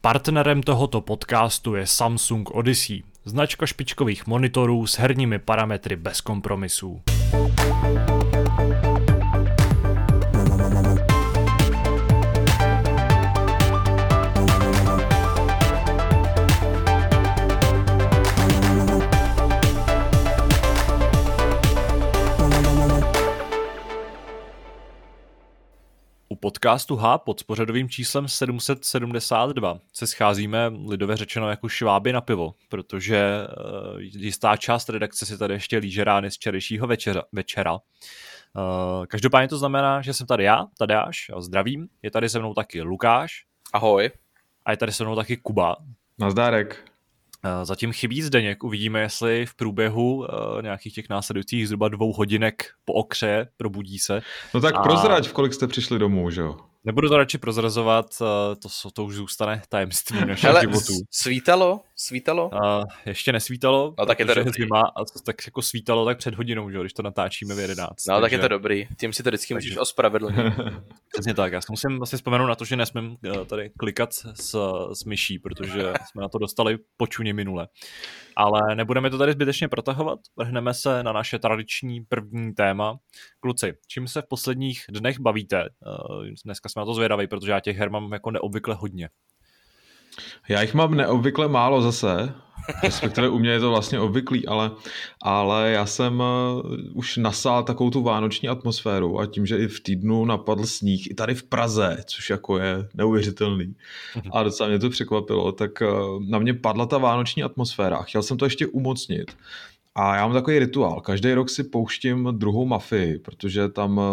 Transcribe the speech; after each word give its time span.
Partnerem 0.00 0.62
tohoto 0.62 1.00
podcastu 1.00 1.74
je 1.74 1.86
Samsung 1.86 2.50
Odyssey, 2.50 3.02
značka 3.24 3.66
špičkových 3.66 4.26
monitorů 4.26 4.86
s 4.86 4.98
herními 4.98 5.38
parametry 5.38 5.96
bez 5.96 6.20
kompromisů. 6.20 7.02
Podcastu 26.40 26.96
H 26.96 27.18
pod 27.18 27.44
pořadovým 27.44 27.88
číslem 27.88 28.28
772 28.28 29.80
se 29.92 30.06
scházíme 30.06 30.70
lidově 30.88 31.16
řečeno 31.16 31.50
jako 31.50 31.68
šváby 31.68 32.12
na 32.12 32.20
pivo, 32.20 32.54
protože 32.68 33.46
uh, 33.94 34.00
jistá 34.00 34.56
část 34.56 34.88
redakce 34.88 35.26
si 35.26 35.38
tady 35.38 35.54
ještě 35.54 35.78
líže 35.78 36.04
rány 36.04 36.30
z 36.30 36.34
včerejšího 36.34 36.86
večera. 36.86 37.22
večera. 37.32 37.72
Uh, 37.72 39.06
každopádně 39.06 39.48
to 39.48 39.58
znamená, 39.58 40.02
že 40.02 40.14
jsem 40.14 40.26
tady 40.26 40.44
já, 40.44 40.66
Tadeáš, 40.78 41.30
a 41.36 41.40
zdravím. 41.40 41.88
Je 42.02 42.10
tady 42.10 42.28
se 42.28 42.38
mnou 42.38 42.54
taky 42.54 42.82
Lukáš. 42.82 43.44
Ahoj. 43.72 44.10
A 44.64 44.70
je 44.70 44.76
tady 44.76 44.92
se 44.92 45.04
mnou 45.04 45.16
taky 45.16 45.36
Kuba. 45.36 45.76
Nazdárek. 46.18 46.87
Eh, 47.44 47.64
zatím 47.64 47.92
chybí 47.92 48.22
Zdeněk, 48.22 48.64
uvidíme, 48.64 49.00
jestli 49.00 49.46
v 49.46 49.54
průběhu 49.54 50.16
uh, 50.16 50.26
nějakých 50.62 50.94
těch 50.94 51.08
následujících 51.08 51.66
zhruba 51.66 51.88
dvou 51.88 52.12
hodinek 52.12 52.64
po 52.84 52.92
okře 52.92 53.48
probudí 53.56 53.98
se. 53.98 54.22
No 54.54 54.60
tak 54.60 54.74
a... 54.74 54.82
prozrať, 54.82 55.28
v 55.28 55.32
kolik 55.32 55.54
jste 55.54 55.66
přišli 55.66 55.98
domů, 55.98 56.30
že 56.30 56.40
jo? 56.40 56.56
Nebudu 56.88 57.08
to 57.08 57.16
radši 57.16 57.38
prozrazovat, 57.38 58.06
uh, 58.20 58.26
to, 58.82 58.90
to 58.90 59.04
už 59.04 59.14
zůstane 59.14 59.62
tajemství 59.68 60.20
našich 60.26 60.44
Hele, 60.44 60.60
životů. 60.60 60.92
svítalo? 61.10 61.80
Svítalo? 61.96 62.50
Uh, 62.52 62.84
ještě 63.06 63.32
nesvítalo, 63.32 63.94
no, 63.98 64.06
tak 64.06 64.18
je 64.18 64.26
to 64.26 64.34
dobrý. 64.34 64.52
zima 64.52 64.80
a 64.80 65.20
tak 65.24 65.36
jako 65.46 65.62
svítalo 65.62 66.04
tak 66.04 66.18
před 66.18 66.34
hodinou, 66.34 66.70
že, 66.70 66.78
když 66.80 66.92
to 66.92 67.02
natáčíme 67.02 67.54
v 67.54 67.58
11. 67.58 67.88
No, 68.08 68.14
takže... 68.14 68.20
tak 68.20 68.32
je 68.32 68.38
to 68.38 68.48
dobrý. 68.48 68.88
Tím 69.00 69.12
si 69.12 69.22
to 69.22 69.30
vždycky 69.30 69.54
takže... 69.54 69.66
můžeš 69.66 69.78
ospravedlnit. 69.78 70.54
Přesně 71.12 71.34
tak, 71.34 71.52
já 71.52 71.60
si 71.60 71.66
musím 71.70 72.02
asi 72.02 72.16
vzpomenout 72.16 72.46
na 72.46 72.54
to, 72.54 72.64
že 72.64 72.76
nesmím 72.76 73.16
uh, 73.26 73.44
tady 73.44 73.70
klikat 73.78 74.12
s, 74.12 74.56
s 74.92 75.04
myší, 75.04 75.38
protože 75.38 75.92
jsme 76.10 76.22
na 76.22 76.28
to 76.28 76.38
dostali 76.38 76.78
počuně 76.96 77.34
minule. 77.34 77.68
Ale 78.40 78.74
nebudeme 78.74 79.10
to 79.10 79.18
tady 79.18 79.32
zbytečně 79.32 79.68
protahovat, 79.68 80.18
vrhneme 80.36 80.74
se 80.74 81.02
na 81.02 81.12
naše 81.12 81.38
tradiční 81.38 82.00
první 82.00 82.54
téma. 82.54 82.98
Kluci, 83.40 83.74
čím 83.88 84.08
se 84.08 84.22
v 84.22 84.28
posledních 84.28 84.84
dnech 84.90 85.20
bavíte? 85.20 85.68
Uh, 86.08 86.24
dneska 86.44 86.68
jsme 86.68 86.80
na 86.80 86.86
to 86.86 86.94
zvědaví, 86.94 87.26
protože 87.26 87.50
já 87.50 87.60
těch 87.60 87.76
her 87.76 87.90
mám 87.90 88.12
jako 88.12 88.30
neobvykle 88.30 88.74
hodně. 88.74 89.08
Já 90.48 90.62
jich 90.62 90.74
mám 90.74 90.94
neobvykle 90.94 91.48
málo 91.48 91.82
zase, 91.82 92.34
respektive 92.82 93.28
u 93.28 93.38
mě 93.38 93.50
je 93.50 93.60
to 93.60 93.70
vlastně 93.70 94.00
obvyklý, 94.00 94.46
ale, 94.46 94.70
ale 95.22 95.70
já 95.70 95.86
jsem 95.86 96.20
uh, 96.20 96.26
už 96.94 97.16
nasál 97.16 97.62
takovou 97.62 97.90
tu 97.90 98.02
vánoční 98.02 98.48
atmosféru 98.48 99.20
a 99.20 99.26
tím, 99.26 99.46
že 99.46 99.58
i 99.58 99.68
v 99.68 99.80
týdnu 99.80 100.24
napadl 100.24 100.66
sníh, 100.66 101.10
i 101.10 101.14
tady 101.14 101.34
v 101.34 101.42
Praze, 101.42 101.96
což 102.06 102.30
jako 102.30 102.58
je 102.58 102.88
neuvěřitelný 102.94 103.74
mhm. 104.16 104.30
a 104.32 104.42
docela 104.42 104.68
mě 104.68 104.78
to 104.78 104.90
překvapilo, 104.90 105.52
tak 105.52 105.70
uh, 105.80 106.22
na 106.28 106.38
mě 106.38 106.54
padla 106.54 106.86
ta 106.86 106.98
vánoční 106.98 107.42
atmosféra 107.42 107.96
a 107.96 108.02
chtěl 108.02 108.22
jsem 108.22 108.36
to 108.36 108.46
ještě 108.46 108.66
umocnit. 108.66 109.32
A 109.94 110.16
já 110.16 110.26
mám 110.26 110.32
takový 110.34 110.58
rituál. 110.58 111.00
Každý 111.00 111.32
rok 111.32 111.50
si 111.50 111.64
pouštím 111.64 112.28
druhou 112.32 112.66
mafii, 112.66 113.18
protože 113.18 113.68
tam 113.68 113.98
uh, 113.98 114.04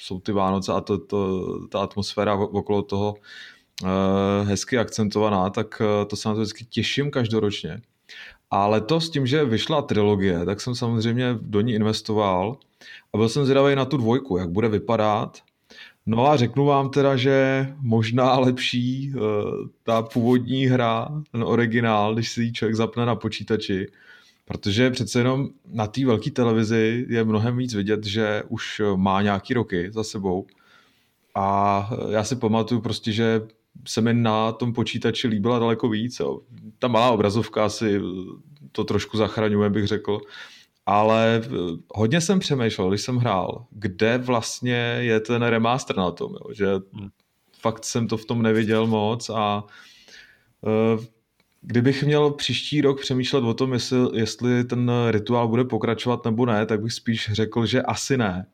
jsou 0.00 0.20
ty 0.20 0.32
Vánoce 0.32 0.72
a 0.72 0.80
to, 0.80 0.98
to, 0.98 1.44
ta 1.68 1.80
atmosféra 1.80 2.34
okolo 2.34 2.82
toho 2.82 3.14
hezky 4.44 4.78
akcentovaná, 4.78 5.50
tak 5.50 5.80
uh, 5.80 6.08
to 6.08 6.16
se 6.16 6.28
na 6.28 6.34
to 6.34 6.40
vždycky 6.40 6.64
těším 6.64 7.10
každoročně. 7.10 7.80
A 8.50 8.66
letos 8.66 9.10
tím, 9.10 9.26
že 9.26 9.44
vyšla 9.44 9.82
trilogie, 9.82 10.44
tak 10.44 10.60
jsem 10.60 10.74
samozřejmě 10.74 11.38
do 11.40 11.60
ní 11.60 11.72
investoval 11.72 12.56
a 13.14 13.16
byl 13.16 13.28
jsem 13.28 13.44
zvědavý 13.44 13.76
na 13.76 13.84
tu 13.84 13.96
dvojku, 13.96 14.36
jak 14.36 14.50
bude 14.50 14.68
vypadat. 14.68 15.38
No 16.06 16.26
a 16.26 16.36
řeknu 16.36 16.64
vám 16.64 16.90
teda, 16.90 17.16
že 17.16 17.66
možná 17.80 18.38
lepší 18.38 19.12
uh, 19.14 19.22
ta 19.82 20.02
původní 20.02 20.66
hra, 20.66 21.08
ten 21.32 21.42
originál, 21.42 22.14
když 22.14 22.30
si 22.30 22.42
ji 22.42 22.52
člověk 22.52 22.76
zapne 22.76 23.06
na 23.06 23.14
počítači, 23.14 23.86
protože 24.44 24.90
přece 24.90 25.20
jenom 25.20 25.48
na 25.72 25.86
té 25.86 26.06
velké 26.06 26.30
televizi 26.30 27.06
je 27.08 27.24
mnohem 27.24 27.56
víc 27.56 27.74
vidět, 27.74 28.04
že 28.04 28.42
už 28.48 28.82
má 28.96 29.22
nějaký 29.22 29.54
roky 29.54 29.90
za 29.92 30.04
sebou. 30.04 30.46
A 31.34 31.90
já 32.10 32.24
si 32.24 32.36
pamatuju 32.36 32.80
prostě, 32.80 33.12
že 33.12 33.42
se 33.86 34.00
mi 34.00 34.14
na 34.14 34.52
tom 34.52 34.72
počítači 34.72 35.28
líbila 35.28 35.58
daleko 35.58 35.88
víc. 35.88 36.20
Jo. 36.20 36.40
Ta 36.78 36.88
malá 36.88 37.10
obrazovka 37.10 37.68
si 37.68 38.00
to 38.72 38.84
trošku 38.84 39.16
zachraňuje, 39.16 39.70
bych 39.70 39.86
řekl. 39.86 40.18
Ale 40.86 41.42
hodně 41.94 42.20
jsem 42.20 42.38
přemýšlel, 42.38 42.88
když 42.88 43.00
jsem 43.00 43.16
hrál, 43.16 43.66
kde 43.70 44.18
vlastně 44.18 44.96
je 44.98 45.20
ten 45.20 45.42
remaster 45.42 45.96
na 45.96 46.10
tom, 46.10 46.32
jo. 46.32 46.52
že 46.52 46.66
hmm. 46.92 47.08
fakt 47.60 47.84
jsem 47.84 48.08
to 48.08 48.16
v 48.16 48.24
tom 48.24 48.42
neviděl 48.42 48.86
moc 48.86 49.30
a 49.30 49.64
uh, 50.60 51.04
kdybych 51.62 52.04
měl 52.04 52.30
příští 52.30 52.80
rok 52.80 53.00
přemýšlet 53.00 53.44
o 53.44 53.54
tom, 53.54 53.72
jestli, 53.72 53.98
jestli 54.12 54.64
ten 54.64 54.92
rituál 55.10 55.48
bude 55.48 55.64
pokračovat 55.64 56.24
nebo 56.24 56.46
ne, 56.46 56.66
tak 56.66 56.82
bych 56.82 56.92
spíš 56.92 57.32
řekl, 57.32 57.66
že 57.66 57.82
asi 57.82 58.18
ne. 58.18 58.46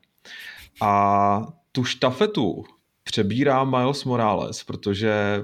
A 0.81 1.47
tu 1.71 1.83
štafetu 1.83 2.63
přebírá 3.07 3.63
Miles 3.63 4.03
Morales, 4.03 4.63
protože 4.63 5.43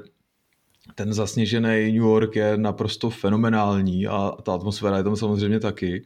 ten 0.96 1.13
zasněžený 1.13 1.85
New 1.85 2.03
York 2.03 2.35
je 2.35 2.57
naprosto 2.57 3.09
fenomenální 3.09 4.07
a 4.07 4.31
ta 4.44 4.53
atmosféra 4.53 4.97
je 4.97 5.03
tam 5.03 5.16
samozřejmě 5.16 5.59
taky. 5.59 6.06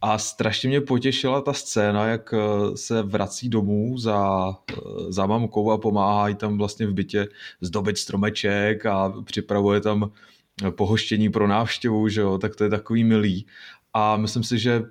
A 0.00 0.18
strašně 0.18 0.68
mě 0.68 0.80
potěšila 0.80 1.40
ta 1.40 1.52
scéna, 1.52 2.06
jak 2.06 2.34
eh, 2.34 2.76
se 2.76 3.02
vrací 3.02 3.48
domů 3.48 3.98
za, 3.98 4.50
eh, 4.72 4.74
za 5.08 5.26
mamkou 5.26 5.70
a 5.70 5.78
pomáhá 5.78 6.28
jí 6.28 6.34
tam 6.34 6.58
vlastně 6.58 6.86
v 6.86 6.92
bytě 6.92 7.28
zdobit 7.60 7.98
stromeček 7.98 8.86
a 8.86 9.14
připravuje 9.24 9.80
tam 9.80 10.10
pohoštění 10.70 11.30
pro 11.30 11.46
návštěvu, 11.46 12.08
že 12.08 12.20
jo, 12.20 12.38
tak 12.38 12.56
to 12.56 12.64
je 12.64 12.70
takový 12.70 13.04
milý. 13.04 13.46
A 13.94 14.16
myslím 14.16 14.42
si, 14.42 14.58
že 14.58 14.82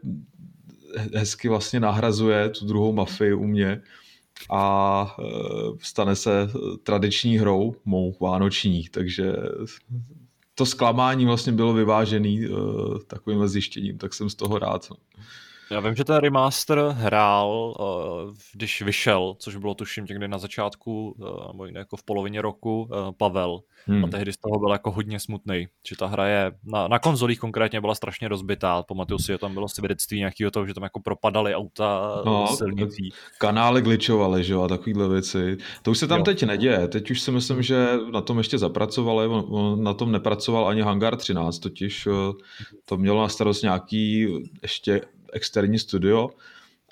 hezky 1.14 1.50
vlastně 1.50 1.80
nahrazuje 1.80 2.50
tu 2.50 2.66
druhou 2.66 2.94
mafii 2.94 3.34
u 3.34 3.48
mě 3.48 3.82
a 4.50 5.16
e, 5.20 5.24
stane 5.82 6.16
se 6.16 6.50
tradiční 6.84 7.38
hrou, 7.38 7.76
mou 7.86 8.18
vánoční, 8.22 8.90
takže 8.90 9.34
to 10.56 10.66
zklamání 10.66 11.26
vlastně 11.26 11.52
bylo 11.52 11.74
vyvážený 11.74 12.46
e, 12.46 12.50
takovým 13.08 13.48
zjištěním, 13.48 13.98
tak 13.98 14.14
jsem 14.14 14.30
z 14.30 14.36
toho 14.36 14.60
rád. 14.60 14.90
Já 15.72 15.80
vím, 15.80 15.96
že 15.96 16.04
ten 16.04 16.16
remaster 16.16 16.80
hrál, 16.80 17.76
uh, 17.80 18.34
když 18.54 18.82
vyšel, 18.82 19.36
což 19.40 19.56
bylo 19.56 19.74
tuším 19.74 20.06
někdy 20.10 20.28
na 20.28 20.38
začátku, 20.38 21.16
uh, 21.20 21.48
nebo 21.48 21.66
jako 21.66 21.98
v 21.98 22.04
polovině 22.04 22.42
roku, 22.42 22.82
uh, 22.82 23.12
Pavel. 23.18 23.60
Hmm. 23.86 24.06
A 24.06 24.08
tehdy 24.08 24.34
z 24.34 24.38
toho 24.38 24.60
byl 24.60 24.72
jako 24.72 24.92
hodně 24.92 25.20
smutný, 25.20 25.68
že 25.90 25.96
ta 25.96 26.08
hra 26.08 26.28
je, 26.28 26.52
na, 26.64 26.88
na 26.88 27.00
konzolích 27.00 27.40
konkrétně 27.40 27.82
byla 27.82 27.96
strašně 27.96 28.28
rozbitá. 28.28 28.84
Pamatuju 28.84 29.20
si, 29.20 29.28
že 29.28 29.38
tam 29.38 29.54
bylo 29.54 29.68
svědectví 29.68 30.18
nějakého 30.20 30.52
toho, 30.52 30.66
že 30.66 30.74
tam 30.74 30.84
jako 30.84 31.00
propadaly 31.00 31.56
auta 31.56 32.22
no, 32.26 32.48
silnicí. 32.48 33.10
Kanály 33.38 33.82
glitchovaly, 33.82 34.44
že 34.44 34.54
jo, 34.54 34.62
a 34.62 34.68
takovýhle 34.68 35.10
věci. 35.10 35.58
To 35.82 35.92
už 35.92 35.98
se 35.98 36.08
tam 36.08 36.18
jo. 36.18 36.24
teď 36.24 36.44
neděje. 36.44 36.88
Teď 36.88 37.12
už 37.12 37.22
si 37.22 37.32
myslím, 37.32 37.62
že 37.62 37.88
na 38.12 38.22
tom 38.22 38.38
ještě 38.38 38.58
zapracovali, 38.58 39.28
on 39.28 39.84
na 39.84 39.94
tom 39.94 40.12
nepracoval 40.12 40.68
ani 40.68 40.82
Hangar 40.82 41.16
13, 41.16 41.60
totiž 41.60 42.08
to 42.86 42.98
mělo 42.98 43.22
na 43.22 43.28
starost 43.28 43.64
nějaký 43.64 44.28
ještě 44.62 45.02
externí 45.34 45.80
studio 45.80 46.30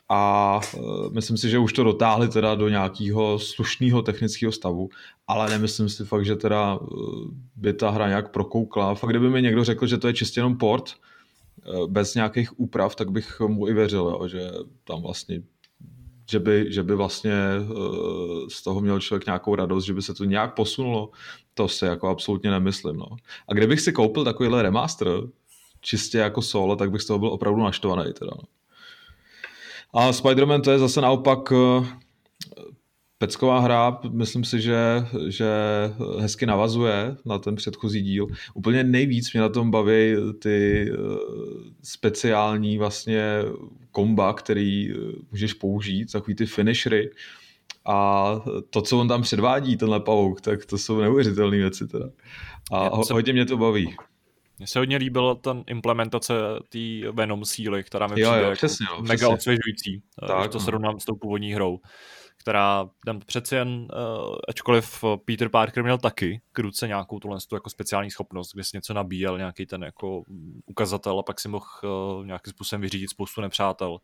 a 0.09 0.59
e, 0.73 0.79
myslím 1.12 1.38
si, 1.38 1.50
že 1.50 1.59
už 1.59 1.73
to 1.73 1.84
dotáhli 1.84 2.29
teda 2.29 2.56
do 2.56 2.69
nějakého 2.69 3.40
slušného 3.40 4.01
technického 4.01 4.51
stavu, 4.51 4.90
ale 5.28 5.50
nemyslím 5.50 5.90
si 5.90 6.06
fakt, 6.06 6.25
že 6.25 6.35
teda 6.35 6.79
e, 6.81 6.88
by 7.56 7.73
ta 7.73 7.90
hra 7.90 8.07
nějak 8.07 8.31
prokoukla. 8.31 8.96
Fakt, 8.96 9.09
kdyby 9.09 9.29
mi 9.29 9.41
někdo 9.41 9.64
řekl, 9.64 9.87
že 9.87 9.97
to 9.97 10.08
je 10.08 10.14
čistě 10.14 10.40
jenom 10.40 10.58
port, 10.58 10.90
e, 10.90 11.87
bez 11.87 12.16
nějakých 12.16 12.59
úprav, 12.59 12.96
tak 12.96 13.11
bych 13.11 13.40
mu 13.40 13.67
i 13.67 13.73
věřil, 13.73 14.02
jo, 14.02 14.28
že 14.28 14.52
tam 14.84 15.02
vlastně 15.02 15.41
že 16.29 16.40
by, 16.40 16.66
že 16.70 16.84
by 16.84 16.96
vlastně 16.96 17.34
z 18.49 18.64
toho 18.64 18.82
měl 18.82 18.99
člověk 18.99 19.26
nějakou 19.26 19.55
radost, 19.55 19.85
že 19.85 19.93
by 19.93 20.02
se 20.02 20.14
to 20.14 20.23
nějak 20.23 20.55
posunulo, 20.55 21.09
to 21.53 21.67
si 21.67 21.85
jako 21.85 22.08
absolutně 22.08 22.52
nemyslím. 22.52 22.96
No. 22.96 23.05
A 23.47 23.53
kdybych 23.53 23.82
si 23.82 23.91
koupil 23.91 24.23
takovýhle 24.23 24.61
remaster, 24.61 25.08
čistě 25.85 26.17
jako 26.17 26.41
solo, 26.41 26.76
tak 26.76 26.91
bych 26.91 27.02
z 27.02 27.05
toho 27.05 27.20
byl 27.20 27.29
opravdu 27.29 27.64
naštvaný. 27.64 28.14
Teda. 28.14 28.32
No. 28.35 28.43
A 29.93 30.11
Spider-Man 30.11 30.61
to 30.61 30.72
je 30.72 30.79
zase 30.79 31.02
naopak 31.02 31.40
eh, 31.52 31.85
pecková 33.17 33.59
hra, 33.59 33.99
myslím 34.11 34.43
si, 34.43 34.61
že, 34.61 34.78
že 35.28 35.49
hezky 36.20 36.46
navazuje 36.46 37.16
na 37.26 37.40
ten 37.40 37.55
předchozí 37.55 38.02
díl. 38.02 38.28
Úplně 38.53 38.84
nejvíc 38.84 39.34
mě 39.34 39.41
na 39.41 39.49
tom 39.49 39.72
baví 39.72 40.16
ty 40.40 40.90
eh, 40.91 40.97
speciální 41.84 42.78
vlastně 42.78 43.41
komba, 43.91 44.34
který 44.34 44.91
eh, 44.91 44.96
můžeš 45.32 45.53
použít, 45.53 46.11
takový 46.11 46.35
ty 46.35 46.46
finishery. 46.46 47.11
A 47.85 48.41
to, 48.70 48.82
co 48.82 48.99
on 48.99 49.08
tam 49.08 49.22
předvádí, 49.22 49.78
tenhle 49.78 49.99
pavouk, 49.99 50.41
tak 50.41 50.66
to 50.66 50.78
jsou 50.78 51.02
neuvěřitelné 51.02 51.58
věci 51.58 51.87
teda. 51.87 52.09
A 52.72 52.96
hodně 53.14 53.34
mě 53.34 53.46
to 53.46 53.58
baví. 53.58 53.96
Mně 54.57 54.67
se 54.67 54.79
hodně 54.79 54.97
líbila 54.97 55.35
ten 55.35 55.63
implementace 55.67 56.34
té 56.69 57.11
Venom 57.11 57.46
síly, 57.46 57.84
která 57.84 58.07
mi 58.07 58.22
jo, 58.22 58.29
přijde 58.29 58.43
jo, 58.43 58.49
jako 58.49 58.55
přesně, 58.55 58.85
no, 58.90 59.02
mega 59.02 59.16
přesně. 59.16 59.35
osvěžující, 59.35 60.03
eh, 60.23 60.28
Tak, 60.28 60.37
když 60.37 60.52
to 60.52 60.57
no. 60.57 60.66
srovnám 60.66 60.99
s 60.99 61.05
tou 61.05 61.16
původní 61.16 61.53
hrou 61.53 61.79
která 62.46 62.90
tam 63.05 63.19
přeci 63.19 63.55
jen, 63.55 63.67
uh, 63.69 64.35
ačkoliv 64.49 65.03
Peter 65.25 65.49
Parker 65.49 65.84
měl 65.84 65.97
taky 65.97 66.41
k 66.52 66.59
ruce 66.59 66.87
nějakou 66.87 67.19
tuhle 67.19 67.37
tu 67.49 67.55
jako 67.55 67.69
speciální 67.69 68.11
schopnost, 68.11 68.53
kde 68.53 68.63
si 68.63 68.78
něco 68.78 68.93
nabíjel, 68.93 69.37
nějaký 69.37 69.66
ten 69.66 69.84
jako 69.84 70.22
ukazatel 70.66 71.19
a 71.19 71.23
pak 71.23 71.40
si 71.40 71.47
mohl 71.47 71.66
nějakým 72.25 72.51
způsobem 72.51 72.81
vyřídit 72.81 73.09
spoustu 73.09 73.41
nepřátel, 73.41 73.97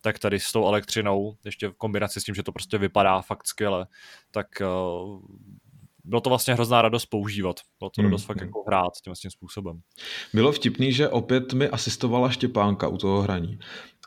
tak 0.00 0.18
tady 0.18 0.40
s 0.40 0.52
tou 0.52 0.66
elektřinou, 0.66 1.36
ještě 1.44 1.68
v 1.68 1.74
kombinaci 1.74 2.20
s 2.20 2.24
tím, 2.24 2.34
že 2.34 2.42
to 2.42 2.52
prostě 2.52 2.78
vypadá 2.78 3.22
fakt 3.22 3.46
skvěle, 3.46 3.86
tak 4.30 4.46
bylo 6.04 6.20
to 6.20 6.30
vlastně 6.30 6.54
hrozná 6.54 6.82
radost 6.82 7.06
používat. 7.06 7.56
Bylo 7.78 7.90
to 7.90 8.02
Hmm, 8.02 8.10
radost 8.10 8.24
fakt 8.24 8.36
hmm. 8.36 8.46
jako 8.46 8.64
hrát 8.66 8.92
tím, 9.04 9.12
tím 9.14 9.30
způsobem. 9.30 9.80
Bylo 10.34 10.52
vtipný, 10.52 10.92
že 10.92 11.08
opět 11.08 11.52
mi 11.52 11.68
asistovala 11.68 12.30
Štěpánka 12.30 12.88
u 12.88 12.96
toho 12.96 13.22
hraní. 13.22 13.58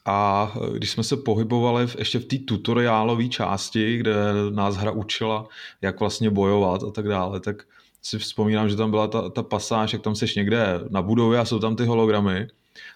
A 0.05 0.51
když 0.73 0.91
jsme 0.91 1.03
se 1.03 1.17
pohybovali 1.17 1.87
v, 1.87 1.95
ještě 1.99 2.19
v 2.19 2.25
té 2.25 2.37
tutoriálové 2.37 3.27
části, 3.27 3.97
kde 3.97 4.15
nás 4.49 4.75
hra 4.75 4.91
učila, 4.91 5.47
jak 5.81 5.99
vlastně 5.99 6.29
bojovat 6.29 6.83
a 6.83 6.91
tak 6.91 7.07
dále, 7.07 7.39
tak 7.39 7.63
si 8.01 8.19
vzpomínám, 8.19 8.69
že 8.69 8.75
tam 8.75 8.91
byla 8.91 9.07
ta, 9.07 9.29
ta 9.29 9.43
pasáž, 9.43 9.93
jak 9.93 10.01
tam 10.01 10.15
seš 10.15 10.35
někde 10.35 10.79
na 10.89 11.01
budově 11.01 11.39
a 11.39 11.45
jsou 11.45 11.59
tam 11.59 11.75
ty 11.75 11.85
hologramy 11.85 12.47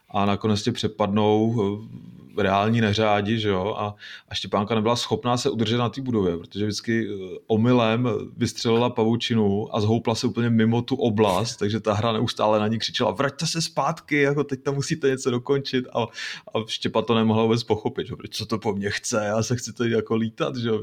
a 0.10 0.26
nakonec 0.26 0.64
tě 0.64 0.72
přepadnou 0.72 1.56
eh, 1.62 2.17
reální 2.38 2.82
neřádi, 2.82 3.40
že 3.40 3.50
jo, 3.50 3.76
a, 3.78 3.96
a 4.30 4.36
Štěpánka 4.36 4.76
nebyla 4.76 4.96
schopná 4.96 5.38
se 5.38 5.50
udržet 5.50 5.78
na 5.78 5.90
té 5.90 6.02
budově, 6.02 6.38
protože 6.38 6.66
vždycky 6.66 7.08
eh, 7.08 7.38
omylem 7.48 8.10
vystřelila 8.38 8.90
pavučinu 8.90 9.76
a 9.76 9.82
zhoupla 9.82 10.16
se 10.16 10.28
úplně 10.28 10.50
mimo 10.50 10.82
tu 10.82 10.96
oblast, 10.96 11.56
takže 11.60 11.80
ta 11.80 11.94
hra 11.94 12.12
neustále 12.12 12.60
na 12.60 12.68
ní 12.68 12.80
křičela, 12.80 13.12
vraťte 13.12 13.48
se 13.48 13.62
zpátky, 13.62 14.22
jako 14.22 14.44
teď 14.44 14.64
tam 14.64 14.76
musíte 14.76 15.10
něco 15.10 15.32
dokončit 15.32 15.86
a, 15.94 16.04
a 16.04 16.66
Štěpa 16.68 17.02
to 17.02 17.16
nemohla 17.16 17.44
vůbec 17.44 17.64
pochopit, 17.64 18.08
že 18.08 18.14
co 18.30 18.46
to 18.46 18.58
po 18.60 18.74
mně 18.74 18.90
chce, 18.90 19.26
já 19.26 19.44
se 19.44 19.56
chci 19.56 19.74
tady 19.74 19.92
jako 19.92 20.16
lítat, 20.16 20.56
že 20.56 20.70
jo, 20.70 20.82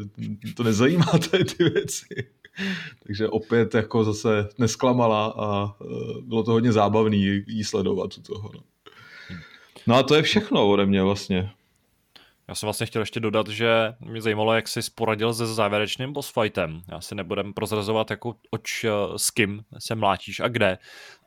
to 0.56 0.62
nezajímá 0.62 1.06
tady 1.30 1.44
ty 1.44 1.64
věci. 1.64 2.06
Takže 3.06 3.28
opět 3.28 3.74
jako 3.74 4.04
zase 4.04 4.48
nesklamala 4.58 5.26
a 5.26 5.76
eh, 5.82 6.20
bylo 6.22 6.42
to 6.42 6.52
hodně 6.52 6.72
zábavný 6.72 7.42
jí 7.46 7.64
sledovat 7.64 8.18
u 8.18 8.22
toho. 8.22 8.50
No. 8.54 8.60
No 9.86 9.94
a 9.94 10.02
to 10.02 10.14
je 10.14 10.22
všechno 10.22 10.68
ode 10.68 10.86
mě 10.86 11.02
vlastně. 11.02 11.50
Já 12.48 12.54
jsem 12.54 12.66
vlastně 12.66 12.86
chtěl 12.86 13.02
ještě 13.02 13.20
dodat, 13.20 13.48
že 13.48 13.94
mě 14.00 14.20
zajímalo, 14.20 14.54
jak 14.54 14.68
jsi 14.68 14.80
poradil 14.94 15.34
se 15.34 15.46
závěrečným 15.46 16.12
boss 16.12 16.32
fightem. 16.32 16.82
Já 16.88 17.00
si 17.00 17.14
nebudem 17.14 17.52
prozrazovat, 17.52 18.10
jako 18.10 18.34
oč 18.50 18.84
s 19.16 19.30
kým 19.30 19.64
se 19.78 19.94
mlátíš 19.94 20.40
a 20.40 20.48
kde, 20.48 20.78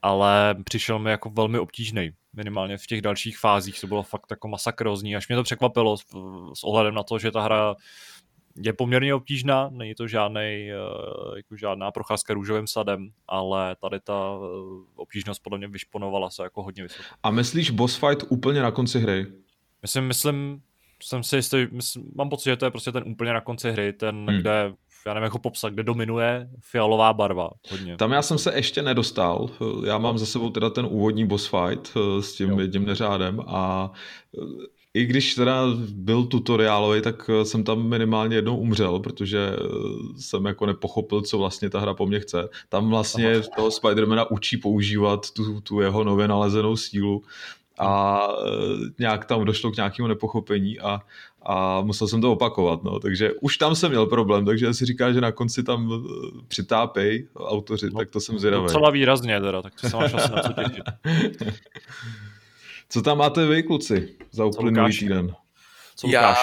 ale 0.02 0.56
přišel 0.64 1.00
mi 1.00 1.12
jako 1.12 1.30
velmi 1.30 1.60
obtížný. 1.60 2.12
Minimálně 2.34 2.78
v 2.78 2.88
těch 2.88 3.02
dalších 3.02 3.40
fázích 3.40 3.82
to 3.82 3.88
bylo 3.88 4.04
fakt 4.04 4.26
jako 4.32 4.48
masakrózní, 4.48 5.16
až 5.16 5.28
mě 5.28 5.38
to 5.38 5.44
překvapilo 5.44 5.98
s, 5.98 6.02
s 6.54 6.64
ohledem 6.64 6.94
na 6.94 7.04
to, 7.04 7.20
že 7.20 7.32
ta 7.32 7.42
hra 7.42 7.76
je 8.62 8.74
poměrně 8.74 9.14
obtížná, 9.14 9.70
není 9.72 9.96
to 9.96 10.08
žádnej, 10.08 10.68
jako 11.36 11.56
žádná 11.56 11.92
procházka 11.92 12.34
růžovým 12.34 12.68
sadem, 12.68 13.10
ale 13.28 13.76
tady 13.76 14.00
ta 14.00 14.40
obtížnost 14.96 15.44
podle 15.44 15.58
mě 15.58 15.68
vyšponovala 15.68 16.30
se 16.30 16.44
jako 16.44 16.64
hodně 16.64 16.84
vysoko. 16.84 17.04
A 17.24 17.32
myslíš 17.32 17.70
boss 17.70 17.96
fight 17.96 18.24
úplně 18.30 18.62
na 18.62 18.72
konci 18.72 19.00
hry? 19.00 19.26
Myslím, 19.82 20.04
myslím, 20.04 20.62
jsem 21.04 21.24
si 21.24 21.36
jistý, 21.36 21.68
myslím, 21.72 22.12
mám 22.16 22.30
pocit, 22.30 22.50
že 22.50 22.56
to 22.56 22.66
je 22.66 22.72
prostě 22.72 22.92
ten 22.92 23.04
úplně 23.08 23.34
na 23.34 23.42
konci 23.42 23.72
hry, 23.72 23.94
ten, 23.94 24.16
hmm. 24.30 24.40
kde, 24.40 24.74
já 25.06 25.14
nevím, 25.14 25.24
jako 25.24 25.40
popsat, 25.40 25.74
kde 25.74 25.84
dominuje 25.84 26.50
fialová 26.62 27.14
barva 27.14 27.50
hodně. 27.70 27.98
Tam 27.98 28.12
já 28.12 28.22
jsem 28.22 28.38
se 28.38 28.56
ještě 28.56 28.82
nedostal, 28.82 29.50
já 29.86 29.98
mám 29.98 30.18
za 30.18 30.26
sebou 30.26 30.50
teda 30.50 30.70
ten 30.70 30.86
úvodní 30.86 31.28
boss 31.28 31.50
fight 31.50 31.92
eh, 31.96 32.22
s 32.22 32.36
tím 32.36 32.50
jo. 32.50 32.60
jedním 32.60 32.86
neřádem 32.86 33.40
a 33.48 33.92
eh, 34.38 34.68
i 34.98 35.06
když 35.06 35.36
teda 35.36 35.64
byl 35.90 36.24
tutoriálový, 36.24 37.02
tak 37.02 37.30
eh, 37.30 37.46
jsem 37.46 37.64
tam 37.64 37.90
minimálně 37.90 38.36
jednou 38.36 38.58
umřel, 38.58 39.00
protože 39.00 39.40
jsem 40.18 40.46
jako 40.46 40.66
nepochopil, 40.66 41.22
co 41.22 41.38
vlastně 41.38 41.70
ta 41.70 41.80
hra 41.80 41.94
po 41.94 42.06
mně 42.06 42.20
chce. 42.20 42.50
Tam 42.70 42.90
vlastně 42.90 43.42
toho 43.56 43.72
Spidermana 43.72 44.32
učí 44.32 44.58
používat 44.58 45.32
tu, 45.32 45.62
tu 45.62 45.82
jeho 45.82 46.04
nově 46.04 46.28
nalezenou 46.28 46.78
sílu 46.78 47.24
a 47.80 48.22
nějak 49.00 49.26
tam 49.26 49.46
došlo 49.46 49.72
k 49.72 49.76
nějakému 49.76 50.08
nepochopení 50.08 50.80
a, 50.80 51.02
a 51.46 51.82
musel 51.82 52.08
jsem 52.08 52.22
to 52.22 52.32
opakovat, 52.32 52.84
no. 52.84 53.00
takže 53.00 53.32
už 53.42 53.58
tam 53.58 53.76
jsem 53.76 53.90
měl 53.90 54.06
problém, 54.06 54.46
takže 54.46 54.74
si 54.74 54.86
říká, 54.86 55.14
že 55.14 55.22
na 55.22 55.32
konci 55.32 55.64
tam 55.64 56.04
přitápej 56.48 57.28
autoři, 57.36 57.90
no, 57.90 58.00
tak 58.00 58.10
to 58.10 58.20
jsem 58.20 58.40
zvědavý. 58.40 58.64
Docela 58.64 58.90
výrazně 58.90 59.42
teda, 59.42 59.62
tak 59.62 59.74
to 59.82 59.90
se 59.90 59.98
máš 59.98 60.14
asi 60.14 60.32
na 60.32 60.42
co 60.42 60.54
těšit. 60.54 60.84
Co 62.90 63.02
tam 63.02 63.18
máte 63.18 63.46
vy, 63.46 63.64
kluci, 63.64 64.16
za 64.32 64.46
uplynulý 64.46 64.98
týden? 65.00 65.36
Co 65.96 66.08
já, 66.08 66.36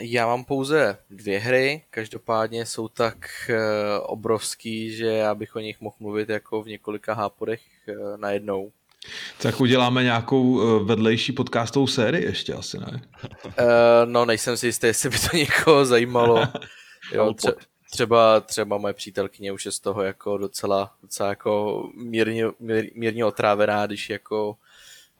já 0.00 0.26
mám 0.26 0.44
pouze 0.44 0.98
dvě 1.10 1.38
hry, 1.38 1.82
každopádně 1.90 2.66
jsou 2.66 2.88
tak 2.88 3.16
uh, 3.48 3.56
obrovský, 4.02 4.96
že 4.96 5.06
já 5.06 5.34
bych 5.34 5.56
o 5.56 5.60
nich 5.60 5.80
mohl 5.80 5.96
mluvit 6.00 6.28
jako 6.28 6.62
v 6.62 6.66
několika 6.66 7.14
háporech 7.14 7.60
uh, 7.88 8.16
najednou. 8.16 8.72
Tak 9.42 9.60
uděláme 9.60 10.02
nějakou 10.02 10.54
vedlejší 10.84 11.32
podcastovou 11.32 11.86
sérii 11.86 12.24
ještě 12.24 12.54
asi, 12.54 12.78
ne? 12.78 13.02
Uh, 13.44 13.52
no, 14.04 14.24
nejsem 14.24 14.56
si 14.56 14.66
jistý, 14.66 14.86
jestli 14.86 15.10
by 15.10 15.16
to 15.30 15.36
někoho 15.36 15.84
zajímalo. 15.84 16.42
Jo, 17.12 17.30
tře- 17.30 17.54
třeba, 17.90 18.40
třeba 18.40 18.78
moje 18.78 18.94
přítelkyně 18.94 19.52
už 19.52 19.66
je 19.66 19.72
z 19.72 19.80
toho 19.80 20.02
jako 20.02 20.38
docela, 20.38 20.94
docela 21.02 21.28
jako 21.28 21.82
mírně, 21.94 22.44
mír, 22.60 22.90
mírně 22.94 23.24
otrávená, 23.24 23.86
když 23.86 24.10
jako 24.10 24.56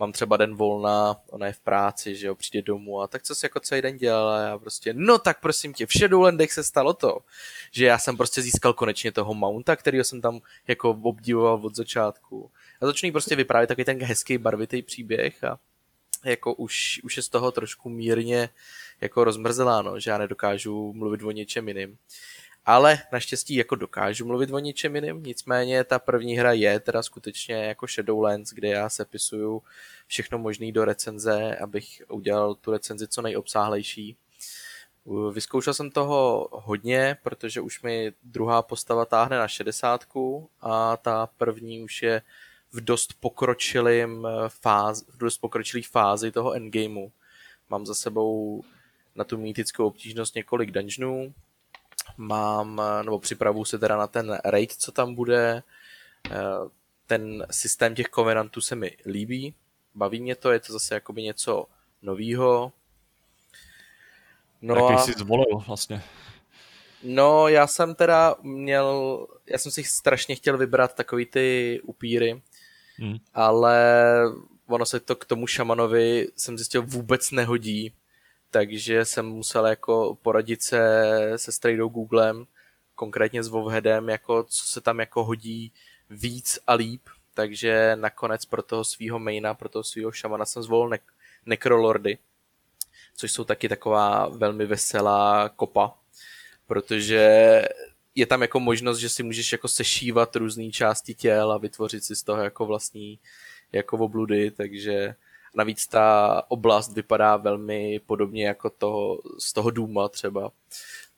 mám 0.00 0.12
třeba 0.12 0.37
den 0.37 0.55
volna, 0.55 1.17
ona 1.31 1.47
je 1.47 1.52
v 1.52 1.61
práci, 1.61 2.17
že 2.17 2.26
jo, 2.26 2.35
přijde 2.35 2.62
domů 2.62 3.00
a 3.00 3.06
tak 3.06 3.23
co 3.23 3.35
si 3.35 3.47
jako 3.47 3.61
celý 3.61 3.82
den 3.82 3.97
dělala 3.97 4.41
já 4.41 4.58
prostě, 4.58 4.93
no 4.97 5.19
tak 5.19 5.41
prosím 5.41 5.75
tě, 5.75 5.87
v 5.87 5.93
Shadowlandech 5.99 6.52
se 6.52 6.64
stalo 6.64 6.94
to, 6.94 7.19
že 7.70 7.87
já 7.87 7.99
jsem 7.99 8.17
prostě 8.17 8.43
získal 8.43 8.73
konečně 8.73 9.12
toho 9.12 9.35
mounta, 9.35 9.76
kterýho 9.76 10.05
jsem 10.05 10.20
tam 10.20 10.41
jako 10.69 10.91
obdivoval 10.91 11.61
od 11.62 11.76
začátku 11.76 12.50
a 12.81 12.87
začnu 12.87 13.06
jí 13.06 13.12
prostě 13.12 13.37
vyprávět 13.37 13.69
takový 13.69 13.85
ten 13.85 14.02
hezký 14.02 14.38
barvitý 14.38 14.82
příběh 14.82 15.44
a 15.44 15.58
jako 16.25 16.55
už, 16.55 17.00
už 17.05 17.17
je 17.17 17.23
z 17.23 17.29
toho 17.29 17.52
trošku 17.52 17.88
mírně 17.88 18.49
jako 19.00 19.25
rozmrzeláno, 19.25 20.00
že 20.00 20.11
já 20.11 20.19
nedokážu 20.19 20.93
mluvit 20.93 21.23
o 21.23 21.31
něčem 21.31 21.69
jiným. 21.69 21.99
Ale 22.67 22.99
naštěstí 23.12 23.55
jako 23.55 23.75
dokážu 23.75 24.27
mluvit 24.27 24.51
o 24.51 24.59
něčem 24.59 24.95
jiným, 24.95 25.23
nicméně 25.23 25.85
ta 25.85 25.99
první 25.99 26.39
hra 26.39 26.53
je 26.53 26.81
teda 26.81 27.03
skutečně 27.03 27.55
jako 27.55 27.87
Shadowlands, 27.87 28.53
kde 28.53 28.69
já 28.69 28.89
sepisuju 28.89 29.62
všechno 30.07 30.38
možné 30.38 30.73
do 30.73 30.85
recenze, 30.85 31.57
abych 31.57 32.02
udělal 32.09 32.55
tu 32.55 32.71
recenzi 32.71 33.09
co 33.09 33.23
nejobsáhlejší. 33.23 34.17
Vyzkoušel 35.33 35.75
jsem 35.75 35.90
toho 35.90 36.49
hodně, 36.52 37.17
protože 37.23 37.61
už 37.61 37.83
mi 37.83 38.12
druhá 38.23 38.62
postava 38.62 39.05
táhne 39.05 39.38
na 39.38 39.49
60 39.49 40.05
a 40.61 40.97
ta 40.97 41.26
první 41.26 41.83
už 41.83 42.02
je 42.02 42.23
v 42.73 42.81
dost 42.81 43.14
pokročilým 43.21 44.29
fázi, 44.49 45.05
v 45.09 45.19
dost 45.19 45.38
pokročilý 45.38 45.83
fázi 45.83 46.33
toho 46.33 46.52
endgameu. 46.52 47.12
Mám 47.71 47.87
za 47.87 47.95
sebou 47.95 48.64
na 49.14 49.25
tu 49.25 49.38
mýtickou 49.38 49.87
obtížnost 49.87 50.35
několik 50.35 50.71
dungeonů, 50.71 51.35
mám, 52.21 52.83
nebo 53.05 53.19
připravuju 53.19 53.65
se 53.65 53.79
teda 53.79 53.97
na 53.97 54.07
ten 54.07 54.39
raid, 54.45 54.73
co 54.73 54.93
tam 54.93 55.15
bude. 55.15 55.62
Ten 57.07 57.47
systém 57.50 57.95
těch 57.95 58.09
covenantů 58.15 58.61
se 58.61 58.77
mi 58.77 58.97
líbí, 59.07 59.55
baví 59.95 60.21
mě 60.21 60.37
to, 60.37 60.53
je 60.53 60.61
to 60.61 60.73
zase 60.73 60.95
jakoby 60.95 61.23
něco 61.23 61.67
novýho. 62.03 62.73
No 64.62 64.75
Jaký 64.75 64.95
a... 64.95 64.99
jsi 64.99 65.12
zvolil 65.12 65.59
vlastně? 65.67 66.03
No, 67.03 67.49
já 67.49 67.67
jsem 67.67 67.95
teda 67.95 68.35
měl, 68.43 69.27
já 69.47 69.59
jsem 69.59 69.73
si 69.73 69.85
strašně 69.85 70.37
chtěl 70.37 70.59
vybrat 70.59 70.95
takový 70.95 71.27
ty 71.27 71.81
upíry, 71.85 72.43
hmm. 72.97 73.17
ale 73.35 74.05
ono 74.67 74.87
se 74.87 75.00
to 75.00 75.17
k 75.17 75.25
tomu 75.25 75.47
šamanovi 75.47 76.29
jsem 76.37 76.59
zjistil 76.59 76.83
vůbec 76.83 77.31
nehodí, 77.31 77.93
takže 78.50 79.04
jsem 79.04 79.26
musel 79.26 79.66
jako 79.66 80.19
poradit 80.23 80.62
se 80.62 81.12
se 81.37 81.52
strejdou 81.52 81.88
Googlem, 81.88 82.47
konkrétně 82.95 83.42
s 83.42 83.49
Vovheadem, 83.49 84.09
jako 84.09 84.42
co 84.42 84.66
se 84.66 84.80
tam 84.80 85.00
jako 85.00 85.25
hodí 85.25 85.73
víc 86.11 86.59
a 86.66 86.75
líp, 86.75 87.02
takže 87.35 87.97
nakonec 88.00 88.45
pro 88.45 88.62
toho 88.62 88.85
svého 88.85 89.19
maina, 89.19 89.54
pro 89.54 89.69
toho 89.69 89.85
svého 89.85 90.12
šamana 90.12 90.45
jsem 90.45 90.62
zvolil 90.62 90.88
ne- 90.88 90.99
Necrolordy, 91.47 92.19
což 93.16 93.33
jsou 93.33 93.45
taky 93.45 93.69
taková 93.69 94.28
velmi 94.28 94.66
veselá 94.66 95.49
kopa, 95.49 95.95
protože 96.66 97.62
je 98.14 98.26
tam 98.26 98.42
jako 98.42 98.61
možnost, 98.61 98.99
že 98.99 99.09
si 99.09 99.23
můžeš 99.23 99.52
jako 99.52 99.69
sešívat 99.69 100.37
různé 100.37 100.71
části 100.71 101.14
těl 101.14 101.52
a 101.52 101.59
vytvořit 101.59 102.04
si 102.04 102.16
z 102.16 102.23
toho 102.23 102.42
jako 102.42 102.66
vlastní 102.66 103.19
jako 103.73 103.99
obludy, 103.99 104.50
takže 104.50 105.14
Navíc 105.54 105.87
ta 105.87 106.42
oblast 106.49 106.92
vypadá 106.92 107.37
velmi 107.37 108.00
podobně 108.07 108.47
jako 108.47 108.71
toho, 108.71 109.21
z 109.38 109.52
toho 109.52 109.71
Duma 109.71 110.09
třeba. 110.09 110.50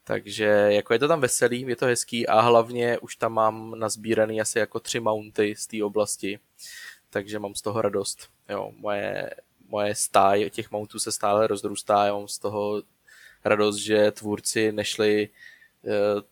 Takže 0.04 0.44
jako 0.68 0.92
je 0.92 0.98
to 0.98 1.08
tam 1.08 1.20
veselý, 1.20 1.60
je 1.60 1.76
to 1.76 1.86
hezký 1.86 2.26
a 2.26 2.40
hlavně 2.40 2.98
už 2.98 3.16
tam 3.16 3.32
mám 3.32 3.78
nazbíraný 3.78 4.40
asi 4.40 4.58
jako 4.58 4.80
tři 4.80 5.00
mounty 5.00 5.54
z 5.56 5.66
té 5.66 5.84
oblasti, 5.84 6.38
takže 7.10 7.38
mám 7.38 7.54
z 7.54 7.62
toho 7.62 7.82
radost. 7.82 8.28
Jo, 8.48 8.72
moje, 8.76 9.30
moje 9.68 9.94
stáj 9.94 10.50
těch 10.50 10.70
mountů 10.70 10.98
se 10.98 11.12
stále 11.12 11.46
rozrůstá, 11.46 12.06
já 12.06 12.14
mám 12.14 12.28
z 12.28 12.38
toho 12.38 12.82
radost, 13.44 13.76
že 13.76 14.10
tvůrci 14.10 14.72
nešli 14.72 15.28
uh, 15.82 16.22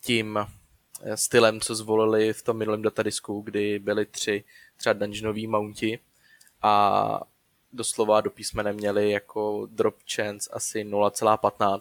tím 0.00 0.38
eh, 0.38 1.16
stylem, 1.16 1.60
co 1.60 1.74
zvolili 1.74 2.32
v 2.32 2.42
tom 2.42 2.56
minulém 2.56 2.82
datadisku, 2.82 3.40
kdy 3.40 3.78
byly 3.78 4.06
tři 4.06 4.44
třeba 4.76 4.92
dungeonový 4.92 5.46
mounti 5.46 5.98
a 6.62 7.20
doslova 7.74 8.20
do 8.20 8.30
písmene 8.30 8.72
měli 8.72 9.10
jako 9.10 9.68
drop 9.70 9.96
chance 10.14 10.50
asi 10.52 10.84
0,15, 10.84 11.80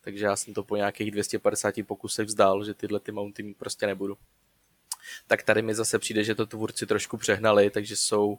takže 0.00 0.24
já 0.24 0.36
jsem 0.36 0.54
to 0.54 0.64
po 0.64 0.76
nějakých 0.76 1.10
250 1.10 1.74
pokusech 1.86 2.26
vzdál, 2.26 2.64
že 2.64 2.74
tyhle 2.74 3.00
ty 3.00 3.12
mounty 3.12 3.42
mít 3.42 3.56
prostě 3.56 3.86
nebudu. 3.86 4.18
Tak 5.26 5.42
tady 5.42 5.62
mi 5.62 5.74
zase 5.74 5.98
přijde, 5.98 6.24
že 6.24 6.34
to 6.34 6.46
tvůrci 6.46 6.86
trošku 6.86 7.16
přehnali, 7.16 7.70
takže 7.70 7.96
jsou 7.96 8.38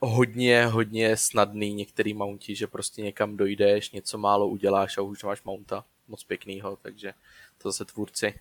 hodně, 0.00 0.66
hodně 0.66 1.16
snadný 1.16 1.74
některý 1.74 2.14
mounti, 2.14 2.54
že 2.54 2.66
prostě 2.66 3.02
někam 3.02 3.36
dojdeš, 3.36 3.90
něco 3.90 4.18
málo 4.18 4.48
uděláš 4.48 4.98
a 4.98 5.02
už 5.02 5.22
máš 5.22 5.42
mounta 5.42 5.84
moc 6.08 6.24
pěknýho, 6.24 6.76
takže 6.82 7.12
to 7.58 7.68
zase 7.68 7.84
tvůrci 7.84 8.34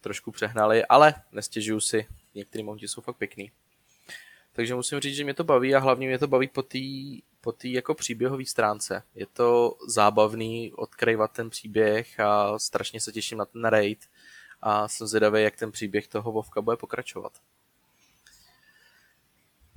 trošku 0.00 0.30
přehnali, 0.30 0.84
ale 0.84 1.14
nestěžuju 1.32 1.80
si, 1.80 2.06
některý 2.34 2.64
mounti 2.64 2.88
jsou 2.88 3.00
fakt 3.00 3.16
pěkný. 3.16 3.50
Takže 4.52 4.74
musím 4.74 5.00
říct, 5.00 5.16
že 5.16 5.24
mě 5.24 5.34
to 5.34 5.44
baví 5.44 5.74
a 5.74 5.78
hlavně 5.78 6.06
mě 6.06 6.18
to 6.18 6.26
baví 6.26 6.48
po 6.48 6.62
té 6.62 6.78
po 7.40 7.52
tý 7.52 7.72
jako 7.72 7.94
příběhové 7.94 8.46
stránce. 8.46 9.02
Je 9.14 9.26
to 9.26 9.76
zábavný 9.88 10.72
odkryvat 10.72 11.32
ten 11.32 11.50
příběh 11.50 12.20
a 12.20 12.58
strašně 12.58 13.00
se 13.00 13.12
těším 13.12 13.38
na 13.38 13.44
ten 13.44 13.64
raid 13.64 13.98
a 14.62 14.88
jsem 14.88 15.06
zvědavý, 15.06 15.42
jak 15.42 15.56
ten 15.56 15.72
příběh 15.72 16.08
toho 16.08 16.32
Vovka 16.32 16.60
bude 16.60 16.76
pokračovat. 16.76 17.32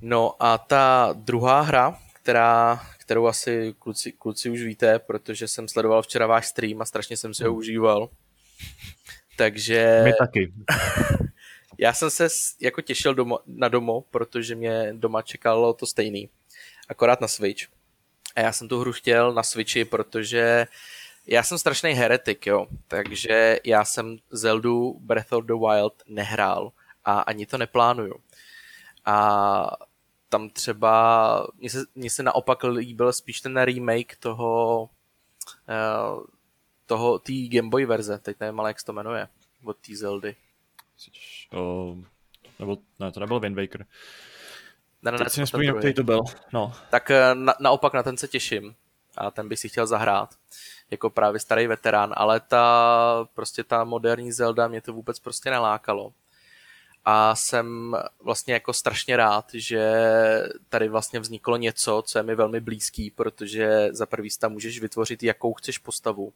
No 0.00 0.42
a 0.42 0.58
ta 0.58 1.10
druhá 1.12 1.60
hra, 1.60 1.98
která, 2.12 2.80
kterou 2.98 3.26
asi 3.26 3.74
kluci, 3.78 4.12
kluci 4.12 4.50
už 4.50 4.62
víte, 4.62 4.98
protože 4.98 5.48
jsem 5.48 5.68
sledoval 5.68 6.02
včera 6.02 6.26
váš 6.26 6.46
stream 6.46 6.82
a 6.82 6.84
strašně 6.84 7.16
jsem 7.16 7.34
si 7.34 7.44
ho 7.44 7.54
užíval. 7.54 8.10
Takže... 9.36 10.00
My 10.04 10.12
taky. 10.18 10.52
Já 11.78 11.92
jsem 11.92 12.10
se 12.10 12.28
jako 12.60 12.80
těšil 12.80 13.14
domo, 13.14 13.38
na 13.46 13.68
domo, 13.68 14.00
protože 14.00 14.54
mě 14.54 14.92
doma 14.92 15.22
čekalo 15.22 15.72
to 15.72 15.86
stejný. 15.86 16.28
Akorát 16.88 17.20
na 17.20 17.28
Switch. 17.28 17.66
A 18.36 18.40
já 18.40 18.52
jsem 18.52 18.68
tu 18.68 18.80
hru 18.80 18.92
chtěl 18.92 19.32
na 19.32 19.42
Switchi, 19.42 19.84
protože 19.84 20.66
já 21.26 21.42
jsem 21.42 21.58
strašný 21.58 21.90
heretik, 21.90 22.46
jo. 22.46 22.66
Takže 22.88 23.60
já 23.64 23.84
jsem 23.84 24.16
Zeldu 24.30 24.98
Breath 25.00 25.32
of 25.32 25.44
the 25.44 25.52
Wild 25.52 26.02
nehrál 26.06 26.72
a 27.04 27.20
ani 27.20 27.46
to 27.46 27.58
neplánuju. 27.58 28.14
A 29.04 29.76
tam 30.28 30.50
třeba, 30.50 31.46
mně 31.56 31.70
se, 31.70 31.84
mně 31.94 32.10
se 32.10 32.22
naopak 32.22 32.64
líbil 32.64 33.12
spíš 33.12 33.40
ten 33.40 33.56
remake 33.56 34.16
toho, 34.16 34.82
uh, 35.68 36.24
toho, 36.86 37.18
té 37.18 37.32
Game 37.48 37.68
Boy 37.68 37.86
verze, 37.86 38.18
teď 38.18 38.36
nevím 38.40 38.60
ale 38.60 38.70
jak 38.70 38.80
se 38.80 38.86
to 38.86 38.92
jmenuje, 38.92 39.28
od 39.64 39.76
té 39.76 39.96
Zeldy. 39.96 40.36
Uh, 41.52 42.04
nebo, 42.58 42.78
ne, 43.00 43.12
to 43.12 43.20
nebyl 43.20 43.40
Wind 43.40 43.56
Waker. 43.56 43.86
Ne, 45.02 45.12
ne, 45.12 45.18
ne, 45.18 45.30
si 45.30 45.40
nespomínám, 45.40 45.78
který 45.78 45.94
to 45.94 46.04
byl. 46.04 46.20
No. 46.52 46.72
Tak 46.90 47.10
eh, 47.10 47.34
na, 47.34 47.54
naopak 47.60 47.92
na 47.92 48.02
ten 48.02 48.16
se 48.16 48.28
těším 48.28 48.74
a 49.16 49.30
ten 49.30 49.48
bych 49.48 49.58
si 49.58 49.68
chtěl 49.68 49.86
zahrát 49.86 50.34
jako 50.90 51.10
právě 51.10 51.40
starý 51.40 51.66
veterán, 51.66 52.12
ale 52.16 52.40
ta 52.40 53.28
prostě 53.34 53.64
ta 53.64 53.84
moderní 53.84 54.32
Zelda 54.32 54.68
mě 54.68 54.80
to 54.80 54.92
vůbec 54.92 55.18
prostě 55.18 55.50
nelákalo. 55.50 56.12
A 57.04 57.34
jsem 57.34 57.96
vlastně 58.20 58.54
jako 58.54 58.72
strašně 58.72 59.16
rád, 59.16 59.50
že 59.54 59.92
tady 60.68 60.88
vlastně 60.88 61.20
vzniklo 61.20 61.56
něco, 61.56 62.02
co 62.06 62.18
je 62.18 62.22
mi 62.22 62.34
velmi 62.34 62.60
blízký, 62.60 63.10
protože 63.10 63.88
za 63.90 64.06
prvý 64.06 64.28
tam 64.40 64.52
můžeš 64.52 64.80
vytvořit 64.80 65.22
jakou 65.22 65.54
chceš 65.54 65.78
postavu. 65.78 66.32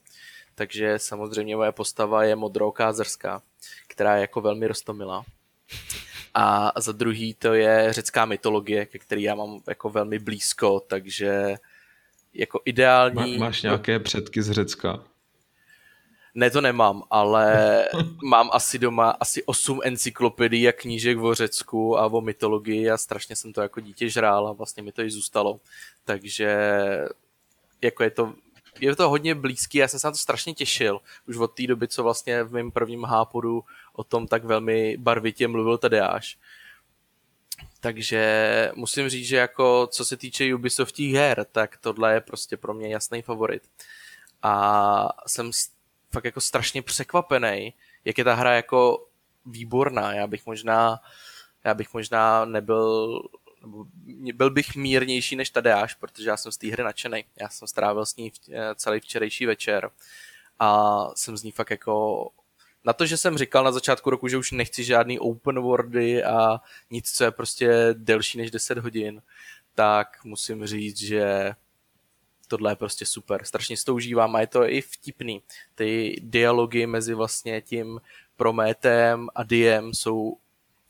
Takže 0.59 0.99
samozřejmě 0.99 1.57
moje 1.57 1.73
postava 1.73 2.25
je 2.25 2.37
modrouká 2.37 2.93
zrská, 2.93 3.43
která 3.89 4.15
je 4.15 4.21
jako 4.21 4.41
velmi 4.41 4.67
rostomilá. 4.67 5.25
A 6.35 6.73
za 6.81 6.93
druhý 6.93 7.35
to 7.35 7.55
je 7.55 7.93
řecká 7.93 8.25
mytologie, 8.25 8.87
ke 8.87 8.99
který 8.99 9.23
já 9.23 9.35
mám 9.35 9.61
jako 9.69 9.91
velmi 9.91 10.19
blízko, 10.19 10.81
takže 10.81 11.55
jako 12.35 12.61
ideální... 12.65 13.39
Má, 13.39 13.45
máš 13.47 13.63
nějaké 13.63 13.99
předky 13.99 14.43
z 14.43 14.51
Řecka? 14.51 15.05
Ne, 16.35 16.51
to 16.51 16.61
nemám, 16.61 17.03
ale 17.11 17.85
mám 18.23 18.51
asi 18.53 18.79
doma 18.79 19.11
asi 19.11 19.45
8 19.45 19.81
encyklopedií 19.85 20.69
a 20.69 20.73
knížek 20.73 21.19
o 21.19 21.35
Řecku 21.35 21.99
a 21.99 22.07
o 22.07 22.21
mytologii 22.21 22.91
a 22.91 22.99
strašně 22.99 23.37
jsem 23.37 23.53
to 23.53 23.61
jako 23.61 23.81
dítě 23.81 24.09
žrál 24.09 24.49
a 24.49 24.53
vlastně 24.53 24.83
mi 24.83 24.93
to 24.93 25.03
i 25.03 25.11
zůstalo. 25.11 25.61
Takže 26.05 26.59
jako 27.83 28.03
je 28.03 28.11
to 28.11 28.35
je 28.81 28.97
to 28.97 29.09
hodně 29.09 29.35
blízký, 29.35 29.79
já 29.79 29.89
jsem 29.89 30.01
se 30.01 30.07
na 30.07 30.11
to 30.11 30.19
strašně 30.19 30.55
těšil, 30.55 31.01
už 31.29 31.37
od 31.37 31.49
té 31.49 31.67
doby, 31.67 31.89
co 31.89 32.03
vlastně 32.03 32.45
v 32.45 32.53
mém 32.53 32.71
prvním 32.71 33.05
hápodu 33.05 33.65
o 33.93 34.05
tom 34.05 34.27
tak 34.27 34.45
velmi 34.45 34.97
barvitě 34.97 35.49
mluvil 35.49 35.79
Tadeáš. 35.79 36.39
Takže 37.81 38.73
musím 38.75 39.09
říct, 39.09 39.27
že 39.27 39.37
jako 39.37 39.89
co 39.93 40.05
se 40.05 40.17
týče 40.17 40.55
Ubisoftích 40.55 41.15
her, 41.15 41.47
tak 41.53 41.77
tohle 41.77 42.15
je 42.15 42.21
prostě 42.21 42.57
pro 42.57 42.75
mě 42.75 42.89
jasný 42.89 43.23
favorit. 43.23 43.63
A 44.43 45.09
jsem 45.27 45.51
fakt 46.11 46.25
jako 46.25 46.41
strašně 46.41 46.83
překvapený, 46.83 47.75
jak 48.05 48.19
je 48.19 48.25
ta 48.25 48.35
hra 48.35 48.55
jako 48.55 49.07
výborná. 49.47 50.15
Já 50.15 50.27
bych 50.27 50.47
možná, 50.47 51.01
já 51.65 51.75
bych 51.75 51.95
možná 51.95 52.45
nebyl 52.45 53.23
nebo 53.63 53.87
byl 54.35 54.51
bych 54.51 54.77
mírnější 54.77 55.37
než 55.37 55.51
Tadeáš, 55.51 55.95
protože 55.95 56.29
já 56.29 56.37
jsem 56.37 56.53
z 56.53 56.57
té 56.57 56.67
hry 56.67 56.83
nadšený. 56.83 57.25
Já 57.41 57.49
jsem 57.49 57.69
strávil 57.69 58.07
s 58.07 58.17
ní 58.17 58.33
eh, 58.53 58.75
celý 58.75 59.01
včerejší 59.01 59.47
večer 59.47 59.91
a 60.59 60.99
jsem 61.15 61.37
z 61.37 61.43
ní 61.43 61.53
fakt 61.53 61.71
jako 61.71 62.29
na 62.85 62.93
to, 62.93 63.07
že 63.07 63.17
jsem 63.17 63.39
říkal 63.39 63.65
na 63.65 63.73
začátku 63.73 64.11
roku, 64.11 64.29
že 64.29 64.37
už 64.37 64.53
nechci 64.53 64.85
žádný 64.85 65.19
open 65.19 65.61
worldy 65.61 66.25
a 66.25 66.61
nic, 66.91 67.13
co 67.13 67.25
je 67.25 67.31
prostě 67.31 67.71
delší 67.93 68.39
než 68.39 68.51
10 68.51 68.79
hodin, 68.79 69.23
tak 69.75 70.25
musím 70.25 70.67
říct, 70.67 70.99
že 70.99 71.53
tohle 72.49 72.73
je 72.73 72.77
prostě 72.77 73.07
super. 73.07 73.45
Strašně 73.45 73.77
si 73.77 73.85
to 73.85 73.95
užívám 73.95 74.37
a 74.37 74.41
je 74.41 74.47
to 74.47 74.69
i 74.69 74.81
vtipný. 74.81 75.43
Ty 75.75 76.17
dialogy 76.23 76.87
mezi 76.87 77.15
vlastně 77.15 77.63
tím 77.63 78.01
Prométem 78.37 79.29
a 79.35 79.43
Diem 79.43 79.95
jsou 79.95 80.37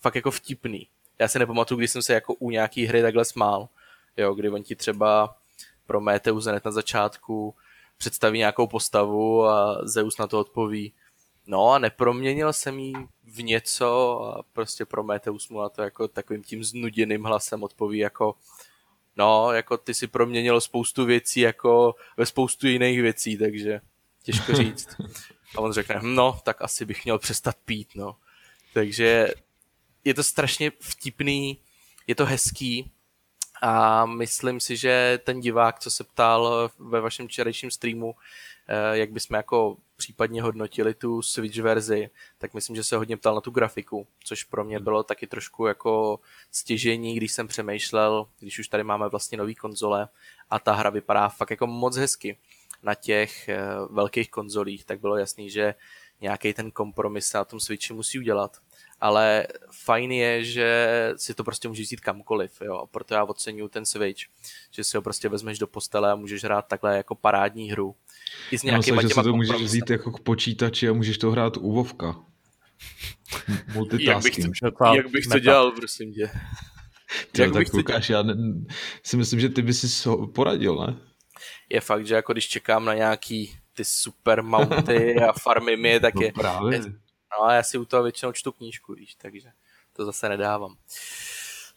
fakt 0.00 0.14
jako 0.14 0.30
vtipný 0.30 0.88
já 1.18 1.28
si 1.28 1.38
nepamatuju, 1.38 1.78
když 1.78 1.90
jsem 1.90 2.02
se 2.02 2.14
jako 2.14 2.34
u 2.34 2.50
nějaký 2.50 2.86
hry 2.86 3.02
takhle 3.02 3.24
smál, 3.24 3.68
jo, 4.16 4.34
kdy 4.34 4.50
on 4.50 4.62
ti 4.62 4.76
třeba 4.76 5.36
Prometheus 5.86 6.44
hned 6.44 6.64
na 6.64 6.70
začátku 6.70 7.54
představí 7.98 8.38
nějakou 8.38 8.66
postavu 8.66 9.44
a 9.44 9.80
Zeus 9.82 10.18
na 10.18 10.26
to 10.26 10.40
odpoví. 10.40 10.92
No 11.46 11.70
a 11.70 11.78
neproměnil 11.78 12.52
jsem 12.52 12.78
jí 12.78 12.94
v 13.24 13.42
něco 13.42 14.20
a 14.24 14.42
prostě 14.52 14.84
Prometheus 14.84 15.48
mu 15.48 15.60
na 15.60 15.68
to 15.68 15.82
jako 15.82 16.08
takovým 16.08 16.42
tím 16.42 16.64
znuděným 16.64 17.24
hlasem 17.24 17.62
odpoví 17.62 17.98
jako 17.98 18.34
no, 19.16 19.52
jako 19.52 19.76
ty 19.76 19.94
si 19.94 20.06
proměnil 20.06 20.60
spoustu 20.60 21.04
věcí 21.04 21.40
jako 21.40 21.94
ve 22.16 22.26
spoustu 22.26 22.66
jiných 22.66 23.02
věcí, 23.02 23.38
takže 23.38 23.80
těžko 24.22 24.52
říct. 24.54 24.88
A 25.56 25.60
on 25.60 25.72
řekne, 25.72 25.98
hm, 26.02 26.14
no, 26.14 26.40
tak 26.44 26.62
asi 26.62 26.84
bych 26.84 27.04
měl 27.04 27.18
přestat 27.18 27.56
pít, 27.64 27.88
no. 27.94 28.16
Takže 28.74 29.28
je 30.08 30.14
to 30.14 30.22
strašně 30.22 30.72
vtipný, 30.80 31.58
je 32.06 32.14
to 32.14 32.26
hezký 32.26 32.90
a 33.62 34.06
myslím 34.06 34.60
si, 34.60 34.76
že 34.76 35.20
ten 35.24 35.40
divák, 35.40 35.78
co 35.78 35.90
se 35.90 36.04
ptal 36.04 36.70
ve 36.78 37.00
vašem 37.00 37.28
včerejším 37.28 37.70
streamu, 37.70 38.14
eh, 38.68 38.98
jak 38.98 39.12
bychom 39.12 39.34
jako 39.34 39.76
případně 39.96 40.42
hodnotili 40.42 40.94
tu 40.94 41.22
Switch 41.22 41.58
verzi, 41.58 42.10
tak 42.38 42.54
myslím, 42.54 42.76
že 42.76 42.84
se 42.84 42.96
hodně 42.96 43.16
ptal 43.16 43.34
na 43.34 43.40
tu 43.40 43.50
grafiku, 43.50 44.06
což 44.24 44.44
pro 44.44 44.64
mě 44.64 44.80
bylo 44.80 45.02
taky 45.02 45.26
trošku 45.26 45.66
jako 45.66 46.20
stěžení, 46.52 47.16
když 47.16 47.32
jsem 47.32 47.48
přemýšlel, 47.48 48.28
když 48.38 48.58
už 48.58 48.68
tady 48.68 48.84
máme 48.84 49.08
vlastně 49.08 49.38
nový 49.38 49.54
konzole 49.54 50.08
a 50.50 50.58
ta 50.58 50.72
hra 50.72 50.90
vypadá 50.90 51.28
fakt 51.28 51.50
jako 51.50 51.66
moc 51.66 51.96
hezky 51.96 52.38
na 52.82 52.94
těch 52.94 53.48
eh, 53.48 53.60
velkých 53.90 54.30
konzolích, 54.30 54.84
tak 54.84 55.00
bylo 55.00 55.16
jasný, 55.16 55.50
že 55.50 55.74
nějaký 56.20 56.54
ten 56.54 56.70
kompromis 56.70 57.26
se 57.26 57.38
na 57.38 57.44
tom 57.44 57.60
Switchi 57.60 57.92
musí 57.92 58.18
udělat 58.18 58.60
ale 59.00 59.46
fajn 59.70 60.12
je, 60.12 60.44
že 60.44 60.88
si 61.16 61.34
to 61.34 61.44
prostě 61.44 61.68
můžeš 61.68 61.90
jít 61.90 62.00
kamkoliv, 62.00 62.62
jo, 62.64 62.74
a 62.74 62.86
proto 62.86 63.14
já 63.14 63.24
oceňuji 63.24 63.68
ten 63.68 63.86
Switch, 63.86 64.22
že 64.70 64.84
si 64.84 64.96
ho 64.96 65.02
prostě 65.02 65.28
vezmeš 65.28 65.58
do 65.58 65.66
postele 65.66 66.12
a 66.12 66.14
můžeš 66.14 66.44
hrát 66.44 66.62
takhle 66.62 66.96
jako 66.96 67.14
parádní 67.14 67.70
hru. 67.70 67.94
I 68.50 68.58
s 68.58 68.62
nějakýma 68.62 69.02
že 69.02 69.08
si 69.08 69.14
to 69.14 69.32
můžeš 69.32 69.62
vzít 69.62 69.90
jako 69.90 70.12
k 70.12 70.20
počítači 70.20 70.88
a 70.88 70.92
můžeš 70.92 71.18
to 71.18 71.30
hrát 71.30 71.56
u 71.56 71.72
Vovka. 71.72 72.16
Multitasking. 73.74 74.38
Jak 74.38 74.46
bych 74.46 74.72
to, 74.78 74.94
jak 74.94 75.10
bych 75.10 75.26
to 75.26 75.38
dělal, 75.38 75.70
prosím 75.70 76.12
tě. 76.12 76.30
Ty, 77.32 77.42
jak 77.42 77.52
tak 77.52 77.72
Lukáš, 77.72 78.10
já 78.10 78.22
ne, 78.22 78.34
si 79.02 79.16
myslím, 79.16 79.40
že 79.40 79.48
ty 79.48 79.62
bys 79.62 80.02
si 80.02 80.08
poradil, 80.34 80.76
ne? 80.86 80.96
Je 81.68 81.80
fakt, 81.80 82.06
že 82.06 82.14
jako 82.14 82.32
když 82.32 82.48
čekám 82.48 82.84
na 82.84 82.94
nějaký 82.94 83.58
ty 83.72 83.84
super 83.84 84.42
mounty 84.42 85.16
a 85.16 85.32
farmy 85.32 85.76
mi, 85.76 86.00
tak 86.00 86.14
No 86.14 86.22
je... 86.22 86.32
právě. 86.32 86.80
No 87.30 87.44
a 87.44 87.52
já 87.54 87.62
si 87.62 87.78
u 87.78 87.84
toho 87.84 88.02
většinou 88.02 88.32
čtu 88.32 88.52
knížku, 88.52 88.94
víš, 88.94 89.14
takže 89.14 89.50
to 89.92 90.04
zase 90.04 90.28
nedávám. 90.28 90.76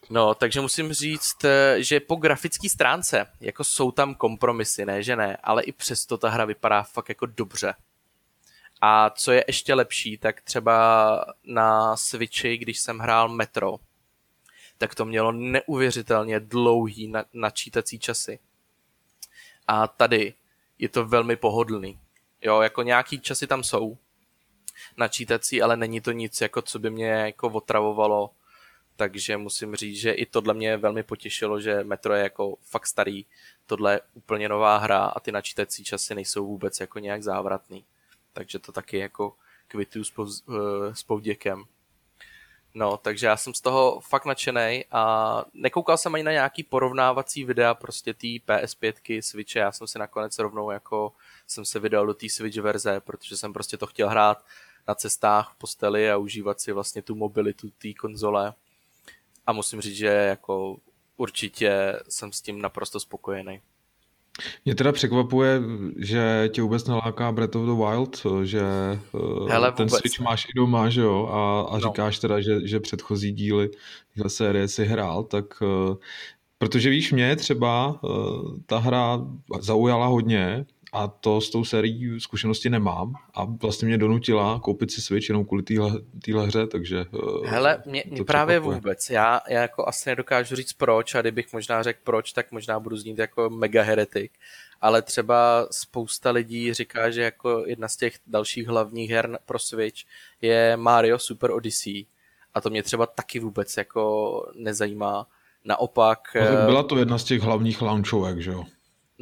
No, 0.10 0.36
takže 0.36 0.62
musím 0.62 0.94
říct, 0.94 1.44
eh, 1.46 1.76
že 1.84 2.00
po 2.00 2.16
grafické 2.16 2.70
stránce, 2.70 3.28
jako 3.42 3.64
jsou 3.64 3.92
tam 3.92 4.16
kompromisy, 4.16 4.86
ne, 4.86 5.04
že 5.04 5.16
ne, 5.16 5.38
ale 5.44 5.64
i 5.64 5.72
přesto 5.72 6.18
ta 6.18 6.30
hra 6.30 6.46
vypadá 6.46 6.84
fakt 6.84 7.10
jako 7.10 7.26
dobře. 7.26 7.74
A 8.82 9.10
co 9.10 9.32
je 9.32 9.44
ještě 9.48 9.74
lepší, 9.74 10.18
tak 10.18 10.42
třeba 10.42 11.26
na 11.44 11.98
Switchi, 11.98 12.58
když 12.58 12.80
jsem 12.80 13.00
hrál 13.00 13.30
Metro, 13.30 13.76
tak 14.78 14.96
to 14.96 15.06
mělo 15.06 15.32
neuvěřitelně 15.32 16.40
dlouhý 16.40 17.08
na- 17.08 17.26
načítací 17.34 18.00
časy. 18.00 18.40
A 19.68 19.88
tady 19.88 20.34
je 20.80 20.90
to 20.90 21.06
velmi 21.06 21.36
pohodlný. 21.36 22.00
Jo, 22.42 22.62
jako 22.62 22.84
nějaký 22.84 23.20
časy 23.20 23.48
tam 23.48 23.64
jsou 23.64 23.98
načítací, 24.98 25.62
ale 25.62 25.78
není 25.78 26.02
to 26.02 26.12
nic, 26.12 26.42
jako 26.42 26.62
co 26.62 26.80
by 26.80 26.90
mě 26.90 27.08
jako 27.08 27.48
otravovalo. 27.48 28.32
Takže 28.96 29.38
musím 29.38 29.76
říct, 29.76 29.98
že 29.98 30.12
i 30.12 30.26
tohle 30.26 30.54
mě 30.54 30.78
velmi 30.78 31.04
potěšilo, 31.04 31.60
že 31.60 31.84
Metro 31.84 32.14
je 32.14 32.24
jako 32.24 32.58
fakt 32.62 32.88
starý. 32.88 33.26
Tohle 33.66 33.94
je 33.94 34.02
úplně 34.14 34.50
nová 34.50 34.78
hra 34.78 35.06
a 35.06 35.20
ty 35.20 35.32
načítací 35.32 35.84
časy 35.84 36.16
nejsou 36.16 36.48
vůbec 36.48 36.80
jako 36.80 37.00
nějak 37.00 37.24
závratný. 37.24 37.86
Takže 38.34 38.60
to 38.60 38.72
taky 38.72 38.98
jako 38.98 39.36
kvituju 39.68 40.06
s, 40.06 40.12
eh, 40.50 40.94
povděkem. 41.08 41.64
No, 42.74 42.98
takže 42.98 43.28
já 43.28 43.38
jsem 43.38 43.54
z 43.54 43.62
toho 43.62 44.00
fakt 44.00 44.26
nadšený 44.26 44.86
a 44.92 45.46
nekoukal 45.54 45.98
jsem 45.98 46.16
ani 46.16 46.24
na 46.24 46.32
nějaký 46.32 46.64
porovnávací 46.64 47.44
videa 47.44 47.74
prostě 47.74 48.14
té 48.14 48.28
PS5, 48.28 49.22
Switche, 49.22 49.60
já 49.60 49.72
jsem 49.72 49.88
si 49.88 50.00
nakonec 50.00 50.40
rovnou 50.40 50.72
jako 50.72 51.14
jsem 51.48 51.66
se 51.66 51.80
vydal 51.80 52.06
do 52.06 52.14
té 52.14 52.30
Switch 52.30 52.58
verze, 52.58 53.00
protože 53.00 53.38
jsem 53.38 53.54
prostě 53.54 53.78
to 53.78 53.88
chtěl 53.88 54.10
hrát 54.10 54.46
na 54.88 54.96
cestách 54.96 55.54
v 55.54 55.58
posteli 55.58 56.12
a 56.12 56.18
užívat 56.18 56.62
si 56.62 56.72
vlastně 56.72 57.02
tu 57.02 57.16
mobilitu 57.16 57.70
té 57.70 57.94
konzole. 57.94 58.54
A 59.48 59.54
musím 59.54 59.82
říct, 59.82 59.96
že 59.96 60.08
jako 60.08 60.78
určitě 61.18 62.00
jsem 62.10 62.32
s 62.32 62.42
tím 62.42 62.62
naprosto 62.62 63.00
spokojený. 63.00 63.62
Mě 64.66 64.76
teda 64.76 64.92
překvapuje, 64.92 65.62
že 65.98 66.50
tě 66.54 66.62
vůbec 66.62 66.86
naláká 66.86 67.32
Breath 67.32 67.56
of 67.56 67.66
the 67.66 67.72
Wild, 67.72 68.26
že 68.44 68.62
eh, 68.62 69.52
Hele, 69.52 69.72
ten 69.72 69.88
vůbec 69.88 70.00
Switch 70.00 70.20
máš 70.20 70.46
i 70.46 70.54
doma, 70.56 70.90
že 70.90 71.02
jo, 71.02 71.28
a, 71.32 71.62
a 71.62 71.74
No. 71.74 71.80
říkáš 71.80 72.20
teda, 72.20 72.42
že, 72.42 72.68
že 72.68 72.80
předchozí 72.80 73.32
díly 73.32 73.70
téhle 74.16 74.30
série 74.30 74.68
si 74.68 74.86
hrál, 74.86 75.24
tak 75.24 75.46
eh, 75.62 75.96
protože 76.58 76.90
víš, 76.90 77.12
mě 77.12 77.36
třeba 77.36 78.00
eh, 78.04 78.08
ta 78.66 78.78
hra 78.78 79.20
zaujala 79.60 80.06
hodně 80.06 80.66
a 80.94 81.08
to 81.08 81.42
s 81.42 81.50
tou 81.50 81.66
sérií 81.66 82.20
zkušenosti 82.20 82.70
nemám 82.70 83.14
a 83.34 83.44
vlastně 83.44 83.88
mě 83.88 83.98
donutila 83.98 84.60
koupit 84.60 84.92
si 84.92 85.02
Switch 85.02 85.30
jenom 85.30 85.46
kvůli 85.46 85.64
téhle 86.26 86.48
hře, 86.48 86.68
takže 86.68 87.00
eh, 87.00 87.50
Hele, 87.50 87.84
mě, 87.86 88.04
mě 88.08 88.24
právě 88.24 88.56
překvapuje. 88.56 88.76
vůbec. 88.76 89.10
Já, 89.10 89.42
já 89.50 89.62
jako 89.62 89.88
asi 89.88 90.10
nedokážu 90.10 90.56
říct 90.56 90.74
proč 90.74 91.16
a 91.16 91.22
kdybych 91.22 91.54
možná 91.54 91.84
řekl 91.84 92.00
proč, 92.04 92.34
tak 92.34 92.52
možná 92.52 92.80
budu 92.80 92.98
znít 92.98 93.18
jako 93.18 93.50
mega 93.50 93.84
heretik. 93.84 94.32
Ale 94.82 95.02
třeba 95.02 95.68
spousta 95.72 96.32
lidí 96.32 96.74
říká, 96.74 97.10
že 97.10 97.22
jako 97.22 97.64
jedna 97.68 97.88
z 97.88 97.98
těch 97.98 98.20
dalších 98.28 98.68
hlavních 98.68 99.12
her 99.12 99.40
pro 99.46 99.60
Switch 99.60 100.02
je 100.42 100.78
Mario 100.78 101.20
Super 101.20 101.52
Odyssey. 101.52 102.06
A 102.54 102.62
to 102.62 102.70
mě 102.70 102.84
třeba 102.84 103.06
taky 103.06 103.40
vůbec 103.40 103.78
jako 103.78 104.46
nezajímá. 104.56 105.28
Naopak... 105.66 106.20
No, 106.36 106.42
tak 106.42 106.54
eh, 106.64 106.66
byla 106.66 106.84
to 106.84 106.98
jedna 106.98 107.18
z 107.18 107.24
těch 107.24 107.42
hlavních 107.42 107.82
launchovek, 107.82 108.40
že 108.40 108.52
jo. 108.52 108.64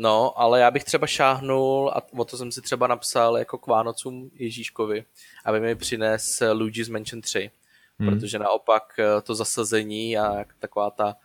No, 0.01 0.39
ale 0.39 0.59
já 0.59 0.71
bych 0.71 0.83
třeba 0.83 1.07
šáhnul, 1.07 1.91
a 1.95 2.13
o 2.13 2.25
to 2.25 2.37
jsem 2.37 2.51
si 2.51 2.61
třeba 2.61 2.87
napsal 2.87 3.37
jako 3.37 3.57
k 3.57 3.67
Vánocům 3.67 4.31
Ježíškovi, 4.33 5.05
aby 5.45 5.59
mi 5.59 5.75
přines 5.75 6.43
Luigi's 6.53 6.89
Mansion 6.89 7.21
3. 7.21 7.51
Hmm. 7.99 8.09
Protože 8.09 8.39
naopak 8.39 8.99
eh, 8.99 9.21
to 9.21 9.35
zasazení 9.35 10.17
a 10.17 10.45
taková 10.59 10.91
ta 10.91 11.15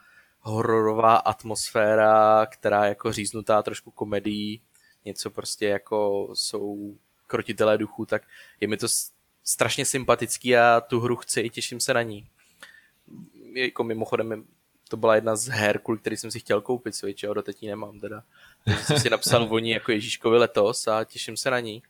hororová 0.40 1.16
atmosféra, 1.16 2.46
která 2.46 2.84
je 2.84 2.88
jako 2.88 3.12
říznutá 3.12 3.62
trošku 3.62 3.90
komedií, 3.90 4.62
něco 5.04 5.30
prostě 5.30 5.66
jako 5.66 6.28
jsou 6.34 6.94
krotitelé 7.26 7.78
duchů, 7.78 8.06
tak 8.06 8.22
je 8.60 8.68
mi 8.68 8.76
to 8.76 8.86
strašně 9.44 9.84
sympatický 9.84 10.56
a 10.56 10.80
tu 10.80 11.00
hru 11.00 11.16
chci 11.16 11.40
i 11.40 11.50
těším 11.50 11.80
se 11.80 11.94
na 11.94 12.02
ní. 12.02 12.28
Jako 13.54 13.84
mimochodem 13.84 14.44
to 14.88 14.96
byla 14.96 15.14
jedna 15.14 15.36
z 15.36 15.48
her, 15.48 15.78
kvůli 15.78 15.98
který 15.98 16.16
jsem 16.16 16.30
si 16.30 16.40
chtěl 16.40 16.60
koupit 16.60 16.94
Switch, 16.94 17.22
jo, 17.22 17.34
doteď 17.34 17.62
ji 17.62 17.68
nemám 17.68 18.00
teda. 18.00 18.22
Jsem 18.66 18.98
si 18.98 19.10
napsal 19.10 19.46
o 19.50 19.58
ní 19.58 19.70
jako 19.70 19.92
Ježíškovi 19.92 20.38
letos 20.38 20.88
a 20.88 21.04
těším 21.04 21.36
se 21.36 21.50
na 21.50 21.60
ní. 21.60 21.82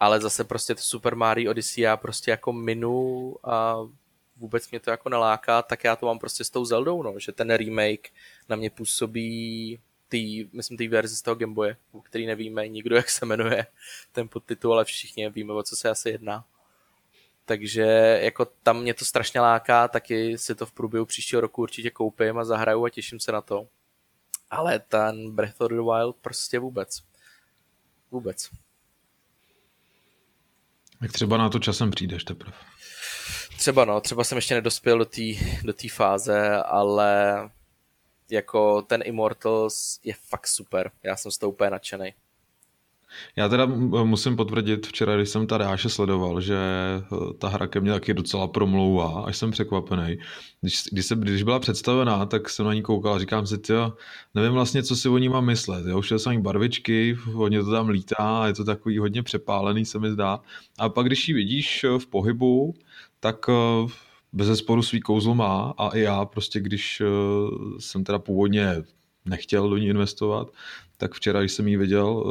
Ale 0.00 0.20
zase 0.20 0.44
prostě 0.44 0.74
to 0.74 0.82
Super 0.82 1.16
Mario 1.16 1.50
Odyssey 1.50 1.84
já 1.84 1.96
prostě 1.96 2.30
jako 2.30 2.52
minu 2.52 3.36
a 3.44 3.76
vůbec 4.36 4.70
mě 4.70 4.80
to 4.80 4.90
jako 4.90 5.08
neláká, 5.08 5.62
tak 5.62 5.84
já 5.84 5.96
to 5.96 6.06
mám 6.06 6.18
prostě 6.18 6.44
s 6.44 6.50
tou 6.50 6.64
Zeldou, 6.64 7.02
no, 7.02 7.18
že 7.18 7.32
ten 7.32 7.50
remake 7.50 8.08
na 8.48 8.56
mě 8.56 8.70
působí 8.70 9.78
tý, 10.08 10.48
myslím, 10.52 10.78
té 10.78 10.88
verzi 10.88 11.16
z 11.16 11.22
toho 11.22 11.34
Gameboye, 11.34 11.76
o 11.92 12.00
který 12.00 12.26
nevíme 12.26 12.68
nikdo, 12.68 12.96
jak 12.96 13.10
se 13.10 13.26
jmenuje 13.26 13.66
ten 14.12 14.28
podtitul, 14.28 14.72
ale 14.72 14.84
všichni 14.84 15.30
víme, 15.30 15.52
o 15.52 15.62
co 15.62 15.76
se 15.76 15.90
asi 15.90 16.10
jedná. 16.10 16.44
Takže 17.44 17.82
jako 18.22 18.44
tam 18.44 18.80
mě 18.80 18.94
to 18.94 19.04
strašně 19.04 19.40
láká, 19.40 19.88
taky 19.88 20.38
si 20.38 20.54
to 20.54 20.66
v 20.66 20.72
průběhu 20.72 21.06
příštího 21.06 21.40
roku 21.40 21.62
určitě 21.62 21.90
koupím 21.90 22.38
a 22.38 22.44
zahraju 22.44 22.84
a 22.84 22.90
těším 22.90 23.20
se 23.20 23.32
na 23.32 23.40
to. 23.40 23.68
Ale 24.54 24.78
ten 24.78 25.34
Breath 25.34 25.60
of 25.60 25.68
the 25.68 25.74
Wild 25.74 26.16
prostě 26.16 26.58
vůbec. 26.58 27.02
Vůbec. 28.10 28.50
Jak 31.02 31.12
třeba 31.12 31.36
na 31.36 31.48
to 31.48 31.58
časem 31.58 31.90
přijdeš 31.90 32.24
teprve. 32.24 32.56
Třeba 33.58 33.84
no, 33.84 34.00
třeba 34.00 34.24
jsem 34.24 34.36
ještě 34.38 34.54
nedospěl 34.54 34.98
do 34.98 35.04
té 35.04 35.22
do 35.64 35.74
fáze, 35.88 36.62
ale 36.62 37.50
jako 38.30 38.82
ten 38.82 39.02
Immortals 39.04 40.00
je 40.04 40.14
fakt 40.14 40.46
super. 40.46 40.90
Já 41.02 41.16
jsem 41.16 41.30
z 41.30 41.38
toho 41.38 41.52
úplně 41.52 41.70
nadšený. 41.70 42.14
Já 43.36 43.48
teda 43.48 43.66
musím 44.04 44.36
potvrdit, 44.36 44.86
včera, 44.86 45.16
když 45.16 45.28
jsem 45.28 45.46
ta 45.46 45.58
Dáše 45.58 45.88
sledoval, 45.88 46.40
že 46.40 46.56
eh, 46.56 47.34
ta 47.38 47.48
hra 47.48 47.66
ke 47.66 47.80
mně 47.80 47.92
taky 47.92 48.14
docela 48.14 48.48
promlouvá, 48.48 49.24
až 49.24 49.36
jsem 49.36 49.50
překvapený. 49.50 50.18
Když, 50.60 50.82
když, 50.92 51.06
se, 51.06 51.16
když 51.16 51.42
byla 51.42 51.58
představená, 51.58 52.26
tak 52.26 52.50
jsem 52.50 52.66
na 52.66 52.74
ní 52.74 52.82
koukal 52.82 53.14
a 53.14 53.18
říkám 53.18 53.46
si, 53.46 53.58
tyjo, 53.58 53.92
nevím 54.34 54.52
vlastně, 54.52 54.82
co 54.82 54.96
si 54.96 55.08
o 55.08 55.18
ní 55.18 55.28
mám 55.28 55.44
myslet. 55.44 55.86
Jo? 55.86 56.00
Všel 56.00 56.18
jsem 56.18 56.32
jí 56.32 56.40
barvičky, 56.40 57.18
hodně 57.32 57.62
to 57.62 57.70
tam 57.70 57.88
lítá, 57.88 58.46
je 58.46 58.52
to 58.52 58.64
takový 58.64 58.98
hodně 58.98 59.22
přepálený, 59.22 59.84
se 59.84 59.98
mi 59.98 60.10
zdá. 60.10 60.40
A 60.78 60.88
pak, 60.88 61.06
když 61.06 61.28
ji 61.28 61.34
vidíš 61.34 61.84
eh, 61.84 61.98
v 61.98 62.06
pohybu, 62.06 62.74
tak 63.20 63.36
eh, 63.48 63.92
bez 64.32 64.46
zesporu 64.46 64.82
svý 64.82 65.00
kouzlo 65.00 65.34
má 65.34 65.74
a 65.78 65.88
i 65.88 66.00
já 66.00 66.24
prostě, 66.24 66.60
když 66.60 67.02
jsem 67.78 68.04
teda 68.04 68.18
původně 68.18 68.82
nechtěl 69.24 69.70
do 69.70 69.76
ní 69.76 69.86
investovat, 69.86 70.48
tak 70.96 71.14
včera, 71.14 71.40
když 71.40 71.52
jsem 71.52 71.68
ji 71.68 71.76
viděl, 71.76 72.24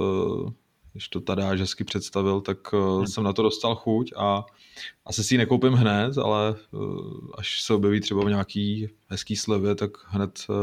když 0.93 1.08
to 1.08 1.21
Tadáš 1.21 1.60
hezky 1.60 1.84
představil, 1.84 2.41
tak 2.41 2.73
hmm. 2.73 3.08
jsem 3.08 3.23
na 3.23 3.34
to 3.34 3.41
dostal 3.41 3.75
chuť 3.75 4.13
a 4.15 4.45
asi 5.06 5.23
si 5.23 5.34
ji 5.34 5.38
nekoupím 5.38 5.73
hned, 5.73 6.17
ale 6.17 6.56
uh, 6.71 7.29
až 7.38 7.62
se 7.62 7.73
objeví 7.73 8.01
třeba 8.01 8.23
v 8.25 8.29
nějaký 8.29 8.89
hezký 9.08 9.36
slevě, 9.36 9.75
tak 9.75 9.91
hned 10.06 10.39
uh, 10.49 10.56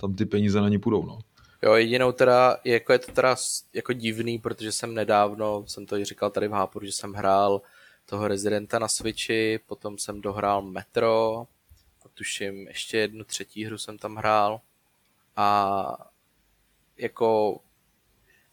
tam 0.00 0.14
ty 0.14 0.24
peníze 0.24 0.60
na 0.60 0.68
ní 0.68 0.78
půjdou. 0.78 1.06
No. 1.06 1.18
Jo, 1.62 1.74
jedinou 1.74 2.12
teda, 2.12 2.56
jako 2.64 2.92
je 2.92 2.98
to 2.98 3.12
teda 3.12 3.36
jako 3.72 3.92
divný, 3.92 4.38
protože 4.38 4.72
jsem 4.72 4.94
nedávno, 4.94 5.64
jsem 5.66 5.86
to 5.86 5.96
i 5.96 6.04
říkal 6.04 6.30
tady 6.30 6.48
v 6.48 6.52
Háporu, 6.52 6.86
že 6.86 6.92
jsem 6.92 7.12
hrál 7.12 7.62
toho 8.06 8.28
Residenta 8.28 8.78
na 8.78 8.88
Switchi, 8.88 9.60
potom 9.66 9.98
jsem 9.98 10.20
dohrál 10.20 10.62
Metro, 10.62 11.46
a 12.04 12.08
tuším 12.14 12.68
ještě 12.68 12.98
jednu 12.98 13.24
třetí 13.24 13.64
hru 13.64 13.78
jsem 13.78 13.98
tam 13.98 14.16
hrál 14.16 14.60
a 15.36 16.12
jako 16.96 17.60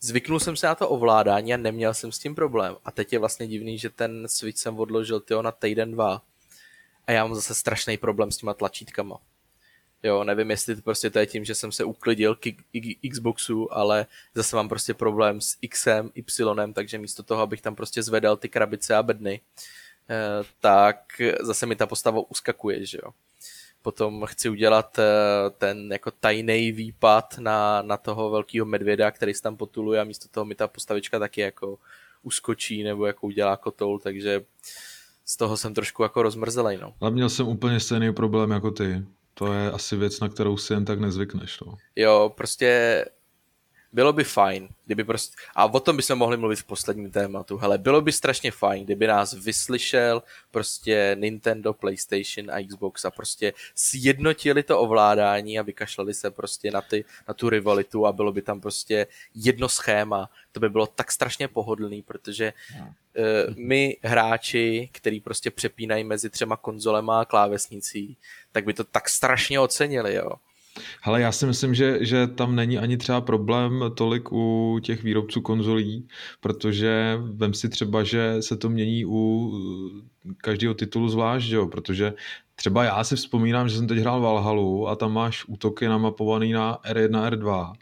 zvyknul 0.01 0.39
jsem 0.39 0.55
se 0.55 0.67
na 0.67 0.75
to 0.75 0.89
ovládání 0.89 1.53
a 1.53 1.57
neměl 1.57 1.93
jsem 1.93 2.11
s 2.11 2.19
tím 2.19 2.35
problém. 2.35 2.75
A 2.85 2.91
teď 2.91 3.13
je 3.13 3.19
vlastně 3.19 3.47
divný, 3.47 3.77
že 3.77 3.89
ten 3.89 4.27
Switch 4.27 4.59
jsem 4.59 4.79
odložil 4.79 5.19
tyjo, 5.19 5.41
na 5.41 5.51
týden, 5.51 5.91
dva 5.91 6.21
a 7.07 7.11
já 7.11 7.25
mám 7.25 7.35
zase 7.35 7.55
strašný 7.55 7.97
problém 7.97 8.31
s 8.31 8.37
těma 8.37 8.53
tlačítkama. 8.53 9.17
Jo, 10.03 10.23
nevím, 10.23 10.49
jestli 10.51 10.75
to 10.75 10.81
prostě 10.81 11.09
to 11.09 11.19
je 11.19 11.25
tím, 11.25 11.45
že 11.45 11.55
jsem 11.55 11.71
se 11.71 11.83
uklidil 11.83 12.35
k 12.35 12.39
k- 12.71 13.09
Xboxu, 13.11 13.73
ale 13.73 14.05
zase 14.35 14.55
mám 14.55 14.69
prostě 14.69 14.93
problém 14.93 15.41
s 15.41 15.57
Xem, 15.73 16.11
Y, 16.15 16.73
takže 16.73 16.97
místo 16.97 17.23
toho, 17.23 17.41
abych 17.41 17.61
tam 17.61 17.75
prostě 17.75 18.03
zvedal 18.03 18.37
ty 18.37 18.49
krabice 18.49 18.95
a 18.95 19.03
bedny, 19.03 19.41
eh, 20.09 20.43
tak 20.59 21.21
zase 21.41 21.65
mi 21.65 21.75
ta 21.75 21.87
postava 21.87 22.21
uskakuje, 22.31 22.85
že 22.85 22.99
jo. 23.03 23.11
Potom 23.81 24.25
chci 24.25 24.49
udělat 24.49 24.99
eh, 24.99 25.03
ten 25.57 25.91
jako 25.91 26.11
tajný 26.11 26.71
výpad 26.71 27.37
na, 27.37 27.81
na 27.81 27.97
toho 27.97 28.29
velkého 28.29 28.65
medvěda, 28.65 29.11
který 29.11 29.33
se 29.33 29.41
tam 29.41 29.57
potuluje 29.57 30.01
a 30.01 30.03
místo 30.03 30.27
toho 30.31 30.45
mi 30.45 30.55
ta 30.55 30.67
postavička 30.67 31.19
taky 31.19 31.41
jako 31.41 31.79
uskočí 32.23 32.83
nebo 32.83 33.05
jako 33.05 33.27
udělá 33.27 33.57
kotoul, 33.57 33.99
takže 33.99 34.41
z 35.25 35.37
toho 35.37 35.57
jsem 35.57 35.73
trošku 35.73 36.03
jako 36.03 36.23
rozmrzelej, 36.23 36.77
no. 36.81 36.93
Ale 37.01 37.11
měl 37.11 37.29
jsem 37.29 37.47
úplně 37.47 37.79
stejný 37.79 38.13
problém 38.13 38.51
jako 38.51 38.71
ty. 38.71 39.05
To 39.33 39.53
je 39.53 39.71
asi 39.71 39.95
věc, 39.95 40.19
na 40.19 40.29
kterou 40.29 40.57
si 40.57 40.73
jen 40.73 40.85
tak 40.85 40.99
nezvykneš. 40.99 41.59
No. 41.65 41.77
Jo, 41.95 42.33
prostě 42.37 43.05
bylo 43.93 44.13
by 44.13 44.23
fajn, 44.23 44.69
kdyby 44.85 45.03
prostě, 45.03 45.35
a 45.55 45.65
o 45.65 45.79
tom 45.79 45.97
bychom 45.97 46.19
mohli 46.19 46.37
mluvit 46.37 46.55
v 46.55 46.63
posledním 46.63 47.11
tématu, 47.11 47.57
hele, 47.57 47.77
bylo 47.77 48.01
by 48.01 48.11
strašně 48.11 48.51
fajn, 48.51 48.85
kdyby 48.85 49.07
nás 49.07 49.33
vyslyšel 49.33 50.23
prostě 50.51 51.15
Nintendo, 51.19 51.73
PlayStation 51.73 52.51
a 52.51 52.63
Xbox 52.67 53.05
a 53.05 53.11
prostě 53.11 53.53
sjednotili 53.75 54.63
to 54.63 54.79
ovládání 54.79 55.59
a 55.59 55.61
vykašlali 55.61 56.13
se 56.13 56.31
prostě 56.31 56.71
na, 56.71 56.81
ty, 56.81 57.05
na 57.27 57.33
tu 57.33 57.49
rivalitu 57.49 58.05
a 58.05 58.11
bylo 58.11 58.31
by 58.31 58.41
tam 58.41 58.61
prostě 58.61 59.07
jedno 59.35 59.69
schéma. 59.69 60.29
To 60.51 60.59
by 60.59 60.69
bylo 60.69 60.87
tak 60.87 61.11
strašně 61.11 61.47
pohodlný, 61.47 62.01
protože 62.01 62.53
uh, 62.79 62.85
my 63.55 63.97
hráči, 64.03 64.89
který 64.91 65.19
prostě 65.19 65.51
přepínají 65.51 66.03
mezi 66.03 66.29
třema 66.29 66.57
konzolema 66.57 67.21
a 67.21 67.25
klávesnicí, 67.25 68.17
tak 68.51 68.65
by 68.65 68.73
to 68.73 68.83
tak 68.83 69.09
strašně 69.09 69.59
ocenili, 69.59 70.13
jo. 70.15 70.31
Ale 71.03 71.21
já 71.21 71.31
si 71.31 71.45
myslím, 71.45 71.75
že, 71.75 72.05
že 72.05 72.27
tam 72.27 72.55
není 72.55 72.77
ani 72.77 72.97
třeba 72.97 73.21
problém 73.21 73.83
tolik 73.95 74.31
u 74.31 74.79
těch 74.83 75.03
výrobců 75.03 75.41
konzolí, 75.41 76.07
protože 76.39 77.17
vem 77.21 77.53
si 77.53 77.69
třeba, 77.69 78.03
že 78.03 78.41
se 78.41 78.57
to 78.57 78.69
mění 78.69 79.05
u 79.05 79.51
každého 80.37 80.73
titulu 80.73 81.09
zvlášť, 81.09 81.49
jo? 81.51 81.67
protože 81.67 82.13
třeba 82.55 82.83
já 82.83 83.03
si 83.03 83.15
vzpomínám, 83.15 83.69
že 83.69 83.77
jsem 83.77 83.87
teď 83.87 83.97
hrál 83.97 84.21
Valhalu 84.21 84.87
a 84.87 84.95
tam 84.95 85.13
máš 85.13 85.45
útoky 85.47 85.87
namapovaný 85.87 86.51
na 86.51 86.77
R1, 86.77 87.29
R2 87.29 87.73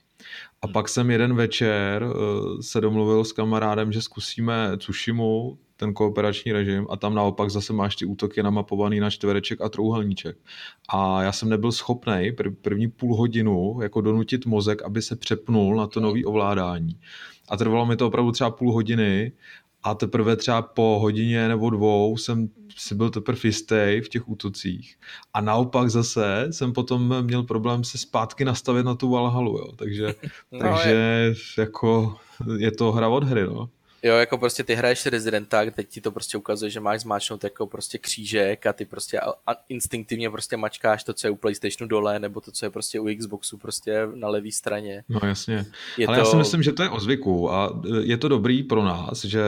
a 0.62 0.68
pak 0.68 0.90
jsem 0.90 1.12
jeden 1.12 1.36
večer 1.36 2.04
eh, 2.04 2.64
se 2.64 2.82
domluvil 2.82 3.24
s 3.24 3.32
kamarádem, 3.32 3.92
že 3.92 4.02
zkusíme 4.02 4.78
Tsushimu, 4.78 5.58
ten 5.78 5.94
kooperační 5.94 6.52
režim 6.52 6.88
a 6.90 6.98
tam 6.98 7.16
naopak 7.16 7.50
zase 7.50 7.74
máš 7.74 7.96
ty 7.96 8.06
útoky 8.06 8.44
namapovaný 8.44 9.00
na 9.00 9.10
čtvereček 9.10 9.62
a 9.62 9.70
trouhelníček. 9.70 10.38
A 10.90 11.24
já 11.24 11.32
jsem 11.32 11.50
nebyl 11.50 11.72
schopný 11.72 12.32
prv, 12.38 12.54
první 12.62 12.88
půl 12.88 13.16
hodinu 13.16 13.80
jako 13.82 14.02
donutit 14.02 14.46
mozek, 14.46 14.82
aby 14.82 15.02
se 15.02 15.16
přepnul 15.16 15.76
na 15.76 15.88
to 15.88 16.00
nové 16.00 16.26
ovládání. 16.26 17.00
A 17.50 17.58
trvalo 17.58 17.86
mi 17.86 17.96
to 17.96 18.08
opravdu 18.08 18.32
třeba 18.32 18.52
půl 18.52 18.74
hodiny 18.74 19.32
a 19.84 19.96
teprve 19.96 20.36
třeba 20.36 20.62
po 20.62 21.00
hodině 21.02 21.48
nebo 21.48 21.70
dvou 21.70 22.18
jsem 22.18 22.50
si 22.78 22.96
byl 22.96 23.10
teprve 23.10 23.40
jistý 23.44 24.02
v 24.06 24.10
těch 24.10 24.30
útocích. 24.30 24.96
A 25.34 25.42
naopak 25.42 25.90
zase 25.90 26.48
jsem 26.52 26.74
potom 26.74 27.22
měl 27.22 27.44
problém 27.44 27.84
se 27.84 27.98
zpátky 27.98 28.46
nastavit 28.46 28.86
na 28.86 28.96
tu 28.96 29.10
Valhalu, 29.10 29.58
jo. 29.58 29.72
Takže, 29.76 30.16
no, 30.52 30.60
takže 30.60 30.90
je. 30.90 31.36
jako 31.58 32.16
je 32.58 32.72
to 32.72 32.92
hra 32.92 33.08
od 33.08 33.24
hry, 33.24 33.44
no. 33.44 33.70
Jo, 34.08 34.16
jako 34.16 34.38
prostě 34.38 34.64
ty 34.64 34.76
hraješ 34.76 35.06
Residenta, 35.06 35.72
teď 35.72 35.90
ti 35.90 36.02
to 36.02 36.12
prostě 36.12 36.38
ukazuje, 36.38 36.72
že 36.72 36.80
máš 36.80 37.02
zmáčknout 37.02 37.44
jako 37.44 37.68
prostě 37.68 37.98
křížek 37.98 38.66
a 38.66 38.74
ty 38.74 38.86
prostě 38.86 39.20
a, 39.20 39.56
instinktivně 39.70 40.30
prostě 40.30 40.58
mačkáš 40.58 41.04
to, 41.04 41.14
co 41.14 41.28
je 41.28 41.32
u 41.32 41.36
PlayStationu 41.36 41.88
dole, 41.88 42.20
nebo 42.20 42.42
to, 42.42 42.52
co 42.52 42.66
je 42.66 42.70
prostě 42.70 43.00
u 43.00 43.08
Xboxu 43.18 43.58
prostě 43.58 44.08
na 44.16 44.28
levé 44.28 44.52
straně. 44.52 45.04
No 45.10 45.20
jasně. 45.24 45.66
Je 45.98 46.08
Ale 46.08 46.18
to... 46.18 46.22
já 46.22 46.26
si 46.26 46.36
myslím, 46.36 46.64
že 46.64 46.72
to 46.72 46.84
je 46.84 46.90
o 46.90 47.00
zvyku 47.00 47.52
a 47.54 47.82
je 48.02 48.18
to 48.18 48.28
dobrý 48.28 48.64
pro 48.64 48.84
nás, 48.84 49.26
že 49.26 49.44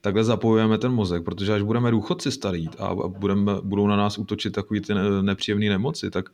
takhle 0.00 0.24
zapojujeme 0.24 0.78
ten 0.78 0.92
mozek, 0.92 1.24
protože 1.24 1.54
až 1.54 1.62
budeme 1.62 1.90
důchodci 1.90 2.30
starý 2.30 2.68
a 2.78 2.94
budeme, 2.94 3.52
budou 3.62 3.86
na 3.86 3.96
nás 3.96 4.18
útočit 4.18 4.50
takový 4.50 4.80
ty 4.80 4.94
nepříjemné 5.22 5.68
nemoci, 5.68 6.10
tak 6.10 6.30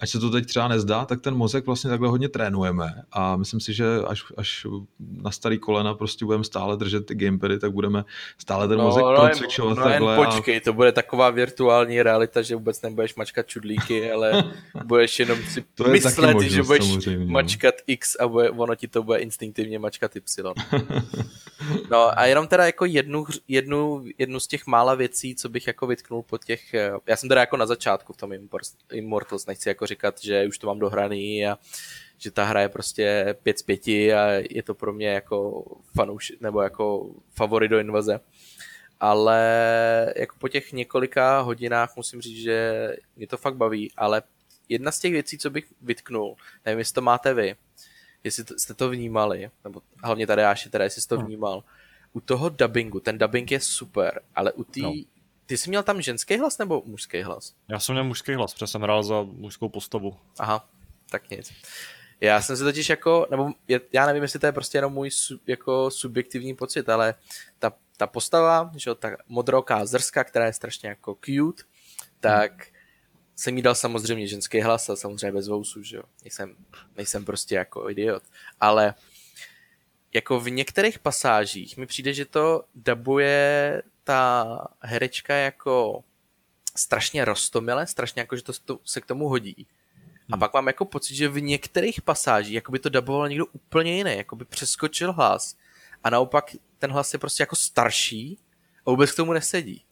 ať 0.00 0.08
se 0.08 0.18
to 0.18 0.30
teď 0.30 0.46
třeba 0.46 0.68
nezdá, 0.68 1.04
tak 1.04 1.20
ten 1.20 1.34
mozek 1.34 1.66
vlastně 1.66 1.90
takhle 1.90 2.08
hodně 2.08 2.28
trénujeme 2.28 3.02
a 3.12 3.36
myslím 3.36 3.60
si, 3.60 3.74
že 3.74 3.86
až, 4.06 4.24
až 4.36 4.66
na 5.00 5.30
starý 5.30 5.58
kolena 5.58 5.94
prostě 5.94 6.24
budeme 6.24 6.44
stále 6.44 6.76
držet 6.76 7.06
ty 7.06 7.14
gamepady, 7.14 7.58
tak 7.58 7.72
budeme 7.72 8.04
stále 8.38 8.68
ten 8.68 8.78
no, 8.78 8.84
mozek 8.84 9.04
no, 9.04 9.14
procvičovat 9.14 9.78
no, 9.78 9.84
takhle. 9.84 10.14
Jen 10.14 10.24
počkej, 10.24 10.56
a... 10.56 10.60
to 10.64 10.72
bude 10.72 10.92
taková 10.92 11.30
virtuální 11.30 12.02
realita, 12.02 12.42
že 12.42 12.54
vůbec 12.54 12.82
nebudeš 12.82 13.14
mačkat 13.14 13.46
čudlíky, 13.46 14.12
ale 14.12 14.44
budeš 14.84 15.18
jenom 15.18 15.38
si 15.48 15.64
to 15.74 15.84
myslet, 15.84 16.32
možnost, 16.32 16.52
že 16.52 16.62
budeš 16.62 16.84
samozřejmě. 16.84 17.26
No. 17.26 17.32
mačkat 17.32 17.74
X 17.86 18.16
a 18.20 18.28
bude, 18.28 18.50
ono 18.50 18.74
ti 18.74 18.88
to 18.88 19.02
bude 19.02 19.18
instinktivně 19.18 19.78
mačkat 19.78 20.16
Y. 20.16 20.22
No 21.90 22.18
a 22.18 22.26
jenom 22.26 22.46
teda 22.46 22.66
jako 22.66 22.84
jednu, 22.84 23.26
jednu, 23.48 24.04
jednu 24.18 24.40
z 24.40 24.46
těch 24.46 24.66
mála 24.66 24.94
věcí, 24.94 25.34
co 25.34 25.48
bych 25.48 25.66
jako 25.66 25.86
vytknul 25.86 26.22
po 26.22 26.38
těch, 26.38 26.74
eh, 26.74 26.92
já 27.06 27.16
jsem 27.16 27.28
teda 27.28 27.40
jako 27.40 27.56
na 27.56 27.66
začátku 27.66 28.12
v 28.12 28.16
tom 28.16 28.32
Immortals, 28.92 29.43
nechci 29.46 29.68
jako 29.68 29.86
říkat, 29.86 30.20
že 30.22 30.46
už 30.46 30.58
to 30.58 30.66
mám 30.66 30.78
dohraný 30.78 31.46
a 31.46 31.58
že 32.18 32.30
ta 32.30 32.44
hra 32.44 32.60
je 32.60 32.68
prostě 32.68 33.36
5 33.42 33.58
z 33.58 33.62
5 33.62 33.86
a 33.86 34.28
je 34.50 34.62
to 34.62 34.74
pro 34.74 34.92
mě 34.92 35.08
jako 35.08 35.64
fanouš, 35.96 36.32
nebo 36.40 36.62
jako 36.62 37.10
favorit 37.34 37.70
do 37.70 37.78
invaze. 37.78 38.20
Ale 39.00 39.42
jako 40.16 40.36
po 40.38 40.48
těch 40.48 40.72
několika 40.72 41.40
hodinách 41.40 41.96
musím 41.96 42.20
říct, 42.20 42.42
že 42.42 42.88
mě 43.16 43.26
to 43.26 43.36
fakt 43.36 43.56
baví, 43.56 43.92
ale 43.96 44.22
jedna 44.68 44.92
z 44.92 44.98
těch 44.98 45.12
věcí, 45.12 45.38
co 45.38 45.50
bych 45.50 45.64
vytknul, 45.82 46.36
nevím, 46.66 46.78
jestli 46.78 46.94
to 46.94 47.00
máte 47.00 47.34
vy, 47.34 47.56
jestli 48.24 48.44
jste 48.58 48.74
to 48.74 48.90
vnímali, 48.90 49.50
nebo 49.64 49.82
hlavně 50.04 50.26
tady 50.26 50.42
Jáši, 50.42 50.70
teda 50.70 50.84
jestli 50.84 51.02
jsi 51.02 51.08
to 51.08 51.16
no. 51.16 51.26
vnímal, 51.26 51.64
u 52.12 52.20
toho 52.20 52.48
dubbingu, 52.48 53.00
ten 53.00 53.18
dubbing 53.18 53.50
je 53.50 53.60
super, 53.60 54.20
ale 54.34 54.52
u 54.52 54.64
té... 54.64 54.80
No. 54.80 54.92
Ty 55.46 55.56
jsi 55.56 55.68
měl 55.68 55.82
tam 55.82 56.02
ženský 56.02 56.38
hlas 56.38 56.58
nebo 56.58 56.82
mužský 56.86 57.22
hlas? 57.22 57.54
Já 57.68 57.78
jsem 57.80 57.92
měl 57.92 58.04
mužský 58.04 58.34
hlas, 58.34 58.54
protože 58.54 58.66
jsem 58.66 58.82
hrál 58.82 59.02
za 59.02 59.22
mužskou 59.22 59.68
postavu. 59.68 60.16
Aha, 60.38 60.68
tak 61.10 61.30
nic. 61.30 61.52
Já 62.20 62.42
jsem 62.42 62.56
se 62.56 62.64
totiž 62.64 62.88
jako, 62.88 63.26
nebo 63.30 63.52
já 63.92 64.06
nevím, 64.06 64.22
jestli 64.22 64.38
to 64.38 64.46
je 64.46 64.52
prostě 64.52 64.78
jenom 64.78 64.92
můj 64.92 65.10
jako 65.46 65.90
subjektivní 65.90 66.54
pocit, 66.54 66.88
ale 66.88 67.14
ta, 67.58 67.72
ta 67.96 68.06
postava, 68.06 68.70
že 68.76 68.94
ta 68.94 69.10
modroká 69.28 69.86
zrska, 69.86 70.24
která 70.24 70.46
je 70.46 70.52
strašně 70.52 70.88
jako 70.88 71.18
cute, 71.24 71.62
tak 72.20 72.52
hmm 72.52 72.74
jsem 73.36 73.56
jí 73.56 73.62
dal 73.62 73.74
samozřejmě 73.74 74.26
ženský 74.26 74.60
hlas 74.60 74.90
a 74.90 74.96
samozřejmě 74.96 75.32
bez 75.32 75.48
vousu, 75.48 75.82
že 75.82 75.96
jo. 75.96 76.02
Nejsem, 76.24 76.56
nejsem 76.96 77.24
prostě 77.24 77.54
jako 77.54 77.90
idiot. 77.90 78.22
Ale 78.60 78.94
jako 80.14 80.40
v 80.40 80.50
některých 80.50 80.98
pasážích 80.98 81.76
mi 81.76 81.86
přijde, 81.86 82.14
že 82.14 82.24
to 82.24 82.64
dabuje 82.74 83.82
ta 84.04 84.58
herečka 84.80 85.34
jako 85.34 86.04
strašně 86.76 87.24
rostomile, 87.24 87.86
strašně 87.86 88.20
jako, 88.20 88.36
že 88.36 88.42
to 88.42 88.78
se 88.84 89.00
k 89.00 89.06
tomu 89.06 89.28
hodí. 89.28 89.66
A 90.30 90.34
hmm. 90.34 90.40
pak 90.40 90.54
mám 90.54 90.66
jako 90.66 90.84
pocit, 90.84 91.14
že 91.14 91.28
v 91.28 91.40
některých 91.40 92.02
pasážích 92.02 92.54
jako 92.54 92.72
by 92.72 92.78
to 92.78 92.88
daboval 92.88 93.28
někdo 93.28 93.46
úplně 93.46 93.96
jiný, 93.96 94.16
jako 94.16 94.36
by 94.36 94.44
přeskočil 94.44 95.12
hlas 95.12 95.56
a 96.04 96.10
naopak 96.10 96.50
ten 96.78 96.90
hlas 96.90 97.12
je 97.12 97.18
prostě 97.18 97.42
jako 97.42 97.56
starší 97.56 98.38
a 98.86 98.90
vůbec 98.90 99.12
k 99.12 99.16
tomu 99.16 99.32
nesedí. 99.32 99.84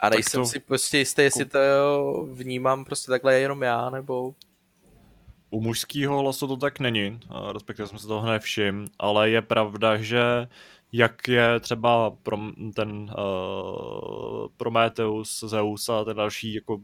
A 0.00 0.08
nejsem 0.08 0.40
to... 0.40 0.46
si 0.46 0.60
prostě 0.60 0.98
jistý, 0.98 1.22
jestli 1.22 1.44
to 1.44 1.58
vnímám 2.32 2.84
prostě 2.84 3.10
takhle 3.10 3.40
jenom 3.40 3.62
já, 3.62 3.90
nebo... 3.90 4.34
U 5.52 5.60
mužského 5.60 6.18
hlasu 6.18 6.46
to 6.46 6.56
tak 6.56 6.80
není, 6.80 7.20
respektive 7.52 7.88
jsme 7.88 7.98
se 7.98 8.06
toho 8.06 8.26
nevšim, 8.26 8.86
ale 8.98 9.30
je 9.30 9.42
pravda, 9.42 9.96
že 9.96 10.48
jak 10.92 11.28
je 11.28 11.60
třeba 11.60 12.10
pro 12.10 12.38
ten 12.74 13.14
uh, 13.18 14.46
Prometheus, 14.56 15.44
Zeus 15.46 15.88
a 15.88 16.04
ten 16.04 16.16
další 16.16 16.54
jako 16.54 16.80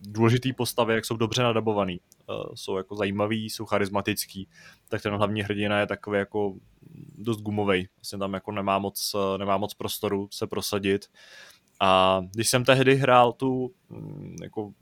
důležitý 0.00 0.52
postavy, 0.52 0.94
jak 0.94 1.04
jsou 1.04 1.16
dobře 1.16 1.42
nadabovaný, 1.42 2.00
uh, 2.28 2.54
jsou 2.54 2.76
jako 2.76 2.96
zajímavý, 2.96 3.50
jsou 3.50 3.66
charismatický, 3.66 4.48
tak 4.88 5.02
ten 5.02 5.14
hlavní 5.14 5.42
hrdina 5.42 5.80
je 5.80 5.86
takový 5.86 6.18
jako 6.18 6.54
dost 7.18 7.40
gumový. 7.40 7.88
Vlastně 7.96 8.18
tam 8.18 8.34
jako 8.34 8.52
nemá 8.52 8.78
moc, 8.78 9.16
nemá 9.36 9.56
moc 9.56 9.74
prostoru 9.74 10.28
se 10.30 10.46
prosadit. 10.46 11.06
A 11.80 12.20
když 12.32 12.48
jsem 12.48 12.64
tehdy 12.64 12.96
hrál 12.96 13.32
tu 13.32 13.72
mm, 13.88 14.36
jako 14.42 14.72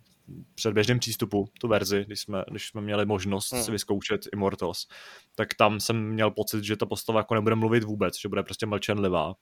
předběžném 0.54 0.98
přístupu, 0.98 1.48
tu 1.60 1.68
verzi, 1.68 2.04
když 2.06 2.20
jsme, 2.20 2.44
když 2.50 2.68
jsme 2.68 2.80
měli 2.80 3.06
možnost 3.06 3.52
hmm. 3.52 3.62
si 3.62 3.70
vyzkoušet 3.70 4.20
Immortals, 4.32 4.86
tak 5.34 5.54
tam 5.54 5.80
jsem 5.80 6.08
měl 6.08 6.30
pocit, 6.30 6.64
že 6.64 6.76
ta 6.76 6.86
postava 6.86 7.20
jako 7.20 7.34
nebude 7.34 7.54
mluvit 7.54 7.84
vůbec, 7.84 8.20
že 8.20 8.28
bude 8.28 8.42
prostě 8.42 8.66
mlčenlivá. 8.66 9.34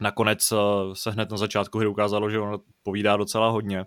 Nakonec 0.00 0.52
eh, 0.52 0.56
se 0.92 1.10
hned 1.10 1.30
na 1.30 1.36
začátku 1.36 1.78
hry 1.78 1.88
ukázalo, 1.88 2.30
že 2.30 2.38
ona 2.38 2.58
povídá 2.82 3.16
docela 3.16 3.48
hodně, 3.48 3.84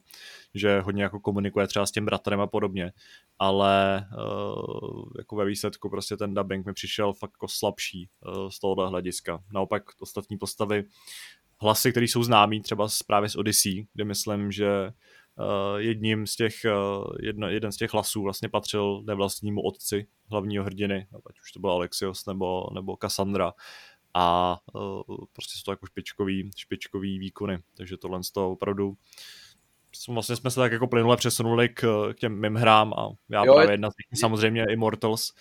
že 0.56 0.82
hodně 0.82 1.04
jako 1.04 1.20
komunikuje 1.20 1.68
třeba 1.68 1.86
s 1.86 1.92
tím 1.92 2.06
bratrem 2.06 2.42
a 2.42 2.48
podobně, 2.48 2.92
ale 3.40 4.06
uh, 4.18 5.04
jako 5.18 5.36
ve 5.36 5.46
výsledku 5.46 5.90
prostě 5.90 6.18
ten 6.18 6.34
dubbing 6.34 6.66
mi 6.66 6.74
přišel 6.74 7.14
fakt 7.14 7.32
jako 7.34 7.48
slabší 7.48 8.10
uh, 8.28 8.50
z 8.50 8.60
tohohle 8.60 8.90
hlediska. 8.90 9.44
Naopak 9.54 9.84
ostatní 10.02 10.38
postavy 10.38 10.84
hlasy, 11.62 11.92
které 11.92 12.04
jsou 12.04 12.24
známý 12.24 12.62
třeba 12.62 12.88
právě 13.08 13.30
z 13.30 13.36
Odyssey, 13.36 13.88
kde 13.94 14.06
myslím, 14.06 14.52
že 14.52 14.92
jedním 15.78 16.28
z 16.28 16.36
těch, 16.36 16.54
uh, 16.66 17.06
jedno, 17.22 17.50
jeden 17.50 17.72
z 17.72 17.78
těch 17.78 17.94
hlasů 17.94 18.22
vlastně 18.22 18.50
patřil 18.50 19.04
nevlastnímu 19.08 19.62
otci 19.62 20.08
hlavního 20.32 20.64
hrdiny, 20.64 21.08
ať 21.30 21.40
už 21.40 21.52
to 21.52 21.60
byl 21.60 21.72
Alexios 21.72 22.26
nebo, 22.26 22.68
nebo 22.74 22.98
Cassandra 23.02 23.54
a 24.14 24.58
uh, 24.74 25.18
prostě 25.34 25.58
jsou 25.58 25.64
to 25.66 25.72
jako 25.72 25.86
špičkový, 25.86 26.52
špičkový 26.58 27.20
výkony, 27.20 27.60
takže 27.78 27.98
tohle 27.98 28.24
z 28.24 28.32
toho 28.32 28.52
opravdu 28.52 28.94
vlastně 30.08 30.36
jsme 30.36 30.52
se 30.52 30.60
tak 30.60 30.72
jako 30.72 30.88
plynule 30.88 31.18
přesunuli 31.18 31.70
k, 31.70 32.14
k 32.14 32.20
těm 32.20 32.42
mým 32.42 32.56
hrám 32.56 32.94
a 32.94 33.10
já 33.30 33.46
jo, 33.46 33.54
právě 33.54 33.74
jedna 33.74 33.92
z 33.92 33.96
těch 33.96 34.20
samozřejmě 34.20 34.66
Immortals, 34.72 35.34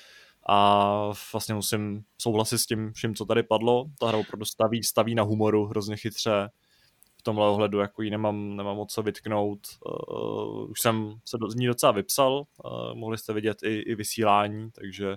a 0.50 1.10
vlastně 1.32 1.54
musím 1.54 2.04
souhlasit 2.18 2.58
s 2.58 2.66
tím 2.66 2.92
vším, 2.92 3.14
co 3.14 3.24
tady 3.24 3.42
padlo. 3.42 3.84
Ta 3.98 4.08
hra 4.08 4.18
opravdu 4.18 4.44
staví, 4.44 4.82
staví 4.82 5.14
na 5.14 5.22
humoru 5.22 5.66
hrozně 5.66 5.96
chytře. 5.96 6.48
Tomhle 7.28 7.48
ohledu 7.48 7.78
jako 7.78 8.02
jí 8.02 8.10
nemám, 8.10 8.56
nemám 8.56 8.76
moc 8.76 8.92
co 8.92 9.02
vytknout. 9.02 9.58
Uh, 10.12 10.70
už 10.70 10.80
jsem 10.80 11.14
se 11.24 11.38
do, 11.38 11.50
z 11.50 11.54
ní 11.54 11.66
docela 11.66 11.92
vypsal, 11.92 12.32
uh, 12.64 12.94
mohli 12.94 13.18
jste 13.18 13.32
vidět 13.32 13.62
i, 13.62 13.74
i 13.78 13.94
vysílání, 13.94 14.70
takže 14.70 15.16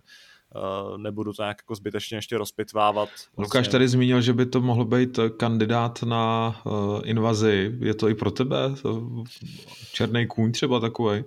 uh, 0.55 0.97
nebudu 0.97 1.33
to 1.33 1.43
nějak 1.43 1.57
jako 1.59 1.75
zbytečně 1.75 2.17
ještě 2.17 2.37
rozpitvávat. 2.37 3.09
Lukáš 3.37 3.53
vlastně... 3.53 3.71
tady 3.71 3.87
zmínil, 3.87 4.21
že 4.21 4.33
by 4.33 4.45
to 4.45 4.61
mohl 4.61 4.85
být 4.85 5.19
kandidát 5.37 6.03
na 6.03 6.55
uh, 6.65 7.01
invazi. 7.03 7.75
Je 7.79 7.93
to 7.93 8.09
i 8.09 8.15
pro 8.15 8.31
tebe? 8.31 8.57
Černý 9.93 10.27
kůň 10.27 10.51
třeba 10.51 10.79
takový? 10.79 11.23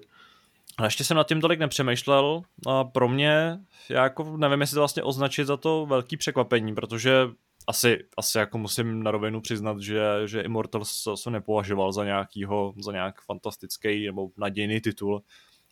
Ale 0.79 0.87
ještě 0.87 1.05
jsem 1.05 1.17
nad 1.17 1.29
tím 1.29 1.41
tolik 1.41 1.61
nepřemýšlel. 1.61 2.43
A 2.67 2.85
pro 2.85 3.09
mě, 3.09 3.59
já 3.89 4.03
jako 4.03 4.37
nevím, 4.37 4.61
jestli 4.61 4.75
to 4.75 4.81
vlastně 4.81 5.03
označit 5.03 5.45
za 5.45 5.57
to 5.57 5.87
velký 5.87 6.17
překvapení, 6.17 6.75
protože 6.75 7.29
asi, 7.67 7.99
asi 8.17 8.39
jako 8.39 8.59
musím 8.59 9.03
na 9.03 9.11
rovinu 9.11 9.41
přiznat, 9.41 9.81
že, 9.81 10.03
že 10.27 10.41
Immortals 10.41 11.09
se 11.15 11.31
nepovažoval 11.31 11.93
za 11.93 12.05
nějakýho, 12.05 12.75
za 12.81 12.93
nějak 12.93 13.21
fantastický 13.21 14.07
nebo 14.07 14.29
nadějný 14.37 14.81
titul. 14.81 15.23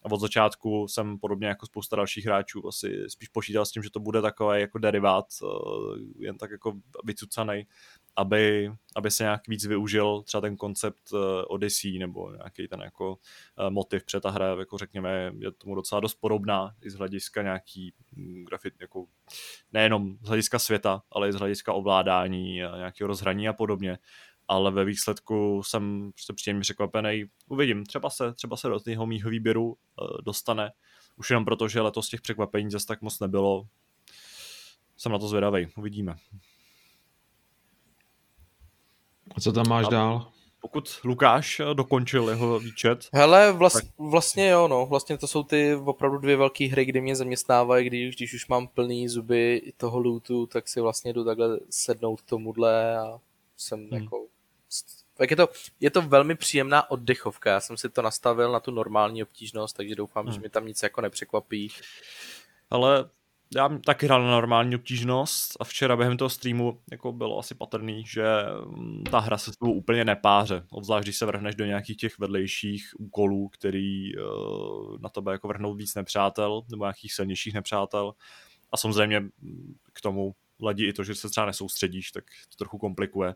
A 0.05 0.13
od 0.13 0.21
začátku 0.21 0.89
jsem 0.89 1.19
podobně 1.19 1.49
jako 1.49 1.67
spousta 1.67 1.97
dalších 1.97 2.27
hráčů 2.27 2.69
asi 2.69 3.05
spíš 3.09 3.29
počítal 3.29 3.67
s 3.67 3.71
tím, 3.71 3.83
že 3.83 3.91
to 3.91 4.01
bude 4.01 4.23
takový 4.23 4.61
jako 4.61 4.79
derivát, 4.79 5.25
eh, 5.43 6.25
jen 6.25 6.39
tak 6.39 6.51
jako 6.51 6.73
vycucaný, 7.05 7.67
aby, 8.17 8.73
aby 8.97 9.11
se 9.11 9.23
nějak 9.23 9.49
víc 9.49 9.67
využil 9.67 10.23
třeba 10.23 10.41
ten 10.41 10.57
koncept 10.57 11.03
eh, 11.15 11.45
Odyssey 11.45 11.99
nebo 11.99 12.31
nějaký 12.31 12.69
ten 12.69 12.81
jako 12.81 13.19
eh, 13.59 13.71
motiv 13.71 14.05
před 14.05 14.21
ta 14.21 14.31
hra, 14.31 14.57
jako 14.59 14.79
řekněme, 14.79 15.33
je 15.39 15.53
tomu 15.53 15.75
docela 15.75 16.01
dost 16.01 16.15
podobná 16.15 16.75
i 16.83 16.91
z 16.91 16.95
hlediska 16.95 17.43
nějaký 17.43 17.95
mm, 18.13 18.45
grafit, 18.45 18.75
jako 18.81 19.07
nejenom 19.73 20.17
z 20.23 20.29
hlediska 20.29 20.59
světa, 20.59 21.03
ale 21.13 21.29
i 21.29 21.33
z 21.33 21.37
hlediska 21.37 21.73
ovládání 21.73 22.65
a 22.65 22.77
nějakého 22.77 23.09
rozhraní 23.09 23.49
a 23.49 23.53
podobně 23.53 23.99
ale 24.49 24.71
ve 24.71 24.85
výsledku 24.85 25.63
jsem 25.65 26.13
prostě 26.13 26.33
příjemně 26.33 26.61
překvapený. 26.61 27.25
Uvidím, 27.49 27.87
třeba 27.87 28.11
se, 28.11 28.33
třeba 28.35 28.57
se 28.57 28.69
do 28.69 28.81
toho 28.81 29.07
mýho 29.07 29.31
výběru 29.31 29.67
uh, 29.67 29.77
dostane, 30.25 30.73
už 31.17 31.31
jenom 31.31 31.45
proto, 31.45 31.69
že 31.69 31.81
letos 31.81 32.09
těch 32.09 32.21
překvapení 32.21 32.71
zase 32.71 32.87
tak 32.87 33.03
moc 33.03 33.21
nebylo. 33.21 33.69
Jsem 34.97 35.13
na 35.13 35.19
to 35.19 35.29
zvědavý, 35.29 35.67
uvidíme. 35.77 36.15
A 39.37 39.41
co 39.41 39.53
tam 39.53 39.69
máš 39.69 39.87
A 39.87 39.91
dál? 39.91 40.29
Pokud 40.61 41.01
Lukáš 41.05 41.61
eh, 41.61 41.75
dokončil 41.75 42.29
jeho 42.29 42.59
výčet. 42.59 43.09
Hele, 43.13 43.53
vlast, 43.53 43.75
tak... 43.75 43.85
vlastně 43.99 44.49
jo, 44.49 44.69
no. 44.69 44.87
Vlastně 44.87 45.19
to 45.19 45.27
jsou 45.27 45.43
ty 45.43 45.75
opravdu 45.75 46.19
dvě 46.19 46.37
velké 46.37 46.67
hry, 46.67 46.85
kde 46.85 47.01
mě 47.01 47.17
zaměstnávají, 47.17 47.87
když, 47.87 48.17
když 48.17 48.35
už 48.35 48.47
mám 48.47 48.67
plný 48.67 49.09
zuby 49.09 49.73
toho 49.77 49.99
lootu, 49.99 50.47
tak 50.47 50.69
si 50.69 50.81
vlastně 50.81 51.13
jdu 51.13 51.25
takhle 51.25 51.59
sednout 51.71 52.21
k 52.21 52.29
tomuhle 52.29 52.99
a 52.99 53.21
jsem 53.57 53.81
hmm. 53.81 54.03
jako 54.03 54.27
tak 55.17 55.31
je 55.31 55.37
to, 55.37 55.49
je 55.81 55.91
to 55.91 56.03
velmi 56.03 56.35
příjemná 56.35 56.91
oddechovka. 56.91 57.51
Já 57.51 57.61
jsem 57.61 57.77
si 57.77 57.89
to 57.89 58.03
nastavil 58.03 58.53
na 58.53 58.61
tu 58.61 58.71
normální 58.71 59.23
obtížnost, 59.23 59.77
takže 59.77 59.95
doufám, 59.95 60.25
hmm. 60.25 60.35
že 60.35 60.41
mi 60.41 60.49
tam 60.49 60.67
nic 60.67 60.83
jako 60.83 61.01
nepřekvapí. 61.01 61.71
Ale 62.71 63.09
já 63.57 63.69
taky 63.69 64.07
hrál 64.07 64.25
na 64.25 64.31
normální 64.31 64.77
obtížnost 64.77 65.57
a 65.61 65.65
včera 65.65 65.97
během 65.97 66.17
toho 66.17 66.29
streamu 66.29 66.81
jako 66.91 67.13
bylo 67.13 67.39
asi 67.39 67.55
patrný, 67.55 68.05
že 68.07 68.25
mm, 68.67 69.05
ta 69.11 69.19
hra 69.19 69.39
se 69.39 69.53
s 69.53 69.57
tebou 69.57 69.73
úplně 69.73 70.05
nepáře, 70.05 70.65
obzvlášť 70.71 71.05
když 71.05 71.17
se 71.17 71.27
vrhneš 71.27 71.55
do 71.55 71.65
nějakých 71.65 71.97
těch 71.97 72.19
vedlejších 72.19 72.95
úkolů, 72.99 73.49
který 73.49 74.17
uh, 74.17 74.99
na 75.01 75.09
tebe 75.09 75.33
jako 75.33 75.49
vrhnou 75.49 75.75
víc 75.75 75.95
nepřátel 75.95 76.63
nebo 76.71 76.85
nějakých 76.85 77.13
silnějších 77.13 77.55
nepřátel. 77.55 78.15
A 78.73 78.77
samozřejmě 78.77 79.21
mm, 79.21 79.75
k 79.93 80.01
tomu 80.01 80.35
ladí 80.61 80.87
i 80.87 80.93
to, 80.93 81.05
že 81.05 81.15
se 81.15 81.31
třeba 81.31 81.47
nesoustředíš, 81.47 82.11
tak 82.11 82.25
to 82.49 82.57
trochu 82.57 82.79
komplikuje. 82.79 83.35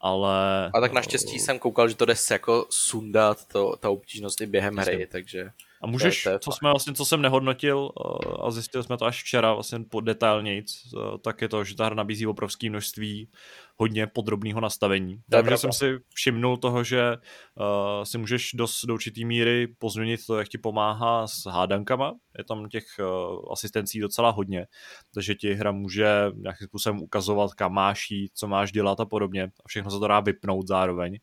Ale... 0.00 0.70
A 0.74 0.80
tak 0.80 0.92
naštěstí 0.92 1.38
jsem 1.38 1.58
koukal, 1.58 1.88
že 1.88 1.94
to 1.94 2.04
jde 2.04 2.16
se 2.16 2.34
jako 2.34 2.66
sundat, 2.70 3.48
to, 3.48 3.76
ta 3.76 3.90
obtížnost 3.90 4.40
i 4.40 4.46
během 4.46 4.76
hry, 4.76 5.06
takže... 5.06 5.50
A 5.80 5.86
můžeš, 5.86 6.22
to 6.22 6.28
je, 6.28 6.32
to 6.32 6.36
je 6.36 6.38
co 6.38 6.52
jsme 6.52 6.70
vlastně, 6.70 6.92
co 6.92 7.04
jsem 7.04 7.22
nehodnotil 7.22 7.90
eh, 7.90 8.32
a 8.42 8.50
zjistili 8.50 8.84
jsme 8.84 8.96
to 8.96 9.04
až 9.04 9.22
včera 9.22 9.52
vlastně 9.54 9.78
po 9.90 10.00
detailnějc, 10.00 10.82
eh, 10.94 11.18
tak 11.18 11.42
je 11.42 11.48
to, 11.48 11.64
že 11.64 11.76
ta 11.76 11.86
hra 11.86 11.94
nabízí 11.94 12.26
obrovské 12.26 12.70
množství 12.70 13.28
hodně 13.80 14.06
podrobného 14.06 14.60
nastavení. 14.60 15.20
Takže 15.30 15.56
jsem 15.56 15.72
si 15.72 15.98
všimnul 16.14 16.56
toho, 16.56 16.84
že 16.84 17.16
uh, 17.16 18.04
si 18.04 18.18
můžeš 18.18 18.50
dost 18.54 18.84
do 18.86 18.94
určitý 18.94 19.24
míry 19.24 19.66
pozměnit 19.78 20.20
to, 20.26 20.38
jak 20.38 20.48
ti 20.48 20.58
pomáhá 20.58 21.26
s 21.26 21.46
hádankama. 21.46 22.14
Je 22.38 22.44
tam 22.44 22.68
těch 22.68 22.84
uh, 22.98 23.52
asistencí 23.52 24.00
docela 24.00 24.30
hodně, 24.30 24.66
takže 25.14 25.34
ti 25.34 25.54
hra 25.54 25.72
může 25.72 26.06
nějakým 26.34 26.66
způsobem 26.66 27.02
ukazovat, 27.02 27.54
kam 27.54 27.72
máš 27.72 28.10
jít, 28.10 28.32
co 28.34 28.48
máš 28.48 28.72
dělat 28.72 29.00
a 29.00 29.04
podobně. 29.04 29.44
A 29.44 29.68
všechno 29.68 29.90
se 29.90 29.98
to 29.98 30.08
dá 30.08 30.20
vypnout 30.20 30.66
zároveň 30.66 31.18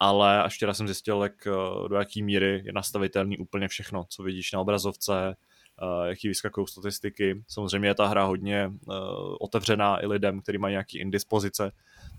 ale 0.00 0.42
až 0.42 0.54
včera 0.54 0.74
jsem 0.74 0.86
zjistil, 0.86 1.22
jak, 1.22 1.46
eh, 1.46 1.88
do 1.88 1.96
jaký 1.96 2.22
míry 2.22 2.62
je 2.64 2.72
nastavitelný 2.72 3.38
úplně 3.38 3.68
všechno, 3.68 4.04
co 4.08 4.22
vidíš 4.22 4.52
na 4.52 4.60
obrazovce, 4.60 5.36
eh, 5.82 6.08
jaký 6.08 6.28
vyskakují 6.28 6.66
statistiky. 6.66 7.44
Samozřejmě 7.48 7.88
je 7.88 7.94
ta 7.94 8.06
hra 8.06 8.24
hodně 8.24 8.66
uh, 8.68 8.94
otevřená 9.40 10.02
i 10.04 10.06
lidem, 10.06 10.40
kteří 10.40 10.58
mají 10.58 10.72
nějaký 10.72 10.98
indispozice, 10.98 11.72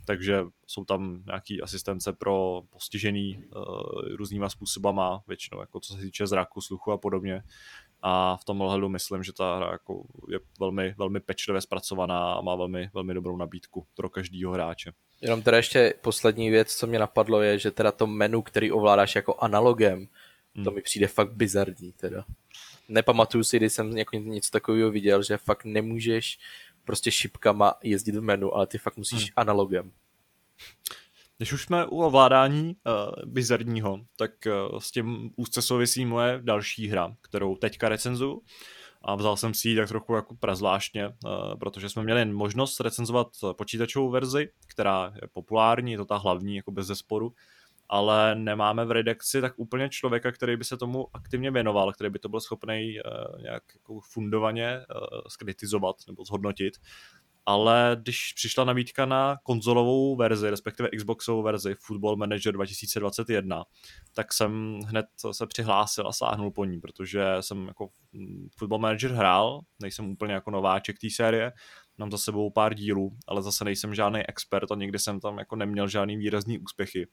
takže 0.06 0.44
jsou 0.67 0.86
tam 0.86 1.24
nějaký 1.26 1.62
asistence 1.62 2.13
pro 2.13 2.62
postižený 2.70 3.44
různýma 4.15 4.50
způsobama, 4.50 5.24
většinou 5.28 5.60
jako 5.60 5.80
co 5.80 5.94
se 5.94 6.02
týče 6.02 6.28
zraku, 6.28 6.62
sluchu 6.62 6.91
a 6.91 6.98
podobně. 6.98 7.44
A 8.02 8.38
v 8.38 8.46
tom 8.46 8.62
ohledu 8.62 8.90
myslím, 8.90 9.24
že 9.24 9.34
ta 9.34 9.56
hra 9.56 9.72
jako 9.72 10.04
je 10.30 10.40
velmi, 10.60 10.96
velmi 10.98 11.20
pečlivě 11.20 11.62
zpracovaná 11.62 12.34
a 12.34 12.42
má 12.42 12.56
velmi, 12.56 12.90
velmi 12.94 13.14
dobrou 13.14 13.38
nabídku 13.38 13.88
pro 13.96 14.10
každého 14.10 14.54
hráče. 14.54 14.94
Jenom 15.22 15.42
teda 15.42 15.58
ještě 15.58 15.94
poslední 16.02 16.50
věc, 16.50 16.76
co 16.76 16.88
mě 16.88 17.00
napadlo, 17.00 17.42
je, 17.42 17.60
že 17.60 17.72
teda 17.72 17.92
to 17.92 18.08
menu, 18.08 18.42
který 18.42 18.72
ovládáš 18.72 19.16
jako 19.16 19.36
analogem, 19.40 20.08
hmm. 20.56 20.64
to 20.64 20.72
mi 20.72 20.82
přijde 20.82 21.08
fakt 21.08 21.32
bizarní 21.32 21.92
teda. 21.92 22.26
Nepamatuju 22.90 23.44
si, 23.44 23.58
když 23.58 23.74
jsem 23.74 23.98
jako 23.98 24.16
něco 24.16 24.52
takového 24.52 24.92
viděl, 24.92 25.24
že 25.24 25.38
fakt 25.38 25.66
nemůžeš 25.66 26.40
prostě 26.86 27.12
šipkama 27.12 27.74
jezdit 27.84 28.16
v 28.16 28.22
menu, 28.22 28.56
ale 28.56 28.68
ty 28.68 28.78
fakt 28.78 28.98
musíš 28.98 29.22
hmm. 29.22 29.34
analogem. 29.36 29.92
Když 31.41 31.54
už 31.54 31.63
jsme 31.63 31.86
u 31.86 31.97
ovládání 31.97 32.75
uh, 32.86 33.32
bizarního, 33.32 33.99
tak 34.17 34.32
uh, 34.45 34.80
s 34.80 34.91
tím 34.91 35.32
úzce 35.36 35.62
souvisí 35.62 36.06
moje 36.06 36.39
další 36.43 36.88
hra, 36.88 37.15
kterou 37.21 37.56
teďka 37.56 37.89
recenzu 37.89 38.41
a 39.01 39.15
vzal 39.15 39.38
jsem 39.38 39.54
si 39.54 39.69
ji 39.69 39.75
tak 39.75 39.88
trochu 39.88 40.15
jako 40.15 40.36
prazvláštně, 40.36 41.08
uh, 41.08 41.13
protože 41.60 41.89
jsme 41.89 42.04
měli 42.04 42.25
možnost 42.25 42.80
recenzovat 42.80 43.27
počítačovou 43.58 44.10
verzi, 44.10 44.49
která 44.67 45.13
je 45.21 45.27
populární, 45.34 45.91
je 45.91 45.97
to 45.97 46.06
ta 46.06 46.17
hlavní, 46.17 46.56
jako 46.56 46.71
bez 46.71 46.88
zesporu, 46.88 47.34
ale 47.89 48.36
nemáme 48.36 48.86
v 48.86 48.91
redakci 48.91 49.41
tak 49.41 49.54
úplně 49.58 49.89
člověka, 49.89 50.32
který 50.32 50.58
by 50.58 50.63
se 50.63 50.77
tomu 50.77 51.08
aktivně 51.13 51.51
věnoval, 51.51 51.93
který 51.93 52.10
by 52.10 52.19
to 52.19 52.30
byl 52.30 52.39
schopný 52.39 52.95
uh, 53.06 53.41
nějak 53.41 53.63
jako 53.73 53.99
fundovaně 53.99 54.77
uh, 54.77 55.21
skritizovat 55.27 55.95
nebo 56.08 56.25
zhodnotit 56.25 56.73
ale 57.45 57.97
když 58.01 58.34
přišla 58.34 58.63
nabídka 58.63 59.06
na 59.06 59.38
konzolovou 59.43 60.15
verzi, 60.15 60.49
respektive 60.49 60.89
Xboxovou 60.89 61.43
verzi 61.43 61.75
Football 61.80 62.15
Manager 62.15 62.54
2021, 62.54 63.63
tak 64.13 64.34
jsem 64.34 64.80
hned 64.88 65.06
se 65.32 65.47
přihlásil 65.47 66.08
a 66.08 66.13
sáhnul 66.13 66.51
po 66.51 66.65
ní, 66.65 66.80
protože 66.80 67.25
jsem 67.39 67.67
jako 67.67 67.89
Football 68.58 68.80
Manager 68.80 69.12
hrál, 69.12 69.62
nejsem 69.82 70.10
úplně 70.10 70.34
jako 70.34 70.51
nováček 70.51 70.99
té 70.99 71.08
série, 71.10 71.51
mám 71.97 72.12
za 72.12 72.17
sebou 72.17 72.49
pár 72.49 72.73
dílů, 72.73 73.17
ale 73.27 73.41
zase 73.41 73.65
nejsem 73.65 73.95
žádný 73.95 74.19
expert 74.30 74.71
a 74.71 74.75
nikdy 74.75 74.99
jsem 74.99 75.19
tam 75.19 75.38
jako 75.38 75.56
neměl 75.56 75.88
žádný 75.88 76.17
výrazný 76.17 76.60
úspěchy. 76.60 77.08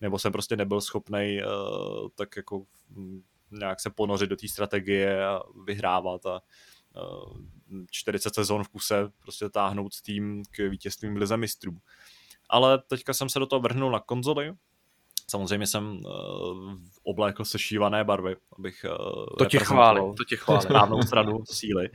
Nebo 0.00 0.18
jsem 0.18 0.32
prostě 0.32 0.56
nebyl 0.56 0.80
schopný 0.80 1.40
uh, 1.42 2.08
tak 2.14 2.36
jako 2.36 2.64
nějak 3.50 3.80
se 3.80 3.90
ponořit 3.90 4.30
do 4.30 4.36
té 4.36 4.48
strategie 4.48 5.26
a 5.26 5.42
vyhrávat 5.66 6.26
a 6.26 6.40
40 7.90 8.34
sezon 8.34 8.64
v 8.64 8.68
kuse 8.68 9.08
prostě 9.18 9.48
táhnout 9.48 10.00
tým 10.02 10.42
k 10.50 10.68
vítězstvím 10.68 11.16
lize 11.16 11.36
mistrů. 11.36 11.72
Ale 12.48 12.78
teďka 12.78 13.14
jsem 13.14 13.28
se 13.28 13.38
do 13.38 13.46
toho 13.46 13.60
vrhnul 13.60 13.90
na 13.90 14.00
konzoli, 14.00 14.54
Samozřejmě 15.30 15.66
jsem 15.66 16.00
uh, 16.04 16.74
oblékl 17.02 17.44
sešívané 17.44 18.04
barvy, 18.04 18.36
abych 18.58 18.84
uh, 18.84 19.26
to 19.38 19.44
tě 19.44 19.58
chválí, 19.58 20.00
to 20.00 20.24
tě 20.28 20.36
chválí. 20.36 20.62
správnou 20.62 21.02
stranu 21.02 21.38
síly. 21.50 21.88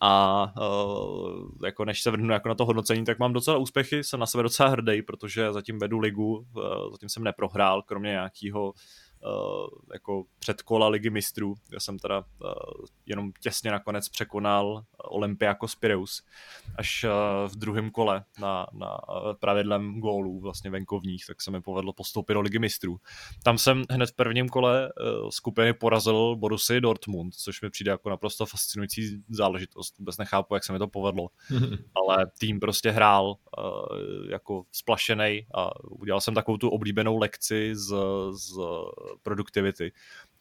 A 0.00 0.42
uh, 0.60 1.48
jako 1.64 1.84
než 1.84 2.02
se 2.02 2.10
vrhnu 2.10 2.32
jako 2.32 2.48
na 2.48 2.54
to 2.54 2.64
hodnocení, 2.64 3.04
tak 3.04 3.18
mám 3.18 3.32
docela 3.32 3.56
úspěchy, 3.56 4.04
jsem 4.04 4.20
na 4.20 4.26
sebe 4.26 4.42
docela 4.42 4.68
hrdý, 4.68 5.02
protože 5.02 5.52
zatím 5.52 5.78
vedu 5.78 5.98
ligu, 5.98 6.46
uh, 6.56 6.90
zatím 6.90 7.08
jsem 7.08 7.24
neprohrál, 7.24 7.82
kromě 7.82 8.10
nějakého 8.10 8.72
jako 9.92 10.24
předkola 10.38 10.88
ligy 10.88 11.10
mistrů, 11.10 11.54
kde 11.68 11.80
jsem 11.80 11.98
teda 11.98 12.24
jenom 13.06 13.32
těsně 13.40 13.70
nakonec 13.70 14.08
překonal 14.08 14.84
Olympiakos 14.98 15.74
Pireus 15.74 16.22
až 16.76 17.04
v 17.46 17.56
druhém 17.56 17.90
kole 17.90 18.24
na, 18.40 18.66
na 18.72 18.98
pravidlem 19.40 20.00
gólů 20.00 20.40
vlastně 20.40 20.70
venkovních, 20.70 21.26
tak 21.26 21.42
se 21.42 21.50
mi 21.50 21.60
povedlo 21.60 21.92
postoupit 21.92 22.34
do 22.34 22.40
ligy 22.40 22.58
mistrů. 22.58 22.96
Tam 23.42 23.58
jsem 23.58 23.84
hned 23.90 24.10
v 24.10 24.16
prvním 24.16 24.48
kole 24.48 24.92
skupiny 25.30 25.72
porazil 25.72 26.36
Borusy 26.36 26.80
Dortmund, 26.80 27.34
což 27.34 27.62
mi 27.62 27.70
přijde 27.70 27.90
jako 27.90 28.10
naprosto 28.10 28.46
fascinující 28.46 29.22
záležitost. 29.28 29.98
Vůbec 29.98 30.18
nechápu, 30.18 30.54
jak 30.54 30.64
se 30.64 30.72
mi 30.72 30.78
to 30.78 30.88
povedlo. 30.88 31.28
Ale 31.94 32.26
tým 32.38 32.60
prostě 32.60 32.90
hrál 32.90 33.36
jako 34.30 34.64
splašený 34.72 35.46
a 35.54 35.70
udělal 35.90 36.20
jsem 36.20 36.34
takovou 36.34 36.56
tu 36.56 36.68
oblíbenou 36.68 37.18
lekci 37.18 37.70
z, 37.74 37.94
z 38.30 38.58
produktivity, 39.22 39.92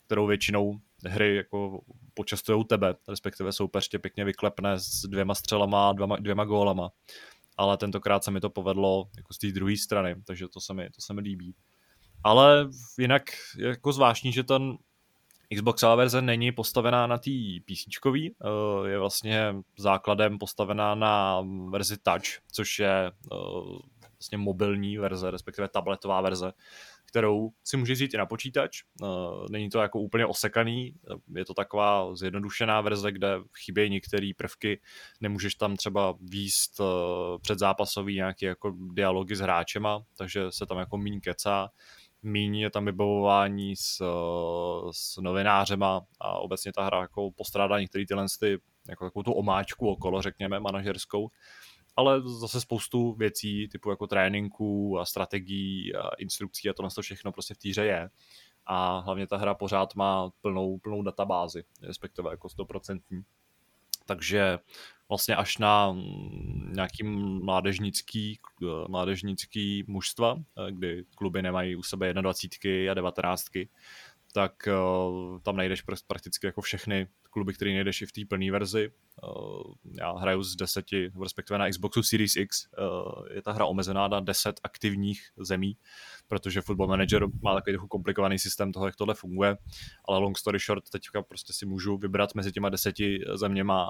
kterou 0.05 0.27
většinou 0.27 0.79
hry 1.05 1.35
jako 1.35 1.81
počastují 2.13 2.65
tebe, 2.65 2.95
respektive 3.07 3.51
soupeř 3.51 3.87
tě 3.87 3.99
pěkně 3.99 4.25
vyklepne 4.25 4.79
s 4.79 5.01
dvěma 5.01 5.35
střelama 5.35 5.89
a 5.89 5.93
dvěma, 5.93 6.15
dvěma 6.15 6.45
gólama. 6.45 6.89
Ale 7.57 7.77
tentokrát 7.77 8.23
se 8.23 8.31
mi 8.31 8.39
to 8.39 8.49
povedlo 8.49 9.09
jako 9.17 9.33
z 9.33 9.37
té 9.37 9.47
druhé 9.47 9.77
strany, 9.77 10.15
takže 10.27 10.47
to 10.47 10.59
se, 10.59 10.73
mi, 10.73 10.89
to 10.89 11.01
se 11.01 11.13
mi 11.13 11.21
líbí. 11.21 11.55
Ale 12.23 12.69
jinak 12.99 13.23
jako 13.57 13.93
zvláštní, 13.93 14.33
že 14.33 14.43
ten 14.43 14.77
Xboxová 15.55 15.95
verze 15.95 16.21
není 16.21 16.51
postavená 16.51 17.07
na 17.07 17.17
té 17.17 17.31
PC, 17.65 17.85
eh, 18.05 18.89
je 18.89 18.99
vlastně 18.99 19.55
základem 19.77 20.37
postavená 20.37 20.95
na 20.95 21.41
verzi 21.69 21.97
Touch, 21.97 22.41
což 22.51 22.79
je 22.79 23.07
eh, 23.07 23.35
vlastně 24.19 24.37
mobilní 24.37 24.97
verze, 24.97 25.31
respektive 25.31 25.67
tabletová 25.67 26.21
verze, 26.21 26.53
kterou 27.09 27.49
si 27.63 27.77
může 27.77 27.93
vzít 27.93 28.13
i 28.13 28.17
na 28.17 28.25
počítač. 28.25 28.81
Eh, 29.03 29.05
není 29.49 29.69
to 29.69 29.79
jako 29.79 29.99
úplně 29.99 30.25
osekaný, 30.25 30.93
je 31.35 31.45
to 31.45 31.53
taková 31.53 32.15
zjednodušená 32.15 32.81
verze, 32.81 33.11
kde 33.11 33.27
chybějí 33.65 33.89
některé 33.89 34.31
prvky, 34.37 34.81
nemůžeš 35.21 35.55
tam 35.55 35.75
třeba 35.75 36.15
výst 36.21 36.81
předzápasový 37.41 38.15
nějaký 38.15 38.45
jako 38.45 38.73
dialogy 38.93 39.35
s 39.35 39.39
hráčema, 39.39 40.03
takže 40.17 40.45
se 40.49 40.65
tam 40.65 40.77
jako 40.77 40.97
míň 40.97 41.19
kecá. 41.19 41.69
Míň 42.23 42.55
je 42.55 42.69
tam 42.69 42.85
vybavování 42.85 43.75
s, 43.75 44.03
s 44.91 45.17
novinářema 45.21 46.01
a 46.19 46.39
obecně 46.39 46.73
ta 46.73 46.85
hra 46.85 47.01
jako 47.01 47.31
postrádá 47.31 47.79
některé 47.79 48.05
tyhle 48.05 48.25
ty, 48.39 48.57
jako 48.89 49.05
takovou 49.05 49.23
tu 49.23 49.31
omáčku 49.31 49.89
okolo, 49.89 50.21
řekněme, 50.21 50.59
manažerskou, 50.59 51.29
ale 51.99 52.21
zase 52.21 52.61
spoustu 52.61 53.13
věcí 53.13 53.67
typu 53.67 53.89
jako 53.89 54.07
tréninků 54.07 54.99
a 54.99 55.05
strategií 55.05 55.95
a 55.95 56.09
instrukcí 56.17 56.69
a 56.69 56.73
tohle 56.73 56.91
to 56.95 57.01
všechno 57.01 57.31
prostě 57.31 57.53
v 57.53 57.57
týře 57.57 57.85
je. 57.85 58.09
A 58.65 58.99
hlavně 58.99 59.27
ta 59.27 59.37
hra 59.37 59.53
pořád 59.53 59.95
má 59.95 60.29
plnou, 60.41 60.77
plnou 60.77 61.03
databázi, 61.03 61.63
respektive 61.81 62.31
jako 62.31 62.47
100% 62.47 62.99
takže 64.09 64.59
vlastně 65.09 65.35
až 65.35 65.57
na 65.57 65.91
mm, 65.91 66.73
nějaký 66.75 67.03
mládežnický, 67.43 68.39
mládežnický 68.87 69.83
mužstva, 69.87 70.35
eh, 70.37 70.71
kdy 70.71 71.05
kluby 71.15 71.41
nemají 71.41 71.75
u 71.75 71.83
sebe 71.83 72.13
21 72.13 72.91
a 72.91 72.93
19, 72.93 73.45
tak 74.33 74.67
uh, 74.67 75.39
tam 75.39 75.55
najdeš 75.55 75.81
prakticky 76.07 76.45
jako 76.45 76.61
všechny 76.61 77.07
kluby, 77.29 77.53
které 77.53 77.73
najdeš 77.73 78.01
i 78.01 78.05
v 78.05 78.11
té 78.11 78.21
plné 78.29 78.51
verzi. 78.51 78.91
Uh, 79.23 79.73
já 79.99 80.11
hraju 80.11 80.43
z 80.43 80.55
deseti, 80.55 81.11
respektive 81.21 81.57
na 81.57 81.69
Xboxu 81.69 82.03
Series 82.03 82.35
X. 82.35 82.67
Uh, 82.77 83.27
je 83.35 83.41
ta 83.41 83.51
hra 83.51 83.65
omezená 83.65 84.07
na 84.07 84.19
10 84.19 84.59
aktivních 84.63 85.21
zemí, 85.37 85.77
protože 86.27 86.61
Football 86.61 86.87
Manager 86.87 87.27
má 87.41 87.55
takový 87.55 87.73
trochu 87.73 87.87
komplikovaný 87.87 88.39
systém 88.39 88.71
toho, 88.71 88.85
jak 88.85 88.95
tohle 88.95 89.13
funguje, 89.13 89.57
ale 90.05 90.19
long 90.19 90.37
story 90.37 90.59
short, 90.59 90.89
teďka 90.89 91.21
prostě 91.21 91.53
si 91.53 91.65
můžu 91.65 91.97
vybrat 91.97 92.35
mezi 92.35 92.51
těma 92.51 92.69
deseti 92.69 93.19
zeměma 93.33 93.87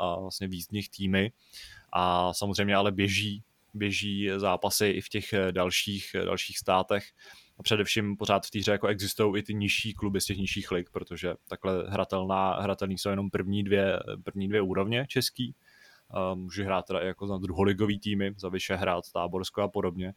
a, 0.00 0.20
vlastně 0.20 0.48
výzdních 0.48 0.90
týmy 0.90 1.32
a 1.92 2.34
samozřejmě 2.34 2.76
ale 2.76 2.92
běží 2.92 3.42
běží 3.74 4.30
zápasy 4.36 4.86
i 4.86 5.00
v 5.00 5.08
těch 5.08 5.34
dalších, 5.50 6.16
dalších 6.24 6.58
státech 6.58 7.04
a 7.60 7.62
především 7.62 8.16
pořád 8.16 8.46
v 8.46 8.50
té 8.50 8.58
hře 8.58 8.72
jako 8.72 8.86
existují 8.86 9.38
i 9.38 9.42
ty 9.42 9.54
nižší 9.54 9.94
kluby 9.94 10.20
z 10.20 10.24
těch 10.24 10.38
nižších 10.38 10.70
lig, 10.70 10.90
protože 10.90 11.34
takhle 11.48 11.84
hratelná, 11.88 12.60
hratelný 12.60 12.98
jsou 12.98 13.10
jenom 13.10 13.30
první 13.30 13.64
dvě, 13.64 14.00
první 14.22 14.48
dvě 14.48 14.60
úrovně 14.60 15.06
český. 15.08 15.54
Můžu 16.34 16.64
hrát 16.64 16.86
teda 16.86 17.00
jako 17.00 17.26
za 17.26 17.38
druholigový 17.38 17.98
týmy, 17.98 18.34
za 18.36 18.48
Vyšehrad, 18.48 19.04
Táborsko 19.12 19.62
a 19.62 19.68
podobně, 19.68 20.14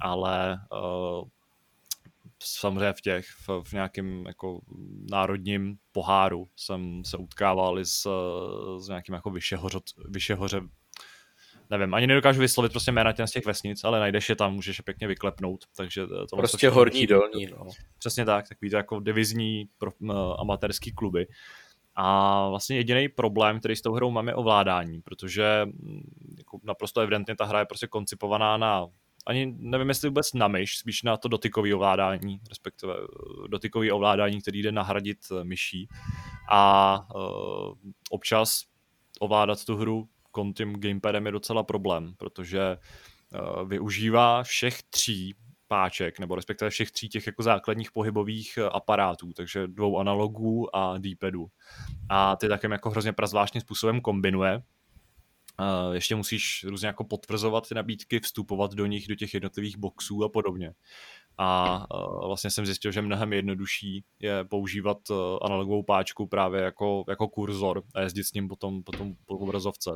ale 0.00 0.60
uh, 0.72 1.28
samozřejmě 2.42 2.92
v 2.92 3.00
těch, 3.00 3.26
v, 3.26 3.62
v 3.64 3.72
nějakém 3.72 4.26
jako 4.26 4.60
národním 5.10 5.78
poháru 5.92 6.48
jsem 6.56 7.04
se 7.04 7.16
utkával 7.16 7.78
s, 7.84 8.08
s 8.78 8.88
nějakým 8.88 9.14
jako 9.14 9.30
vyšehoře, 9.30 9.78
vyšehoře 10.08 10.60
nevím, 11.70 11.94
ani 11.94 12.06
nedokážu 12.06 12.40
vyslovit 12.40 12.72
prostě 12.72 12.92
jména 12.92 13.26
z 13.26 13.30
těch 13.30 13.46
vesnic, 13.46 13.84
ale 13.84 14.00
najdeš 14.00 14.28
je 14.28 14.36
tam, 14.36 14.54
můžeš 14.54 14.78
je 14.78 14.82
pěkně 14.84 15.06
vyklepnout, 15.06 15.64
takže 15.76 16.06
to 16.06 16.36
Prostě 16.36 16.68
horní, 16.68 17.06
dolní, 17.06 17.46
no. 17.46 17.66
Přesně 17.98 18.24
tak, 18.24 18.48
takový 18.48 18.70
to 18.70 18.76
jako 18.76 19.00
divizní 19.00 19.68
pro, 19.78 19.90
uh, 19.98 20.40
amatérský 20.40 20.92
kluby. 20.92 21.26
A 21.94 22.48
vlastně 22.48 22.76
jediný 22.76 23.08
problém, 23.08 23.58
který 23.58 23.76
s 23.76 23.82
tou 23.82 23.92
hrou 23.92 24.10
máme, 24.10 24.30
je 24.30 24.34
ovládání, 24.34 25.00
protože 25.02 25.62
mm, 25.64 26.34
jako 26.38 26.58
naprosto 26.62 27.00
evidentně 27.00 27.36
ta 27.36 27.44
hra 27.44 27.58
je 27.58 27.66
prostě 27.66 27.86
koncipovaná 27.86 28.56
na 28.56 28.86
ani 29.26 29.54
nevím, 29.58 29.88
jestli 29.88 30.08
vůbec 30.08 30.32
na 30.32 30.48
myš, 30.48 30.78
spíš 30.78 31.02
na 31.02 31.16
to 31.16 31.28
dotykové 31.28 31.74
ovládání, 31.74 32.40
respektive 32.48 32.94
eh, 32.94 33.48
dotykové 33.48 33.92
ovládání, 33.92 34.40
který 34.40 34.62
jde 34.62 34.72
nahradit 34.72 35.18
eh, 35.32 35.44
myší. 35.44 35.88
A 36.52 37.06
uh, 37.14 37.74
občas 38.10 38.64
ovládat 39.20 39.64
tu 39.64 39.76
hru 39.76 40.08
tím 40.54 40.72
gamepadem 40.72 41.26
je 41.26 41.32
docela 41.32 41.62
problém, 41.62 42.14
protože 42.16 42.76
uh, 43.32 43.68
využívá 43.68 44.42
všech 44.42 44.82
tří 44.82 45.34
páček, 45.68 46.18
nebo 46.18 46.34
respektive 46.34 46.70
všech 46.70 46.90
tří 46.90 47.08
těch 47.08 47.26
jako 47.26 47.42
základních 47.42 47.92
pohybových 47.92 48.58
eh, 48.58 48.68
aparátů, 48.68 49.32
takže 49.32 49.66
dvou 49.66 49.98
analogů 49.98 50.76
a 50.76 50.98
D-padu. 50.98 51.46
A 52.08 52.36
ty 52.36 52.48
takým 52.48 52.72
jako 52.72 52.90
hrozně 52.90 53.12
prazvláštním 53.12 53.60
způsobem 53.60 54.00
kombinuje. 54.00 54.62
Uh, 55.60 55.94
ještě 55.94 56.14
musíš 56.14 56.64
různě 56.68 56.86
jako 56.86 57.04
potvrzovat 57.04 57.68
ty 57.68 57.74
nabídky, 57.74 58.20
vstupovat 58.20 58.74
do 58.74 58.86
nich, 58.86 59.08
do 59.08 59.14
těch 59.14 59.34
jednotlivých 59.34 59.76
boxů 59.76 60.24
a 60.24 60.28
podobně 60.28 60.72
a 61.42 61.86
vlastně 62.26 62.50
jsem 62.50 62.66
zjistil, 62.66 62.92
že 62.92 63.02
mnohem 63.02 63.32
jednodušší 63.32 64.04
je 64.18 64.44
používat 64.44 64.98
e, 65.10 65.14
analogovou 65.42 65.82
páčku 65.82 66.26
právě 66.26 66.62
jako, 66.62 67.04
jako 67.08 67.28
kurzor 67.28 67.82
a 67.94 68.00
jezdit 68.00 68.24
s 68.24 68.32
ním 68.32 68.48
potom, 68.48 68.82
potom 68.82 69.14
po 69.26 69.38
obrazovce. 69.38 69.90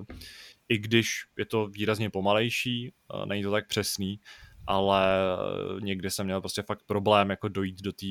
I 0.68 0.78
když 0.78 1.09
je 1.38 1.44
to 1.44 1.66
výrazně 1.66 2.11
pomalejší, 2.11 2.88
e, 2.88 3.26
není 3.26 3.42
to 3.42 3.50
tak 3.50 3.68
přesný, 3.68 4.20
ale 4.66 5.07
e, 5.16 5.80
někdy 5.80 6.11
jsem 6.11 6.26
měl 6.26 6.40
prostě 6.40 6.62
fakt 6.62 6.83
problém 6.87 7.30
jako 7.30 7.48
dojít 7.48 7.83
do 7.83 7.92
té 7.92 8.07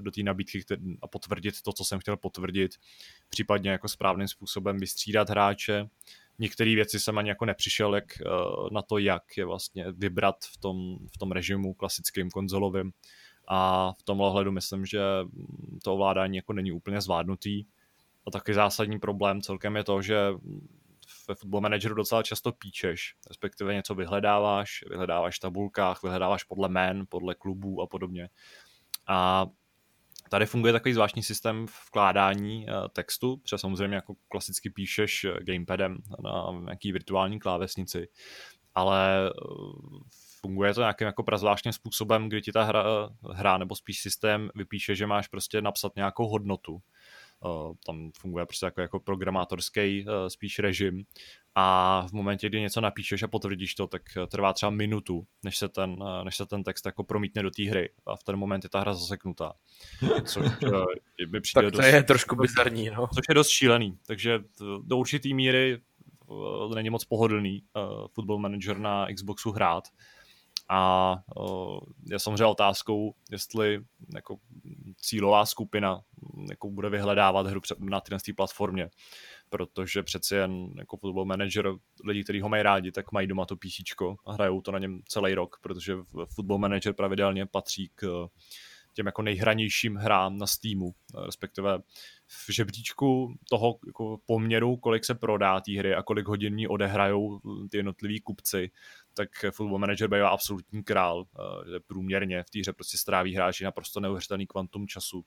do 0.00 0.10
tý 0.10 0.22
nabídky 0.22 0.64
a 1.02 1.06
potvrdit 1.08 1.62
to, 1.62 1.72
co 1.72 1.84
jsem 1.84 1.98
chtěl 1.98 2.16
potvrdit, 2.16 2.72
případně 3.28 3.70
jako 3.70 3.88
správným 3.88 4.28
způsobem 4.28 4.78
vystřídat 4.78 5.30
hráče, 5.30 5.88
některé 6.38 6.74
věci 6.74 7.00
jsem 7.00 7.18
ani 7.18 7.28
jako 7.28 7.44
nepřišel 7.44 7.94
jak, 7.94 8.04
eh, 8.20 8.24
na 8.72 8.82
to, 8.82 8.98
jak 8.98 9.22
je 9.36 9.44
vlastně 9.44 9.86
vybrat 9.92 10.36
v 10.52 10.56
tom, 10.56 10.96
v 11.14 11.18
tom 11.18 11.32
režimu 11.32 11.74
klasickým 11.74 12.30
konzolovým. 12.30 12.92
A 13.48 13.92
v 13.98 14.02
tomhle 14.02 14.26
ohledu 14.26 14.52
myslím, 14.52 14.86
že 14.86 15.00
to 15.84 15.94
ovládání 15.94 16.36
jako 16.36 16.52
není 16.52 16.72
úplně 16.72 17.00
zvládnutý. 17.00 17.64
A 18.26 18.30
taky 18.30 18.54
zásadní 18.54 18.98
problém 18.98 19.42
celkem 19.42 19.76
je 19.76 19.84
to, 19.84 20.02
že 20.02 20.32
ve 21.28 21.34
Football 21.34 21.60
Manageru 21.60 21.94
docela 21.94 22.22
často 22.22 22.52
píčeš, 22.52 23.14
respektive 23.28 23.74
něco 23.74 23.94
vyhledáváš, 23.94 24.84
vyhledáváš 24.90 25.36
v 25.36 25.40
tabulkách, 25.40 26.02
vyhledáváš 26.02 26.44
podle 26.44 26.68
jmén, 26.68 27.04
podle 27.08 27.34
klubů 27.34 27.82
a 27.82 27.86
podobně. 27.86 28.28
A 29.06 29.46
Tady 30.30 30.46
funguje 30.46 30.72
takový 30.72 30.94
zvláštní 30.94 31.22
systém 31.22 31.66
vkládání 31.86 32.66
uh, 32.66 32.88
textu, 32.88 33.36
protože 33.36 33.58
samozřejmě 33.58 33.96
jako 33.96 34.14
klasicky 34.28 34.70
píšeš 34.70 35.24
eh, 35.24 35.44
gamepadem 35.44 35.98
na 36.24 36.60
nějaký 36.64 36.92
virtuální 36.92 37.38
klávesnici, 37.38 38.08
ale 38.74 39.30
uh, 39.48 39.98
funguje 40.40 40.74
to 40.74 40.80
nějakým 40.80 41.06
jako 41.06 41.22
prazvláštním 41.22 41.72
způsobem, 41.72 42.28
kdy 42.28 42.42
ti 42.42 42.52
ta 42.52 42.62
hra, 42.62 42.84
hra 43.32 43.58
nebo 43.58 43.76
spíš 43.76 44.00
systém 44.00 44.50
vypíše, 44.54 44.94
že 44.94 45.06
máš 45.06 45.28
prostě 45.28 45.62
napsat 45.62 45.96
nějakou 45.96 46.28
hodnotu. 46.28 46.82
Tam 47.86 48.10
funguje 48.18 48.46
prostě 48.46 48.66
jako, 48.66 48.80
jako 48.80 49.00
programátorský 49.00 50.06
spíš 50.28 50.58
režim 50.58 51.04
a 51.54 52.06
v 52.08 52.12
momentě, 52.12 52.48
kdy 52.48 52.60
něco 52.60 52.80
napíšeš 52.80 53.22
a 53.22 53.28
potvrdíš 53.28 53.74
to, 53.74 53.86
tak 53.86 54.02
eh, 54.16 54.26
trvá 54.26 54.52
třeba 54.52 54.70
minutu, 54.70 55.26
než 55.42 55.58
se 55.58 55.68
ten, 55.68 55.96
eh, 56.02 56.24
než 56.24 56.36
se 56.36 56.46
ten 56.46 56.64
text 56.64 56.86
jako 56.86 57.04
promítne 57.04 57.42
do 57.42 57.50
té 57.50 57.62
hry 57.62 57.90
a 58.06 58.16
v 58.16 58.24
ten 58.24 58.36
moment 58.36 58.64
je 58.64 58.70
ta 58.70 58.80
hra 58.80 58.94
zaseknutá. 58.94 59.52
Což 60.24 60.46
eh, 60.46 61.26
by 61.26 61.40
přijde 61.40 61.62
tak 61.62 61.72
to 61.72 61.76
dost, 61.76 61.86
je 61.86 62.02
trošku 62.02 62.36
bizarní, 62.36 62.90
no. 62.90 63.06
Což 63.14 63.24
je 63.28 63.34
dost 63.34 63.48
šílený, 63.48 63.98
takže 64.06 64.38
do 64.82 64.96
určitý 64.96 65.34
míry 65.34 65.80
není 66.74 66.90
moc 66.90 67.04
pohodlný 67.04 67.62
uh, 67.62 68.06
Football 68.08 68.38
Manager 68.38 68.78
na 68.78 69.06
Xboxu 69.14 69.50
hrát, 69.50 69.84
A 70.68 71.16
uh, 71.36 71.78
je 72.10 72.18
samozřejmě 72.18 72.46
otázkou, 72.46 73.14
jestli 73.30 73.80
jako 74.14 74.36
cílová 74.96 75.46
skupina 75.46 76.00
jako 76.50 76.70
bude 76.70 76.90
vyhledávat 76.90 77.46
hru 77.46 77.60
na 77.78 78.00
této 78.00 78.32
platformě, 78.36 78.90
protože 79.54 80.02
přeci 80.02 80.34
jen 80.34 80.70
jako 80.78 80.96
football 80.96 81.24
manager, 81.24 81.72
lidi, 82.04 82.24
kteří 82.24 82.40
ho 82.40 82.48
mají 82.48 82.62
rádi, 82.62 82.92
tak 82.92 83.12
mají 83.12 83.26
doma 83.26 83.46
to 83.46 83.56
PC 83.56 84.02
a 84.26 84.32
hrajou 84.32 84.60
to 84.60 84.72
na 84.72 84.78
něm 84.78 85.00
celý 85.08 85.34
rok, 85.34 85.56
protože 85.62 85.94
football 86.34 86.58
manager 86.58 86.92
pravidelně 86.92 87.46
patří 87.46 87.90
k 87.94 88.28
těm 88.94 89.06
jako 89.06 89.22
nejhranějším 89.22 89.96
hrám 89.96 90.38
na 90.38 90.46
Steamu, 90.46 90.94
respektive 91.26 91.78
v 92.26 92.52
žebříčku 92.52 93.34
toho 93.50 93.78
jako 93.86 94.18
poměru, 94.26 94.76
kolik 94.76 95.04
se 95.04 95.14
prodá 95.14 95.60
té 95.60 95.78
hry 95.78 95.94
a 95.94 96.02
kolik 96.02 96.26
hodin 96.26 96.54
ní 96.54 96.68
odehrajou 96.68 97.40
ty 97.70 97.76
jednotliví 97.76 98.20
kupci, 98.20 98.70
tak 99.14 99.28
Football 99.50 99.78
Manager 99.78 100.08
bývá 100.08 100.28
absolutní 100.28 100.84
král, 100.84 101.24
že 101.72 101.80
průměrně 101.86 102.42
v 102.42 102.50
té 102.50 102.58
hře 102.60 102.72
prostě 102.72 102.98
stráví 102.98 103.34
hráči 103.34 103.64
naprosto 103.64 104.00
neuvěřitelný 104.00 104.46
kvantum 104.46 104.86
času 104.88 105.24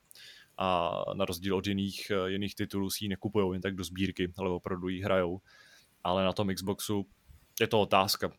a 0.58 1.01
na 1.14 1.26
rozdíl 1.26 1.55
od 1.55 1.68
jiných, 1.68 2.12
jiných 2.26 2.55
titulů 2.55 2.89
si 2.89 3.05
ji 3.05 3.10
nekupují 3.10 3.53
jen 3.53 3.62
tak 3.62 3.76
do 3.76 3.84
sbírky, 3.84 4.34
ale 4.38 4.49
opravdu 4.49 4.88
ji 4.88 5.01
hrajou. 5.01 5.41
Ale 6.03 6.24
na 6.24 6.34
tom 6.34 6.53
Xboxu 6.53 7.05
je 7.62 7.68
to 7.68 7.82
otázka. 7.82 8.32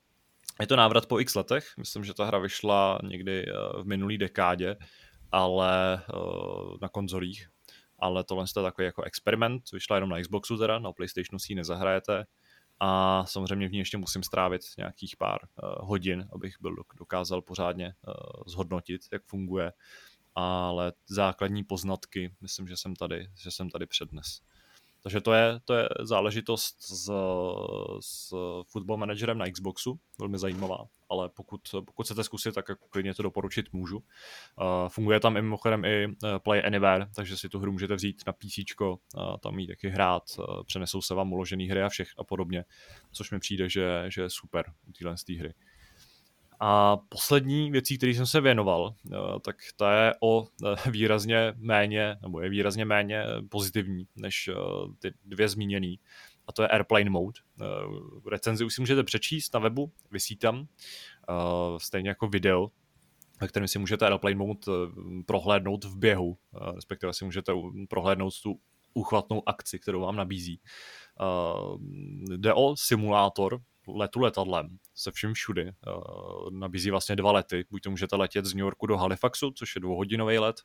Je 0.61 0.67
to 0.67 0.77
návrat 0.77 1.07
po 1.07 1.21
x 1.21 1.35
letech, 1.35 1.67
myslím, 1.79 2.05
že 2.05 2.15
ta 2.15 2.25
hra 2.25 2.39
vyšla 2.39 2.99
někdy 3.03 3.47
v 3.83 3.85
minulý 3.85 4.19
dekádě 4.19 4.77
ale 5.33 6.03
uh, 6.15 6.77
na 6.83 6.89
konzolích, 6.89 7.49
ale 7.99 8.25
tohle 8.25 8.45
je 8.57 8.63
takový 8.63 8.87
jako 8.87 9.03
experiment, 9.03 9.73
vyšla 9.73 9.97
jenom 9.97 10.11
na 10.11 10.21
Xboxu 10.21 10.59
teda, 10.59 10.79
na 10.79 10.93
PlayStationu 10.93 11.39
si 11.39 11.53
ji 11.53 11.57
nezahrajete. 11.57 12.25
A 12.81 13.25
samozřejmě 13.27 13.69
v 13.69 13.73
ní 13.73 13.79
ještě 13.79 13.99
musím 13.99 14.23
strávit 14.23 14.61
nějakých 14.79 15.17
pár 15.17 15.39
uh, 15.43 15.89
hodin, 15.89 16.29
abych 16.33 16.55
byl 16.61 16.77
dokázal 16.99 17.43
pořádně 17.43 17.87
uh, 17.87 18.15
zhodnotit, 18.47 19.01
jak 19.13 19.23
funguje, 19.25 19.73
ale 20.39 20.93
základní 21.07 21.65
poznatky 21.65 22.35
myslím, 22.41 22.69
že 22.69 22.77
jsem 22.77 22.97
tady, 22.97 23.31
že 23.35 23.51
jsem 23.51 23.71
tady 23.71 23.87
přednes. 23.87 24.41
Takže 25.03 25.21
to 25.21 25.33
je, 25.33 25.61
to 25.65 25.75
je 25.75 25.89
záležitost 26.01 26.77
s, 26.81 27.11
s 28.01 28.35
Football 28.67 28.97
Managerem 28.97 29.39
na 29.39 29.51
Xboxu, 29.51 30.01
velmi 30.19 30.39
zajímavá, 30.39 30.85
ale 31.09 31.29
pokud, 31.29 31.61
pokud 31.87 32.03
chcete 32.03 32.25
zkusit, 32.25 32.55
tak 32.55 32.69
jako 32.69 32.87
klidně 32.89 33.15
to 33.15 33.23
doporučit 33.23 33.73
můžu. 33.73 33.97
Uh, 33.97 34.05
funguje 34.89 35.21
tam 35.21 35.37
i 35.37 35.43
mimochodem 35.43 35.85
i 35.85 36.05
eh, 36.05 36.39
Play 36.39 36.63
Anywhere, 36.67 37.07
takže 37.15 37.37
si 37.37 37.49
tu 37.49 37.59
hru 37.59 37.73
můžete 37.73 37.95
vzít 37.95 38.23
na 38.27 38.33
PC, 38.33 38.59
uh, 38.81 38.97
tam 39.41 39.59
jí 39.59 39.67
taky 39.67 39.89
hrát, 39.89 40.23
uh, 40.39 40.63
přenesou 40.65 41.03
se 41.03 41.15
vám 41.15 41.33
uložené 41.33 41.65
hry 41.65 41.83
a 41.83 41.89
všech 41.89 42.09
a 42.19 42.25
podobně, 42.25 42.65
což 43.13 43.31
mi 43.31 43.39
přijde, 43.39 43.69
že, 43.69 44.05
že 44.09 44.23
je 44.23 44.31
super 44.31 44.73
u 44.89 44.93
téhle 44.93 45.15
hry. 45.39 45.55
A 46.61 46.97
poslední 46.97 47.71
věcí, 47.71 47.99
který 47.99 48.15
jsem 48.15 48.27
se 48.27 48.41
věnoval, 48.41 48.95
eh, 49.07 49.17
tak 49.41 49.57
ta 49.77 50.05
je 50.05 50.15
o 50.21 50.47
eh, 50.67 50.91
výrazně 50.91 51.55
méně, 51.57 52.17
nebo 52.23 52.41
je 52.41 52.49
výrazně 52.49 52.85
méně 52.85 53.25
pozitivní 53.49 54.07
než 54.17 54.49
eh, 54.49 54.55
ty 54.99 55.13
dvě 55.25 55.49
zmíněný. 55.49 56.01
A 56.47 56.53
to 56.53 56.63
je 56.63 56.69
Airplane 56.69 57.11
Mode. 57.11 57.41
Recenzi 58.31 58.65
už 58.65 58.75
si 58.75 58.81
můžete 58.81 59.05
přečíst 59.05 59.55
na 59.55 59.61
webu, 59.61 59.93
vysí 60.11 60.37
tam. 60.37 60.67
Stejně 61.79 62.09
jako 62.09 62.29
video, 62.29 62.71
ve 63.41 63.49
kterém 63.49 63.69
si 63.69 63.79
můžete 63.79 64.07
Airplane 64.07 64.37
Mode 64.37 64.61
prohlédnout 65.27 65.85
v 65.85 65.97
běhu, 65.97 66.39
respektive 66.75 67.13
si 67.13 67.25
můžete 67.25 67.53
prohlédnout 67.89 68.43
tu 68.43 68.61
úchvatnou 68.95 69.43
akci, 69.49 69.79
kterou 69.79 70.01
vám 70.01 70.17
nabízí. 70.17 70.61
Jde 72.37 72.55
o 72.55 72.77
simulátor 72.77 73.61
letu 73.97 74.21
letadlem 74.21 74.79
se 74.95 75.13
vším 75.13 75.35
všudy. 75.35 75.65
Uh, 75.65 76.51
nabízí 76.51 76.91
vlastně 76.91 77.17
dva 77.17 77.33
lety. 77.33 77.65
Buď 77.71 77.83
to 77.83 77.91
můžete 77.91 78.17
letět 78.17 78.45
z 78.45 78.55
New 78.55 78.61
Yorku 78.65 78.87
do 78.87 78.97
Halifaxu, 78.97 79.51
což 79.51 79.75
je 79.75 79.81
dvouhodinový 79.81 80.39
let, 80.39 80.57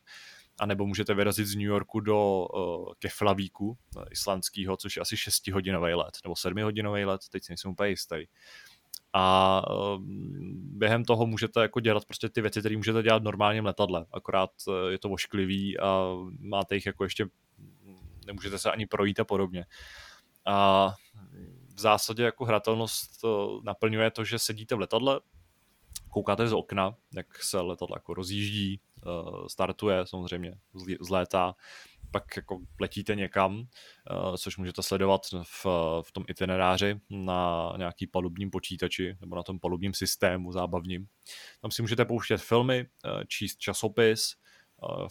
anebo 0.58 0.86
můžete 0.86 1.14
vyrazit 1.14 1.46
z 1.46 1.54
New 1.54 1.66
Yorku 1.66 2.00
do 2.00 2.46
uh, 2.54 2.92
Keflavíku 2.98 3.68
uh, 3.68 4.04
islandského, 4.10 4.76
což 4.76 4.96
je 4.96 5.00
asi 5.00 5.16
šestihodinový 5.16 5.94
let, 5.94 6.18
nebo 6.24 6.36
sedmihodinový 6.36 7.04
let, 7.04 7.20
teď 7.30 7.44
si 7.44 7.52
nejsem 7.52 7.70
úplně 7.70 7.90
jistý. 7.90 8.16
A 9.16 9.62
během 10.54 11.04
toho 11.04 11.26
můžete 11.26 11.60
jako 11.60 11.80
dělat 11.80 12.04
prostě 12.04 12.28
ty 12.28 12.40
věci, 12.40 12.60
které 12.60 12.76
můžete 12.76 13.02
dělat 13.02 13.22
normálně 13.22 13.62
v 13.62 13.64
letadle, 13.64 14.06
akorát 14.12 14.50
je 14.88 14.98
to 14.98 15.10
ošklivý 15.10 15.80
a 15.80 16.08
máte 16.38 16.74
jich 16.74 16.86
jako 16.86 17.04
ještě, 17.04 17.26
nemůžete 18.26 18.58
se 18.58 18.70
ani 18.70 18.86
projít 18.86 19.20
a 19.20 19.24
podobně. 19.24 19.66
A 20.46 20.94
v 21.74 21.80
zásadě 21.80 22.22
jako 22.22 22.44
hratelnost 22.44 23.20
to 23.20 23.60
naplňuje 23.64 24.10
to, 24.10 24.24
že 24.24 24.38
sedíte 24.38 24.74
v 24.74 24.78
letadle, 24.78 25.20
koukáte 26.10 26.48
z 26.48 26.52
okna, 26.52 26.94
jak 27.14 27.42
se 27.42 27.60
letadlo 27.60 27.96
jako 27.96 28.14
rozjíždí, 28.14 28.80
eh, 28.80 29.10
startuje 29.48 30.06
samozřejmě, 30.06 30.54
zlétá, 31.00 31.54
pak 32.10 32.36
jako 32.36 32.58
letíte 32.80 33.14
někam, 33.14 33.62
eh, 34.10 34.38
což 34.38 34.56
můžete 34.56 34.82
sledovat 34.82 35.20
v, 35.42 35.66
v 36.02 36.12
tom 36.12 36.24
itineráři 36.28 37.00
na 37.10 37.72
nějaký 37.76 38.06
palubním 38.06 38.50
počítači 38.50 39.16
nebo 39.20 39.36
na 39.36 39.42
tom 39.42 39.60
palubním 39.60 39.94
systému 39.94 40.52
zábavním. 40.52 41.06
Tam 41.60 41.70
si 41.70 41.82
můžete 41.82 42.04
pouštět 42.04 42.38
filmy, 42.38 42.86
eh, 43.04 43.24
číst 43.28 43.58
časopis, 43.58 44.34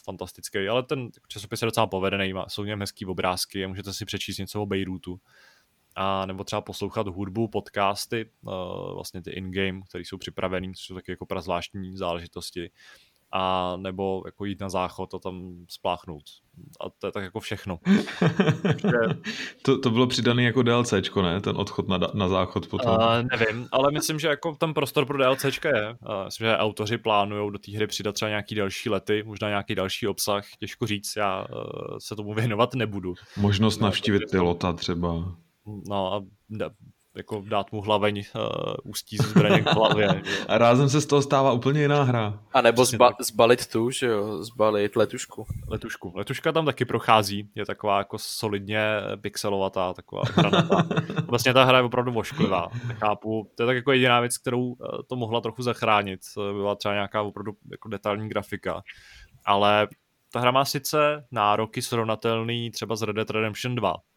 fantastický, 0.06 0.68
ale 0.68 0.84
ten 0.84 1.10
časopis 1.28 1.62
je 1.62 1.66
docela 1.66 1.88
povedený, 1.88 2.34
jsou 2.48 2.64
v 2.64 2.66
něm 2.66 2.80
hezký 2.80 3.06
obrázky 3.06 3.66
a 3.66 3.68
můžete 3.68 3.94
si 3.94 4.06
přečíst 4.06 4.38
něco 4.38 4.62
o 4.62 4.66
Bejrutu 4.66 5.20
a 5.96 6.26
nebo 6.26 6.44
třeba 6.44 6.62
poslouchat 6.62 7.08
hudbu, 7.08 7.48
podcasty, 7.48 8.30
uh, 8.42 8.94
vlastně 8.94 9.22
ty 9.22 9.32
in-game, 9.32 9.82
které 9.90 10.04
jsou 10.06 10.18
připravené, 10.18 10.68
což 10.74 10.86
jsou 10.86 10.96
taky 10.96 11.12
jako 11.12 11.42
zvláštní 11.42 11.98
záležitosti, 11.98 12.72
a 13.36 13.74
nebo 13.78 14.24
jako 14.26 14.46
jít 14.46 14.60
na 14.60 14.70
záchod 14.70 15.14
a 15.14 15.20
tam 15.20 15.54
spláchnout. 15.70 16.24
A 16.82 16.90
to 16.90 17.08
je 17.08 17.12
tak 17.12 17.24
jako 17.24 17.40
všechno. 17.40 17.80
to, 19.62 19.80
to 19.80 19.90
bylo 19.90 20.08
přidaný 20.08 20.44
jako 20.44 20.64
DLCčko, 20.64 21.22
ne? 21.22 21.42
Ten 21.42 21.58
odchod 21.58 21.88
na, 21.88 22.00
na 22.14 22.28
záchod 22.28 22.68
potom. 22.68 22.92
Uh, 22.92 23.40
nevím, 23.40 23.68
ale 23.72 23.92
myslím, 23.92 24.20
že 24.20 24.28
jako 24.28 24.56
tam 24.56 24.74
prostor 24.74 25.06
pro 25.06 25.18
DLCčka 25.18 25.70
je. 25.78 25.90
Uh, 25.90 26.26
myslím, 26.26 26.48
že 26.48 26.58
autoři 26.58 26.98
plánují 26.98 27.52
do 27.52 27.60
té 27.60 27.72
hry 27.72 27.88
přidat 27.88 28.16
třeba 28.16 28.30
nějaký 28.30 28.56
další 28.56 28.90
lety, 28.90 29.24
možná 29.24 29.50
nějaký 29.50 29.76
další 29.76 30.08
obsah, 30.08 30.46
těžko 30.60 30.88
říct, 30.88 31.16
já 31.16 31.42
uh, 31.42 31.98
se 31.98 32.16
tomu 32.16 32.34
věnovat 32.34 32.74
nebudu. 32.74 33.14
Možnost 33.38 33.82
navštívit 33.82 34.32
pilota 34.32 34.74
třeba. 34.74 35.36
No 35.66 36.14
a 36.14 36.24
da, 36.50 36.70
jako 37.16 37.44
dát 37.48 37.72
mu 37.72 37.82
hlaveň 37.82 38.24
uh, 38.36 38.42
ústí 38.84 39.18
zbraně 39.18 39.62
k 39.62 39.68
hlavě. 39.68 40.22
A 40.48 40.58
rázem 40.58 40.90
se 40.90 41.02
z 41.02 41.06
toho 41.06 41.22
stává 41.22 41.52
úplně 41.52 41.82
jiná 41.82 42.04
hra. 42.04 42.40
A 42.54 42.62
nebo 42.62 42.86
zba, 42.86 43.14
zbalit 43.20 43.68
tu, 43.68 43.90
že 43.90 44.06
jo, 44.06 44.44
zbalit 44.44 44.96
letušku. 44.96 45.46
Letušku. 45.68 46.12
Letuška 46.16 46.52
tam 46.52 46.66
taky 46.66 46.86
prochází, 46.86 47.50
je 47.56 47.66
taková 47.66 47.98
jako 47.98 48.18
solidně 48.18 49.02
pixelovatá, 49.22 49.94
taková 49.94 50.22
hranatá. 50.34 50.88
vlastně 51.28 51.54
ta 51.54 51.64
hra 51.64 51.78
je 51.78 51.84
opravdu 51.84 52.12
vošklivá, 52.12 52.70
chápu. 52.94 53.52
To 53.56 53.64
je 53.64 53.68
tak 53.68 53.76
jako 53.76 53.92
jediná 53.92 54.20
věc, 54.20 54.38
kterou 54.38 54.74
eh, 54.74 55.04
to 55.10 55.16
mohla 55.16 55.42
trochu 55.42 55.62
zachránit. 55.62 56.20
Byla 56.36 56.76
třeba 56.76 56.94
nějaká 56.94 57.22
opravdu 57.22 57.52
jako 57.72 57.90
detailní 57.90 58.30
grafika. 58.30 58.82
Ale 59.46 59.88
ta 60.32 60.40
hra 60.40 60.52
má 60.52 60.66
sice 60.66 61.26
nároky 61.32 61.82
srovnatelný 61.82 62.72
třeba 62.72 62.96
s 62.96 63.02
Red 63.02 63.16
Dead 63.16 63.30
Redemption 63.30 63.76
2, 63.76 63.94
Eh, 63.94 64.13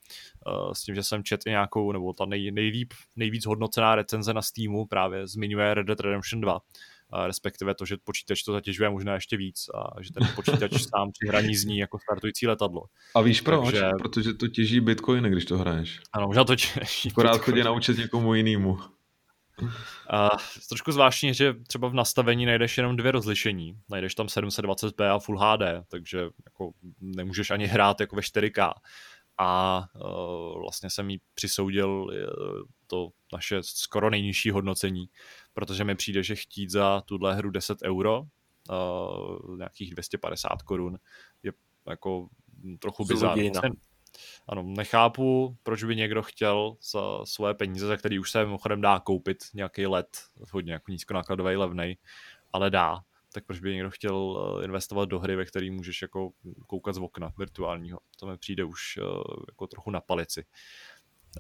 s 0.72 0.82
tím, 0.82 0.94
že 0.94 1.02
jsem 1.02 1.24
četl 1.24 1.48
nějakou, 1.48 1.92
nebo 1.92 2.12
ta 2.12 2.24
nej, 2.24 2.50
nejlíp, 2.50 2.92
nejvíc 3.16 3.46
hodnocená 3.46 3.94
recenze 3.94 4.34
na 4.34 4.42
Steamu 4.42 4.86
právě 4.86 5.26
zmiňuje 5.26 5.74
Red 5.74 5.86
Dead 5.86 6.00
Redemption 6.00 6.40
2, 6.40 6.58
eh, 6.58 7.26
respektive 7.26 7.74
to, 7.74 7.84
že 7.84 7.96
počítač 8.04 8.42
to 8.42 8.52
zatěžuje 8.52 8.90
možná 8.90 9.14
ještě 9.14 9.36
víc 9.36 9.66
a 9.74 10.02
že 10.02 10.12
ten 10.12 10.28
počítač 10.34 10.72
sám 10.94 11.10
při 11.12 11.28
hraní 11.28 11.56
zní 11.56 11.78
jako 11.78 11.98
startující 11.98 12.46
letadlo. 12.46 12.82
A 13.14 13.20
víš 13.20 13.40
proč? 13.40 13.64
Takže... 13.64 13.90
Protože 14.02 14.34
to 14.34 14.48
těží 14.48 14.80
bitcoiny, 14.80 15.30
když 15.30 15.44
to 15.44 15.58
hraješ. 15.58 16.00
Ano, 16.12 16.26
možná 16.26 16.44
to 16.44 16.56
těží. 16.56 17.10
Akorát 17.10 17.38
chodí 17.38 17.62
naučit 17.62 17.98
někomu 17.98 18.34
jinému. 18.34 18.78
A 20.10 20.30
trošku 20.68 20.92
zvláštní, 20.92 21.34
že 21.34 21.54
třeba 21.66 21.88
v 21.88 21.94
nastavení 21.94 22.46
najdeš 22.46 22.76
jenom 22.78 22.96
dvě 22.96 23.12
rozlišení. 23.12 23.74
Najdeš 23.90 24.14
tam 24.14 24.26
720p 24.26 25.14
a 25.14 25.18
Full 25.18 25.38
HD, 25.38 25.62
takže 25.88 26.18
jako 26.44 26.70
nemůžeš 27.00 27.50
ani 27.50 27.66
hrát 27.66 28.00
jako 28.00 28.16
ve 28.16 28.22
4K 28.22 28.72
a 29.38 29.82
uh, 29.94 30.60
vlastně 30.60 30.90
jsem 30.90 31.10
jí 31.10 31.20
přisoudil 31.34 31.88
uh, 31.90 32.14
to 32.86 33.08
naše 33.32 33.62
skoro 33.62 34.10
nejnižší 34.10 34.50
hodnocení, 34.50 35.08
protože 35.54 35.84
mi 35.84 35.94
přijde, 35.94 36.22
že 36.22 36.36
chtít 36.36 36.70
za 36.70 37.00
tuhle 37.00 37.34
hru 37.34 37.50
10 37.50 37.78
euro, 37.84 38.22
uh, 38.70 39.56
nějakých 39.56 39.90
250 39.90 40.62
korun, 40.62 40.98
je 41.42 41.52
jako 41.88 42.28
trochu 42.78 43.04
bizarní. 43.04 43.52
Ano, 44.48 44.62
nechápu, 44.62 45.56
proč 45.62 45.84
by 45.84 45.96
někdo 45.96 46.22
chtěl 46.22 46.76
za 46.92 47.24
svoje 47.24 47.54
peníze, 47.54 47.86
za 47.86 47.96
který 47.96 48.18
už 48.18 48.30
se 48.30 48.44
mimochodem 48.44 48.80
dá 48.80 49.00
koupit 49.00 49.38
nějaký 49.54 49.86
let, 49.86 50.08
hodně 50.52 50.72
jako 50.72 50.90
nízkonákladový, 50.92 51.56
levnej, 51.56 51.96
ale 52.52 52.70
dá, 52.70 53.00
tak 53.36 53.44
proč 53.46 53.60
by 53.60 53.74
někdo 53.74 53.90
chtěl 53.90 54.36
eh, 54.60 54.64
investovat 54.64 55.04
do 55.08 55.18
hry, 55.20 55.36
ve 55.36 55.44
které 55.44 55.70
můžeš 55.70 56.02
jako 56.02 56.30
koukat 56.66 56.94
z 56.94 56.98
okna 56.98 57.32
virtuálního. 57.38 57.98
To 58.20 58.26
mi 58.26 58.38
přijde 58.38 58.64
už 58.64 58.96
eh, 58.96 59.02
jako 59.48 59.66
trochu 59.66 59.90
na 59.90 60.00
palici. 60.00 60.44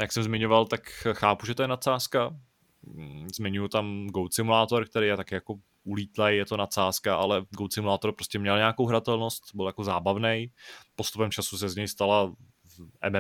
Jak 0.00 0.12
jsem 0.12 0.22
zmiňoval, 0.22 0.66
tak 0.66 0.88
chápu, 1.12 1.46
že 1.46 1.54
to 1.54 1.62
je 1.62 1.68
nadsázka. 1.68 2.36
mm, 2.82 3.28
zmiňuji 3.36 3.68
tam 3.68 4.06
Goat 4.06 4.34
Simulator, 4.34 4.88
který 4.88 5.06
je 5.06 5.16
tak 5.16 5.32
jako 5.32 5.54
ulítlej, 5.84 6.36
je 6.36 6.44
to 6.46 6.56
nadsázka, 6.56 7.16
ale 7.16 7.46
Goat 7.50 7.72
Simulator 7.72 8.12
prostě 8.12 8.38
měl 8.38 8.56
nějakou 8.56 8.86
hratelnost, 8.86 9.42
byl 9.54 9.66
jako 9.66 9.84
zábavný. 9.84 10.52
Postupem 10.96 11.30
času 11.30 11.58
se 11.58 11.68
z 11.68 11.76
něj 11.76 11.88
stala 11.88 12.32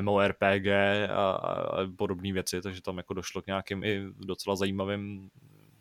MMORPG 0.00 0.66
a, 1.10 1.30
a 1.30 1.86
podobné 1.96 2.32
věci, 2.32 2.62
takže 2.62 2.82
tam 2.82 2.96
jako 2.96 3.14
došlo 3.14 3.42
k 3.42 3.46
nějakým 3.46 3.84
i 3.84 4.02
docela 4.16 4.56
zajímavým 4.56 5.30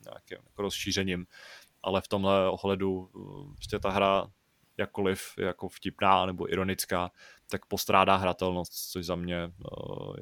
nějakým 0.05 0.37
jako 0.49 0.61
rozšířením. 0.61 1.25
Ale 1.85 2.01
v 2.01 2.07
tomhle 2.07 2.49
ohledu 2.49 3.09
prostě 3.55 3.79
ta 3.79 3.89
hra 3.89 4.27
jakkoliv 4.77 5.21
jako 5.37 5.69
vtipná 5.69 6.25
nebo 6.25 6.51
ironická, 6.51 7.11
tak 7.49 7.65
postrádá 7.65 8.15
hratelnost, 8.15 8.73
což 8.73 9.05
za 9.05 9.15
mě 9.15 9.33
je 9.33 9.51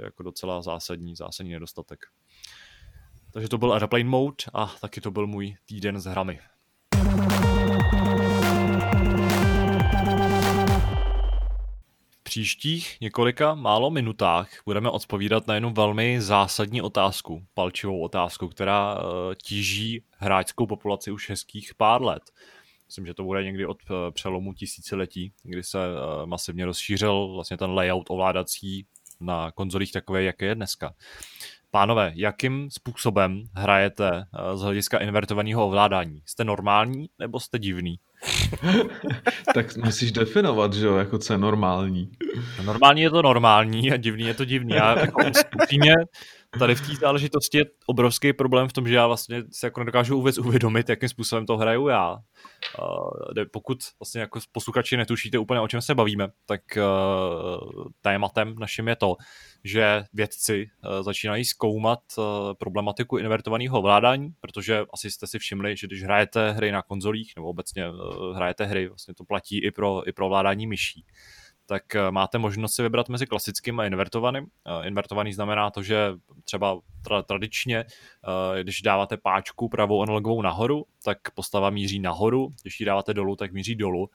jako 0.04 0.24
docela 0.24 0.62
zásadní, 0.62 1.16
zásadní 1.16 1.52
nedostatek. 1.52 2.00
Takže 3.32 3.50
to 3.50 3.58
byl 3.58 3.74
Airplane 3.74 4.04
Mode 4.04 4.36
a 4.54 4.68
taky 4.82 5.02
to 5.02 5.12
byl 5.12 5.28
můj 5.28 5.56
týden 5.66 6.00
s 6.00 6.06
hrami. 6.06 6.40
Příštích 12.34 12.98
několika 13.02 13.56
málo 13.56 13.92
minutách 13.92 14.50
budeme 14.66 14.90
odpovídat 14.90 15.48
na 15.48 15.54
jednu 15.54 15.74
velmi 15.74 16.22
zásadní 16.22 16.82
otázku, 16.82 17.46
palčivou 17.54 18.02
otázku, 18.02 18.48
která 18.48 18.96
uh, 18.96 19.02
tíží 19.44 20.04
hráčskou 20.18 20.68
populaci 20.68 21.12
už 21.12 21.30
hezkých 21.30 21.76
pár 21.76 22.02
let. 22.02 22.24
Myslím, 22.86 23.06
že 23.06 23.14
to 23.14 23.24
bude 23.24 23.44
někdy 23.44 23.66
od 23.66 23.78
uh, 23.90 23.96
přelomu 24.12 24.54
tisíciletí, 24.54 25.34
kdy 25.44 25.64
se 25.64 25.78
uh, 25.78 26.26
masivně 26.26 26.66
rozšířil 26.66 27.34
vlastně 27.34 27.58
ten 27.58 27.72
layout 27.72 28.10
ovládací 28.10 28.86
na 29.20 29.52
konzolích 29.52 29.92
takové, 29.92 30.24
jaké 30.24 30.46
je 30.46 30.56
dneska. 30.56 30.94
Pánové, 31.76 32.12
jakým 32.16 32.70
způsobem 32.72 33.44
hrajete 33.56 34.24
z 34.56 34.62
hlediska 34.62 34.98
invertovaného 34.98 35.66
ovládání? 35.66 36.22
Jste 36.26 36.44
normální 36.44 37.10
nebo 37.20 37.40
jste 37.40 37.60
divný? 37.60 37.96
tak 39.54 39.78
musíš 39.78 40.12
definovat, 40.12 40.74
že 40.74 40.86
jo, 40.86 40.96
jako 40.96 41.18
co 41.18 41.34
je 41.34 41.38
normální. 41.38 42.12
No, 42.58 42.64
normální 42.64 43.02
je 43.02 43.10
to 43.10 43.22
normální 43.22 43.92
a 43.92 43.98
divný 43.98 44.26
je 44.26 44.34
to 44.34 44.46
divný. 44.46 44.76
Já 44.76 45.00
jako 45.00 45.22
upřímně, 45.56 45.94
tady 46.60 46.76
v 46.76 46.88
té 46.88 46.96
záležitosti 46.96 47.58
je 47.58 47.66
obrovský 47.86 48.34
problém 48.34 48.68
v 48.68 48.74
tom, 48.74 48.88
že 48.88 48.96
já 48.96 49.08
vlastně 49.08 49.44
se 49.52 49.68
jako 49.68 49.80
nedokážu 49.80 50.16
vůbec 50.16 50.38
uvědomit, 50.38 50.90
jakým 50.90 51.10
způsobem 51.10 51.46
to 51.46 51.58
hraju 51.58 51.88
já. 51.88 52.12
Uh, 52.14 52.20
pokud 53.54 53.78
vlastně 54.00 54.22
jako 54.22 54.40
posluchači 54.52 54.98
netušíte 54.98 55.38
úplně, 55.38 55.60
o 55.60 55.68
čem 55.68 55.82
se 55.82 55.96
bavíme, 55.96 56.28
tak 56.46 56.62
uh, 56.78 57.84
tématem 58.02 58.56
naším 58.60 58.88
je 58.88 58.96
to, 58.96 59.16
že 59.64 60.04
vědci 60.14 60.66
uh, 60.66 61.04
začínají 61.04 61.46
zkoumat 61.46 62.00
uh, 62.18 62.24
problematiku 62.60 63.18
invertovaného 63.18 63.80
ovládání, 63.80 64.30
protože 64.42 64.84
asi 64.94 65.12
jste 65.12 65.28
si 65.28 65.40
všimli, 65.40 65.78
že 65.78 65.88
když 65.88 66.04
hrajete 66.04 66.52
hry 66.52 66.72
na 66.72 66.82
konzolích 66.82 67.34
nebo 67.36 67.48
obecně 67.48 67.90
uh, 67.90 68.36
hrajete 68.36 68.66
hry, 68.66 68.88
vlastně 68.88 69.14
to 69.14 69.24
platí 69.26 69.64
i 69.64 69.72
pro, 69.72 70.10
i 70.10 70.12
pro 70.12 70.26
ovládání 70.26 70.68
myší, 70.68 71.06
tak 71.66 71.96
eh, 71.96 72.12
máte 72.12 72.38
možnost 72.38 72.76
si 72.76 72.82
vybrat 72.82 73.10
mezi 73.10 73.28
klasickým 73.28 73.80
a 73.80 73.86
invertovaným. 73.86 74.46
Eh, 74.46 74.88
invertovaný 74.88 75.34
znamená 75.34 75.72
to, 75.72 75.84
že 75.84 76.14
třeba 76.44 76.80
tradičně, 77.28 77.78
eh, 77.78 78.64
když 78.64 78.82
dáváte 78.82 79.18
páčku 79.18 79.70
pravou 79.70 80.02
analogovou 80.02 80.42
nahoru, 80.42 80.86
tak 81.04 81.18
postava 81.36 81.70
míří 81.70 82.00
nahoru, 82.00 82.50
když 82.62 82.80
ji 82.80 82.86
dáváte 82.86 83.14
dolů, 83.14 83.36
tak 83.36 83.54
míří 83.54 83.76
dolů 83.76 84.10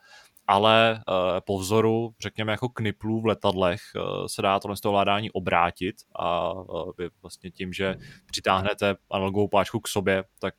ale 0.48 1.00
uh, 1.08 1.14
po 1.46 1.58
vzoru, 1.58 2.14
řekněme, 2.20 2.52
jako 2.52 2.68
kniplů 2.68 3.20
v 3.20 3.26
letadlech 3.26 3.80
uh, 3.96 4.26
se 4.26 4.42
dá 4.42 4.60
tohle 4.60 4.76
ovládání 4.84 5.30
obrátit 5.30 5.96
a 6.18 6.52
uh, 6.52 6.90
vy 6.98 7.08
vlastně 7.22 7.50
tím, 7.50 7.72
že 7.72 7.96
přitáhnete 8.26 8.96
analogovou 9.10 9.48
páčku 9.48 9.80
k 9.80 9.88
sobě, 9.88 10.24
tak 10.40 10.54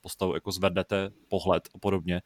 postavu 0.00 0.34
jako 0.34 0.52
zvednete 0.52 1.10
pohled 1.28 1.68
a 1.74 1.78
podobně. 1.78 2.22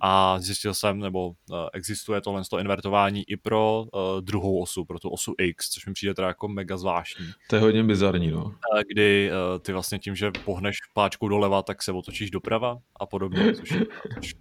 A 0.00 0.38
zjistil 0.40 0.74
jsem, 0.74 0.98
nebo 0.98 1.32
existuje 1.72 2.20
tohle 2.20 2.42
to 2.50 2.58
invertování 2.58 3.22
i 3.30 3.36
pro 3.36 3.84
uh, 3.92 4.20
druhou 4.20 4.62
osu, 4.62 4.84
pro 4.84 4.98
tu 4.98 5.10
osu 5.10 5.34
X, 5.38 5.70
což 5.70 5.86
mi 5.86 5.92
přijde 5.92 6.14
teda 6.14 6.28
jako 6.28 6.48
mega 6.48 6.76
zvláštní. 6.76 7.26
To 7.48 7.56
je 7.56 7.62
hodně 7.62 7.84
bizarní, 7.84 8.30
no. 8.30 8.54
Kdy 8.88 9.30
ty 9.60 9.72
vlastně 9.72 9.98
tím, 9.98 10.16
že 10.16 10.30
pohneš 10.44 10.76
páčku 10.94 11.28
doleva, 11.28 11.62
tak 11.62 11.82
se 11.82 11.92
otočíš 11.92 12.30
doprava 12.30 12.78
a 13.00 13.06
podobně, 13.06 13.54
což, 13.54 13.68
což 14.14 14.34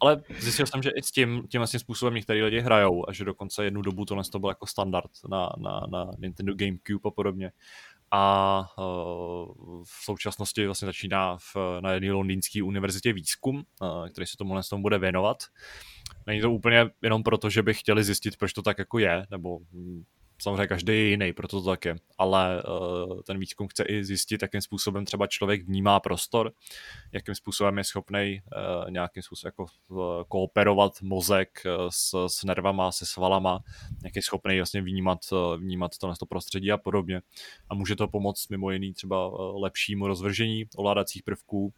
ale 0.00 0.22
zjistil 0.38 0.66
jsem, 0.66 0.82
že 0.82 0.90
i 0.90 1.02
s 1.02 1.12
tím, 1.12 1.42
tím 1.48 1.60
vlastně 1.60 1.78
způsobem 1.80 2.14
některý 2.14 2.42
lidi 2.42 2.60
hrajou 2.60 3.08
a 3.08 3.12
že 3.12 3.24
dokonce 3.24 3.64
jednu 3.64 3.82
dobu 3.82 4.04
tohle 4.04 4.24
to 4.32 4.38
byl 4.38 4.48
jako 4.48 4.66
standard 4.66 5.10
na, 5.30 5.50
na, 5.58 5.80
na 5.90 6.10
Nintendo 6.18 6.54
GameCube 6.54 7.08
a 7.08 7.10
podobně. 7.10 7.52
A 8.10 8.64
uh, 8.78 9.84
v 9.84 10.04
současnosti 10.04 10.66
vlastně 10.66 10.86
začíná 10.86 11.36
v, 11.36 11.56
na 11.80 11.92
jedné 11.92 12.12
londýnské 12.12 12.62
univerzitě 12.62 13.12
výzkum, 13.12 13.56
uh, 13.56 14.08
který 14.08 14.26
se 14.26 14.36
tomu 14.36 14.54
tomu 14.70 14.82
bude 14.82 14.98
věnovat. 14.98 15.36
Není 16.26 16.40
to 16.40 16.50
úplně 16.50 16.86
jenom 17.02 17.22
proto, 17.22 17.50
že 17.50 17.62
by 17.62 17.74
chtěli 17.74 18.04
zjistit, 18.04 18.36
proč 18.36 18.52
to 18.52 18.62
tak 18.62 18.78
jako 18.78 18.98
je, 18.98 19.26
nebo 19.30 19.58
samozřejmě 20.42 20.66
každý 20.66 20.92
je 20.92 21.08
jiný, 21.08 21.32
proto 21.32 21.62
to 21.62 21.70
tak 21.70 21.84
je, 21.84 21.96
ale 22.18 22.62
uh, 22.62 23.20
ten 23.22 23.38
výzkum 23.38 23.68
chce 23.68 23.84
i 23.84 24.04
zjistit, 24.04 24.42
jakým 24.42 24.60
způsobem 24.60 25.04
třeba 25.04 25.26
člověk 25.26 25.66
vnímá 25.66 26.00
prostor, 26.00 26.52
jakým 27.12 27.34
způsobem 27.34 27.78
je 27.78 27.84
schopný 27.84 28.40
uh, 28.84 28.90
nějakým 28.90 29.22
způsobem 29.22 29.48
jako 29.48 29.66
uh, 29.88 29.98
kooperovat 30.28 31.02
mozek 31.02 31.62
s, 31.88 32.26
s 32.26 32.44
nervama, 32.44 32.92
se 32.92 33.06
svalama, 33.06 33.60
jak 34.04 34.16
je 34.16 34.22
schopný 34.22 34.56
vlastně 34.56 34.82
vnímat, 34.82 35.18
vnímat 35.56 35.98
to, 35.98 36.14
to 36.18 36.26
prostředí 36.26 36.72
a 36.72 36.78
podobně. 36.78 37.20
A 37.70 37.74
může 37.74 37.96
to 37.96 38.08
pomoct 38.08 38.48
mimo 38.48 38.70
jiný 38.70 38.94
třeba 38.94 39.30
lepšímu 39.58 40.06
rozvržení 40.06 40.64
ovládacích 40.76 41.22
prvků, 41.22 41.72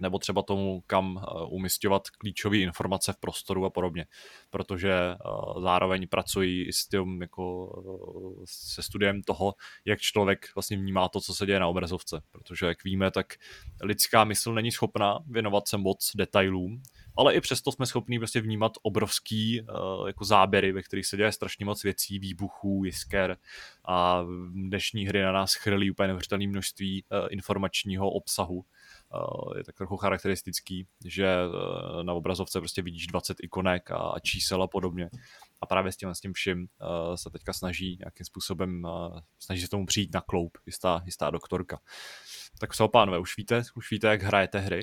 nebo 0.00 0.18
třeba 0.18 0.42
tomu, 0.42 0.82
kam 0.86 1.18
eh, 1.18 1.44
umistovat 1.48 2.10
klíčové 2.10 2.56
informace 2.56 3.12
v 3.12 3.16
prostoru 3.16 3.64
a 3.64 3.70
podobně. 3.70 4.06
Protože 4.50 4.92
eh, 4.92 5.16
zároveň 5.62 6.08
pracují 6.08 6.68
i 6.68 6.72
s 6.72 6.86
tím, 6.86 7.22
jako 7.22 7.68
eh, 8.40 8.44
se 8.44 8.82
studiem 8.82 9.22
toho, 9.22 9.54
jak 9.84 10.00
člověk 10.00 10.46
vlastně 10.54 10.76
vnímá 10.76 11.08
to, 11.08 11.20
co 11.20 11.34
se 11.34 11.46
děje 11.46 11.60
na 11.60 11.68
obrazovce. 11.68 12.22
Protože, 12.32 12.66
jak 12.66 12.84
víme, 12.84 13.10
tak 13.10 13.34
lidská 13.82 14.24
mysl 14.24 14.54
není 14.54 14.72
schopná 14.72 15.18
věnovat 15.26 15.68
se 15.68 15.76
moc 15.76 16.12
detailům, 16.16 16.82
ale 17.16 17.34
i 17.34 17.40
přesto 17.40 17.72
jsme 17.72 17.86
schopni 17.86 18.18
prostě 18.18 18.40
vnímat 18.40 18.72
obrovský 18.82 19.60
uh, 19.60 20.06
jako 20.06 20.24
záběry, 20.24 20.72
ve 20.72 20.82
kterých 20.82 21.06
se 21.06 21.16
děje 21.16 21.32
strašně 21.32 21.64
moc 21.64 21.82
věcí, 21.82 22.18
výbuchů, 22.18 22.82
jisker 22.84 23.36
a 23.84 24.24
dnešní 24.52 25.06
hry 25.06 25.22
na 25.22 25.32
nás 25.32 25.54
chrlí 25.54 25.90
úplně 25.90 26.06
neuvěřitelné 26.06 26.46
množství 26.46 27.04
uh, 27.04 27.28
informačního 27.30 28.10
obsahu 28.10 28.64
je 29.56 29.64
tak 29.64 29.74
trochu 29.74 29.96
charakteristický, 29.96 30.86
že 31.04 31.26
eh, 31.26 32.04
na 32.04 32.12
obrazovce 32.12 32.60
prostě 32.60 32.82
vidíš 32.82 33.06
20 33.06 33.36
ikonek 33.42 33.90
a 33.90 34.14
čísel 34.22 34.62
a 34.62 34.66
podobně. 34.66 35.10
A 35.60 35.66
právě 35.66 35.92
s 35.92 35.96
tím, 35.96 36.08
s 36.08 36.20
tím 36.20 36.32
vším 36.32 36.66
eh, 36.66 37.16
se 37.16 37.30
teďka 37.30 37.52
snaží 37.52 37.96
nějakým 38.00 38.26
způsobem, 38.26 38.86
snaží 39.38 39.62
se 39.62 39.68
tomu 39.68 39.86
přijít 39.86 40.14
na 40.14 40.20
kloup 40.20 40.58
jistá, 40.66 41.02
jistá 41.04 41.30
doktorka. 41.30 41.80
Tak 42.60 42.74
co, 42.74 42.88
pánové, 42.88 43.18
už 43.18 43.36
víte, 43.36 43.62
už 43.74 43.90
víte, 43.90 44.06
jak 44.06 44.22
hrajete 44.22 44.58
hry? 44.58 44.82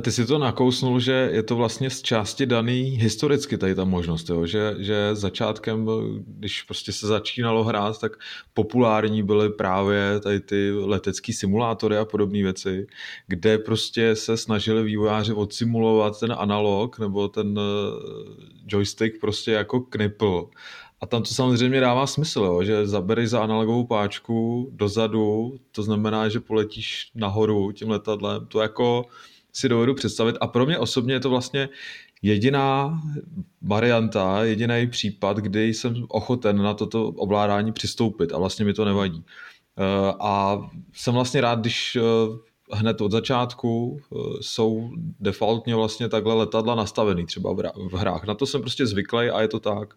Ty 0.00 0.12
si 0.12 0.26
to 0.26 0.38
nakousnul, 0.38 1.00
že 1.00 1.30
je 1.32 1.42
to 1.42 1.56
vlastně 1.56 1.90
z 1.90 2.02
části 2.02 2.46
daný 2.46 2.80
historicky 2.82 3.58
tady 3.58 3.74
ta 3.74 3.84
možnost, 3.84 4.28
jo? 4.28 4.46
Že, 4.46 4.74
že 4.78 5.14
začátkem, 5.14 5.88
když 6.26 6.62
prostě 6.62 6.92
se 6.92 7.06
začínalo 7.06 7.64
hrát, 7.64 8.00
tak 8.00 8.12
populární 8.54 9.22
byly 9.22 9.50
právě 9.50 10.20
tady 10.20 10.40
ty 10.40 10.70
letecký 10.72 11.32
simulátory 11.32 11.96
a 11.96 12.04
podobné 12.04 12.42
věci, 12.42 12.86
kde 13.26 13.58
prostě 13.58 14.16
se 14.16 14.36
snažili 14.36 14.84
vývojáři 14.84 15.32
odsimulovat 15.32 16.20
ten 16.20 16.34
analog 16.38 16.98
nebo 16.98 17.28
ten 17.28 17.58
eh, 17.58 18.46
joystick 18.66 19.20
prostě 19.20 19.52
jako 19.52 19.80
knipl 19.80 20.50
a 21.06 21.08
tam 21.08 21.22
to 21.22 21.34
samozřejmě 21.34 21.80
dává 21.80 22.06
smysl, 22.06 22.40
jo, 22.40 22.64
že 22.64 22.86
zabereš 22.86 23.28
za 23.30 23.42
analogovou 23.42 23.86
páčku 23.86 24.68
dozadu, 24.72 25.58
to 25.72 25.82
znamená, 25.82 26.28
že 26.28 26.40
poletíš 26.40 27.10
nahoru 27.14 27.72
tím 27.72 27.90
letadlem, 27.90 28.46
to 28.46 28.60
jako 28.60 29.04
si 29.52 29.68
dovedu 29.68 29.94
představit. 29.94 30.36
A 30.40 30.46
pro 30.46 30.66
mě 30.66 30.78
osobně 30.78 31.14
je 31.14 31.20
to 31.20 31.30
vlastně 31.30 31.68
jediná 32.22 33.00
varianta, 33.62 34.44
jediný 34.44 34.86
případ, 34.90 35.36
kdy 35.36 35.74
jsem 35.74 36.04
ochoten 36.08 36.62
na 36.62 36.74
toto 36.74 37.08
ovládání 37.08 37.72
přistoupit 37.72 38.32
a 38.32 38.38
vlastně 38.38 38.64
mi 38.64 38.72
to 38.72 38.84
nevadí. 38.84 39.24
Eh, 39.78 40.14
a 40.20 40.60
jsem 40.92 41.14
vlastně 41.14 41.40
rád, 41.40 41.58
když 41.58 41.96
eh, 41.96 42.02
hned 42.72 43.00
od 43.00 43.12
začátku 43.12 44.00
eh, 44.00 44.16
jsou 44.40 44.90
defaultně 45.20 45.74
vlastně 45.74 46.08
takhle 46.08 46.34
letadla 46.34 46.74
nastavený 46.74 47.26
třeba 47.26 47.52
v 47.76 47.94
hrách. 47.94 48.24
Na 48.24 48.34
to 48.34 48.46
jsem 48.46 48.60
prostě 48.60 48.86
zvyklý 48.86 49.30
a 49.30 49.40
je 49.42 49.48
to 49.48 49.60
tak 49.60 49.94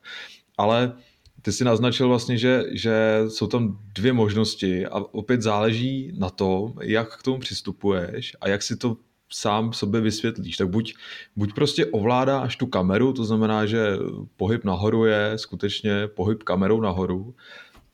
ale 0.60 0.94
ty 1.42 1.52
si 1.52 1.64
naznačil 1.64 2.08
vlastně, 2.08 2.38
že, 2.38 2.64
že 2.72 3.24
jsou 3.28 3.48
tam 3.48 3.80
dvě 3.96 4.14
možnosti 4.14 4.86
a 4.86 4.96
opět 4.96 5.42
záleží 5.42 6.12
na 6.18 6.30
tom, 6.30 6.74
jak 6.82 7.20
k 7.20 7.24
tomu 7.24 7.40
přistupuješ 7.40 8.36
a 8.42 8.50
jak 8.50 8.64
si 8.64 8.78
to 8.78 8.98
sám 9.32 9.74
sobě 9.74 10.02
vysvětlíš. 10.02 10.58
Tak 10.58 10.70
buď, 10.70 10.94
buď 11.36 11.54
prostě 11.54 11.86
ovládáš 11.86 12.56
tu 12.56 12.68
kameru, 12.68 13.14
to 13.14 13.24
znamená, 13.24 13.66
že 13.66 13.98
pohyb 14.38 14.64
nahoru 14.64 15.06
je 15.06 15.34
skutečně 15.36 16.08
pohyb 16.08 16.44
kamerou 16.44 16.82
nahoru, 16.82 17.36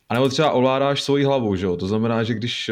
anebo 0.10 0.30
třeba 0.30 0.52
ovládáš 0.52 1.04
svoji 1.04 1.24
hlavu, 1.24 1.56
že 1.56 1.66
jo? 1.66 1.78
to 1.78 1.88
znamená, 1.88 2.24
že 2.24 2.34
když 2.34 2.72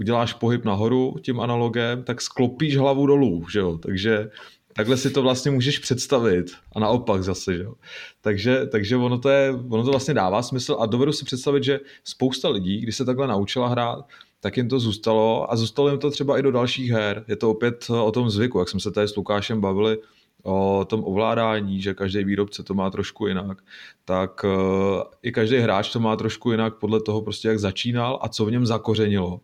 uděláš 0.00 0.32
pohyb 0.32 0.64
nahoru 0.64 1.16
tím 1.22 1.40
analogem, 1.40 2.02
tak 2.02 2.22
sklopíš 2.22 2.76
hlavu 2.76 3.06
dolů, 3.06 3.48
že 3.48 3.58
jo? 3.58 3.78
Takže 3.78 4.30
takhle 4.72 4.96
si 4.96 5.10
to 5.10 5.22
vlastně 5.22 5.50
můžeš 5.50 5.78
představit 5.78 6.46
a 6.72 6.80
naopak 6.80 7.22
zase, 7.22 7.56
že 7.56 7.62
jo. 7.62 7.74
Takže, 8.20 8.66
takže 8.66 8.96
ono, 8.96 9.18
to 9.18 9.28
je, 9.28 9.50
ono 9.68 9.84
to 9.84 9.90
vlastně 9.90 10.14
dává 10.14 10.42
smysl 10.42 10.76
a 10.80 10.86
dovedu 10.86 11.12
si 11.12 11.24
představit, 11.24 11.64
že 11.64 11.80
spousta 12.04 12.48
lidí, 12.48 12.80
když 12.80 12.96
se 12.96 13.04
takhle 13.04 13.26
naučila 13.26 13.68
hrát, 13.68 14.04
tak 14.40 14.56
jim 14.56 14.68
to 14.68 14.80
zůstalo 14.80 15.52
a 15.52 15.56
zůstalo 15.56 15.88
jim 15.88 15.98
to 15.98 16.10
třeba 16.10 16.38
i 16.38 16.42
do 16.42 16.52
dalších 16.52 16.90
her. 16.90 17.24
Je 17.28 17.36
to 17.36 17.50
opět 17.50 17.86
o 17.90 18.12
tom 18.12 18.30
zvyku, 18.30 18.58
jak 18.58 18.68
jsme 18.68 18.80
se 18.80 18.90
tady 18.90 19.08
s 19.08 19.16
Lukášem 19.16 19.60
bavili 19.60 19.98
o 20.42 20.84
tom 20.88 21.04
ovládání, 21.04 21.82
že 21.82 21.94
každý 21.94 22.24
výrobce 22.24 22.62
to 22.62 22.74
má 22.74 22.90
trošku 22.90 23.26
jinak, 23.26 23.58
tak 24.04 24.44
uh, 24.44 25.02
i 25.22 25.32
každý 25.32 25.56
hráč 25.56 25.92
to 25.92 26.00
má 26.00 26.16
trošku 26.16 26.50
jinak 26.50 26.74
podle 26.74 27.00
toho 27.00 27.22
prostě, 27.22 27.48
jak 27.48 27.58
začínal 27.58 28.18
a 28.22 28.28
co 28.28 28.44
v 28.44 28.50
něm 28.50 28.66
zakořenilo. 28.66 29.40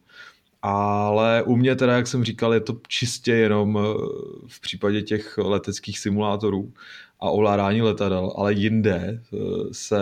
Ale 0.62 1.42
u 1.42 1.56
mě 1.56 1.76
teda, 1.76 1.96
jak 1.96 2.06
jsem 2.06 2.24
říkal, 2.24 2.54
je 2.54 2.60
to 2.60 2.76
čistě 2.88 3.32
jenom 3.32 3.78
eh, 3.78 3.80
v 4.46 4.60
případě 4.60 5.02
těch 5.02 5.38
leteckých 5.38 5.98
simulátorů 5.98 6.72
a 7.20 7.30
ovládání 7.30 7.82
letadel, 7.82 8.32
ale 8.36 8.52
jinde 8.52 9.22
eh, 9.34 9.38
se 9.72 9.98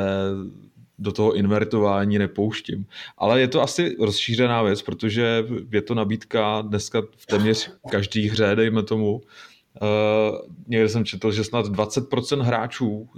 do 0.99 1.13
toho 1.13 1.35
invertování 1.35 2.19
nepouštím. 2.19 2.87
Ale 3.19 3.41
je 3.41 3.49
to 3.49 3.63
asi 3.63 3.97
rozšířená 4.01 4.63
věc, 4.63 4.83
protože 4.83 5.45
je 5.73 5.83
to 5.83 5.95
nabídka 5.95 6.63
dneska 6.63 7.03
v 7.17 7.27
téměř 7.27 7.71
každý 7.91 8.29
hře, 8.29 8.53
dejme 8.55 8.83
tomu. 8.83 9.21
Uh, 9.83 10.39
někde 10.67 10.89
jsem 10.89 11.05
četl, 11.05 11.33
že 11.33 11.45
snad 11.45 11.67
20% 11.67 12.41
hráčů 12.41 13.09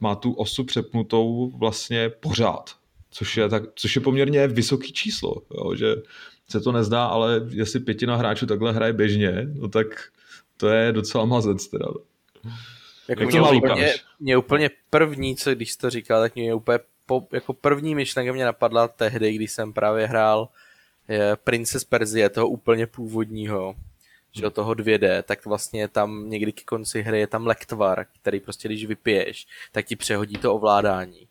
má 0.00 0.14
tu 0.14 0.32
osu 0.32 0.64
přepnutou 0.64 1.52
vlastně 1.58 2.10
pořád, 2.20 2.70
což 3.10 3.36
je, 3.36 3.48
tak, 3.48 3.62
což 3.74 3.96
je 3.96 4.02
poměrně 4.02 4.48
vysoký 4.48 4.92
číslo, 4.92 5.34
jo, 5.54 5.74
že 5.74 5.94
se 6.50 6.60
to 6.60 6.72
nezdá, 6.72 7.04
ale 7.04 7.40
jestli 7.48 7.80
pětina 7.80 8.16
hráčů 8.16 8.46
takhle 8.46 8.72
hraje 8.72 8.92
běžně, 8.92 9.46
no 9.54 9.68
tak 9.68 9.86
to 10.56 10.68
je 10.68 10.92
docela 10.92 11.24
mazec 11.24 11.66
teda. 11.66 11.86
Jako 13.08 13.24
mě, 13.24 13.40
úplně, 13.40 13.94
mě 14.20 14.36
úplně 14.36 14.70
první, 14.90 15.36
co 15.36 15.54
když 15.54 15.72
jsi 15.72 15.78
to 15.78 15.90
říkal, 15.90 16.20
tak 16.20 16.34
mě 16.34 16.54
úplně 16.54 16.78
po, 17.06 17.26
jako 17.32 17.52
první 17.52 17.94
myšlenka 17.94 18.32
mě 18.32 18.44
napadla 18.44 18.88
tehdy, 18.88 19.32
když 19.32 19.52
jsem 19.52 19.72
právě 19.72 20.06
hrál 20.06 20.48
je 21.08 21.36
Princess 21.44 21.84
Perzie, 21.84 22.28
toho 22.28 22.48
úplně 22.48 22.86
původního, 22.86 23.74
že 24.32 24.42
do 24.42 24.50
toho 24.50 24.72
2D, 24.72 25.22
tak 25.22 25.46
vlastně 25.46 25.88
tam 25.88 26.30
někdy 26.30 26.52
ke 26.52 26.64
konci 26.64 27.02
hry 27.02 27.20
je 27.20 27.26
tam 27.26 27.46
lektvar, 27.46 28.06
který 28.20 28.40
prostě 28.40 28.68
když 28.68 28.86
vypiješ, 28.86 29.46
tak 29.72 29.86
ti 29.86 29.96
přehodí 29.96 30.36
to 30.36 30.54
ovládání. 30.54 31.28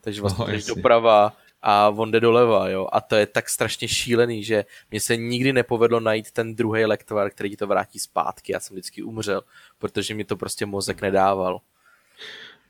Takže 0.00 0.20
vlastně 0.20 0.44
oh, 0.44 0.50
jdeš 0.50 0.64
doprava 0.64 1.36
a 1.68 1.88
on 1.88 2.10
jde 2.10 2.20
doleva, 2.20 2.68
jo. 2.68 2.86
A 2.92 3.00
to 3.00 3.16
je 3.16 3.26
tak 3.26 3.48
strašně 3.48 3.88
šílený, 3.88 4.44
že 4.44 4.64
mě 4.90 5.00
se 5.00 5.16
nikdy 5.16 5.52
nepovedlo 5.52 6.00
najít 6.00 6.30
ten 6.30 6.54
druhý 6.54 6.84
lektvar, 6.84 7.30
který 7.30 7.50
ti 7.50 7.56
to 7.56 7.66
vrátí 7.66 7.98
zpátky. 7.98 8.52
Já 8.52 8.60
jsem 8.60 8.74
vždycky 8.74 9.02
umřel, 9.02 9.42
protože 9.78 10.14
mi 10.14 10.24
to 10.24 10.36
prostě 10.36 10.66
mozek 10.66 11.02
nedával. 11.02 11.60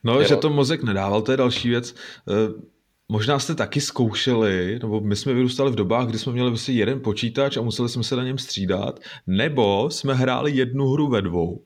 No, 0.03 0.13
jo. 0.13 0.27
že 0.27 0.35
to 0.35 0.49
mozek 0.49 0.83
nedával, 0.83 1.21
to 1.21 1.31
je 1.31 1.37
další 1.37 1.69
věc. 1.69 1.95
Eh, 2.29 2.61
možná 3.09 3.39
jste 3.39 3.55
taky 3.55 3.81
zkoušeli, 3.81 4.79
nebo 4.81 5.01
my 5.01 5.15
jsme 5.15 5.33
vyrůstali 5.33 5.71
v 5.71 5.75
dobách, 5.75 6.07
kdy 6.07 6.19
jsme 6.19 6.33
měli 6.33 6.49
vlastně 6.49 6.73
jeden 6.73 7.01
počítač 7.01 7.57
a 7.57 7.61
museli 7.61 7.89
jsme 7.89 8.03
se 8.03 8.15
na 8.15 8.23
něm 8.23 8.37
střídat, 8.37 8.99
nebo 9.27 9.89
jsme 9.89 10.13
hráli 10.13 10.51
jednu 10.51 10.87
hru 10.87 11.07
ve 11.07 11.21
dvou. 11.21 11.63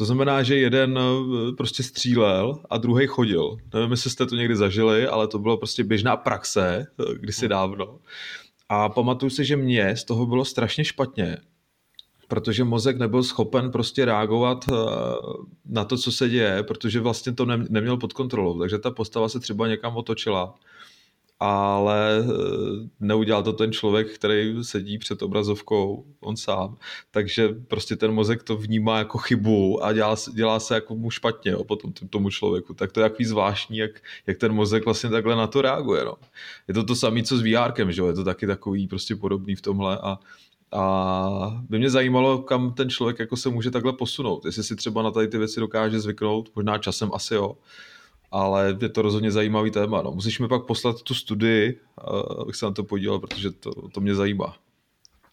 To 0.00 0.04
znamená, 0.04 0.42
že 0.42 0.56
jeden 0.56 0.98
eh, 0.98 1.52
prostě 1.56 1.82
střílel 1.82 2.58
a 2.70 2.78
druhý 2.78 3.06
chodil. 3.06 3.56
Nevím, 3.74 3.90
jestli 3.90 4.10
jste 4.10 4.26
to 4.26 4.36
někdy 4.36 4.56
zažili, 4.56 5.06
ale 5.06 5.28
to 5.28 5.38
bylo 5.38 5.56
prostě 5.56 5.84
běžná 5.84 6.16
praxe 6.16 6.86
eh, 7.00 7.14
kdysi 7.14 7.48
dávno. 7.48 7.98
A 8.68 8.88
pamatuju 8.88 9.30
si, 9.30 9.44
že 9.44 9.56
mě 9.56 9.96
z 9.96 10.04
toho 10.04 10.26
bylo 10.26 10.44
strašně 10.44 10.84
špatně, 10.84 11.36
protože 12.28 12.64
mozek 12.64 12.98
nebyl 12.98 13.22
schopen 13.22 13.70
prostě 13.70 14.04
reagovat 14.04 14.64
eh, 14.68 14.74
na 15.66 15.84
to, 15.84 15.96
co 15.96 16.12
se 16.12 16.28
děje, 16.28 16.62
protože 16.62 17.00
vlastně 17.00 17.32
to 17.32 17.46
neměl 17.46 17.96
pod 17.96 18.12
kontrolou. 18.12 18.58
Takže 18.60 18.78
ta 18.78 18.90
postava 18.90 19.28
se 19.28 19.40
třeba 19.40 19.68
někam 19.68 19.96
otočila 19.96 20.54
ale 21.40 22.18
eh, 22.18 22.24
neudělal 23.00 23.42
to 23.42 23.52
ten 23.52 23.72
člověk, 23.72 24.14
který 24.14 24.64
sedí 24.64 24.98
před 24.98 25.22
obrazovkou, 25.22 26.04
on 26.20 26.36
sám. 26.36 26.76
Takže 27.10 27.48
prostě 27.68 27.96
ten 27.96 28.12
mozek 28.12 28.42
to 28.42 28.56
vnímá 28.56 28.98
jako 28.98 29.18
chybu 29.18 29.84
a 29.84 29.92
dělá, 29.92 30.16
dělá 30.34 30.60
se 30.60 30.74
jako 30.74 30.94
mu 30.96 31.10
špatně 31.10 31.50
jo, 31.50 31.64
potom 31.64 31.92
tomu 31.92 32.30
člověku. 32.30 32.74
Tak 32.74 32.92
to 32.92 33.00
je 33.00 33.08
takový 33.08 33.24
zvláštní, 33.24 33.78
jak, 33.78 33.90
jak 34.26 34.38
ten 34.38 34.52
mozek 34.52 34.84
vlastně 34.84 35.10
takhle 35.10 35.36
na 35.36 35.46
to 35.46 35.62
reaguje. 35.62 36.04
No. 36.04 36.14
Je 36.68 36.74
to 36.74 36.84
to 36.84 36.94
samé, 36.94 37.22
co 37.22 37.36
s 37.36 37.42
VR, 37.42 37.90
že 37.90 38.00
jo? 38.00 38.06
je 38.06 38.14
to 38.14 38.24
taky 38.24 38.46
takový 38.46 38.86
prostě 38.86 39.16
podobný 39.16 39.54
v 39.54 39.62
tomhle 39.62 39.98
a 39.98 40.18
a 40.72 41.62
by 41.68 41.78
mě 41.78 41.90
zajímalo, 41.90 42.38
kam 42.38 42.72
ten 42.72 42.90
člověk 42.90 43.18
jako 43.18 43.36
se 43.36 43.48
může 43.48 43.70
takhle 43.70 43.92
posunout. 43.92 44.44
Jestli 44.44 44.64
si 44.64 44.76
třeba 44.76 45.02
na 45.02 45.10
tady 45.10 45.28
ty 45.28 45.38
věci 45.38 45.60
dokáže 45.60 46.00
zvyknout, 46.00 46.50
možná 46.56 46.78
časem 46.78 47.10
asi 47.14 47.34
jo, 47.34 47.56
ale 48.30 48.76
je 48.82 48.88
to 48.88 49.02
rozhodně 49.02 49.30
zajímavý 49.30 49.70
téma. 49.70 50.02
No. 50.02 50.10
Musíš 50.10 50.40
mi 50.40 50.48
pak 50.48 50.66
poslat 50.66 51.02
tu 51.02 51.14
studii, 51.14 51.80
abych 52.40 52.56
se 52.56 52.66
na 52.66 52.72
to 52.72 52.84
podíval, 52.84 53.18
protože 53.18 53.50
to, 53.50 53.70
to 53.88 54.00
mě 54.00 54.14
zajímá. 54.14 54.56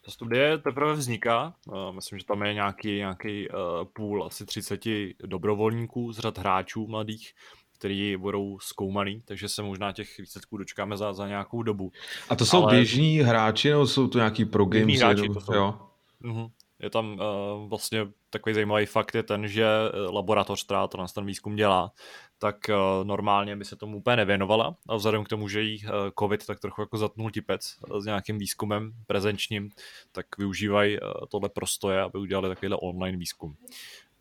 Ta 0.05 0.11
studie 0.11 0.57
teprve 0.57 0.93
vzniká. 0.93 1.53
Myslím, 1.91 2.19
že 2.19 2.25
tam 2.25 2.43
je 2.43 2.53
nějaký, 2.53 2.95
nějaký 2.95 3.47
půl, 3.93 4.23
asi 4.23 4.45
30 4.45 4.81
dobrovolníků 5.23 6.11
z 6.11 6.19
řad 6.19 6.37
hráčů 6.37 6.87
mladých, 6.87 7.33
který 7.77 8.17
budou 8.17 8.59
zkoumaný, 8.59 9.21
takže 9.25 9.49
se 9.49 9.63
možná 9.63 9.91
těch 9.91 10.17
výsledků 10.17 10.57
dočkáme 10.57 10.97
za, 10.97 11.13
za 11.13 11.27
nějakou 11.27 11.63
dobu. 11.63 11.91
A 12.29 12.35
to 12.35 12.45
jsou 12.45 12.63
Ale... 12.63 12.75
běžní 12.75 13.19
hráči, 13.19 13.69
nebo 13.69 13.87
jsou 13.87 14.07
to 14.07 14.17
nějaký 14.17 14.45
pro 14.45 14.65
games? 14.65 14.99
Hráči, 14.99 15.29
to 15.33 15.41
jsou. 15.41 15.53
Jo. 15.53 15.79
Uh-huh. 16.23 16.51
Je 16.79 16.89
tam 16.89 17.19
uh, 17.19 17.69
vlastně 17.69 18.07
takový 18.29 18.53
zajímavý 18.53 18.85
fakt 18.85 19.15
je 19.15 19.23
ten, 19.23 19.47
že 19.47 19.65
laboratoř, 20.11 20.63
která 20.63 20.87
to 20.87 21.05
ten 21.15 21.25
výzkum 21.25 21.55
dělá, 21.55 21.91
tak 22.39 22.57
uh, 22.69 23.07
normálně 23.07 23.55
by 23.55 23.65
se 23.65 23.75
tomu 23.75 23.97
úplně 23.97 24.15
nevěnovala 24.15 24.75
a 24.89 24.95
vzhledem 24.95 25.23
k 25.23 25.29
tomu, 25.29 25.47
že 25.47 25.61
jí 25.61 25.85
uh, 25.85 25.91
covid 26.19 26.45
tak 26.45 26.59
trochu 26.59 26.81
jako 26.81 26.97
zatnul 26.97 27.31
tipec 27.31 27.77
s 27.99 28.05
nějakým 28.05 28.38
výzkumem 28.38 28.93
prezenčním, 29.07 29.71
tak 30.11 30.38
využívají 30.38 30.97
tohle 31.29 31.49
prostoje, 31.49 32.01
aby 32.01 32.17
udělali 32.17 32.49
takovýhle 32.49 32.77
online 32.77 33.17
výzkum. 33.17 33.55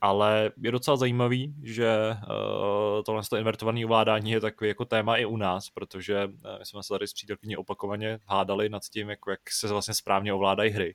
Ale 0.00 0.50
je 0.62 0.72
docela 0.72 0.96
zajímavý, 0.96 1.54
že 1.62 2.16
tohle 3.06 3.22
invertované 3.38 3.84
ovládání 3.84 4.30
je 4.30 4.40
takový 4.40 4.68
jako 4.68 4.84
téma 4.84 5.16
i 5.16 5.24
u 5.24 5.36
nás, 5.36 5.70
protože 5.70 6.28
my 6.58 6.66
jsme 6.66 6.82
se 6.82 6.88
tady 6.88 7.08
s 7.08 7.12
přítelkyní 7.12 7.56
opakovaně 7.56 8.18
hádali 8.26 8.68
nad 8.68 8.82
tím, 8.82 9.10
jako 9.10 9.30
jak 9.30 9.40
se 9.50 9.68
vlastně 9.68 9.94
správně 9.94 10.32
ovládají 10.32 10.70
hry, 10.70 10.94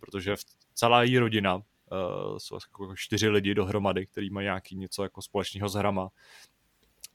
protože 0.00 0.34
celá 0.74 1.02
její 1.02 1.18
rodina 1.18 1.62
uh, 2.30 2.38
jsou 2.38 2.54
jako 2.54 2.94
čtyři 2.96 3.28
lidi 3.28 3.54
dohromady, 3.54 4.06
kteří 4.06 4.30
mají 4.30 4.44
nějaký 4.44 4.76
něco 4.76 5.02
jako 5.02 5.22
společného 5.22 5.68
s 5.68 5.74
hrama, 5.74 6.10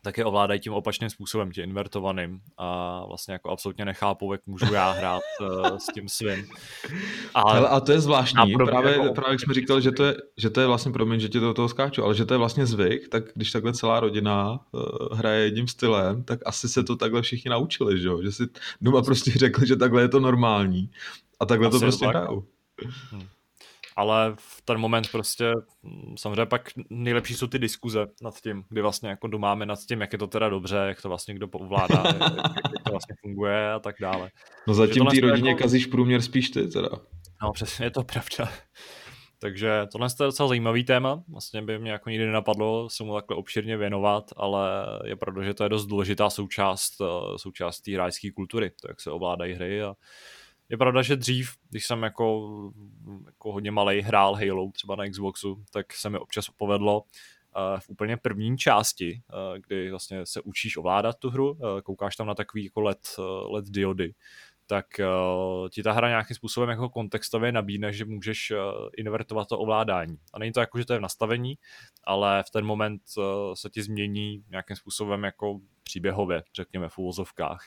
tak 0.01 0.17
je 0.17 0.25
ovládají 0.25 0.59
tím 0.59 0.73
opačným 0.73 1.09
způsobem, 1.09 1.51
tím 1.51 1.63
invertovaným 1.63 2.41
a 2.57 3.01
vlastně 3.07 3.31
jako 3.31 3.49
absolutně 3.49 3.85
nechápu, 3.85 4.33
jak 4.33 4.41
můžu 4.47 4.73
já 4.73 4.91
hrát 4.91 5.21
uh, 5.41 5.77
s 5.77 5.85
tím 5.93 6.09
svým. 6.09 6.47
Ale, 7.33 7.57
ale 7.57 7.67
a 7.67 7.79
to 7.79 7.91
je 7.91 7.99
zvláštní, 7.99 8.53
právě, 8.65 8.91
jako 8.91 9.13
právě 9.13 9.39
jsme 9.39 9.53
říkali, 9.53 9.81
že 9.81 9.91
to, 9.91 10.03
je, 10.03 10.15
že 10.37 10.49
to 10.49 10.61
je 10.61 10.67
vlastně, 10.67 10.91
promiň, 10.91 11.19
že 11.19 11.29
ti 11.29 11.39
do 11.39 11.53
toho 11.53 11.69
skáču, 11.69 12.03
ale 12.03 12.15
že 12.15 12.25
to 12.25 12.33
je 12.33 12.37
vlastně 12.37 12.65
zvyk, 12.65 13.09
tak 13.09 13.23
když 13.35 13.51
takhle 13.51 13.73
celá 13.73 13.99
rodina 13.99 14.59
uh, 14.71 15.17
hraje 15.17 15.43
jedním 15.43 15.67
stylem, 15.67 16.23
tak 16.23 16.39
asi 16.45 16.69
se 16.69 16.83
to 16.83 16.95
takhle 16.95 17.21
všichni 17.21 17.49
naučili, 17.49 18.01
že, 18.01 18.07
jo? 18.07 18.21
že 18.21 18.31
si 18.31 18.43
doma 18.81 19.01
prostě 19.01 19.31
řekli, 19.31 19.67
že 19.67 19.75
takhle 19.75 20.01
je 20.01 20.09
to 20.09 20.19
normální 20.19 20.89
a 21.39 21.45
takhle 21.45 21.67
asi 21.67 21.79
to 21.79 21.79
prostě 21.79 22.07
hrajou. 22.07 22.43
Hmm 23.11 23.27
ale 23.99 24.33
v 24.37 24.61
ten 24.65 24.77
moment 24.77 25.11
prostě 25.11 25.53
mm, 25.83 26.17
samozřejmě 26.17 26.45
pak 26.45 26.69
nejlepší 26.89 27.33
jsou 27.33 27.47
ty 27.47 27.59
diskuze 27.59 28.07
nad 28.21 28.41
tím, 28.41 28.63
kdy 28.69 28.81
vlastně 28.81 29.09
jako 29.09 29.27
domáme 29.27 29.65
nad 29.65 29.79
tím, 29.79 30.01
jak 30.01 30.13
je 30.13 30.19
to 30.19 30.27
teda 30.27 30.49
dobře, 30.49 30.75
jak 30.75 31.01
to 31.01 31.09
vlastně 31.09 31.33
kdo 31.33 31.47
ovládá, 31.47 32.03
jak, 32.05 32.21
jak 32.45 32.83
to 32.85 32.91
vlastně 32.91 33.15
funguje 33.21 33.71
a 33.71 33.79
tak 33.79 33.95
dále. 34.01 34.29
No 34.67 34.73
zatím 34.73 35.05
ty 35.05 35.19
rodině 35.19 35.49
jako... 35.49 35.63
kazíš 35.63 35.85
průměr 35.85 36.21
spíš 36.21 36.49
ty 36.49 36.67
teda. 36.67 36.89
No 37.43 37.51
přesně, 37.51 37.85
je 37.85 37.91
to 37.91 38.03
pravda. 38.03 38.51
Takže 39.41 39.87
tohle 39.91 40.07
je 40.07 40.25
docela 40.25 40.49
zajímavý 40.49 40.83
téma, 40.83 41.23
vlastně 41.27 41.61
by 41.61 41.79
mě 41.79 41.91
jako 41.91 42.09
nikdy 42.09 42.25
nenapadlo 42.25 42.89
se 42.89 43.03
mu 43.03 43.15
takhle 43.15 43.37
obširně 43.37 43.77
věnovat, 43.77 44.23
ale 44.37 44.69
je 45.05 45.15
pravda, 45.15 45.43
že 45.43 45.53
to 45.53 45.63
je 45.63 45.69
dost 45.69 45.85
důležitá 45.85 46.29
součást, 46.29 46.93
eh, 47.01 47.37
součást 47.37 47.81
té 47.81 47.91
hráčské 47.91 48.31
kultury, 48.31 48.71
to 48.81 48.87
jak 48.87 49.01
se 49.01 49.11
ovládají 49.11 49.53
hry 49.53 49.83
a 49.83 49.93
je 50.69 50.77
pravda, 50.77 51.01
že 51.01 51.15
dřív, 51.15 51.51
když 51.69 51.85
jsem 51.85 52.03
jako, 52.03 52.49
jako 53.25 53.51
hodně 53.51 53.71
malý 53.71 54.01
hrál 54.01 54.35
Halo 54.35 54.71
třeba 54.73 54.95
na 54.95 55.09
Xboxu, 55.09 55.63
tak 55.71 55.93
se 55.93 56.09
mi 56.09 56.17
občas 56.17 56.49
povedlo 56.49 57.01
uh, 57.01 57.79
v 57.79 57.89
úplně 57.89 58.17
první 58.17 58.57
části, 58.57 59.21
uh, 59.33 59.57
kdy 59.67 59.89
vlastně 59.89 60.25
se 60.25 60.41
učíš 60.41 60.77
ovládat 60.77 61.15
tu 61.19 61.29
hru, 61.29 61.51
uh, 61.51 61.81
koukáš 61.81 62.15
tam 62.15 62.27
na 62.27 62.35
takový 62.35 62.63
jako 62.63 62.81
LED, 62.81 63.07
LED 63.49 63.65
diody, 63.65 64.13
tak 64.67 64.85
ti 65.71 65.83
ta 65.83 65.91
hra 65.91 66.09
nějakým 66.09 66.35
způsobem 66.35 66.69
jako 66.69 66.89
kontextově 66.89 67.51
nabídne, 67.51 67.93
že 67.93 68.05
můžeš 68.05 68.53
invertovat 68.97 69.47
to 69.47 69.59
ovládání. 69.59 70.17
A 70.33 70.39
není 70.39 70.51
to 70.51 70.59
jako, 70.59 70.77
že 70.77 70.85
to 70.85 70.93
je 70.93 70.99
v 70.99 71.01
nastavení, 71.01 71.57
ale 72.03 72.43
v 72.47 72.49
ten 72.49 72.65
moment 72.65 73.01
se 73.53 73.69
ti 73.69 73.83
změní 73.83 74.43
nějakým 74.49 74.75
způsobem 74.75 75.23
jako 75.23 75.59
příběhově, 75.89 76.43
řekněme 76.55 76.89
v 76.89 76.97
úvozovkách. 76.97 77.65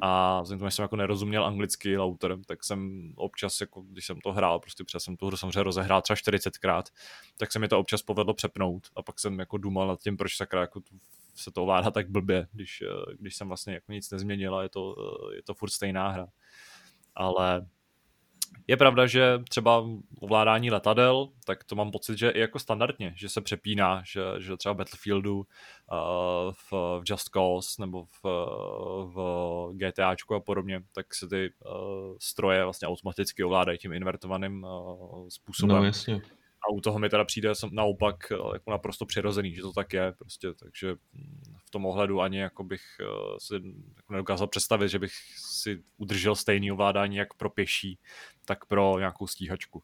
A 0.00 0.40
vzhledem 0.42 0.58
tomu, 0.58 0.70
že 0.70 0.74
jsem 0.76 0.82
jako 0.82 0.96
nerozuměl 0.96 1.44
anglicky 1.44 1.96
lauter, 1.96 2.38
tak 2.46 2.64
jsem 2.64 3.12
občas, 3.16 3.60
jako, 3.60 3.82
když 3.82 4.06
jsem 4.06 4.20
to 4.20 4.32
hrál, 4.32 4.60
prostě 4.60 4.84
protože 4.84 5.00
jsem 5.00 5.16
tu 5.16 5.26
hru 5.26 5.36
samozřejmě 5.36 5.62
rozehrál 5.62 6.02
třeba 6.02 6.16
40krát, 6.16 6.82
tak 7.36 7.52
se 7.52 7.58
mi 7.58 7.68
to 7.68 7.78
občas 7.78 8.02
povedlo 8.02 8.34
přepnout 8.34 8.86
a 8.96 9.02
pak 9.02 9.20
jsem 9.20 9.38
jako 9.38 9.58
důmal 9.58 9.88
nad 9.88 10.00
tím, 10.00 10.16
proč 10.16 10.36
sakra 10.36 10.60
jako 10.60 10.80
se 11.34 11.50
to 11.50 11.62
ovládá 11.62 11.90
tak 11.90 12.10
blbě, 12.10 12.46
když, 12.52 12.82
eh, 12.82 13.14
když 13.18 13.36
jsem 13.36 13.48
vlastně 13.48 13.74
jako 13.74 13.92
nic 13.92 14.10
nezměnil 14.10 14.56
a 14.56 14.62
je 14.62 14.68
to, 14.68 14.94
eh, 14.98 15.36
je 15.36 15.42
to 15.42 15.54
furt 15.54 15.70
stejná 15.70 16.08
hra. 16.08 16.26
Ale 17.14 17.66
je 18.66 18.76
pravda, 18.76 19.06
že 19.06 19.38
třeba 19.48 19.84
ovládání 20.20 20.70
letadel, 20.70 21.28
tak 21.46 21.64
to 21.64 21.74
mám 21.74 21.90
pocit, 21.90 22.18
že 22.18 22.30
i 22.30 22.40
jako 22.40 22.58
standardně, 22.58 23.12
že 23.16 23.28
se 23.28 23.40
přepíná, 23.40 24.02
že, 24.06 24.22
že 24.38 24.56
třeba 24.56 24.74
Battlefieldu, 24.74 25.36
uh, 25.36 25.44
v, 26.52 26.72
v 26.72 27.02
Just 27.04 27.28
Cause 27.28 27.82
nebo 27.82 28.04
v, 28.04 28.24
v 29.04 29.16
GTAčku 29.72 30.34
a 30.34 30.40
podobně, 30.40 30.80
tak 30.92 31.14
se 31.14 31.28
ty 31.28 31.50
uh, 31.64 32.16
stroje 32.20 32.64
vlastně 32.64 32.88
automaticky 32.88 33.44
ovládají 33.44 33.78
tím 33.78 33.92
invertovaným 33.92 34.64
uh, 34.64 35.28
způsobem. 35.28 35.76
No 35.76 35.84
jasně. 35.84 36.20
A 36.64 36.72
u 36.72 36.80
toho 36.80 36.98
mi 36.98 37.08
teda 37.08 37.24
přijde 37.24 37.54
jsem 37.54 37.70
naopak 37.72 38.16
jako 38.52 38.70
naprosto 38.70 39.06
přirozený, 39.06 39.54
že 39.54 39.62
to 39.62 39.72
tak 39.72 39.92
je, 39.92 40.12
prostě, 40.18 40.48
takže 40.62 40.94
v 41.66 41.70
tom 41.70 41.86
ohledu 41.86 42.20
ani 42.20 42.38
jako 42.38 42.64
bych 42.64 42.82
si 43.38 43.54
jako 43.96 44.12
nedokázal 44.12 44.46
představit, 44.46 44.88
že 44.88 44.98
bych 44.98 45.12
si 45.36 45.82
udržel 45.96 46.34
stejný 46.34 46.72
ovládání 46.72 47.16
jak 47.16 47.34
pro 47.34 47.50
pěší, 47.50 47.98
tak 48.44 48.64
pro 48.64 48.98
nějakou 48.98 49.26
stíhačku. 49.26 49.82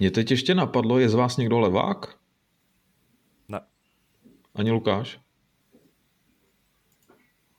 Mě 0.00 0.10
teď 0.10 0.30
ještě 0.30 0.54
napadlo, 0.54 0.98
je 0.98 1.08
z 1.08 1.14
vás 1.14 1.36
někdo 1.36 1.58
levák? 1.58 2.18
Ne. 3.48 3.60
Ani 4.54 4.70
Lukáš? 4.70 5.20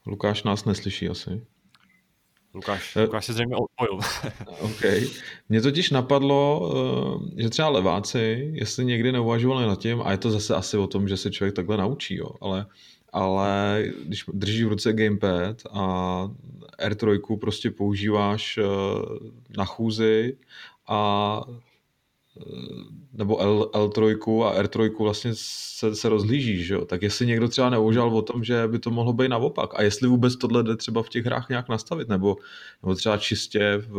Lukáš 0.06 0.44
nás 0.44 0.66
neslyší 0.66 1.10
asi. 1.10 1.48
Lukáš, 2.54 2.96
uh, 2.96 3.02
Lukáš 3.02 3.26
se 3.26 3.34
zřejmě 3.34 3.56
odpojil. 3.56 4.00
OK. 4.60 4.82
Mě 5.50 5.62
totiž 5.62 5.90
napadlo, 5.90 6.72
eh, 7.38 7.42
že 7.42 7.50
třeba 7.50 7.70
leváci, 7.70 8.52
jestli 8.54 8.86
někdy 8.86 9.12
neuvažovali 9.12 9.68
nad 9.68 9.80
tím, 9.80 10.02
a 10.02 10.12
je 10.12 10.18
to 10.18 10.32
zase 10.32 10.56
asi 10.56 10.78
o 10.78 10.88
tom, 10.88 11.08
že 11.08 11.18
se 11.18 11.32
člověk 11.32 11.56
takhle 11.56 11.78
naučí, 11.78 12.16
jo, 12.16 12.30
ale, 12.42 12.66
ale 13.14 13.84
když 14.06 14.26
držíš 14.34 14.64
v 14.64 14.68
ruce 14.68 14.94
gamepad 14.94 15.58
a 15.72 16.28
R3 16.82 17.40
prostě 17.40 17.72
používáš 17.72 18.58
eh, 18.58 18.64
na 19.58 19.66
chůzi 19.66 20.38
a 20.88 21.42
eh, 21.50 21.71
nebo 23.14 23.40
L, 23.40 23.70
L3 23.74 24.44
a 24.44 24.64
R3 24.64 25.04
vlastně 25.04 25.32
se, 25.36 25.96
se 25.96 26.10
rozlíží, 26.10 26.64
že 26.64 26.74
jo? 26.74 26.86
tak 26.86 27.02
jestli 27.02 27.26
někdo 27.26 27.48
třeba 27.48 27.70
neuvažoval 27.70 28.18
o 28.18 28.22
tom, 28.22 28.44
že 28.44 28.68
by 28.68 28.80
to 28.80 28.92
mohlo 28.92 29.14
být 29.14 29.28
naopak 29.28 29.80
a 29.80 29.82
jestli 29.82 30.08
vůbec 30.08 30.36
tohle 30.36 30.64
jde 30.64 30.78
třeba 30.78 31.04
v 31.04 31.10
těch 31.10 31.26
hrách 31.26 31.50
nějak 31.50 31.70
nastavit, 31.70 32.10
nebo, 32.10 32.38
nebo 32.84 32.96
třeba 32.96 33.18
čistě 33.18 33.78
v 33.78 33.94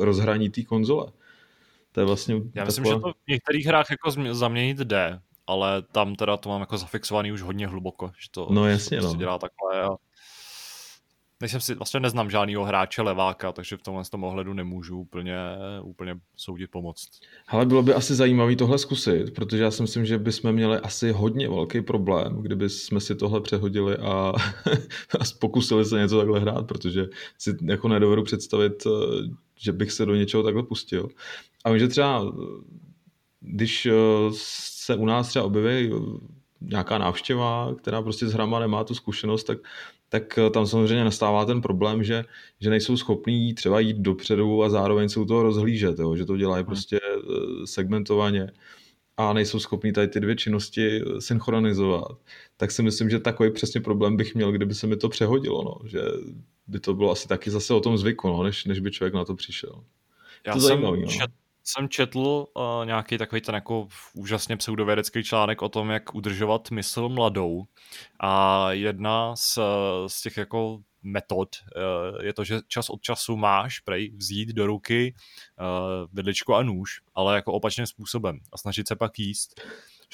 rozhraní 0.00 0.50
té 0.50 0.62
konzole. 0.62 1.06
To 1.92 2.00
je 2.00 2.06
vlastně 2.06 2.34
Já 2.54 2.64
myslím, 2.64 2.84
taková... 2.84 2.98
že 2.98 3.02
to 3.02 3.18
v 3.26 3.30
některých 3.30 3.66
hrách 3.66 3.86
jako 3.90 4.34
zaměnit 4.34 4.78
jde, 4.78 5.20
ale 5.46 5.82
tam 5.82 6.14
teda 6.14 6.36
to 6.36 6.48
mám 6.48 6.60
jako 6.60 6.78
zafixovaný 6.78 7.32
už 7.32 7.42
hodně 7.42 7.66
hluboko, 7.66 8.10
že 8.18 8.28
to, 8.30 8.48
no, 8.50 8.68
jasně, 8.68 8.98
to 8.98 9.02
prostě 9.02 9.16
no. 9.16 9.20
dělá 9.20 9.38
takhle 9.38 9.82
a 9.82 9.96
nejsem 11.40 11.60
si, 11.60 11.74
vlastně 11.74 12.00
neznám 12.00 12.30
žádného 12.30 12.64
hráče 12.64 13.02
leváka, 13.02 13.52
takže 13.52 13.76
v 13.76 13.82
tomhle 13.82 14.04
tom 14.04 14.24
ohledu 14.24 14.54
nemůžu 14.54 14.98
úplně, 15.00 15.36
úplně 15.82 16.14
soudit 16.36 16.70
pomoct. 16.70 17.08
Ale 17.48 17.66
bylo 17.66 17.82
by 17.82 17.94
asi 17.94 18.14
zajímavé 18.14 18.56
tohle 18.56 18.78
zkusit, 18.78 19.34
protože 19.34 19.62
já 19.62 19.70
si 19.70 19.82
myslím, 19.82 20.06
že 20.06 20.18
bychom 20.18 20.52
měli 20.52 20.78
asi 20.78 21.12
hodně 21.12 21.48
velký 21.48 21.80
problém, 21.80 22.42
kdyby 22.42 22.70
jsme 22.70 23.00
si 23.00 23.14
tohle 23.14 23.40
přehodili 23.40 23.96
a, 23.96 24.32
a 25.20 25.24
pokusili 25.40 25.84
se 25.84 25.98
něco 25.98 26.18
takhle 26.18 26.40
hrát, 26.40 26.66
protože 26.66 27.06
si 27.38 27.56
jako 27.64 27.88
nedovedu 27.88 28.22
představit, 28.22 28.86
eh, 28.86 28.90
že 29.58 29.72
bych 29.72 29.92
se 29.92 30.06
do 30.06 30.14
něčeho 30.14 30.42
takhle 30.42 30.62
pustil. 30.62 31.08
A 31.64 31.78
že 31.78 31.88
třeba 31.88 32.32
když 33.40 33.86
eh, 33.86 33.92
se 34.32 34.96
u 34.96 35.06
nás 35.06 35.28
třeba 35.28 35.44
objeví 35.44 35.92
nějaká 36.60 36.98
návštěva, 36.98 37.74
která 37.78 38.02
prostě 38.02 38.26
s 38.26 38.32
hrama 38.32 38.60
nemá 38.60 38.84
tu 38.84 38.94
zkušenost, 38.94 39.44
tak 39.44 39.58
tak 40.20 40.38
eh, 40.38 40.50
tam 40.50 40.66
samozřejmě 40.66 41.04
nastává 41.04 41.44
ten 41.44 41.60
problém, 41.60 42.04
že, 42.04 42.24
že 42.60 42.70
nejsou 42.70 42.96
schopní 42.96 43.54
třeba 43.54 43.80
jít 43.80 43.96
dopředu 43.96 44.62
a 44.62 44.68
zároveň 44.68 45.08
se 45.08 45.20
u 45.20 45.24
toho 45.24 45.42
rozhlížet, 45.42 45.98
jo? 45.98 46.16
že 46.16 46.24
to 46.24 46.36
dělají 46.36 46.62
hmm. 46.62 46.66
prostě 46.66 47.00
eh, 47.02 47.66
segmentovaně 47.66 48.52
a 49.16 49.32
nejsou 49.32 49.58
schopní 49.58 49.92
tady 49.92 50.08
ty 50.08 50.20
dvě 50.20 50.36
činnosti 50.36 51.00
eh, 51.00 51.20
synchronizovat, 51.20 52.18
tak 52.56 52.70
si 52.70 52.82
myslím, 52.82 53.10
že 53.10 53.20
takový 53.20 53.50
přesně 53.50 53.80
problém 53.80 54.16
bych 54.16 54.34
měl, 54.34 54.52
kdyby 54.52 54.74
se 54.74 54.86
mi 54.86 54.96
to 54.96 55.08
přehodilo, 55.08 55.64
no? 55.64 55.88
že 55.88 56.00
by 56.66 56.80
to 56.80 56.94
bylo 56.94 57.10
asi 57.10 57.28
taky 57.28 57.50
zase 57.50 57.74
o 57.74 57.80
tom 57.80 57.98
zvyku, 57.98 58.28
no? 58.28 58.42
než, 58.42 58.64
než 58.64 58.80
by 58.80 58.90
člověk 58.90 59.14
na 59.14 59.24
to 59.24 59.34
přišel. 59.34 59.84
Já 60.46 60.52
to 60.52 60.60
jsem 60.60 60.68
zajímavý, 60.68 61.00
no? 61.00 61.08
čet, 61.08 61.30
jsem 61.68 61.88
četl 61.88 62.18
uh, 62.18 62.86
nějaký 62.86 63.18
takový 63.18 63.40
ten 63.40 63.54
jako 63.54 63.88
úžasně 64.14 64.56
pseudovědecký 64.56 65.24
článek 65.24 65.62
o 65.62 65.68
tom, 65.68 65.90
jak 65.90 66.14
udržovat 66.14 66.70
mysl 66.70 67.08
mladou. 67.08 67.64
A 68.20 68.72
jedna 68.72 69.36
z, 69.36 69.58
z 70.06 70.22
těch 70.22 70.36
jako 70.36 70.78
metod 71.02 71.48
uh, 71.56 72.24
je 72.24 72.32
to, 72.32 72.44
že 72.44 72.58
čas 72.68 72.90
od 72.90 73.02
času 73.02 73.36
máš 73.36 73.80
prej 73.80 74.12
vzít 74.16 74.48
do 74.48 74.66
ruky 74.66 75.14
uh, 75.60 75.66
vidličku 76.12 76.54
a 76.54 76.62
nůž, 76.62 76.90
ale 77.14 77.34
jako 77.34 77.52
opačným 77.52 77.86
způsobem 77.86 78.38
a 78.52 78.58
snažit 78.58 78.88
se 78.88 78.96
pak 78.96 79.18
jíst. 79.18 79.60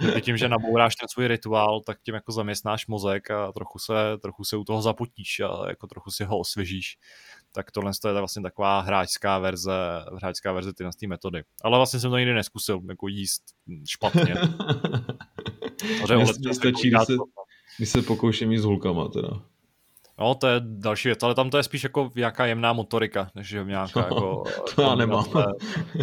Že 0.02 0.20
tím, 0.20 0.36
že 0.36 0.48
nabouráš 0.48 0.96
ten 0.96 1.08
svůj 1.08 1.28
rituál, 1.28 1.80
tak 1.80 1.98
tím 2.02 2.14
jako 2.14 2.32
zaměstnáš 2.32 2.86
mozek 2.86 3.30
a 3.30 3.52
trochu 3.52 3.78
se, 3.78 3.94
trochu 4.22 4.44
se 4.44 4.56
u 4.56 4.64
toho 4.64 4.82
zapotíš 4.82 5.40
a 5.40 5.68
jako 5.68 5.86
trochu 5.86 6.10
si 6.10 6.24
ho 6.24 6.38
osvěžíš 6.38 6.98
tak 7.52 7.70
tohle 7.70 7.90
je 8.06 8.12
vlastně 8.12 8.42
taková 8.42 8.80
hráčská 8.80 9.38
verze, 9.38 9.72
hráčská 10.16 10.52
verze 10.52 10.72
ty 10.72 10.84
té 11.00 11.06
metody. 11.06 11.42
Ale 11.62 11.78
vlastně 11.78 12.00
jsem 12.00 12.10
to 12.10 12.18
nikdy 12.18 12.34
neskusil, 12.34 12.80
jako 12.88 13.08
jíst 13.08 13.42
špatně. 13.88 14.34
Mně 16.16 16.54
stačí, 16.54 16.90
když 16.90 17.02
se, 17.06 17.12
když 17.76 17.88
se 17.88 18.02
pokouším 18.02 18.52
jíst 18.52 18.62
s 18.62 18.64
hulkama 18.64 19.08
teda. 19.08 19.28
No, 20.18 20.34
to 20.34 20.46
je 20.46 20.60
další 20.64 21.08
věc, 21.08 21.22
ale 21.22 21.34
tam 21.34 21.50
to 21.50 21.56
je 21.56 21.62
spíš 21.62 21.82
jako 21.82 22.10
nějaká 22.16 22.46
jemná 22.46 22.72
motorika, 22.72 23.30
než 23.34 23.48
že 23.48 23.64
nějaká 23.64 24.00
no, 24.00 24.06
jako... 24.06 24.44
To 24.74 24.82
já 24.82 24.94
nemám. 24.94 25.24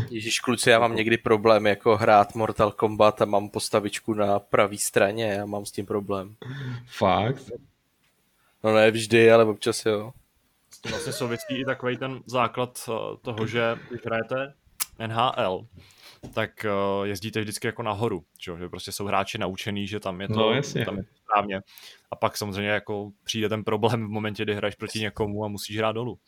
Ježíš 0.09 0.39
kluci, 0.39 0.69
já 0.69 0.79
mám 0.79 0.95
někdy 0.95 1.17
problém 1.17 1.67
jako 1.67 1.97
hrát 1.97 2.35
Mortal 2.35 2.71
Kombat 2.71 3.21
a 3.21 3.25
mám 3.25 3.49
postavičku 3.49 4.13
na 4.13 4.39
pravé 4.39 4.77
straně 4.77 5.41
a 5.41 5.45
mám 5.45 5.65
s 5.65 5.71
tím 5.71 5.85
problém. 5.85 6.35
Fakt? 6.85 7.51
No 8.63 8.75
ne 8.75 8.91
vždy, 8.91 9.31
ale 9.31 9.45
občas 9.45 9.85
jo 9.85 10.13
tím 10.81 10.91
vlastně 10.91 11.13
sovětský 11.13 11.55
i 11.55 11.65
takový 11.65 11.97
ten 11.97 12.19
základ 12.25 12.89
eh, 12.89 13.17
toho, 13.21 13.47
že 13.47 13.75
když 13.89 14.01
hrajete 14.05 14.53
NHL, 15.07 15.65
tak 16.33 16.65
uh, 16.99 17.05
jezdíte 17.05 17.41
vždycky 17.41 17.67
jako 17.67 17.83
nahoru, 17.83 18.23
že, 18.41 18.51
že 18.59 18.69
prostě 18.69 18.91
jsou 18.91 19.05
hráči 19.05 19.37
naučený, 19.37 19.87
že 19.87 19.99
tam 19.99 20.21
je 20.21 20.27
to, 20.27 20.33
no, 20.33 20.51
jasně. 20.51 20.85
tam 20.85 20.97
je 20.97 21.03
to 21.03 21.09
správně. 21.23 21.61
A 22.11 22.15
pak 22.15 22.37
samozřejmě 22.37 22.69
jako 22.69 23.11
přijde 23.23 23.49
ten 23.49 23.63
problém 23.63 24.05
v 24.05 24.09
momentě, 24.09 24.43
kdy 24.43 24.55
hraješ 24.55 24.75
proti 24.75 24.99
někomu 24.99 25.45
a 25.45 25.47
musíš 25.47 25.77
hrát 25.77 25.91
dolů. 25.91 26.19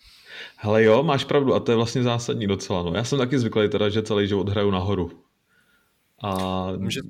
Hele 0.56 0.84
jo, 0.84 1.04
máš 1.04 1.24
pravdu 1.24 1.54
a 1.54 1.60
to 1.60 1.72
je 1.72 1.76
vlastně 1.76 2.04
zásadní 2.04 2.48
docela. 2.48 2.84
No. 2.84 2.94
Já 2.96 3.04
jsem 3.04 3.18
taky 3.18 3.40
zvyklý 3.40 3.70
teda, 3.70 3.90
že 3.90 4.02
celý 4.02 4.28
život 4.28 4.50
hraju 4.50 4.72
nahoru. 4.72 5.24
A... 6.24 6.68
Může... 6.78 7.02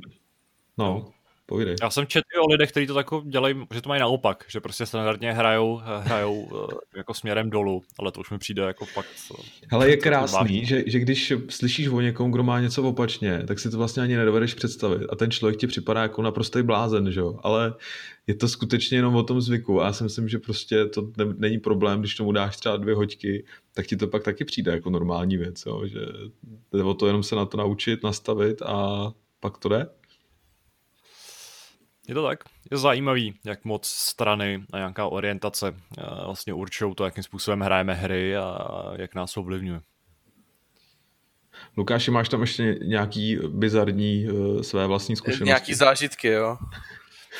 No. 0.77 1.11
Povídej. 1.45 1.75
Já 1.81 1.89
jsem 1.89 2.07
četl 2.07 2.25
o 2.43 2.51
lidech, 2.51 2.71
kteří 2.71 2.87
to 2.87 2.93
tak 2.93 3.07
dělají, 3.25 3.55
že 3.73 3.81
to 3.81 3.89
mají 3.89 4.01
naopak, 4.01 4.45
že 4.47 4.59
prostě 4.59 4.85
standardně 4.85 5.33
hrajou, 5.33 5.81
hrajou 5.99 6.49
eh, 6.71 6.97
jako 6.97 7.13
směrem 7.13 7.49
dolů, 7.49 7.83
ale 7.99 8.11
to 8.11 8.19
už 8.19 8.29
mi 8.29 8.37
přijde 8.37 8.61
jako 8.61 8.85
fakt... 8.85 9.07
Ale 9.71 9.89
je 9.89 9.97
krásný, 9.97 10.65
že, 10.65 10.83
že 10.87 10.99
když 10.99 11.33
slyšíš 11.49 11.87
o 11.87 12.01
někom, 12.01 12.31
kdo 12.31 12.43
má 12.43 12.59
něco 12.59 12.83
opačně, 12.83 13.43
tak 13.47 13.59
si 13.59 13.69
to 13.69 13.77
vlastně 13.77 14.03
ani 14.03 14.15
nedovedeš 14.15 14.53
představit 14.53 15.07
a 15.09 15.15
ten 15.15 15.31
člověk 15.31 15.59
ti 15.59 15.67
připadá 15.67 16.01
jako 16.01 16.21
naprostý 16.21 16.61
blázen, 16.61 17.11
že 17.11 17.19
jo? 17.19 17.39
ale 17.43 17.73
je 18.27 18.35
to 18.35 18.47
skutečně 18.47 18.97
jenom 18.97 19.15
o 19.15 19.23
tom 19.23 19.41
zvyku 19.41 19.81
a 19.81 19.85
já 19.85 19.93
si 19.93 20.03
myslím, 20.03 20.29
že 20.29 20.39
prostě 20.39 20.85
to 20.85 21.01
ne, 21.17 21.25
není 21.37 21.59
problém, 21.59 21.99
když 21.99 22.15
tomu 22.15 22.31
dáš 22.31 22.57
třeba 22.57 22.77
dvě 22.77 22.95
hoďky, 22.95 23.45
tak 23.73 23.87
ti 23.87 23.97
to 23.97 24.07
pak 24.07 24.23
taky 24.23 24.45
přijde 24.45 24.71
jako 24.71 24.89
normální 24.89 25.37
věc, 25.37 25.63
jo? 25.65 25.81
že 25.85 25.99
jde 26.73 26.83
o 26.83 26.93
to 26.93 27.07
jenom 27.07 27.23
se 27.23 27.35
na 27.35 27.45
to 27.45 27.57
naučit, 27.57 28.03
nastavit 28.03 28.61
a 28.61 29.11
pak 29.39 29.57
to 29.57 29.69
jde. 29.69 29.87
Je 32.07 32.13
to 32.13 32.23
tak. 32.23 32.43
Je 32.71 32.77
zajímavý, 32.77 33.33
jak 33.45 33.65
moc 33.65 33.87
strany 33.87 34.63
a 34.73 34.77
nějaká 34.77 35.05
orientace 35.07 35.67
eh, 35.97 36.01
vlastně 36.25 36.53
určují 36.53 36.95
to, 36.95 37.05
jakým 37.05 37.23
způsobem 37.23 37.59
hrajeme 37.59 37.93
hry 37.93 38.37
a 38.37 38.67
jak 38.95 39.15
nás 39.15 39.37
ovlivňuje. 39.37 39.81
Lukáši, 41.77 42.11
máš 42.11 42.29
tam 42.29 42.41
ještě 42.41 42.79
nějaký 42.85 43.39
bizarní 43.47 44.27
uh, 44.31 44.61
své 44.61 44.87
vlastní 44.87 45.15
zkušenosti? 45.15 45.45
Nějaký 45.45 45.73
zážitky, 45.73 46.27
jo. 46.27 46.57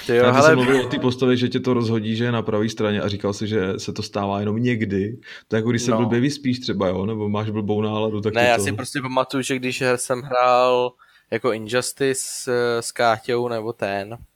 Ty 0.08 0.16
jo, 0.16 0.26
ale... 0.26 0.56
mluvil 0.56 0.86
o 0.86 0.88
té 0.88 1.00
postavě, 1.00 1.38
že 1.38 1.48
tě 1.48 1.60
to 1.60 1.74
rozhodí, 1.74 2.16
že 2.16 2.24
je 2.24 2.32
na 2.32 2.42
pravé 2.42 2.70
straně 2.70 3.02
a 3.02 3.08
říkal 3.08 3.34
si, 3.34 3.48
že 3.48 3.80
se 3.80 3.94
to 3.94 4.04
stává 4.04 4.40
jenom 4.40 4.56
někdy. 4.56 5.18
To 5.48 5.56
je 5.56 5.58
jako 5.58 5.70
když 5.70 5.82
se 5.82 5.92
no. 5.92 5.98
blbě 5.98 6.20
vyspíš 6.20 6.60
třeba, 6.60 6.88
jo? 6.88 7.06
Nebo 7.06 7.30
máš 7.30 7.50
blbou 7.50 7.82
náladu. 7.82 8.22
Tak 8.22 8.34
ne, 8.34 8.48
já 8.48 8.58
to... 8.58 8.64
si 8.64 8.74
prostě 8.74 9.02
pamatuju, 9.02 9.44
že 9.44 9.56
když 9.56 9.84
jsem 9.96 10.22
hrál 10.22 10.92
jako 11.32 11.52
Injustice 11.52 12.52
s 12.80 12.92
Káťou 12.92 13.48
nebo 13.48 13.74
ten, 13.74 14.14
eh, 14.14 14.31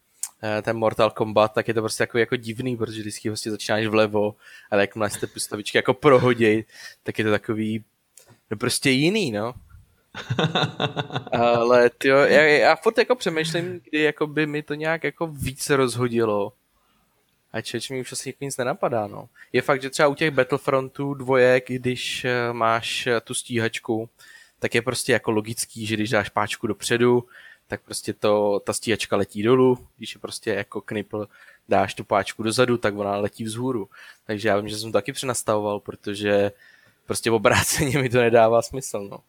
ten 0.61 0.77
Mortal 0.77 1.11
Kombat, 1.11 1.53
tak 1.53 1.67
je 1.67 1.73
to 1.73 1.81
prostě 1.81 2.03
jako, 2.03 2.17
jako 2.17 2.35
divný, 2.35 2.77
protože 2.77 3.01
vždycky 3.01 3.29
vlastně 3.29 3.51
začínáš 3.51 3.85
vlevo, 3.85 4.35
ale 4.71 4.83
jakmile 4.83 5.09
jste 5.09 5.27
postavičky 5.27 5.77
jako 5.77 5.93
prohoděj, 5.93 6.65
tak 7.03 7.19
je 7.19 7.25
to 7.25 7.31
takový 7.31 7.83
no 8.51 8.57
prostě 8.57 8.89
jiný, 8.89 9.31
no. 9.31 9.53
ale 11.31 11.89
tyjo, 11.89 12.17
já, 12.17 12.41
já 12.41 12.75
furt 12.75 12.97
jako 12.97 13.15
přemýšlím, 13.15 13.81
kdy 13.89 14.01
jako 14.01 14.27
by 14.27 14.45
mi 14.45 14.63
to 14.63 14.73
nějak 14.73 15.03
jako 15.03 15.27
víc 15.27 15.69
rozhodilo. 15.69 16.53
A 17.51 17.61
čeč 17.61 17.89
mi 17.89 18.01
už 18.01 18.11
asi 18.11 18.33
nic 18.41 18.57
nenapadá, 18.57 19.07
no. 19.07 19.29
Je 19.53 19.61
fakt, 19.61 19.81
že 19.81 19.89
třeba 19.89 20.07
u 20.07 20.15
těch 20.15 20.31
Battlefrontů 20.31 21.13
dvojek, 21.13 21.65
když 21.67 22.25
eh, 22.25 22.53
máš 22.53 23.07
tu 23.23 23.33
stíhačku, 23.33 24.09
tak 24.59 24.75
je 24.75 24.81
prostě 24.81 25.13
jako 25.13 25.31
logický, 25.31 25.85
že 25.85 25.95
když 25.95 26.09
dáš 26.09 26.29
páčku 26.29 26.67
dopředu, 26.67 27.25
tak 27.67 27.81
prostě 27.81 28.13
to, 28.13 28.61
ta 28.65 28.73
stíhačka 28.73 29.15
letí 29.15 29.43
dolů, 29.43 29.77
když 29.97 30.15
je 30.15 30.21
prostě 30.21 30.49
jako 30.49 30.81
knipl, 30.81 31.27
dáš 31.69 31.93
tu 31.93 32.03
páčku 32.03 32.43
dozadu, 32.43 32.77
tak 32.77 32.97
ona 32.97 33.17
letí 33.17 33.43
vzhůru. 33.43 33.89
Takže 34.25 34.47
já 34.47 34.57
vím, 34.57 34.69
že 34.69 34.77
jsem 34.77 34.91
to 34.91 34.97
taky 34.97 35.13
přenastavoval, 35.13 35.79
protože 35.79 36.51
prostě 37.05 37.31
obráceně 37.31 38.01
mi 38.01 38.09
to 38.09 38.17
nedává 38.17 38.61
smysl, 38.61 39.07
no. 39.11 39.19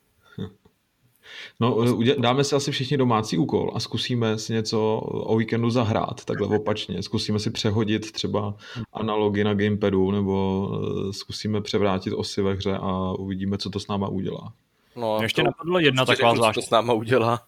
No, 1.61 1.85
dáme 2.19 2.45
si 2.45 2.57
asi 2.57 2.73
všichni 2.73 2.97
domácí 2.97 3.39
úkol 3.39 3.73
a 3.75 3.81
zkusíme 3.81 4.39
si 4.39 4.53
něco 4.53 4.97
o 5.01 5.37
víkendu 5.37 5.71
zahrát, 5.71 6.25
takhle 6.25 6.57
opačně. 6.57 7.03
Zkusíme 7.03 7.39
si 7.39 7.51
přehodit 7.51 8.13
třeba 8.13 8.55
analogy 8.93 9.45
na 9.45 9.55
gamepadu 9.55 10.11
nebo 10.11 10.69
eh, 10.75 11.13
zkusíme 11.13 11.61
převrátit 11.61 12.13
osy 12.13 12.43
ve 12.43 12.55
hře 12.55 12.79
a 12.83 13.13
uvidíme, 13.13 13.59
co 13.59 13.71
to 13.71 13.81
s 13.81 13.87
náma 13.87 14.09
udělá. 14.09 14.53
No, 14.97 15.19
ještě 15.23 15.43
napadla 15.43 15.81
jedna 15.81 16.05
taková 16.05 16.35
zvláštní... 16.35 16.63
to 16.63 16.67
s 16.67 16.71
náma 16.71 16.93
udělá. 16.93 17.41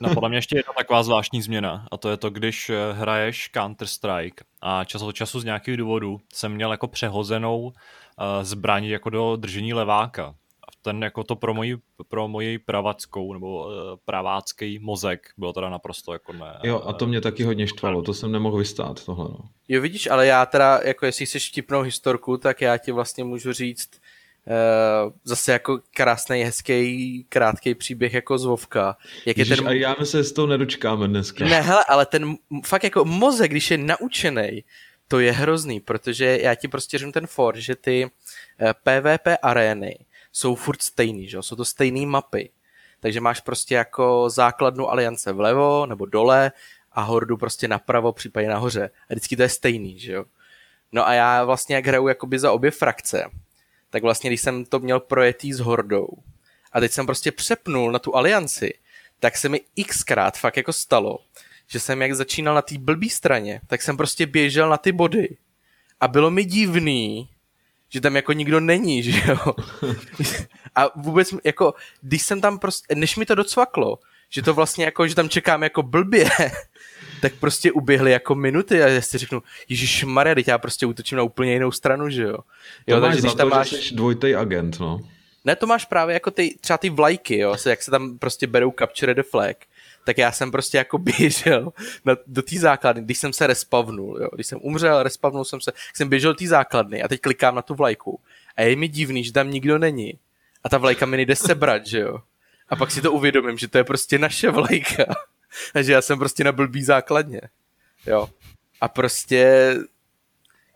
Napadla 0.00 0.28
mě 0.28 0.38
ještě 0.38 0.56
jedna 0.56 0.72
taková 0.78 1.02
zvláštní 1.02 1.42
změna 1.42 1.86
a 1.90 1.96
to 1.96 2.10
je 2.10 2.16
to, 2.16 2.30
když 2.30 2.70
eh, 2.70 2.92
hraješ 2.92 3.50
Counter-Strike 3.54 4.44
a 4.60 4.84
čas 4.84 5.02
od 5.02 5.12
času 5.12 5.40
z 5.40 5.44
nějakých 5.44 5.76
důvodů 5.76 6.20
jsem 6.32 6.52
měl 6.52 6.70
jako 6.70 6.86
přehozenou 6.88 7.60
uh, 7.60 7.72
zbraň 8.42 8.84
jako 8.84 9.10
do 9.10 9.36
držení 9.36 9.74
leváka. 9.74 10.34
A 10.68 10.68
ten 10.82 11.02
jako 11.02 11.24
to 11.24 11.36
pro 11.36 11.54
moji, 11.54 11.76
pro 12.08 12.28
moji 12.28 12.58
pravackou 12.58 13.32
nebo 13.32 13.66
uh, 13.66 13.72
pravácký 14.04 14.78
mozek 14.78 15.28
bylo 15.38 15.52
teda 15.52 15.70
naprosto 15.70 16.12
jako 16.12 16.32
ne. 16.32 16.58
Jo 16.62 16.82
a 16.86 16.92
to 16.92 17.06
mě 17.06 17.20
taky 17.20 17.44
hodně 17.44 17.66
štvalo, 17.66 18.02
to 18.02 18.14
jsem 18.14 18.32
nemohl 18.32 18.56
vystát 18.56 19.04
tohle. 19.04 19.24
No. 19.24 19.38
Jo 19.68 19.80
vidíš, 19.80 20.06
ale 20.06 20.26
já 20.26 20.46
teda, 20.46 20.80
jako 20.84 21.06
jestli 21.06 21.26
chceš 21.26 21.50
vtipnou 21.50 21.80
historku, 21.80 22.36
tak 22.36 22.60
já 22.60 22.78
ti 22.78 22.92
vlastně 22.92 23.24
můžu 23.24 23.52
říct, 23.52 23.90
zase 25.24 25.52
jako 25.52 25.80
krásný, 25.94 26.42
hezký, 26.42 27.26
krátký 27.28 27.74
příběh 27.74 28.14
jako 28.14 28.38
z 28.38 28.44
Vovka. 28.44 28.96
Jak 29.26 29.38
Ježiš, 29.38 29.50
je 29.50 29.56
ten... 29.56 29.68
a 29.68 29.72
já 29.72 29.96
se 30.04 30.24
z 30.24 30.32
toho 30.32 30.46
nedočkáme 30.46 31.08
dneska. 31.08 31.44
Ne, 31.44 31.60
hele, 31.60 31.84
ale 31.88 32.06
ten 32.06 32.34
fakt 32.64 32.84
jako 32.84 33.04
mozek, 33.04 33.50
když 33.50 33.70
je 33.70 33.78
naučený, 33.78 34.64
to 35.08 35.20
je 35.20 35.32
hrozný, 35.32 35.80
protože 35.80 36.38
já 36.42 36.54
ti 36.54 36.68
prostě 36.68 36.98
řeknu 36.98 37.12
ten 37.12 37.26
for, 37.26 37.56
že 37.56 37.76
ty 37.76 38.04
uh, 38.04 38.10
eh, 38.60 38.74
PvP 38.74 39.38
arény 39.42 39.98
jsou 40.32 40.54
furt 40.54 40.82
stejný, 40.82 41.28
že? 41.28 41.38
jsou 41.40 41.56
to 41.56 41.64
stejné 41.64 42.06
mapy. 42.06 42.50
Takže 43.00 43.20
máš 43.20 43.40
prostě 43.40 43.74
jako 43.74 44.30
základnu 44.30 44.90
aliance 44.90 45.32
vlevo 45.32 45.86
nebo 45.86 46.06
dole 46.06 46.52
a 46.92 47.02
hordu 47.02 47.36
prostě 47.36 47.68
napravo, 47.68 48.12
případně 48.12 48.48
nahoře. 48.48 48.90
A 49.10 49.14
vždycky 49.14 49.36
to 49.36 49.42
je 49.42 49.48
stejný, 49.48 49.98
že 49.98 50.12
jo. 50.12 50.24
No 50.92 51.08
a 51.08 51.12
já 51.12 51.44
vlastně 51.44 51.74
jak 51.74 51.86
hraju 51.86 52.08
jakoby 52.08 52.38
za 52.38 52.52
obě 52.52 52.70
frakce, 52.70 53.30
tak 53.96 54.02
vlastně 54.02 54.30
když 54.30 54.40
jsem 54.40 54.64
to 54.64 54.78
měl 54.78 55.00
projetý 55.00 55.52
s 55.52 55.60
Hordou 55.60 56.08
a 56.72 56.80
teď 56.80 56.92
jsem 56.92 57.06
prostě 57.06 57.32
přepnul 57.32 57.92
na 57.92 57.98
tu 57.98 58.16
alianci, 58.16 58.74
tak 59.20 59.36
se 59.36 59.48
mi 59.48 59.60
xkrát 59.86 60.38
fakt 60.38 60.56
jako 60.56 60.72
stalo, 60.72 61.18
že 61.66 61.80
jsem 61.80 62.02
jak 62.02 62.14
začínal 62.14 62.54
na 62.54 62.62
té 62.62 62.78
blbý 62.78 63.10
straně, 63.10 63.60
tak 63.66 63.82
jsem 63.82 63.96
prostě 63.96 64.26
běžel 64.26 64.68
na 64.68 64.76
ty 64.76 64.92
body 64.92 65.36
a 66.00 66.08
bylo 66.08 66.30
mi 66.30 66.44
divný, 66.44 67.28
že 67.88 68.00
tam 68.00 68.16
jako 68.16 68.32
nikdo 68.32 68.60
není, 68.60 69.02
že 69.12 69.22
jo. 69.28 69.54
A 70.74 71.00
vůbec 71.00 71.34
jako, 71.44 71.74
když 72.00 72.22
jsem 72.22 72.40
tam 72.40 72.58
prostě, 72.58 72.94
než 72.94 73.16
mi 73.16 73.26
to 73.26 73.34
docvaklo, 73.34 73.98
že 74.28 74.42
to 74.42 74.54
vlastně 74.54 74.84
jako, 74.84 75.08
že 75.08 75.14
tam 75.14 75.28
čekám 75.28 75.62
jako 75.62 75.82
blbě, 75.82 76.28
tak 77.20 77.32
prostě 77.34 77.72
uběhly 77.72 78.10
jako 78.10 78.34
minuty 78.34 78.82
a 78.82 78.88
já 78.88 79.00
si 79.00 79.18
řeknu, 79.18 79.42
Ježíš 79.68 80.04
Maria, 80.04 80.34
teď 80.34 80.48
já 80.48 80.58
prostě 80.58 80.86
útočím 80.86 81.18
na 81.18 81.24
úplně 81.24 81.52
jinou 81.52 81.72
stranu, 81.72 82.10
že 82.10 82.22
jo. 82.22 82.38
jo 82.86 82.96
to 82.96 83.00
takže, 83.00 83.16
máš 83.16 83.20
když 83.20 83.34
tam 83.34 83.50
to, 83.50 83.56
máš... 83.56 83.70
že 83.70 83.96
dvojitý 83.96 84.34
agent, 84.34 84.80
no. 84.80 85.00
Ne, 85.44 85.56
to 85.56 85.66
máš 85.66 85.84
právě 85.84 86.14
jako 86.14 86.30
ty, 86.30 86.56
třeba 86.60 86.78
ty 86.78 86.90
vlajky, 86.90 87.38
jo, 87.38 87.56
jak 87.68 87.82
se 87.82 87.90
tam 87.90 88.18
prostě 88.18 88.46
berou 88.46 88.74
capture 88.78 89.14
the 89.14 89.22
flag, 89.22 89.56
tak 90.04 90.18
já 90.18 90.32
jsem 90.32 90.50
prostě 90.50 90.78
jako 90.78 90.98
běžel 91.18 91.72
na, 92.04 92.16
do 92.26 92.42
té 92.42 92.58
základny, 92.58 93.02
když 93.02 93.18
jsem 93.18 93.32
se 93.32 93.46
respavnul, 93.46 94.18
jo, 94.20 94.28
když 94.34 94.46
jsem 94.46 94.58
umřel, 94.62 95.02
respavnul 95.02 95.44
jsem 95.44 95.60
se, 95.60 95.72
jsem 95.94 96.08
běžel 96.08 96.32
do 96.32 96.38
té 96.38 96.46
základny 96.46 97.02
a 97.02 97.08
teď 97.08 97.20
klikám 97.20 97.54
na 97.54 97.62
tu 97.62 97.74
vlajku 97.74 98.20
a 98.56 98.62
je 98.62 98.76
mi 98.76 98.88
divný, 98.88 99.24
že 99.24 99.32
tam 99.32 99.50
nikdo 99.50 99.78
není 99.78 100.18
a 100.64 100.68
ta 100.68 100.78
vlajka 100.78 101.06
mi 101.06 101.16
nejde 101.16 101.36
sebrat, 101.36 101.86
že 101.86 102.00
jo. 102.00 102.18
A 102.68 102.76
pak 102.76 102.90
si 102.90 103.02
to 103.02 103.12
uvědomím, 103.12 103.58
že 103.58 103.68
to 103.68 103.78
je 103.78 103.84
prostě 103.84 104.18
naše 104.18 104.50
vlajka. 104.50 105.04
Takže 105.72 105.92
já 105.92 106.02
jsem 106.02 106.18
prostě 106.18 106.44
na 106.44 106.52
blbý 106.52 106.84
základně. 106.84 107.40
Jo. 108.06 108.28
A 108.80 108.88
prostě 108.88 109.74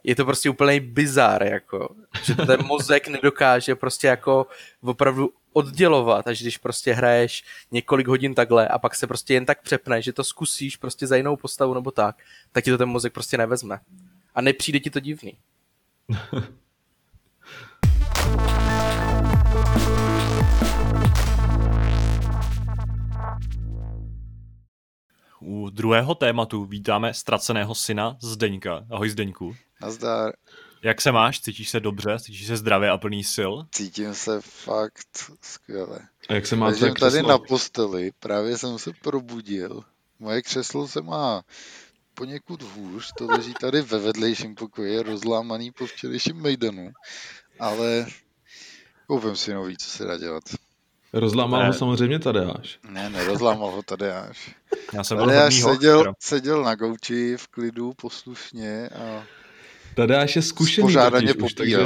je 0.04 0.14
to 0.16 0.24
prostě 0.24 0.50
úplný 0.50 0.80
bizár, 0.80 1.42
jako, 1.42 1.94
že 2.22 2.34
ten 2.34 2.66
mozek 2.66 3.08
nedokáže 3.08 3.74
prostě 3.74 4.06
jako 4.06 4.46
opravdu 4.82 5.30
oddělovat, 5.52 6.28
až 6.28 6.42
když 6.42 6.58
prostě 6.58 6.92
hraješ 6.92 7.44
několik 7.70 8.06
hodin 8.06 8.34
takhle 8.34 8.68
a 8.68 8.78
pak 8.78 8.94
se 8.94 9.06
prostě 9.06 9.34
jen 9.34 9.46
tak 9.46 9.62
přepne, 9.62 10.02
že 10.02 10.12
to 10.12 10.24
zkusíš 10.24 10.76
prostě 10.76 11.06
za 11.06 11.16
jinou 11.16 11.36
postavu 11.36 11.74
nebo 11.74 11.90
tak, 11.90 12.16
tak 12.52 12.64
ti 12.64 12.70
to 12.70 12.78
ten 12.78 12.88
mozek 12.88 13.12
prostě 13.12 13.38
nevezme. 13.38 13.80
A 14.34 14.40
nepřijde 14.40 14.80
ti 14.80 14.90
to 14.90 15.00
divný. 15.00 15.38
U 25.42 25.70
druhého 25.70 26.14
tématu 26.14 26.64
vítáme 26.64 27.14
ztraceného 27.14 27.74
syna 27.74 28.16
Zdeňka. 28.22 28.86
Ahoj 28.90 29.10
Zdeňku. 29.10 29.56
Nazdar. 29.82 30.32
Jak 30.82 31.00
se 31.00 31.12
máš? 31.12 31.40
Cítíš 31.40 31.70
se 31.70 31.80
dobře? 31.80 32.18
Cítíš 32.20 32.46
se 32.46 32.56
zdravě 32.56 32.90
a 32.90 32.98
plný 32.98 33.24
sil? 33.34 33.52
Cítím 33.72 34.14
se 34.14 34.40
fakt 34.40 35.30
skvěle. 35.42 35.98
A 36.28 36.34
jak 36.34 36.46
se 36.46 36.56
má 36.56 36.66
Ležím 36.66 36.94
tady 36.94 37.22
na 37.22 37.38
posteli, 37.38 38.12
právě 38.20 38.58
jsem 38.58 38.78
se 38.78 38.92
probudil. 39.02 39.84
Moje 40.18 40.42
křeslo 40.42 40.88
se 40.88 41.02
má 41.02 41.42
poněkud 42.14 42.62
hůř, 42.62 43.12
to 43.18 43.26
leží 43.26 43.54
tady 43.60 43.82
ve 43.82 43.98
vedlejším 43.98 44.54
pokoji, 44.54 45.02
rozlámaný 45.02 45.70
po 45.70 45.86
včerejším 45.86 46.36
mejdanu, 46.36 46.92
ale 47.60 48.06
koupím 49.06 49.36
si 49.36 49.54
nový, 49.54 49.76
co 49.76 49.90
se 49.90 50.04
dá 50.04 50.18
dělat. 50.18 50.44
Rozlámal 51.12 51.60
ne. 51.60 51.66
ho 51.66 51.72
samozřejmě 51.72 52.18
Tadeáš. 52.18 52.78
Ne, 52.90 53.10
nerozlámal 53.10 53.70
ho 53.70 53.82
Tadeáš. 53.82 54.54
Já 54.92 55.04
jsem 55.04 55.18
Tadeáš 55.18 55.60
seděl, 55.60 56.12
seděl 56.20 56.62
na 56.62 56.74
gauči 56.74 57.36
v 57.36 57.48
klidu 57.48 57.92
poslušně 57.96 58.88
a 58.88 59.22
Tadeáš 59.94 60.36
je 60.36 60.42
zkušený 60.42 60.94
totiž 60.94 61.34
už, 61.34 61.54
takže, 61.54 61.78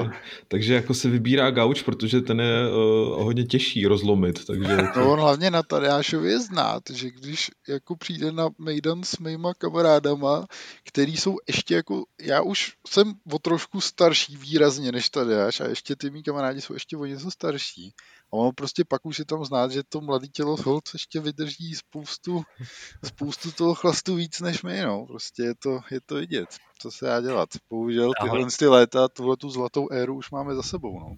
takže 0.49 0.75
jako 0.75 0.95
se 0.95 1.09
vybírá 1.09 1.51
gauč, 1.51 1.83
protože 1.83 2.20
ten 2.20 2.41
je 2.41 2.68
uh, 2.68 3.25
hodně 3.25 3.45
těžší 3.45 3.87
rozlomit. 3.87 4.47
Takže 4.47 4.77
to... 4.95 5.01
No 5.01 5.12
on 5.12 5.20
hlavně 5.20 5.51
na 5.51 5.62
Tadeášovi 5.62 6.31
je 6.31 6.41
znát, 6.41 6.83
že 6.93 7.11
když 7.11 7.51
jako 7.68 7.97
přijde 7.97 8.33
na 8.33 8.49
Mejdan 8.59 9.03
s 9.03 9.18
mýma 9.18 9.55
kamarádama, 9.55 10.47
který 10.85 11.16
jsou 11.16 11.37
ještě 11.49 11.75
jako, 11.75 12.05
já 12.20 12.43
už 12.43 12.72
jsem 12.89 13.12
o 13.33 13.39
trošku 13.39 13.81
starší 13.81 14.37
výrazně 14.37 14.93
než 14.93 15.11
Tadeáš 15.11 15.61
a 15.61 15.68
ještě 15.68 15.97
ty 15.97 16.11
mý 16.11 16.22
kamarádi 16.22 16.61
jsou 16.61 16.75
ještě 16.75 16.97
o 16.97 17.05
něco 17.05 17.31
starší. 17.31 17.93
A 18.35 18.37
ono 18.37 18.53
prostě 18.53 18.85
pak 18.89 19.07
už 19.07 19.18
je 19.18 19.24
tam 19.24 19.45
znát, 19.45 19.70
že 19.70 19.82
to 19.89 20.01
mladý 20.01 20.28
tělo 20.28 20.57
hold 20.57 20.85
ještě 20.93 21.20
vydrží 21.20 21.74
spoustu, 21.74 22.43
spoustu 23.05 23.53
toho 23.53 23.74
chlastu 23.74 24.14
víc 24.14 24.41
než 24.41 24.62
my, 24.62 24.82
no. 24.82 25.07
Prostě 25.07 25.43
je 25.43 25.55
to, 25.55 25.80
je 25.91 26.01
to 26.07 26.14
vidět, 26.14 26.49
co 26.78 26.91
se 26.91 27.07
dá 27.07 27.20
dělat. 27.20 27.49
Bohužel 27.70 28.12
tyhle 28.22 28.47
ty 28.59 28.66
léta, 28.66 29.09
tuhle 29.09 29.37
tu 29.37 29.51
zlatou 29.51 29.89
éru 29.93 30.16
už 30.16 30.30
máme 30.30 30.55
za 30.55 30.62
sebou, 30.62 31.01
no. 31.01 31.16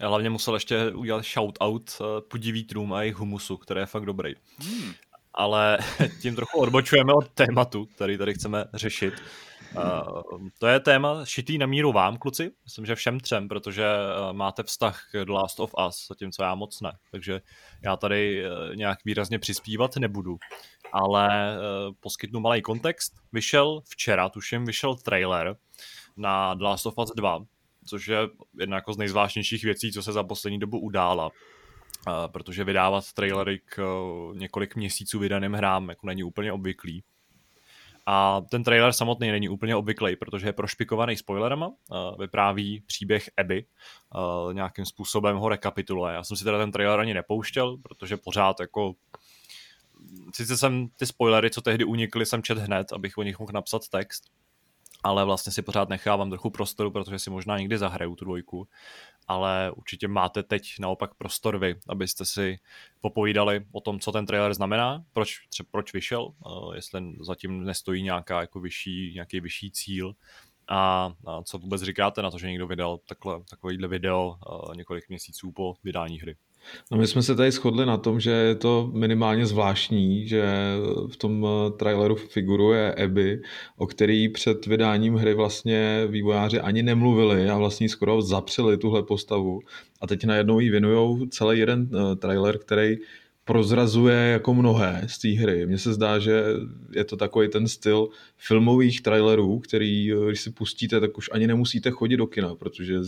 Já 0.00 0.08
hlavně 0.08 0.30
musel 0.30 0.54
ještě 0.54 0.92
udělat 0.92 1.24
shout-out 1.24 2.00
uh, 2.00 2.06
Pudivítrům 2.28 2.92
a 2.92 3.02
jejich 3.02 3.16
humusu, 3.16 3.56
který 3.56 3.80
je 3.80 3.86
fakt 3.86 4.06
dobrý. 4.06 4.34
Hmm. 4.58 4.92
Ale 5.34 5.78
tím 6.20 6.36
trochu 6.36 6.58
odbočujeme 6.60 7.12
od 7.12 7.28
tématu, 7.28 7.86
který 7.86 8.18
tady 8.18 8.34
chceme 8.34 8.64
řešit. 8.74 9.14
Uh, 9.76 10.48
to 10.58 10.66
je 10.66 10.80
téma 10.80 11.24
šitý 11.24 11.58
na 11.58 11.66
míru 11.66 11.92
vám, 11.92 12.16
kluci. 12.16 12.50
Myslím, 12.64 12.86
že 12.86 12.94
všem 12.94 13.20
třem, 13.20 13.48
protože 13.48 13.86
uh, 13.86 14.32
máte 14.32 14.62
vztah 14.62 15.02
k 15.12 15.24
The 15.24 15.32
Last 15.32 15.60
of 15.60 15.74
Us, 15.88 16.08
zatímco 16.08 16.42
já 16.42 16.54
moc 16.54 16.80
ne. 16.80 16.92
Takže 17.10 17.40
já 17.84 17.96
tady 17.96 18.44
uh, 18.44 18.76
nějak 18.76 18.98
výrazně 19.04 19.38
přispívat 19.38 19.96
nebudu. 19.96 20.36
Ale 20.92 21.56
poskytnu 22.00 22.40
malý 22.40 22.62
kontext. 22.62 23.12
Vyšel 23.32 23.80
včera, 23.88 24.28
tuším, 24.28 24.64
vyšel 24.64 24.94
trailer 24.94 25.56
na 26.16 26.54
The 26.54 26.64
Last 26.64 26.86
of 26.86 26.94
Us 26.98 27.10
2, 27.16 27.44
což 27.86 28.08
je 28.08 28.18
jedna 28.60 28.76
jako 28.76 28.92
z 28.92 28.96
nejzvláštnějších 28.98 29.64
věcí, 29.64 29.92
co 29.92 30.02
se 30.02 30.12
za 30.12 30.24
poslední 30.24 30.58
dobu 30.58 30.78
udála. 30.80 31.30
Protože 32.26 32.64
vydávat 32.64 33.12
trailery 33.12 33.60
k 33.64 33.82
několik 34.34 34.76
měsíců 34.76 35.18
vydaným 35.18 35.52
hrám 35.52 35.88
jako 35.88 36.06
není 36.06 36.24
úplně 36.24 36.52
obvyklý. 36.52 37.02
A 38.06 38.40
ten 38.50 38.64
trailer 38.64 38.92
samotný 38.92 39.30
není 39.30 39.48
úplně 39.48 39.76
obvyklý, 39.76 40.16
protože 40.16 40.46
je 40.46 40.52
prošpikovaný 40.52 41.16
spoilerama, 41.16 41.72
vypráví 42.18 42.82
příběh 42.86 43.30
uh, 44.14 44.54
nějakým 44.54 44.86
způsobem 44.86 45.36
ho 45.36 45.48
rekapituluje. 45.48 46.14
Já 46.14 46.24
jsem 46.24 46.36
si 46.36 46.44
teda 46.44 46.58
ten 46.58 46.72
trailer 46.72 47.00
ani 47.00 47.14
nepouštěl, 47.14 47.76
protože 47.76 48.16
pořád 48.16 48.60
jako 48.60 48.94
sice 50.34 50.56
jsem 50.56 50.88
ty 50.88 51.06
spoilery, 51.06 51.50
co 51.50 51.60
tehdy 51.60 51.84
unikly, 51.84 52.26
jsem 52.26 52.42
čet 52.42 52.58
hned, 52.58 52.92
abych 52.92 53.18
o 53.18 53.22
nich 53.22 53.38
mohl 53.38 53.52
napsat 53.54 53.88
text, 53.88 54.24
ale 55.02 55.24
vlastně 55.24 55.52
si 55.52 55.62
pořád 55.62 55.88
nechávám 55.88 56.30
trochu 56.30 56.50
prostoru, 56.50 56.90
protože 56.90 57.18
si 57.18 57.30
možná 57.30 57.58
někdy 57.58 57.78
zahraju 57.78 58.16
tu 58.16 58.24
dvojku, 58.24 58.68
ale 59.28 59.72
určitě 59.76 60.08
máte 60.08 60.42
teď 60.42 60.74
naopak 60.80 61.14
prostor 61.14 61.58
vy, 61.58 61.76
abyste 61.88 62.24
si 62.24 62.58
popovídali 63.00 63.66
o 63.72 63.80
tom, 63.80 64.00
co 64.00 64.12
ten 64.12 64.26
trailer 64.26 64.54
znamená, 64.54 65.04
proč, 65.12 65.46
třeba 65.48 65.68
proč 65.70 65.92
vyšel, 65.92 66.32
jestli 66.74 67.16
zatím 67.20 67.64
nestojí 67.64 68.02
nějaká 68.02 68.40
jako 68.40 68.60
vyšší, 68.60 69.12
nějaký 69.14 69.40
vyšší 69.40 69.70
cíl, 69.70 70.14
a, 70.68 71.12
a 71.26 71.42
co 71.42 71.58
vůbec 71.58 71.82
říkáte 71.82 72.22
na 72.22 72.30
to, 72.30 72.38
že 72.38 72.48
někdo 72.48 72.66
vydal 72.66 72.98
takhle, 72.98 73.40
takovýhle 73.50 73.88
video 73.88 74.38
několik 74.76 75.08
měsíců 75.08 75.52
po 75.52 75.74
vydání 75.84 76.20
hry? 76.20 76.36
No 76.90 76.98
my 76.98 77.06
jsme 77.06 77.22
se 77.22 77.34
tady 77.34 77.50
shodli 77.50 77.86
na 77.86 77.96
tom, 77.96 78.20
že 78.20 78.30
je 78.30 78.54
to 78.54 78.90
minimálně 78.94 79.46
zvláštní, 79.46 80.28
že 80.28 80.44
v 81.12 81.16
tom 81.16 81.46
eh, 81.46 81.70
traileru 81.70 82.16
figuruje 82.16 82.94
Abby, 82.94 83.42
o 83.76 83.86
který 83.86 84.28
před 84.28 84.66
vydáním 84.66 85.14
hry 85.14 85.34
vlastně 85.34 86.06
vývojáři 86.06 86.60
ani 86.60 86.82
nemluvili 86.82 87.48
a 87.48 87.58
vlastně 87.58 87.88
skoro 87.88 88.22
zapřeli 88.22 88.78
tuhle 88.78 89.02
postavu. 89.02 89.60
A 90.00 90.06
teď 90.06 90.24
najednou 90.24 90.60
jí 90.60 90.70
věnují 90.70 91.28
celý 91.30 91.58
jeden 91.58 91.90
eh, 91.94 92.16
trailer, 92.16 92.58
který 92.58 92.96
prozrazuje 93.44 94.16
jako 94.16 94.54
mnohé 94.54 95.02
z 95.06 95.18
té 95.18 95.28
hry. 95.28 95.66
Mně 95.66 95.78
se 95.78 95.92
zdá, 95.92 96.18
že 96.18 96.44
je 96.90 97.04
to 97.04 97.16
takový 97.16 97.48
ten 97.48 97.68
styl 97.68 98.08
filmových 98.38 99.00
trailerů, 99.00 99.58
který, 99.58 100.10
když 100.26 100.40
si 100.40 100.50
pustíte, 100.50 101.00
tak 101.00 101.18
už 101.18 101.30
ani 101.32 101.46
nemusíte 101.46 101.90
chodit 101.90 102.16
do 102.16 102.26
kina, 102.26 102.54
protože 102.54 102.98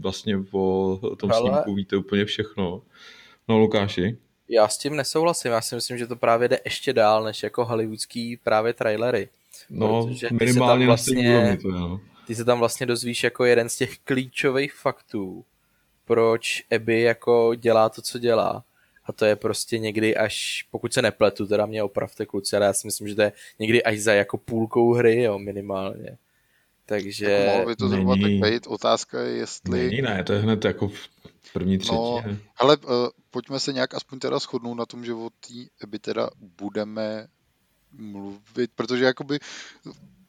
vlastně 0.00 0.36
o 0.52 1.16
tom 1.16 1.32
Ale... 1.32 1.40
snímku 1.40 1.74
víte 1.74 1.96
úplně 1.96 2.24
všechno. 2.24 2.82
No, 3.48 3.58
Lukáši? 3.58 4.16
Já 4.48 4.68
s 4.68 4.78
tím 4.78 4.96
nesouhlasím. 4.96 5.52
Já 5.52 5.60
si 5.60 5.74
myslím, 5.74 5.98
že 5.98 6.06
to 6.06 6.16
právě 6.16 6.48
jde 6.48 6.58
ještě 6.64 6.92
dál, 6.92 7.24
než 7.24 7.42
jako 7.42 7.64
hollywoodský 7.64 8.36
právě 8.36 8.72
trailery. 8.72 9.28
No, 9.70 10.10
minimálně 10.32 10.86
vlastně, 10.86 11.50
na 11.50 11.56
to, 11.56 11.68
jo. 11.68 12.00
Ty 12.26 12.34
se 12.34 12.44
tam 12.44 12.58
vlastně 12.58 12.86
dozvíš 12.86 13.24
jako 13.24 13.44
jeden 13.44 13.68
z 13.68 13.76
těch 13.76 13.98
klíčových 13.98 14.74
faktů, 14.74 15.44
proč 16.04 16.64
Abby 16.76 17.00
jako 17.00 17.54
dělá 17.54 17.88
to, 17.88 18.02
co 18.02 18.18
dělá 18.18 18.64
a 19.08 19.12
to 19.12 19.24
je 19.24 19.36
prostě 19.36 19.78
někdy 19.78 20.16
až, 20.16 20.66
pokud 20.70 20.92
se 20.92 21.02
nepletu, 21.02 21.46
teda 21.46 21.66
mě 21.66 21.82
opravte 21.82 22.26
kluci, 22.26 22.56
ale 22.56 22.66
já 22.66 22.72
si 22.72 22.86
myslím, 22.86 23.08
že 23.08 23.14
to 23.14 23.22
je 23.22 23.32
někdy 23.58 23.82
až 23.82 23.98
za 23.98 24.12
jako 24.12 24.38
půlkou 24.38 24.92
hry, 24.92 25.22
jo, 25.22 25.38
minimálně. 25.38 26.18
Takže... 26.86 27.30
Jako 27.30 27.50
mohlo 27.50 27.66
by 27.66 27.76
to 27.76 27.88
zhruba 27.88 28.14
tak 28.22 28.30
být, 28.30 28.66
otázka 28.66 29.20
je, 29.20 29.36
jestli... 29.36 29.86
Není, 29.86 30.02
ne, 30.02 30.24
to 30.24 30.32
je 30.32 30.40
hned 30.40 30.64
jako 30.64 30.88
v 31.40 31.52
první 31.52 31.78
třetí. 31.78 31.94
No, 31.96 32.24
ale 32.56 32.76
uh, 32.76 32.92
pojďme 33.30 33.60
se 33.60 33.72
nějak 33.72 33.94
aspoň 33.94 34.18
teda 34.18 34.38
shodnout 34.38 34.78
na 34.78 34.86
tom, 34.86 35.04
že 35.04 35.14
o 35.14 35.30
té 35.30 35.86
by 35.86 35.98
teda 35.98 36.30
budeme 36.60 37.26
mluvit, 37.92 38.70
protože 38.74 39.04
jakoby 39.04 39.38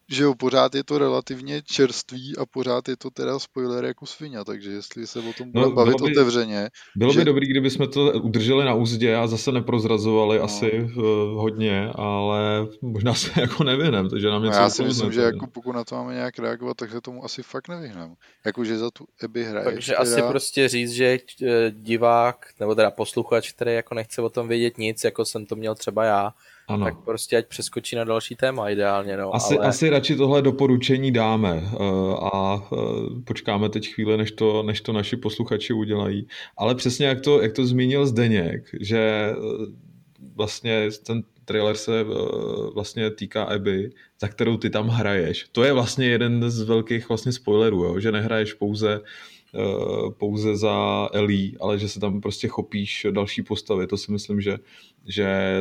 že 0.10 0.24
jo, 0.24 0.36
pořád 0.36 0.76
je 0.76 0.84
to 0.84 0.98
relativně 0.98 1.62
čerstvý 1.62 2.38
a 2.38 2.46
pořád 2.46 2.90
je 2.90 2.98
to 2.98 3.10
teda 3.10 3.40
spoiler 3.40 3.86
jako 3.86 4.06
svině, 4.06 4.38
takže 4.46 4.72
jestli 4.72 5.08
se 5.08 5.20
o 5.20 5.34
tom 5.38 5.52
budeme 5.52 5.70
no, 5.70 5.76
bavit 5.76 5.96
by, 6.02 6.12
otevřeně. 6.12 6.70
Bylo 6.96 7.14
že... 7.14 7.20
by 7.20 7.26
dobrý, 7.26 7.48
kdyby 7.48 7.70
jsme 7.70 7.88
to 7.88 8.12
udrželi 8.12 8.66
na 8.66 8.74
úzdě 8.74 9.16
a 9.16 9.28
zase 9.28 9.52
neprozrazovali 9.52 10.38
no. 10.38 10.44
asi 10.44 10.72
uh, 10.84 11.04
hodně, 11.42 11.90
ale 11.96 12.68
možná 12.82 13.14
se 13.14 13.32
jako 13.42 13.64
nevyhneme, 13.64 14.10
takže 14.10 14.28
nám 14.28 14.44
něco 14.44 14.58
no 14.58 14.64
Já 14.64 14.70
si 14.70 14.84
myslím, 14.84 15.12
že 15.12 15.22
jako 15.22 15.48
pokud 15.48 15.76
na 15.76 15.84
to 15.84 15.96
máme 15.96 16.14
nějak 16.14 16.40
reagovat, 16.40 16.78
tak 16.78 16.92
se 16.92 17.02
tomu 17.02 17.26
asi 17.26 17.44
fakt 17.44 17.68
nevyhneme. 17.68 18.14
Jakože 18.46 18.78
za 18.78 18.92
tu 18.92 19.06
Eby 19.24 19.46
hraje. 19.46 19.66
Takže 19.66 19.92
teda... 19.92 20.02
asi 20.02 20.22
prostě 20.22 20.68
říct, 20.68 20.92
že 20.92 21.18
eh, 21.44 21.72
divák, 21.72 22.46
nebo 22.60 22.76
teda 22.76 22.92
posluchač, 22.92 23.52
který 23.52 23.74
jako 23.74 23.96
nechce 23.96 24.22
o 24.22 24.30
tom 24.30 24.48
vědět 24.48 24.78
nic, 24.78 25.04
jako 25.04 25.26
jsem 25.26 25.46
to 25.46 25.56
měl 25.56 25.76
třeba 25.76 26.04
já, 26.04 26.34
ano. 26.70 26.86
tak 26.86 26.98
prostě 27.06 27.38
ať 27.38 27.48
přeskočí 27.48 27.96
na 27.96 28.04
další 28.04 28.36
téma 28.36 28.70
ideálně. 28.70 29.18
No, 29.18 29.36
asi, 29.36 29.58
ale... 29.58 29.68
asi 29.68 29.90
radši 29.90 30.16
tohle 30.16 30.42
doporučení 30.42 31.12
dáme 31.12 31.54
uh, 31.54 32.14
a 32.14 32.56
uh, 32.72 33.22
počkáme 33.24 33.70
teď 33.70 33.94
chvíli, 33.94 34.18
než 34.18 34.32
to, 34.32 34.64
než 34.64 34.82
to 34.82 34.94
naši 34.94 35.18
posluchači 35.18 35.74
udělají. 35.74 36.28
Ale 36.58 36.76
přesně 36.76 37.08
jak 37.08 37.22
to, 37.22 37.42
jak 37.42 37.54
to 37.54 37.66
zmínil 37.66 38.06
Zdeněk, 38.06 38.76
že 38.82 39.34
uh, 39.38 39.66
vlastně 40.36 40.90
ten 41.06 41.24
trailer 41.46 41.76
se 41.76 42.06
vlastně 42.74 43.12
týká 43.12 43.44
Abby, 43.44 43.90
za 44.22 44.28
kterou 44.28 44.58
ty 44.58 44.70
tam 44.70 44.88
hraješ. 44.88 45.48
To 45.52 45.64
je 45.64 45.74
vlastně 45.74 46.08
jeden 46.08 46.52
z 46.52 46.62
velkých 46.62 47.10
vlastně 47.10 47.32
spoilerů, 47.32 47.84
jo? 47.84 48.00
že 48.00 48.12
nehraješ 48.12 48.54
pouze 48.54 49.02
pouze 50.18 50.58
za 50.58 51.10
Ellie, 51.14 51.52
ale 51.62 51.80
že 51.80 51.90
se 51.90 52.00
tam 52.00 52.22
prostě 52.22 52.48
chopíš 52.48 53.08
další 53.12 53.42
postavy. 53.42 53.88
To 53.88 53.98
si 53.98 54.12
myslím, 54.12 54.42
že, 54.42 54.58
že 55.06 55.60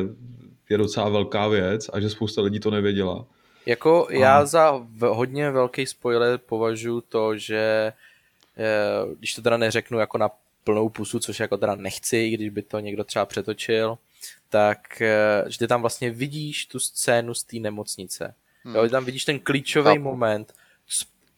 je 0.68 0.78
docela 0.78 1.08
velká 1.08 1.48
věc 1.48 1.90
a 1.92 2.00
že 2.00 2.10
spousta 2.10 2.42
lidí 2.42 2.60
to 2.60 2.70
nevěděla. 2.70 3.26
Jako 3.66 4.06
a... 4.08 4.12
já 4.12 4.46
za 4.46 4.86
hodně 5.00 5.50
velký 5.50 5.86
spoiler 5.86 6.38
považuji 6.38 7.00
to, 7.00 7.36
že 7.36 7.92
eh, 8.56 9.14
když 9.18 9.34
to 9.34 9.42
teda 9.42 9.56
neřeknu 9.56 9.98
jako 9.98 10.18
na 10.18 10.30
plnou 10.64 10.88
pusu, 10.88 11.18
což 11.18 11.40
jako 11.40 11.56
teda 11.56 11.74
nechci, 11.74 12.30
když 12.30 12.48
by 12.48 12.62
to 12.62 12.80
někdo 12.80 13.04
třeba 13.04 13.26
přetočil, 13.26 13.98
tak 14.48 15.02
eh, 15.02 15.44
že 15.46 15.58
ty 15.58 15.66
tam 15.66 15.80
vlastně 15.80 16.10
vidíš 16.10 16.66
tu 16.66 16.80
scénu 16.80 17.34
z 17.34 17.42
té 17.42 17.56
nemocnice. 17.56 18.34
Hmm. 18.64 18.74
Jo, 18.74 18.88
tam 18.88 19.04
vidíš 19.04 19.24
ten 19.24 19.38
klíčový 19.38 19.98
moment, 19.98 20.54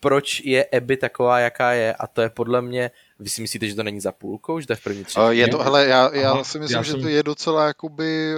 proč 0.00 0.40
je 0.44 0.64
Abby 0.64 0.96
taková, 0.96 1.38
jaká 1.38 1.72
je 1.72 1.94
a 1.94 2.06
to 2.06 2.22
je 2.22 2.30
podle 2.30 2.62
mě 2.62 2.90
vy 3.20 3.28
si 3.28 3.40
myslíte, 3.42 3.68
že 3.68 3.74
to 3.74 3.82
není 3.82 4.00
za 4.00 4.12
půlkou, 4.12 4.60
že 4.60 4.66
to 4.66 4.72
je 4.72 4.76
v 4.76 4.82
první 4.82 5.04
třetině? 5.04 5.34
Je 5.34 5.48
to, 5.48 5.58
hele, 5.58 5.86
já, 5.86 6.14
já 6.14 6.32
Aha, 6.32 6.44
si 6.44 6.58
myslím, 6.58 6.76
já 6.76 6.82
že 6.82 6.92
jsem... 6.92 7.02
to 7.02 7.08
je 7.08 7.22
docela 7.22 7.66
jakoby, 7.66 8.32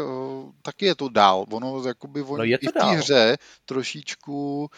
taky 0.62 0.86
je 0.86 0.94
to 0.94 1.08
dál. 1.08 1.44
Ono 1.50 1.82
jakoby 1.86 2.22
on, 2.22 2.38
no 2.38 2.44
je 2.44 2.58
to 2.58 2.64
i 2.64 2.68
v 2.68 2.72
té 2.72 2.96
hře 2.96 3.36
trošičku 3.64 4.70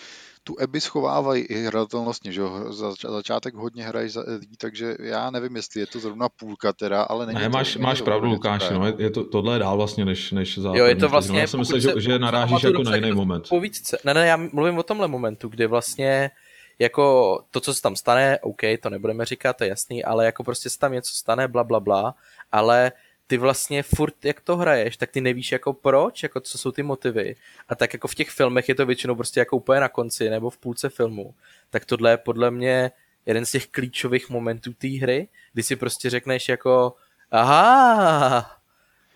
tu 0.45 0.57
Eby 0.61 0.81
schovávají 0.81 1.43
i 1.43 1.63
hratelnostně, 1.63 2.33
že 2.33 2.41
jo, 2.41 2.73
za 2.73 2.93
začátek 3.09 3.55
hodně 3.55 3.85
hrají 3.85 4.09
za 4.09 4.25
lidí, 4.27 4.57
takže 4.57 4.97
já 5.01 5.31
nevím, 5.31 5.57
jestli 5.57 5.81
je 5.81 5.87
to 5.87 5.99
zrovna 5.99 6.29
půlka 6.29 6.73
teda, 6.73 7.03
ale 7.03 7.27
není 7.27 7.39
ne, 7.39 7.49
máš, 7.49 7.75
to, 7.75 7.79
máš 7.79 8.01
pravdu, 8.01 8.29
Lukáš, 8.29 8.71
no, 8.71 8.87
je 8.99 9.11
to, 9.11 9.25
tohle 9.25 9.55
je 9.55 9.59
dál 9.59 9.77
vlastně, 9.77 10.05
než, 10.05 10.33
než 10.33 10.59
za 10.59 10.73
Jo, 10.75 10.85
je 10.85 10.97
to 10.97 11.09
vlastně, 11.09 11.41
já 11.41 11.47
jsem 11.47 11.61
myslel, 11.61 11.81
že, 11.81 11.93
že 11.97 12.19
narážíš 12.19 12.63
jako 12.63 12.83
na 12.83 12.97
jiný 12.97 13.13
moment. 13.13 13.49
Povídce. 13.49 13.99
Ne, 14.05 14.15
ne, 14.15 14.27
já 14.27 14.37
mluvím 14.37 14.79
o 14.79 14.83
tomhle 14.83 15.09
momentu, 15.09 15.49
kdy 15.49 15.67
vlastně 15.67 16.31
jako 16.79 17.39
to, 17.51 17.61
co 17.61 17.75
se 17.75 17.83
tam 17.83 17.97
stane, 17.97 18.39
OK, 18.39 18.61
to 18.81 18.91
nebudeme 18.91 19.25
říkat, 19.25 19.57
to 19.57 19.65
je 19.65 19.71
jasný, 19.71 20.05
ale 20.05 20.25
jako 20.25 20.45
prostě 20.45 20.71
se 20.71 20.79
tam 20.79 20.93
něco 20.93 21.15
stane, 21.15 21.49
bla, 21.49 21.65
bla, 21.65 21.81
bla, 21.81 22.15
ale 22.53 22.93
ty 23.27 23.37
vlastně 23.37 23.83
furt, 23.83 24.25
jak 24.25 24.41
to 24.41 24.57
hraješ, 24.57 24.97
tak 24.97 25.11
ty 25.11 25.21
nevíš 25.21 25.53
jako 25.53 25.73
proč, 25.73 26.23
jako 26.23 26.41
co 26.41 26.59
jsou 26.59 26.73
ty 26.73 26.83
motivy. 26.83 27.37
A 27.69 27.75
tak 27.75 27.93
jako 27.93 28.09
v 28.09 28.15
těch 28.15 28.31
filmech 28.31 28.69
je 28.69 28.75
to 28.75 28.87
většinou 28.87 29.15
prostě 29.15 29.41
jako 29.41 29.57
úplně 29.57 29.81
na 29.81 29.89
konci 29.89 30.31
nebo 30.31 30.51
v 30.51 30.59
půlce 30.59 30.89
filmu. 30.89 31.35
Tak 31.71 31.85
tohle 31.85 32.11
je 32.11 32.17
podle 32.17 32.51
mě 32.51 32.91
jeden 33.27 33.47
z 33.47 33.51
těch 33.51 33.67
klíčových 33.67 34.31
momentů 34.31 34.73
té 34.73 34.89
hry, 34.89 35.29
kdy 35.53 35.63
si 35.63 35.77
prostě 35.77 36.11
řekneš 36.11 36.49
jako 36.49 36.95
aha, 37.31 38.61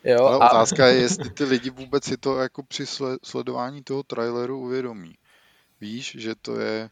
Jo, 0.05 0.25
Ale 0.25 0.39
a... 0.41 0.51
otázka 0.51 0.87
je, 0.87 1.01
jestli 1.01 1.31
ty 1.31 1.45
lidi 1.45 1.71
vůbec 1.71 2.05
si 2.05 2.17
to 2.17 2.37
jako 2.37 2.63
při 2.63 2.85
sledování 3.25 3.83
toho 3.83 4.03
traileru 4.03 4.61
uvědomí. 4.61 5.15
Víš, 5.81 6.17
že 6.19 6.35
to 6.35 6.61
je 6.61 6.91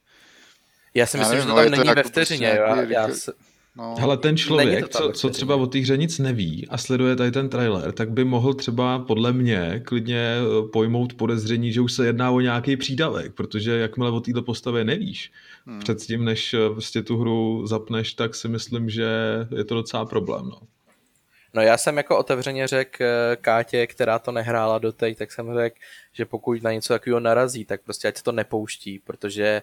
já 0.97 1.07
si 1.07 1.19
myslím, 1.19 1.39
já 1.39 1.45
nevím, 1.45 1.49
že 1.49 1.55
to 1.55 1.63
tam 1.63 1.71
není 1.71 1.89
to 1.89 1.95
ve 1.95 2.01
jako 2.01 2.09
vteřině. 2.09 2.59
Prostě 2.67 2.95
já, 2.95 3.03
já 3.09 3.15
se... 3.15 3.33
No, 3.79 3.95
Hele, 3.99 4.17
ten 4.17 4.37
člověk, 4.37 4.89
co, 4.89 5.13
co 5.13 5.31
třeba 5.31 5.57
o 5.57 5.67
té 5.67 5.79
hře 5.79 5.97
nic 5.97 6.19
neví 6.19 6.67
a 6.71 6.79
sleduje 6.79 7.17
tady 7.17 7.31
ten 7.31 7.49
trailer, 7.49 7.93
tak 7.93 8.11
by 8.11 8.25
mohl 8.25 8.55
třeba 8.55 8.99
podle 8.99 9.33
mě 9.33 9.83
klidně 9.85 10.37
eh, 10.39 10.69
pojmout 10.73 11.15
podezření, 11.15 11.73
že 11.73 11.81
už 11.81 11.93
se 11.93 12.07
jedná 12.07 12.31
o 12.31 12.41
nějaký 12.41 12.77
přídavek, 12.77 13.35
protože 13.35 13.79
jakmile 13.79 14.11
o 14.11 14.21
této 14.21 14.43
postavě 14.43 14.85
nevíš, 14.85 15.33
hmm. 15.67 15.81
předtím, 15.81 16.25
než 16.25 16.55
prostě 16.73 17.03
tu 17.03 17.19
hru 17.19 17.67
zapneš, 17.67 18.15
tak 18.15 18.35
si 18.35 18.49
myslím, 18.49 18.91
že 18.91 19.09
je 19.57 19.65
to 19.65 19.75
docela 19.75 20.05
problém. 20.05 20.49
No. 20.49 20.61
No 21.55 21.63
já 21.63 21.79
jsem 21.79 21.97
jako 21.97 22.19
otevřeně 22.19 22.67
řekl 22.67 23.05
eh, 23.05 23.37
Kátě, 23.41 23.87
která 23.87 24.19
to 24.19 24.33
nehrála 24.33 24.79
doteď, 24.79 25.19
tak 25.19 25.33
jsem 25.33 25.55
řekl, 25.55 25.77
že 26.13 26.25
pokud 26.25 26.63
na 26.63 26.73
něco 26.73 26.93
takového 26.93 27.21
narazí, 27.21 27.65
tak 27.65 27.81
prostě 27.83 28.09
ať 28.09 28.23
to 28.23 28.33
nepouští, 28.33 28.99
protože 28.99 29.63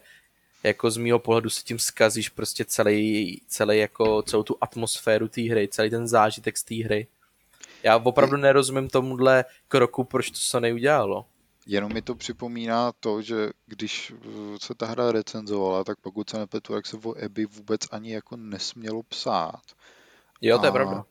jako 0.64 0.91
z 0.91 0.97
mýho 0.97 1.20
pohledu 1.20 1.49
si 1.49 1.64
tím 1.64 1.80
zkazíš 1.80 2.30
prostě 2.30 2.66
celý, 2.66 3.41
celý 3.47 3.78
jako 3.78 4.22
celou 4.22 4.43
tu 4.43 4.57
atmosféru 4.61 5.28
té 5.28 5.41
hry, 5.41 5.68
celý 5.68 5.89
ten 5.89 6.07
zážitek 6.07 6.57
z 6.57 6.64
té 6.64 6.76
hry. 6.76 7.07
Já 7.84 7.97
opravdu 7.97 8.38
nerozumím 8.38 8.89
tomuhle 8.89 9.45
kroku, 9.68 10.03
proč 10.03 10.30
to 10.30 10.38
se 10.38 10.59
neudělalo. 10.59 11.26
Jenom 11.68 11.93
mi 11.93 12.01
to 12.01 12.16
připomíná 12.16 12.91
to, 12.99 13.22
že 13.22 13.49
když 13.66 14.14
se 14.61 14.76
ta 14.76 14.86
hra 14.86 15.11
recenzovala, 15.11 15.84
tak 15.84 15.97
pokud 16.01 16.30
se 16.30 16.38
nepletu, 16.38 16.74
jak 16.74 16.86
se 16.86 16.97
o 16.97 17.16
Abby 17.26 17.45
vůbec 17.45 17.82
ani 17.91 18.14
jako 18.14 18.38
nesmělo 18.38 19.03
psát. 19.03 19.61
Jo, 20.41 20.57
to 20.59 20.66
je 20.66 20.70
a, 20.70 20.74
pravda. 20.74 21.05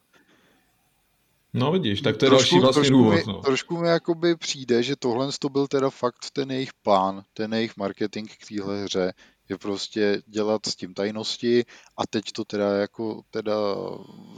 No 1.54 1.72
vidíš, 1.72 2.00
tak 2.00 2.16
to 2.16 2.24
je 2.24 2.30
trošku, 2.30 2.54
další 2.54 2.60
vlastně 2.60 2.80
trošku 2.80 2.96
důvod. 2.96 3.14
Mi, 3.14 3.22
no. 3.26 3.40
Trošku 3.40 3.76
mi 3.76 3.88
jakoby 3.88 4.36
přijde, 4.36 4.82
že 4.82 4.96
tohle 4.96 5.28
to 5.38 5.48
byl 5.48 5.66
teda 5.66 5.90
fakt 5.90 6.30
ten 6.32 6.50
jejich 6.50 6.72
plán, 6.82 7.24
ten 7.34 7.54
jejich 7.54 7.76
marketing 7.76 8.30
k 8.30 8.48
téhle 8.48 8.84
hře, 8.84 9.12
je 9.48 9.58
prostě 9.58 10.22
dělat 10.26 10.66
s 10.66 10.76
tím 10.76 10.94
tajnosti 10.94 11.64
a 11.98 12.06
teď 12.06 12.24
to 12.32 12.44
teda 12.44 12.76
jako 12.76 13.22
teda 13.30 13.54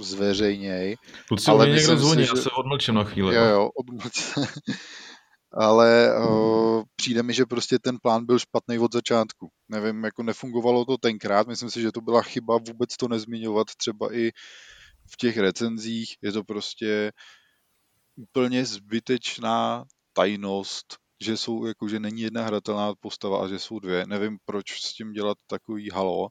zveřejněj. 0.01 0.97
Kluci, 1.29 1.51
ale 1.51 1.69
někdo 1.69 1.97
zvoní, 1.97 2.23
si, 2.23 2.27
že... 2.27 2.33
já 2.37 2.43
se 2.43 2.51
odmlčím 2.51 2.95
na 2.95 3.05
chvíli. 3.05 3.35
Jo, 3.35 3.45
no. 3.45 3.51
jo, 3.51 3.71
odmlč 3.77 4.35
ale 5.57 6.19
uh, 6.29 6.83
přijde 6.97 7.23
mi, 7.23 7.33
že 7.33 7.47
prostě 7.47 7.79
ten 7.79 7.99
plán 8.03 8.27
byl 8.27 8.39
špatný 8.39 8.79
od 8.79 8.93
začátku. 8.93 9.51
Nevím, 9.69 10.05
jako 10.05 10.23
nefungovalo 10.23 10.85
to 10.85 10.99
tenkrát, 10.99 11.47
myslím 11.47 11.71
si, 11.71 11.81
že 11.81 11.93
to 11.93 12.01
byla 12.01 12.23
chyba 12.23 12.59
vůbec 12.59 12.97
to 12.97 13.09
nezmiňovat 13.09 13.67
třeba 13.77 14.15
i 14.15 14.31
v 15.13 15.17
těch 15.17 15.39
recenzích. 15.39 16.17
Je 16.23 16.33
to 16.33 16.45
prostě 16.45 17.13
úplně 18.17 18.65
zbytečná 18.65 19.85
tajnost, 20.13 20.97
že 21.25 21.37
jsou, 21.37 21.67
jako, 21.67 21.89
že 21.89 22.01
není 22.01 22.23
jedna 22.23 22.45
hratelná 22.45 22.95
postava 23.01 23.45
a 23.45 23.49
že 23.49 23.59
jsou 23.59 23.79
dvě. 23.79 24.07
Nevím, 24.07 24.39
proč 24.45 24.81
s 24.81 24.95
tím 24.95 25.13
dělat 25.13 25.39
takový 25.47 25.91
halo. 25.91 26.29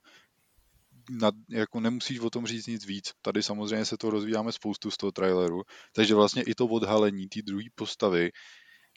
Na, 1.09 1.31
jako 1.49 1.79
nemusíš 1.79 2.19
o 2.19 2.29
tom 2.29 2.45
říct 2.45 2.67
nic 2.67 2.85
víc. 2.85 3.11
Tady 3.21 3.43
samozřejmě 3.43 3.85
se 3.85 3.97
to 3.97 4.09
rozvíjáme 4.09 4.51
spoustu 4.51 4.91
z 4.91 4.97
toho 4.97 5.11
traileru, 5.11 5.61
takže 5.93 6.15
vlastně 6.15 6.43
i 6.43 6.55
to 6.55 6.65
odhalení 6.65 7.27
té 7.27 7.41
druhé 7.41 7.65
postavy 7.75 8.31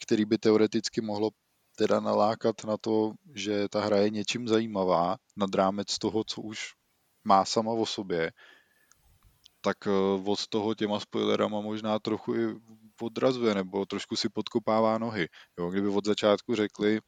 který 0.01 0.25
by 0.25 0.37
teoreticky 0.37 1.01
mohlo 1.01 1.29
teda 1.77 1.99
nalákat 1.99 2.63
na 2.63 2.77
to, 2.77 3.11
že 3.35 3.69
ta 3.69 3.81
hra 3.81 3.97
je 3.97 4.09
něčím 4.09 4.47
zajímavá 4.47 5.17
nad 5.35 5.55
rámec 5.55 5.97
toho, 5.97 6.23
co 6.23 6.41
už 6.41 6.59
má 7.23 7.45
sama 7.45 7.71
o 7.71 7.85
sobě, 7.85 8.31
tak 9.61 9.77
eh, 9.87 9.91
od 10.25 10.47
toho 10.47 10.75
těma 10.75 10.99
spoilerama 10.99 11.61
možná 11.61 11.99
trochu 11.99 12.35
i 12.35 12.55
odrazuje, 13.01 13.55
nebo 13.55 13.85
trošku 13.85 14.15
si 14.15 14.29
podkopává 14.29 14.97
nohy. 14.97 15.27
Jo, 15.59 15.69
kdyby 15.69 15.87
od 15.87 16.05
začátku 16.05 16.55
řekli, 16.55 16.99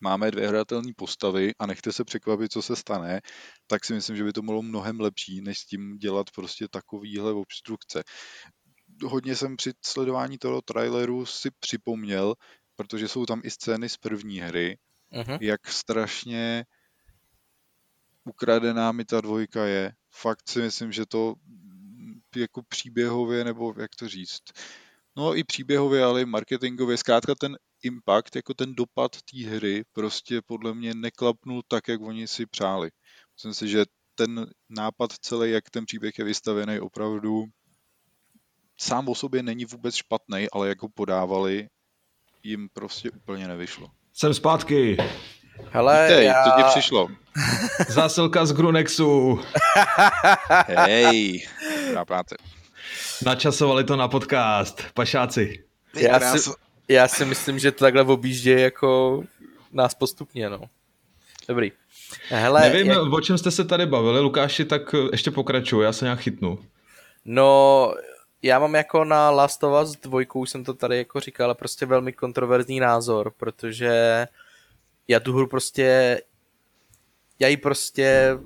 máme 0.00 0.30
dvě 0.30 0.48
hratelné 0.48 0.92
postavy 0.96 1.52
a 1.58 1.66
nechte 1.66 1.92
se 1.92 2.04
překvapit, 2.04 2.52
co 2.52 2.62
se 2.62 2.76
stane, 2.76 3.20
tak 3.66 3.84
si 3.84 3.92
myslím, 3.92 4.16
že 4.16 4.24
by 4.24 4.32
to 4.32 4.42
bylo 4.42 4.62
mnohem 4.62 5.00
lepší, 5.00 5.40
než 5.40 5.58
s 5.58 5.66
tím 5.66 5.98
dělat 5.98 6.26
prostě 6.34 6.68
takovýhle 6.70 7.32
obstrukce 7.32 8.02
hodně 9.04 9.36
jsem 9.36 9.56
při 9.56 9.72
sledování 9.84 10.38
toho 10.38 10.62
traileru 10.62 11.26
si 11.26 11.50
připomněl, 11.60 12.34
protože 12.76 13.08
jsou 13.08 13.26
tam 13.26 13.40
i 13.44 13.50
scény 13.50 13.88
z 13.88 13.96
první 13.96 14.40
hry, 14.40 14.78
uh-huh. 15.12 15.38
jak 15.40 15.68
strašně 15.68 16.64
ukradená 18.24 18.92
mi 18.92 19.04
ta 19.04 19.20
dvojka 19.20 19.64
je. 19.64 19.92
Fakt 20.10 20.48
si 20.48 20.62
myslím, 20.62 20.92
že 20.92 21.06
to 21.06 21.34
jako 22.36 22.62
příběhově, 22.62 23.44
nebo 23.44 23.74
jak 23.76 23.90
to 23.96 24.08
říct, 24.08 24.42
no 25.16 25.36
i 25.36 25.44
příběhově, 25.44 26.04
ale 26.04 26.22
i 26.22 26.24
marketingově, 26.24 26.96
zkrátka 26.96 27.34
ten 27.34 27.56
impact, 27.82 28.36
jako 28.36 28.54
ten 28.54 28.74
dopad 28.74 29.16
té 29.22 29.46
hry 29.46 29.84
prostě 29.92 30.42
podle 30.42 30.74
mě 30.74 30.94
neklapnul 30.94 31.62
tak, 31.68 31.88
jak 31.88 32.00
oni 32.00 32.28
si 32.28 32.46
přáli. 32.46 32.90
Myslím 33.36 33.54
si, 33.54 33.68
že 33.68 33.84
ten 34.14 34.46
nápad 34.68 35.12
celý, 35.12 35.50
jak 35.50 35.70
ten 35.70 35.84
příběh 35.84 36.18
je 36.18 36.24
vystavený, 36.24 36.80
opravdu 36.80 37.44
sám 38.76 39.08
o 39.08 39.14
sobě 39.14 39.42
není 39.42 39.64
vůbec 39.64 39.94
špatný, 39.94 40.46
ale 40.52 40.68
jak 40.68 40.82
ho 40.82 40.88
podávali, 40.88 41.68
jim 42.42 42.68
prostě 42.72 43.10
úplně 43.10 43.48
nevyšlo. 43.48 43.90
Jsem 44.12 44.34
zpátky. 44.34 44.96
Hele, 45.70 46.08
Vítej, 46.08 46.26
já... 46.26 46.44
co 46.44 46.50
ti 46.56 46.62
přišlo? 46.62 47.08
Zásilka 47.88 48.46
z 48.46 48.52
Grunexu. 48.52 49.40
Hej, 50.66 51.46
dobrá 51.86 52.04
práce. 52.04 52.36
Načasovali 53.24 53.84
to 53.84 53.96
na 53.96 54.08
podcast, 54.08 54.84
pašáci. 54.94 55.64
Já 55.96 56.20
si, 56.20 56.50
já 56.88 57.08
si 57.08 57.24
myslím, 57.24 57.58
že 57.58 57.72
to 57.72 57.84
takhle 57.84 58.02
objíždě 58.02 58.60
jako 58.60 59.22
nás 59.72 59.94
postupně, 59.94 60.50
no. 60.50 60.60
Dobrý. 61.48 61.72
Hele, 62.28 62.60
Nevím, 62.60 62.86
jak... 62.86 63.12
o 63.12 63.20
čem 63.20 63.38
jste 63.38 63.50
se 63.50 63.64
tady 63.64 63.86
bavili, 63.86 64.20
Lukáši, 64.20 64.64
tak 64.64 64.94
ještě 65.12 65.30
pokračuju, 65.30 65.82
já 65.82 65.92
se 65.92 66.04
nějak 66.04 66.20
chytnu. 66.20 66.58
No, 67.24 67.94
já 68.42 68.58
mám 68.58 68.74
jako 68.74 69.04
na 69.04 69.30
Last 69.30 69.64
of 69.64 69.82
Us 69.82 69.96
2, 69.96 70.20
už 70.34 70.50
jsem 70.50 70.64
to 70.64 70.74
tady 70.74 70.98
jako 70.98 71.20
říkal, 71.20 71.44
ale 71.44 71.54
prostě 71.54 71.86
velmi 71.86 72.12
kontroverzní 72.12 72.80
názor, 72.80 73.32
protože 73.36 74.26
já 75.10 75.20
tu 75.20 75.32
hru 75.32 75.46
prostě, 75.46 76.20
já 77.38 77.48
ji 77.48 77.56
prostě 77.56 78.38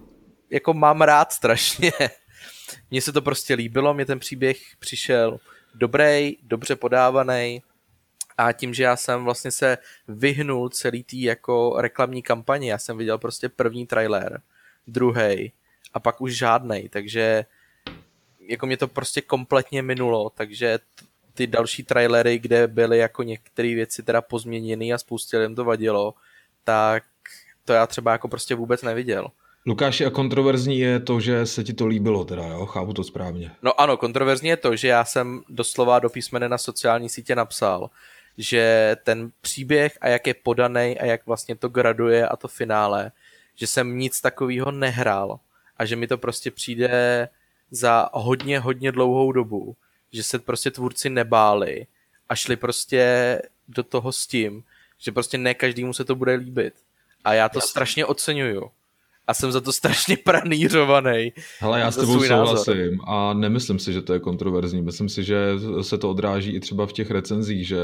jako 0.51 0.75
mám 0.75 1.03
rád 1.03 1.33
strašně. 1.33 1.93
Mně 2.91 3.03
se 3.03 3.13
to 3.13 3.23
prostě 3.23 3.55
líbilo, 3.55 3.95
mě 3.95 4.07
ten 4.07 4.19
příběh 4.19 4.59
přišel 4.79 5.41
dobrý, 5.75 6.37
dobře 6.43 6.77
podávaný 6.77 7.63
a 8.39 8.53
tím, 8.53 8.75
že 8.75 8.83
já 8.83 8.97
jsem 8.97 9.25
vlastně 9.25 9.51
se 9.51 9.79
vyhnul 10.09 10.69
celý 10.69 11.05
tý 11.05 11.23
jako 11.23 11.75
reklamní 11.79 12.23
kampani, 12.23 12.69
já 12.69 12.79
jsem 12.79 12.99
viděl 12.99 13.19
prostě 13.19 13.49
první 13.49 13.87
trailer, 13.87 14.41
druhý 14.87 15.53
a 15.95 16.01
pak 16.01 16.21
už 16.21 16.37
žádnej, 16.37 16.89
takže 16.89 17.45
jako 18.41 18.67
mě 18.67 18.77
to 18.77 18.89
prostě 18.89 19.21
kompletně 19.21 19.83
minulo, 19.83 20.31
takže 20.31 20.79
ty 21.35 21.47
další 21.47 21.83
trailery, 21.83 22.39
kde 22.39 22.67
byly 22.67 22.99
jako 22.99 23.23
některé 23.23 23.75
věci 23.75 24.03
teda 24.03 24.23
pozměněny 24.23 24.93
a 24.93 24.99
spoustě 24.99 25.39
lidem 25.39 25.55
to 25.55 25.65
vadilo, 25.65 26.15
tak 26.65 27.05
to 27.65 27.73
já 27.73 27.87
třeba 27.87 28.13
jako 28.13 28.29
prostě 28.29 28.55
vůbec 28.55 28.83
neviděl. 28.83 29.31
Lukáši, 29.67 30.07
a 30.07 30.11
kontroverzní 30.11 30.79
je 30.79 31.01
to, 31.01 31.21
že 31.21 31.47
se 31.47 31.65
ti 31.65 31.73
to 31.73 31.87
líbilo 31.87 32.25
teda, 32.25 32.47
jo? 32.47 32.67
Chápu 32.67 32.93
to 32.93 33.05
správně. 33.05 33.51
No 33.63 33.81
ano, 33.81 33.97
kontroverzní 33.97 34.49
je 34.49 34.57
to, 34.57 34.77
že 34.77 34.89
já 34.89 35.05
jsem 35.05 35.43
doslova 35.49 35.99
do 35.99 36.11
písmene 36.11 36.49
na 36.49 36.59
sociální 36.59 37.09
sítě 37.09 37.35
napsal, 37.35 37.91
že 38.39 38.97
ten 39.05 39.31
příběh 39.41 39.99
a 40.01 40.09
jak 40.09 40.27
je 40.27 40.35
podaný 40.35 40.99
a 40.99 41.05
jak 41.05 41.27
vlastně 41.27 41.57
to 41.57 41.69
graduje 41.69 42.29
a 42.29 42.37
to 42.37 42.49
finále, 42.49 43.13
že 43.55 43.67
jsem 43.67 43.99
nic 43.99 44.21
takového 44.21 44.71
nehrál 44.71 45.39
a 45.77 45.85
že 45.85 45.97
mi 45.97 46.07
to 46.07 46.19
prostě 46.19 46.51
přijde 46.51 47.29
za 47.71 48.09
hodně, 48.13 48.59
hodně 48.59 48.93
dlouhou 48.93 49.33
dobu, 49.33 49.77
že 50.13 50.23
se 50.23 50.39
prostě 50.39 50.71
tvůrci 50.71 51.11
nebáli 51.11 51.87
a 52.29 52.35
šli 52.35 52.57
prostě 52.57 53.43
do 53.69 53.83
toho 53.83 54.13
s 54.13 54.27
tím, 54.27 54.65
že 55.05 55.13
prostě 55.13 55.39
ne 55.39 55.55
každému 55.55 55.93
se 55.93 56.05
to 56.05 56.15
bude 56.15 56.35
líbit. 56.35 56.75
A 57.25 57.35
já 57.35 57.49
to 57.49 57.59
já 57.59 57.61
strašně 57.61 58.07
oceňuju. 58.07 58.71
A 59.27 59.35
jsem 59.35 59.53
za 59.53 59.61
to 59.61 59.73
strašně 59.73 60.17
pranířovaný. 60.17 61.33
Hele, 61.59 61.81
já 61.81 61.91
s 61.91 61.97
tebou 61.97 62.25
souhlasím 62.25 63.01
a 63.07 63.35
nemyslím 63.35 63.79
si, 63.79 63.93
že 63.93 64.03
to 64.03 64.13
je 64.13 64.19
kontroverzní. 64.19 64.83
Myslím 64.83 65.09
si, 65.09 65.25
že 65.25 65.37
se 65.83 65.99
to 65.99 66.11
odráží 66.11 66.51
i 66.51 66.61
třeba 66.61 66.87
v 66.87 66.93
těch 66.93 67.11
recenzích, 67.11 67.69
že 67.69 67.79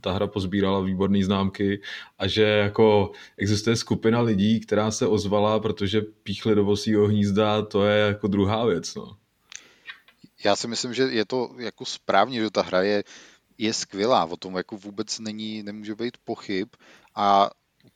ta 0.00 0.12
hra 0.12 0.26
pozbírala 0.26 0.80
výborné 0.80 1.24
známky 1.24 1.80
a 2.18 2.26
že 2.26 2.42
jako 2.42 3.10
existuje 3.36 3.76
skupina 3.76 4.20
lidí, 4.20 4.60
která 4.60 4.90
se 4.90 5.06
ozvala, 5.06 5.60
protože 5.60 6.02
píchli 6.22 6.54
do 6.54 6.64
vosího 6.64 7.06
hnízda, 7.06 7.62
to 7.62 7.86
je 7.86 8.06
jako 8.06 8.28
druhá 8.28 8.66
věc. 8.66 8.94
No. 8.94 9.16
Já 10.44 10.56
si 10.56 10.68
myslím, 10.68 10.94
že 10.94 11.02
je 11.02 11.24
to 11.24 11.50
jako 11.58 11.84
správně, 11.84 12.40
že 12.40 12.50
ta 12.50 12.62
hra 12.62 12.82
je, 12.82 13.04
je 13.58 13.74
skvělá, 13.74 14.24
o 14.24 14.36
tom 14.36 14.56
jako 14.56 14.76
vůbec 14.76 15.18
není, 15.18 15.62
nemůže 15.62 15.94
být 15.94 16.16
pochyb 16.24 16.68
a 17.16 17.50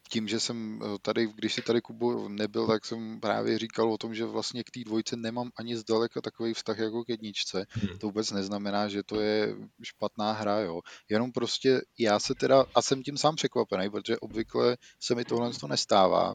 tím, 0.09 0.29
že 0.29 0.41
jsem 0.41 0.81
eh, 0.83 0.99
tady, 1.03 1.27
když 1.27 1.55
si 1.55 1.63
tady 1.63 1.81
Kubo 1.81 2.29
nebyl, 2.29 2.67
tak 2.67 2.85
jsem 2.85 3.21
právě 3.21 3.59
říkal 3.59 3.93
o 3.93 3.99
tom, 3.99 4.15
že 4.15 4.25
vlastně 4.25 4.65
k 4.65 4.71
té 4.71 4.81
dvojce 4.85 5.17
nemám 5.17 5.51
ani 5.57 5.77
zdaleka 5.77 6.21
takový 6.21 6.55
vztah 6.55 6.79
jako 6.79 7.05
k 7.05 7.09
jedničce. 7.09 7.67
Hmm. 7.71 7.99
To 7.99 8.07
vůbec 8.07 8.31
neznamená, 8.31 8.89
že 8.89 9.03
to 9.03 9.21
je 9.21 9.57
špatná 9.83 10.33
hra, 10.33 10.59
jo. 10.59 10.81
Jenom 11.09 11.33
prostě 11.33 11.81
já 11.99 12.19
se 12.19 12.35
teda, 12.35 12.65
a 12.75 12.83
jsem 12.83 13.03
tím 13.03 13.17
sám 13.17 13.37
překvapený, 13.37 13.91
protože 13.91 14.19
obvykle 14.19 14.77
se 15.01 15.15
mi 15.15 15.25
tohle 15.25 15.51
to 15.53 15.69
nestává. 15.69 16.35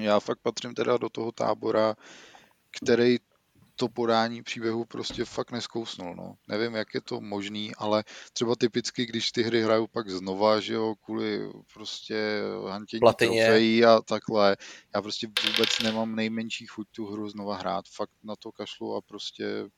Já 0.00 0.20
fakt 0.20 0.38
patřím 0.42 0.74
teda 0.74 0.96
do 0.96 1.08
toho 1.08 1.32
tábora, 1.32 1.94
který 2.80 3.18
to 3.76 3.88
podání 3.88 4.42
příběhu 4.42 4.84
prostě 4.84 5.24
fakt 5.24 5.50
neskousnul. 5.50 6.14
No. 6.14 6.36
Nevím, 6.48 6.74
jak 6.74 6.94
je 6.94 7.00
to 7.00 7.20
možný, 7.20 7.74
ale 7.74 8.04
třeba 8.32 8.56
typicky, 8.56 9.06
když 9.06 9.32
ty 9.32 9.42
hry 9.42 9.62
hrajou 9.62 9.86
pak 9.86 10.10
znova, 10.10 10.60
že 10.60 10.74
jo, 10.74 10.94
kvůli 11.04 11.50
prostě 11.74 12.40
hantění 12.68 13.00
trofejí 13.18 13.84
a 13.84 14.00
takhle, 14.00 14.56
já 14.94 15.02
prostě 15.02 15.26
vůbec 15.46 15.68
nemám 15.82 16.16
nejmenší 16.16 16.66
chuť 16.66 16.86
tu 16.90 17.06
hru 17.06 17.28
znova 17.28 17.56
hrát. 17.56 17.84
Fakt 17.94 18.12
na 18.24 18.36
to 18.36 18.52
kašlu 18.52 18.96
a 18.96 19.00
prostě 19.00 19.68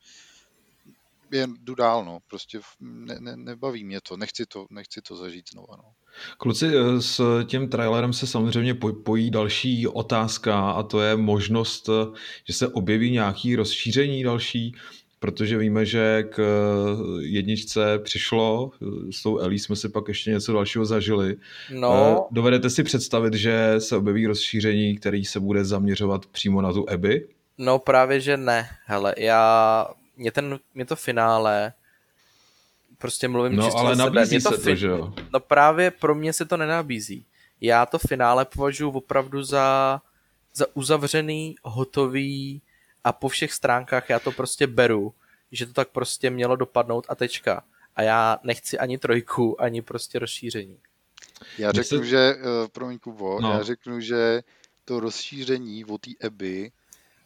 jen 1.33 1.55
jdu 1.61 1.75
dál, 1.75 2.05
no. 2.05 2.19
Prostě 2.27 2.61
ne, 2.81 3.17
ne, 3.21 3.37
nebaví 3.37 3.85
mě 3.85 4.01
to, 4.01 4.17
nechci 4.17 4.47
to, 4.47 4.67
nechci 4.71 5.03
to 5.03 5.17
zažít 5.17 5.51
znova, 5.53 5.77
no. 5.77 5.85
Kluci, 6.39 6.67
eh, 6.67 7.03
s 7.03 7.45
tím 7.45 7.69
trailerem 7.69 8.13
se 8.13 8.27
samozřejmě 8.27 8.75
pojí 9.05 9.31
další 9.31 9.87
otázka 9.87 10.71
a 10.71 10.83
to 10.83 11.01
je 11.01 11.17
možnost, 11.17 11.89
eh, 11.89 12.19
že 12.45 12.55
se 12.55 12.69
objeví 12.69 13.11
nějaký 13.11 13.57
rozšíření 13.57 14.23
další, 14.23 14.75
protože 15.19 15.59
víme, 15.59 15.87
že 15.87 16.23
k 16.23 16.39
eh, 16.39 17.25
jedničce 17.25 17.99
přišlo, 17.99 18.71
s 19.11 19.23
tou 19.23 19.39
Ellie 19.39 19.59
jsme 19.59 19.77
si 19.77 19.89
pak 19.89 20.09
ještě 20.09 20.31
něco 20.31 20.53
dalšího 20.53 20.85
zažili. 20.85 21.37
No. 21.75 22.29
Dovedete 22.31 22.71
si 22.71 22.83
představit, 22.83 23.35
že 23.35 23.75
se 23.79 23.97
objeví 23.97 24.27
rozšíření, 24.27 24.97
který 24.97 25.25
se 25.25 25.41
bude 25.41 25.65
zaměřovat 25.65 26.27
přímo 26.27 26.63
na 26.63 26.73
tu 26.73 26.91
Abby? 26.91 27.29
No 27.59 27.79
právě, 27.79 28.21
že 28.21 28.37
ne. 28.37 28.69
Hele, 28.87 29.15
já 29.19 29.87
mě, 30.19 30.33
ten, 30.33 30.59
mě 30.75 30.85
to 30.85 30.97
finále 30.97 31.73
prostě 32.99 33.29
mluvím 33.29 33.57
no, 33.57 33.65
čistě 33.65 33.79
ale 33.79 33.97
za 33.97 34.05
sebe. 34.05 34.17
nabízí 34.17 34.43
to 34.43 34.51
se 34.51 34.63
to, 34.63 34.75
že 34.75 34.87
jo? 34.87 35.13
No 35.33 35.41
právě 35.41 35.91
pro 35.91 36.15
mě 36.15 36.33
se 36.33 36.45
to 36.45 36.57
nenabízí. 36.57 37.27
Já 37.61 37.87
to 37.87 37.99
finále 37.99 38.45
považuji 38.45 38.91
opravdu 38.91 39.43
za, 39.43 40.01
za 40.55 40.67
uzavřený, 40.75 41.57
hotový 41.63 42.63
a 43.05 43.13
po 43.13 43.29
všech 43.29 43.53
stránkách 43.53 44.11
já 44.11 44.19
to 44.19 44.33
prostě 44.33 44.67
beru, 44.67 45.15
že 45.53 45.67
to 45.67 45.73
tak 45.73 45.89
prostě 45.89 46.31
mělo 46.31 46.57
dopadnout 46.57 47.07
a 47.09 47.15
tečka. 47.15 47.65
A 47.97 48.03
já 48.03 48.39
nechci 48.43 48.79
ani 48.79 48.99
trojku, 48.99 49.63
ani 49.63 49.83
prostě 49.83 50.19
rozšíření. 50.19 50.79
Já 51.59 51.73
řeknu, 51.73 51.99
se... 51.99 52.05
že, 52.05 52.35
uh, 52.35 52.69
promiň 52.69 52.99
Kubo, 52.99 53.41
no. 53.41 53.53
já 53.53 53.63
řeknu, 53.63 54.01
že 54.01 54.43
to 54.85 55.01
rozšíření 55.01 55.85
o 55.85 55.99
té 55.99 56.11
Eby 56.21 56.73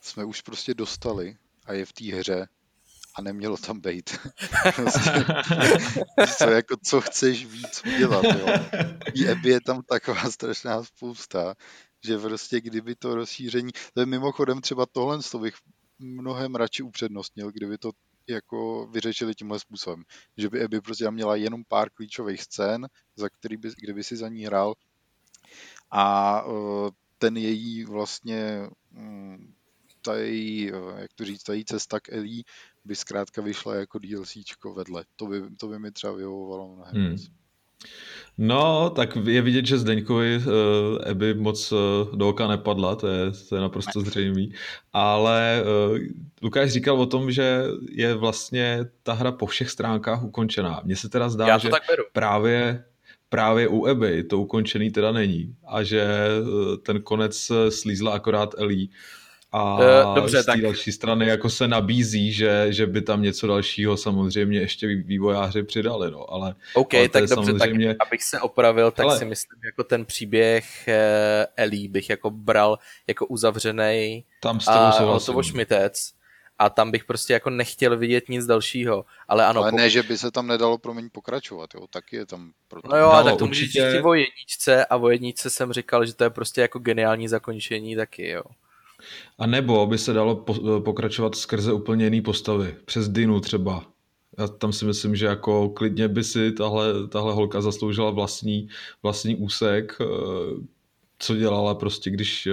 jsme 0.00 0.24
už 0.24 0.40
prostě 0.40 0.74
dostali 0.74 1.36
a 1.66 1.72
je 1.72 1.86
v 1.86 1.92
té 1.92 2.04
hře 2.04 2.48
a 3.14 3.22
nemělo 3.22 3.56
tam 3.56 3.80
být. 3.80 4.10
prostě, 4.76 5.24
co, 6.38 6.50
jako, 6.50 6.76
co 6.84 7.00
chceš 7.00 7.46
víc 7.46 7.82
udělat, 7.86 8.24
jo. 8.24 8.46
Tý 9.12 9.28
Eby 9.28 9.50
je 9.50 9.60
tam 9.60 9.82
taková 9.82 10.20
strašná 10.30 10.84
spousta, 10.84 11.54
že 12.04 12.18
prostě 12.18 12.60
kdyby 12.60 12.94
to 12.94 13.14
rozšíření, 13.14 13.70
to 13.94 14.00
je 14.00 14.06
mimochodem 14.06 14.60
třeba 14.60 14.86
tohle, 14.86 15.18
to 15.30 15.38
bych 15.38 15.54
mnohem 15.98 16.54
radši 16.54 16.82
upřednostnil, 16.82 17.52
kdyby 17.52 17.78
to 17.78 17.90
jako 18.28 18.86
vyřešili 18.86 19.34
tímhle 19.34 19.60
způsobem. 19.60 20.04
Že 20.36 20.48
by 20.48 20.64
Abby 20.64 20.80
prostě 20.80 21.10
měla 21.10 21.36
jenom 21.36 21.64
pár 21.68 21.90
klíčových 21.90 22.42
scén, 22.42 22.86
za 23.16 23.28
který 23.28 23.56
by, 23.56 23.70
kdyby 23.82 24.04
si 24.04 24.16
za 24.16 24.28
ní 24.28 24.44
hrál 24.44 24.74
a 25.90 26.42
uh, 26.42 26.90
ten 27.18 27.36
její 27.36 27.84
vlastně 27.84 28.68
um, 28.96 29.54
ta 30.02 30.16
její, 30.16 30.72
jak 30.96 31.12
to 31.14 31.24
říct, 31.24 31.42
ta 31.42 31.54
její 31.54 31.64
cesta 31.64 32.00
k 32.00 32.08
Ellie 32.12 32.42
by 32.84 32.96
zkrátka 32.96 33.42
vyšla 33.42 33.74
jako 33.74 33.98
DLCčko 33.98 34.74
vedle. 34.74 35.04
To 35.16 35.26
by, 35.26 35.42
to 35.60 35.68
by 35.68 35.78
mi 35.78 35.90
třeba 35.90 36.12
vyhovovalo 36.12 36.68
mnohem 36.68 36.94
hmm. 36.94 37.16
No, 38.38 38.90
tak 38.90 39.16
je 39.16 39.42
vidět, 39.42 39.66
že 39.66 39.78
Zdeňkovi 39.78 40.36
uh, 40.36 40.42
Eby 41.04 41.34
moc 41.34 41.72
uh, 41.72 41.78
do 42.16 42.28
oka 42.28 42.48
nepadla, 42.48 42.96
to 42.96 43.06
je, 43.06 43.32
to 43.48 43.54
je 43.54 43.60
naprosto 43.60 44.00
zřejmý. 44.00 44.52
Ale 44.92 45.62
uh, 45.92 45.98
Lukáš 46.42 46.70
říkal 46.70 47.00
o 47.00 47.06
tom, 47.06 47.30
že 47.30 47.64
je 47.90 48.14
vlastně 48.14 48.78
ta 49.02 49.12
hra 49.12 49.32
po 49.32 49.46
všech 49.46 49.70
stránkách 49.70 50.22
ukončená. 50.24 50.80
Mně 50.84 50.96
se 50.96 51.08
teda 51.08 51.28
zdá, 51.28 51.58
že 51.58 51.70
právě 52.12 52.84
právě 53.28 53.68
u 53.68 53.86
Eby 53.86 54.24
to 54.24 54.38
ukončený 54.38 54.90
teda 54.90 55.12
není 55.12 55.56
a 55.66 55.82
že 55.82 56.06
ten 56.82 57.02
konec 57.02 57.52
slízla 57.68 58.12
akorát 58.12 58.54
Ellie 58.58 58.88
a 59.52 59.78
uh, 59.78 60.14
dobře, 60.14 60.42
z 60.42 60.46
té 60.46 60.52
tak... 60.52 60.60
další 60.60 60.92
strany 60.92 61.26
jako 61.26 61.50
se 61.50 61.68
nabízí, 61.68 62.32
že, 62.32 62.66
že 62.68 62.86
by 62.86 63.02
tam 63.02 63.22
něco 63.22 63.46
dalšího 63.46 63.96
samozřejmě 63.96 64.60
ještě 64.60 64.86
vývojáři 64.86 65.62
přidali, 65.62 66.10
no, 66.10 66.32
ale... 66.32 66.54
OK, 66.74 66.94
ale 66.94 67.08
tak 67.08 67.22
dobře, 67.22 67.34
samozřejmě... 67.34 67.94
tak 67.94 68.08
abych 68.08 68.22
se 68.22 68.40
opravil, 68.40 68.90
tak 68.90 69.06
ale... 69.06 69.18
si 69.18 69.24
myslím, 69.24 69.60
jako 69.64 69.84
ten 69.84 70.04
příběh 70.04 70.64
uh, 70.88 70.94
Ellie 71.56 71.88
bych 71.88 72.10
jako 72.10 72.30
bral 72.30 72.78
jako 73.06 73.26
uzavřený 73.26 74.24
tam 74.40 74.60
s 74.60 74.68
a 74.68 74.90
hotovo 75.00 75.42
šmitec 75.42 76.12
a 76.58 76.70
tam 76.70 76.90
bych 76.90 77.04
prostě 77.04 77.32
jako 77.32 77.50
nechtěl 77.50 77.96
vidět 77.96 78.28
nic 78.28 78.46
dalšího, 78.46 79.04
ale 79.28 79.46
ano. 79.46 79.60
Ale 79.60 79.70
pokud... 79.70 79.80
ne, 79.80 79.90
že 79.90 80.02
by 80.02 80.18
se 80.18 80.30
tam 80.30 80.46
nedalo 80.46 80.78
promiň 80.78 81.10
pokračovat, 81.10 81.70
jo, 81.74 81.86
taky 81.86 82.16
je 82.16 82.26
tam... 82.26 82.52
Proto... 82.68 82.88
No 82.88 82.96
jo, 82.96 83.06
ale 83.06 83.30
tak 83.30 83.38
to 83.38 83.44
určitě... 83.44 83.84
můžeš 83.84 84.02
o 84.04 84.14
jedničce 84.14 84.86
a 84.86 84.96
o 84.96 85.08
jedničce 85.08 85.50
jsem 85.50 85.72
říkal, 85.72 86.06
že 86.06 86.14
to 86.14 86.24
je 86.24 86.30
prostě 86.30 86.60
jako 86.60 86.78
geniální 86.78 87.28
zakončení 87.28 87.96
taky, 87.96 88.28
jo. 88.28 88.42
A 89.38 89.46
nebo 89.46 89.86
by 89.86 89.98
se 89.98 90.12
dalo 90.12 90.44
pokračovat 90.80 91.34
skrze 91.34 91.72
úplně 91.72 92.04
jiný 92.04 92.20
postavy. 92.20 92.74
Přes 92.84 93.08
Dinu 93.08 93.40
třeba. 93.40 93.92
Já 94.38 94.48
tam 94.48 94.72
si 94.72 94.84
myslím, 94.84 95.16
že 95.16 95.26
jako 95.26 95.68
klidně 95.68 96.08
by 96.08 96.24
si 96.24 96.52
tahle, 96.52 97.08
tahle 97.08 97.32
holka 97.32 97.60
zasloužila 97.60 98.10
vlastní, 98.10 98.68
vlastní 99.02 99.36
úsek, 99.36 99.96
eh, 100.00 100.04
co 101.18 101.36
dělala 101.36 101.74
prostě, 101.74 102.10
když, 102.10 102.46
eh, 102.46 102.52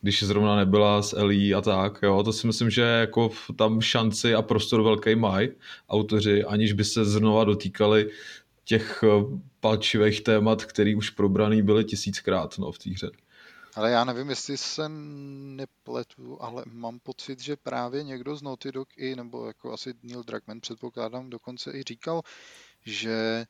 když 0.00 0.22
zrovna 0.22 0.56
nebyla 0.56 1.02
s 1.02 1.16
Elí 1.16 1.54
a 1.54 1.60
tak. 1.60 1.98
Jo. 2.02 2.22
To 2.22 2.32
si 2.32 2.46
myslím, 2.46 2.70
že 2.70 2.82
jako 2.82 3.30
tam 3.56 3.80
šanci 3.80 4.34
a 4.34 4.42
prostor 4.42 4.82
velký 4.82 5.14
mají 5.14 5.48
autoři, 5.88 6.44
aniž 6.44 6.72
by 6.72 6.84
se 6.84 7.04
znova 7.04 7.44
dotýkali 7.44 8.10
těch 8.64 9.04
eh, 9.04 9.38
palčivých 9.60 10.20
témat, 10.20 10.64
který 10.64 10.94
už 10.94 11.10
probraný 11.10 11.62
byly 11.62 11.84
tisíckrát 11.84 12.58
no, 12.58 12.72
v 12.72 12.78
té 12.78 12.90
hře. 12.90 13.10
Ale 13.76 13.90
já 13.90 14.04
nevím, 14.04 14.30
jestli 14.30 14.56
se 14.56 14.88
nepletu, 14.88 16.42
ale 16.42 16.62
mám 16.66 16.98
pocit, 16.98 17.40
že 17.40 17.56
právě 17.56 18.02
někdo 18.02 18.36
z 18.36 18.42
Naughty 18.42 18.72
Dog 18.72 18.88
i, 18.96 19.16
nebo 19.16 19.46
jako 19.46 19.72
asi 19.72 19.94
Neil 20.02 20.22
Druckmann 20.22 20.60
předpokládám, 20.60 21.30
dokonce 21.30 21.72
i 21.72 21.82
říkal, 21.82 22.22
že 22.84 23.44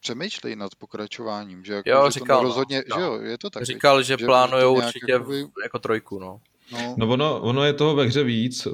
přemýšlej 0.00 0.56
nad 0.56 0.74
pokračováním, 0.74 1.64
že 1.64 1.72
jako, 1.72 1.90
jo, 1.90 2.10
že 2.10 2.20
říkal, 2.20 2.38
to 2.38 2.44
rozhodně, 2.44 2.84
no. 2.90 2.96
že 2.96 3.02
jo, 3.02 3.20
je 3.20 3.38
to 3.38 3.50
tak. 3.50 3.62
Říkal, 3.62 4.02
že, 4.02 4.16
že 4.18 4.26
plánujou 4.26 4.76
určitě 4.76 5.12
jakoby... 5.12 5.46
jako 5.62 5.78
trojku, 5.78 6.18
no. 6.18 6.40
No, 6.72 6.94
no 6.98 7.08
ono, 7.08 7.40
ono, 7.40 7.64
je 7.64 7.72
toho 7.72 7.94
ve 7.94 8.04
hře 8.04 8.24
víc. 8.24 8.68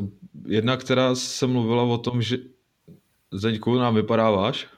Jedna, 0.47 0.77
která 0.77 1.15
se 1.15 1.47
mluvila 1.47 1.83
o 1.83 1.99
tom, 1.99 2.23
že 2.23 2.39
Zeďku, 3.33 3.79
nám 3.79 3.95
vypadáváš? 3.95 4.69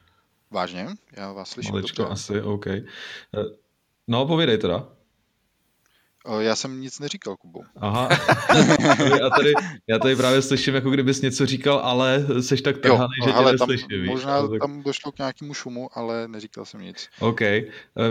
Vážně? 0.50 0.88
Já 1.16 1.32
vás 1.32 1.50
slyším 1.50 1.72
Maličko, 1.72 2.02
dobře. 2.02 2.12
asi, 2.12 2.42
OK. 2.42 2.66
Eh, 2.66 2.84
no, 4.08 4.26
povědej 4.26 4.58
teda. 4.58 4.88
Já 6.38 6.56
jsem 6.56 6.80
nic 6.80 6.98
neříkal, 6.98 7.36
Kubo. 7.36 7.60
Aha. 7.76 8.08
já, 9.20 9.30
tady, 9.30 9.52
já 9.86 9.98
tady 9.98 10.16
právě 10.16 10.42
slyším, 10.42 10.74
jako 10.74 10.90
kdybys 10.90 11.20
něco 11.20 11.46
říkal, 11.46 11.78
ale 11.78 12.26
jsi 12.40 12.62
tak 12.62 12.78
trhaný, 12.78 13.12
že 13.24 13.32
tě 13.32 13.52
neslyším. 13.52 14.06
Možná 14.06 14.42
víš? 14.42 14.58
tam 14.60 14.82
došlo 14.82 15.12
k 15.12 15.18
nějakému 15.18 15.54
šumu, 15.54 15.88
ale 15.92 16.28
neříkal 16.28 16.64
jsem 16.64 16.80
nic. 16.80 17.08
OK. 17.20 17.42
Eh, 17.42 17.66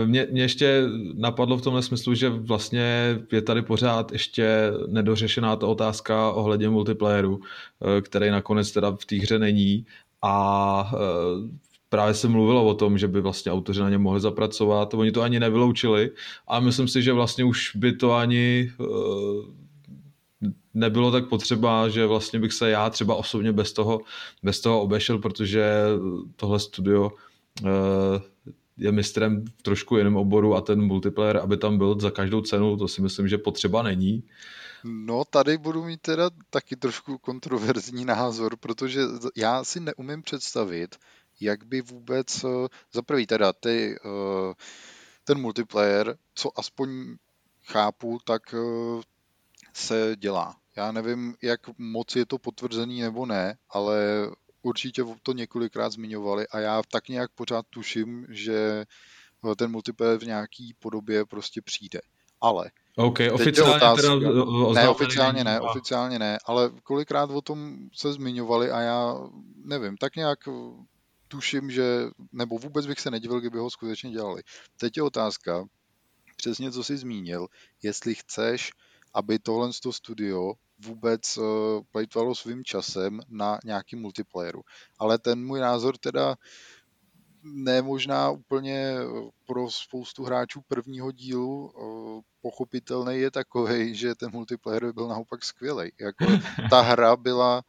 mě, 0.06 0.26
mě 0.30 0.42
ještě 0.42 0.82
napadlo 1.14 1.56
v 1.56 1.62
tomhle 1.62 1.82
smyslu, 1.82 2.14
že 2.14 2.28
vlastně 2.28 3.18
je 3.32 3.42
tady 3.42 3.62
pořád 3.62 4.12
ještě 4.12 4.72
nedořešená 4.86 5.56
ta 5.56 5.66
otázka 5.66 6.30
ohledně 6.30 6.68
multiplayeru, 6.68 7.40
eh, 7.40 8.00
který 8.00 8.30
nakonec 8.30 8.72
teda 8.72 8.90
v 8.90 9.04
té 9.04 9.16
hře 9.16 9.38
není 9.38 9.86
a 10.22 10.92
eh, 10.94 11.69
právě 11.90 12.14
se 12.14 12.28
mluvilo 12.28 12.66
o 12.66 12.74
tom, 12.74 12.98
že 12.98 13.08
by 13.08 13.20
vlastně 13.20 13.52
autoři 13.52 13.80
na 13.80 13.90
ně 13.90 13.98
mohli 13.98 14.20
zapracovat. 14.20 14.94
Oni 14.94 15.12
to 15.12 15.22
ani 15.22 15.40
nevyloučili 15.40 16.10
a 16.48 16.60
myslím 16.60 16.88
si, 16.88 17.02
že 17.02 17.12
vlastně 17.12 17.44
už 17.44 17.76
by 17.76 17.92
to 17.92 18.14
ani 18.14 18.72
uh, 18.78 19.44
nebylo 20.74 21.12
tak 21.12 21.28
potřeba, 21.28 21.88
že 21.88 22.06
vlastně 22.06 22.38
bych 22.38 22.52
se 22.52 22.70
já 22.70 22.90
třeba 22.90 23.14
osobně 23.14 23.52
bez 23.52 23.72
toho, 23.72 24.00
bez 24.42 24.60
toho 24.60 24.82
obešel, 24.82 25.18
protože 25.18 25.72
tohle 26.36 26.60
studio 26.60 27.10
uh, 27.62 27.68
je 28.76 28.92
mistrem 28.92 29.44
v 29.58 29.62
trošku 29.62 29.96
jiném 29.96 30.16
oboru 30.16 30.54
a 30.54 30.60
ten 30.60 30.82
multiplayer, 30.82 31.36
aby 31.36 31.56
tam 31.56 31.78
byl 31.78 32.00
za 32.00 32.10
každou 32.10 32.40
cenu, 32.40 32.76
to 32.76 32.88
si 32.88 33.02
myslím, 33.02 33.28
že 33.28 33.38
potřeba 33.38 33.82
není. 33.82 34.22
No, 34.84 35.24
tady 35.30 35.58
budu 35.58 35.84
mít 35.84 36.00
teda 36.00 36.30
taky 36.50 36.76
trošku 36.76 37.18
kontroverzní 37.18 38.04
názor, 38.04 38.56
protože 38.56 39.00
já 39.36 39.64
si 39.64 39.80
neumím 39.80 40.22
představit, 40.22 40.96
jak 41.40 41.64
by 41.64 41.80
vůbec, 41.80 42.44
eh, 42.44 42.68
za 42.92 43.02
prvý 43.02 43.26
teda 43.26 43.52
ty, 43.52 43.96
eh, 44.04 44.54
ten 45.24 45.40
multiplayer, 45.40 46.16
co 46.34 46.58
aspoň 46.58 47.16
chápu, 47.64 48.18
tak 48.24 48.54
eh, 48.54 49.02
se 49.72 50.16
dělá. 50.16 50.56
Já 50.76 50.92
nevím, 50.92 51.34
jak 51.42 51.60
moc 51.78 52.16
je 52.16 52.26
to 52.26 52.38
potvrzený 52.38 53.00
nebo 53.00 53.26
ne, 53.26 53.56
ale 53.70 53.96
určitě 54.62 55.04
to 55.22 55.32
několikrát 55.32 55.90
zmiňovali 55.92 56.48
a 56.48 56.58
já 56.58 56.82
tak 56.92 57.08
nějak 57.08 57.30
pořád 57.34 57.66
tuším, 57.70 58.26
že 58.28 58.84
ten 59.56 59.70
multiplayer 59.70 60.18
v 60.18 60.26
nějaký 60.26 60.74
podobě 60.78 61.24
prostě 61.24 61.62
přijde. 61.62 62.00
Ale 62.40 62.70
OK, 62.96 63.18
oficiálně 63.32 63.76
otázka, 63.76 64.02
teda 64.02 64.30
Ne, 64.72 64.88
oficiálně 64.88 65.44
ne, 65.44 65.60
oficiálně 65.60 66.18
ne, 66.18 66.38
ale 66.44 66.70
kolikrát 66.82 67.30
o 67.30 67.40
tom 67.40 67.76
se 67.94 68.12
zmiňovali 68.12 68.70
a 68.70 68.80
já 68.80 69.16
nevím, 69.64 69.96
tak 69.96 70.16
nějak 70.16 70.38
tuším, 71.30 71.70
že, 71.70 71.84
nebo 72.32 72.58
vůbec 72.58 72.86
bych 72.86 73.00
se 73.00 73.10
nedivil, 73.10 73.40
kdyby 73.40 73.58
ho 73.58 73.70
skutečně 73.70 74.10
dělali. 74.10 74.42
Teď 74.76 74.96
je 74.96 75.02
otázka, 75.02 75.64
přesně 76.36 76.72
co 76.72 76.84
jsi 76.84 76.96
zmínil, 76.96 77.46
jestli 77.82 78.14
chceš, 78.14 78.72
aby 79.14 79.38
tohle 79.38 79.70
studio 79.90 80.54
vůbec 80.78 81.36
uh, 81.36 81.44
plejtvalo 81.92 82.34
svým 82.34 82.64
časem 82.64 83.20
na 83.28 83.58
nějaký 83.64 83.96
multiplayeru. 83.96 84.62
Ale 84.98 85.18
ten 85.18 85.46
můj 85.46 85.60
názor 85.60 85.98
teda 85.98 86.36
ne 87.42 87.82
možná 87.82 88.30
úplně 88.30 88.94
pro 89.46 89.70
spoustu 89.70 90.24
hráčů 90.24 90.60
prvního 90.68 91.12
dílu 91.12 91.70
uh, 91.70 92.20
pochopitelný 92.40 93.18
je 93.18 93.30
takový, 93.30 93.94
že 93.94 94.14
ten 94.14 94.30
multiplayer 94.32 94.84
by 94.84 94.92
byl 94.92 95.08
naopak 95.08 95.44
skvělý. 95.44 95.92
Jako 96.00 96.26
ta 96.70 96.80
hra 96.80 97.16
byla 97.16 97.62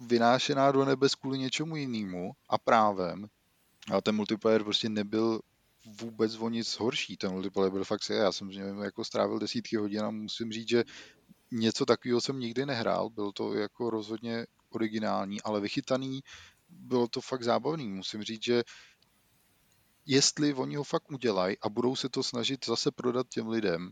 vynášená 0.00 0.72
do 0.72 0.84
nebes 0.84 1.14
kvůli 1.14 1.38
něčemu 1.38 1.76
jinému 1.76 2.32
a 2.48 2.58
právem. 2.58 3.26
Ale 3.90 4.02
ten 4.02 4.16
multiplayer 4.16 4.64
prostě 4.64 4.88
nebyl 4.88 5.40
vůbec 6.00 6.36
o 6.36 6.48
nic 6.48 6.72
horší. 6.78 7.16
Ten 7.16 7.30
multiplayer 7.30 7.72
byl 7.72 7.84
fakt 7.84 8.10
já 8.10 8.32
jsem 8.32 8.52
z 8.52 8.56
něm 8.56 8.78
jako 8.78 9.04
strávil 9.04 9.38
desítky 9.38 9.76
hodin 9.76 10.00
a 10.00 10.10
musím 10.10 10.52
říct, 10.52 10.68
že 10.68 10.84
něco 11.50 11.86
takového 11.86 12.20
jsem 12.20 12.38
nikdy 12.38 12.66
nehrál. 12.66 13.10
Byl 13.10 13.32
to 13.32 13.54
jako 13.54 13.90
rozhodně 13.90 14.46
originální, 14.70 15.42
ale 15.42 15.60
vychytaný 15.60 16.20
bylo 16.68 17.08
to 17.08 17.20
fakt 17.20 17.42
zábavný. 17.42 17.88
Musím 17.88 18.22
říct, 18.22 18.44
že 18.44 18.62
jestli 20.06 20.54
oni 20.54 20.76
ho 20.76 20.84
fakt 20.84 21.12
udělají 21.12 21.56
a 21.62 21.68
budou 21.68 21.96
se 21.96 22.08
to 22.08 22.22
snažit 22.22 22.66
zase 22.66 22.90
prodat 22.90 23.28
těm 23.28 23.48
lidem, 23.48 23.90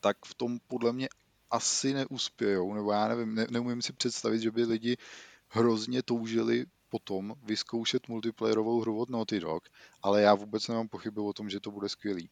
tak 0.00 0.16
v 0.26 0.34
tom 0.34 0.58
podle 0.68 0.92
mě 0.92 1.08
asi 1.50 1.94
neuspějou, 1.94 2.74
nebo 2.74 2.92
já 2.92 3.08
nevím, 3.08 3.34
ne, 3.34 3.46
neumím 3.50 3.82
si 3.82 3.92
představit, 3.92 4.40
že 4.40 4.50
by 4.50 4.64
lidi 4.64 4.96
hrozně 5.48 6.02
toužili 6.02 6.64
potom 6.88 7.34
vyzkoušet 7.42 8.08
multiplayerovou 8.08 8.80
hru 8.80 8.98
od 8.98 9.10
Naughty 9.10 9.40
Dog, 9.40 9.68
ale 10.02 10.22
já 10.22 10.34
vůbec 10.34 10.68
nemám 10.68 10.88
pochyby 10.88 11.20
o 11.20 11.32
tom, 11.32 11.50
že 11.50 11.60
to 11.60 11.70
bude 11.70 11.88
skvělý. 11.88 12.28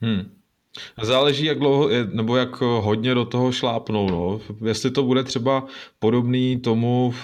Hmm. 0.00 0.40
Záleží, 1.02 1.44
jak 1.44 1.58
dlouho, 1.58 1.88
nebo 2.12 2.36
jak 2.36 2.60
hodně 2.60 3.14
do 3.14 3.24
toho 3.24 3.52
šlápnou. 3.52 4.10
No. 4.10 4.40
Jestli 4.66 4.90
to 4.90 5.02
bude 5.02 5.24
třeba 5.24 5.66
podobný 5.98 6.60
tomu, 6.60 7.14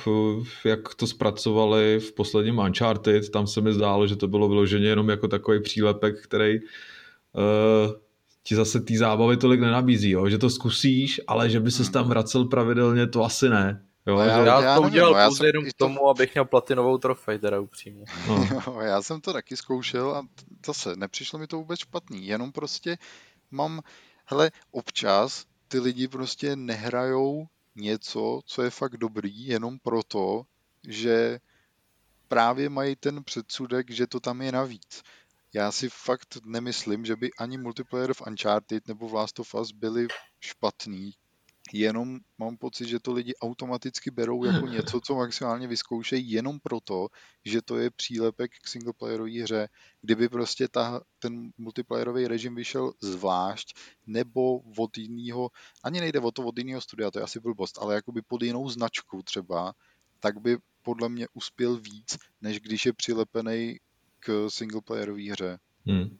jak 0.64 0.94
to 0.94 1.06
zpracovali 1.06 2.00
v 2.00 2.12
posledním 2.12 2.58
Uncharted, 2.58 3.30
tam 3.30 3.46
se 3.46 3.60
mi 3.60 3.72
zdálo, 3.72 4.06
že 4.06 4.16
to 4.16 4.28
bylo 4.28 4.48
vyloženě 4.48 4.86
jenom 4.86 5.08
jako 5.08 5.28
takový 5.28 5.62
přílepek, 5.62 6.22
který 6.22 6.58
uh, 6.58 7.92
ti 8.42 8.54
zase 8.56 8.80
té 8.80 8.98
zábavy 8.98 9.36
tolik 9.36 9.60
nenabízí, 9.60 10.10
jo? 10.10 10.28
že 10.28 10.38
to 10.38 10.50
zkusíš, 10.50 11.20
ale 11.26 11.50
že 11.50 11.60
by 11.60 11.70
se 11.70 11.90
tam 11.90 12.02
hmm. 12.02 12.10
vracel 12.10 12.44
pravidelně, 12.44 13.06
to 13.06 13.24
asi 13.24 13.48
ne. 13.48 13.86
Jo, 14.06 14.18
já, 14.18 14.44
já, 14.44 14.62
já 14.62 14.76
to 14.76 14.82
udělal 14.82 15.12
no, 15.14 15.26
pouze 15.26 15.46
jenom 15.46 15.64
k 15.64 15.72
tomu, 15.72 15.98
to... 15.98 16.08
abych 16.08 16.34
měl 16.34 16.44
platinovou 16.44 16.98
trofej, 16.98 17.38
teda 17.38 17.60
upřímně. 17.60 18.04
No. 18.28 18.48
jo, 18.66 18.80
já 18.80 19.02
jsem 19.02 19.20
to 19.20 19.32
taky 19.32 19.56
zkoušel 19.56 20.10
a 20.10 20.26
zase 20.66 20.96
nepřišlo 20.96 21.38
mi 21.38 21.46
to 21.46 21.56
vůbec 21.56 21.80
špatný, 21.80 22.26
jenom 22.26 22.52
prostě 22.52 22.98
mám, 23.50 23.80
hele, 24.26 24.50
občas 24.70 25.44
ty 25.68 25.78
lidi 25.78 26.08
prostě 26.08 26.56
nehrajou 26.56 27.46
něco, 27.76 28.40
co 28.44 28.62
je 28.62 28.70
fakt 28.70 28.96
dobrý, 28.96 29.46
jenom 29.46 29.78
proto, 29.78 30.42
že 30.88 31.38
právě 32.28 32.68
mají 32.68 32.96
ten 32.96 33.24
předsudek, 33.24 33.90
že 33.90 34.06
to 34.06 34.20
tam 34.20 34.42
je 34.42 34.52
navíc. 34.52 35.02
Já 35.52 35.72
si 35.72 35.88
fakt 35.88 36.38
nemyslím, 36.44 37.04
že 37.04 37.16
by 37.16 37.30
ani 37.38 37.58
multiplayer 37.58 38.14
v 38.14 38.22
Uncharted 38.26 38.88
nebo 38.88 39.08
v 39.08 39.14
Last 39.14 39.40
of 39.40 39.54
Us 39.54 39.72
byly 39.72 40.08
špatný, 40.40 41.14
jenom 41.72 42.18
mám 42.38 42.56
pocit, 42.56 42.88
že 42.88 42.98
to 42.98 43.12
lidi 43.12 43.34
automaticky 43.36 44.10
berou 44.10 44.44
jako 44.44 44.66
něco, 44.66 45.00
co 45.00 45.14
maximálně 45.14 45.66
vyzkoušejí 45.66 46.30
jenom 46.30 46.60
proto, 46.60 47.08
že 47.44 47.62
to 47.62 47.78
je 47.78 47.90
přílepek 47.90 48.50
k 48.62 48.68
singleplayerové 48.68 49.42
hře. 49.42 49.68
Kdyby 50.02 50.28
prostě 50.28 50.68
ta, 50.68 51.02
ten 51.18 51.50
multiplayerový 51.58 52.26
režim 52.26 52.54
vyšel 52.54 52.92
zvlášť, 53.00 53.76
nebo 54.06 54.58
od 54.78 54.98
jiného, 54.98 55.50
ani 55.84 56.00
nejde 56.00 56.20
o 56.20 56.30
to 56.30 56.42
od 56.42 56.58
jiného 56.58 56.80
studia, 56.80 57.10
to 57.10 57.18
je 57.18 57.22
asi 57.22 57.40
blbost, 57.40 57.78
ale 57.80 57.94
jakoby 57.94 58.22
pod 58.22 58.42
jinou 58.42 58.68
značku 58.68 59.22
třeba, 59.22 59.74
tak 60.20 60.40
by 60.40 60.58
podle 60.82 61.08
mě 61.08 61.26
uspěl 61.32 61.76
víc, 61.76 62.18
než 62.40 62.60
když 62.60 62.86
je 62.86 62.92
přilepený 62.92 63.78
k 64.20 64.46
singleplayerové 64.48 65.32
hře. 65.32 65.58
Hmm. 65.86 66.18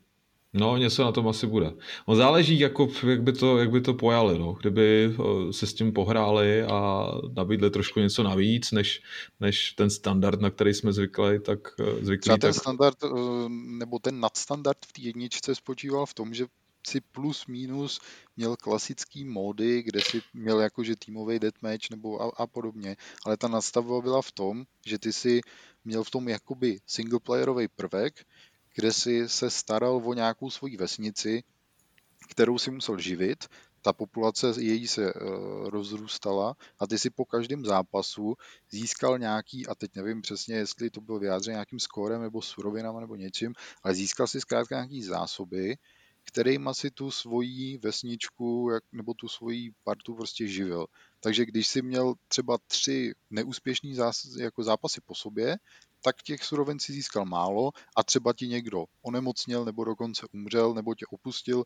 No, 0.52 0.76
něco 0.76 1.04
na 1.04 1.12
tom 1.12 1.28
asi 1.28 1.46
bude. 1.46 1.72
No, 2.08 2.16
záleží, 2.16 2.60
jako, 2.60 2.88
jak, 3.06 3.22
by 3.22 3.32
to, 3.32 3.58
jak 3.58 3.70
by 3.70 3.80
to 3.80 3.94
pojali. 3.94 4.38
No. 4.38 4.52
Kdyby 4.52 5.14
eh, 5.14 5.52
se 5.52 5.66
s 5.66 5.74
tím 5.74 5.92
pohráli 5.92 6.62
a 6.62 7.06
nabídli 7.36 7.70
trošku 7.70 8.00
něco 8.00 8.22
navíc, 8.22 8.72
než, 8.72 9.02
než 9.40 9.72
ten 9.72 9.90
standard, 9.90 10.40
na 10.40 10.50
který 10.50 10.74
jsme 10.74 10.92
zvykli, 10.92 11.40
tak 11.40 11.58
eh, 11.80 12.04
zvyklí. 12.04 12.20
Třeba 12.20 12.36
ten 12.36 12.52
tak... 12.52 12.62
standard, 12.62 13.04
eh, 13.04 13.08
nebo 13.48 13.98
ten 13.98 14.20
nadstandard 14.20 14.78
v 14.86 14.92
té 14.92 15.02
jedničce 15.02 15.54
spočíval 15.54 16.06
v 16.06 16.14
tom, 16.14 16.34
že 16.34 16.46
si 16.86 17.00
plus 17.00 17.46
minus 17.46 18.00
měl 18.36 18.56
klasický 18.56 19.24
módy, 19.24 19.82
kde 19.82 20.00
si 20.00 20.22
měl 20.34 20.60
jakože 20.60 20.96
týmový 20.96 21.38
deathmatch 21.38 21.90
nebo 21.90 22.22
a, 22.22 22.30
a 22.36 22.46
podobně, 22.46 22.96
ale 23.26 23.36
ta 23.36 23.48
nastavba 23.48 24.00
byla 24.00 24.22
v 24.22 24.32
tom, 24.32 24.64
že 24.86 24.98
ty 24.98 25.12
si 25.12 25.40
měl 25.84 26.04
v 26.04 26.10
tom 26.10 26.28
jakoby 26.28 26.80
singleplayerový 26.86 27.68
prvek, 27.68 28.26
kde 28.74 28.92
si 28.92 29.28
se 29.28 29.50
staral 29.50 30.02
o 30.04 30.14
nějakou 30.14 30.50
svoji 30.50 30.76
vesnici, 30.76 31.42
kterou 32.28 32.58
si 32.58 32.70
musel 32.70 32.98
živit, 32.98 33.48
ta 33.82 33.92
populace 33.92 34.52
její 34.58 34.88
se 34.88 35.14
uh, 35.14 35.20
rozrůstala 35.68 36.56
a 36.78 36.86
ty 36.86 36.98
si 36.98 37.10
po 37.10 37.24
každém 37.24 37.64
zápasu 37.64 38.34
získal 38.70 39.18
nějaký, 39.18 39.66
a 39.66 39.74
teď 39.74 39.90
nevím 39.94 40.22
přesně, 40.22 40.54
jestli 40.54 40.90
to 40.90 41.00
bylo 41.00 41.18
vyjádřeno 41.18 41.52
nějakým 41.52 41.80
skórem 41.80 42.22
nebo 42.22 42.42
surovinama 42.42 43.00
nebo 43.00 43.16
něčím, 43.16 43.54
ale 43.82 43.94
získal 43.94 44.26
si 44.26 44.40
zkrátka 44.40 44.74
nějaký 44.74 45.02
zásoby, 45.02 45.76
kterýma 46.30 46.74
si 46.74 46.90
tu 46.90 47.10
svoji 47.10 47.78
vesničku 47.78 48.70
nebo 48.92 49.14
tu 49.14 49.28
svoji 49.28 49.72
partu 49.84 50.14
prostě 50.14 50.46
živil. 50.46 50.86
Takže 51.20 51.46
když 51.46 51.68
si 51.68 51.82
měl 51.82 52.14
třeba 52.28 52.58
tři 52.66 53.12
neúspěšný 53.30 53.94
zás, 53.94 54.24
jako 54.40 54.62
zápasy 54.62 55.00
po 55.00 55.14
sobě, 55.14 55.56
tak 56.02 56.22
těch 56.22 56.44
surovin 56.44 56.78
si 56.78 56.92
získal 56.92 57.24
málo 57.24 57.70
a 57.96 58.02
třeba 58.02 58.32
ti 58.32 58.48
někdo 58.48 58.84
onemocněl 59.02 59.64
nebo 59.64 59.84
dokonce 59.84 60.26
umřel 60.32 60.74
nebo 60.74 60.94
tě 60.94 61.06
opustil 61.10 61.64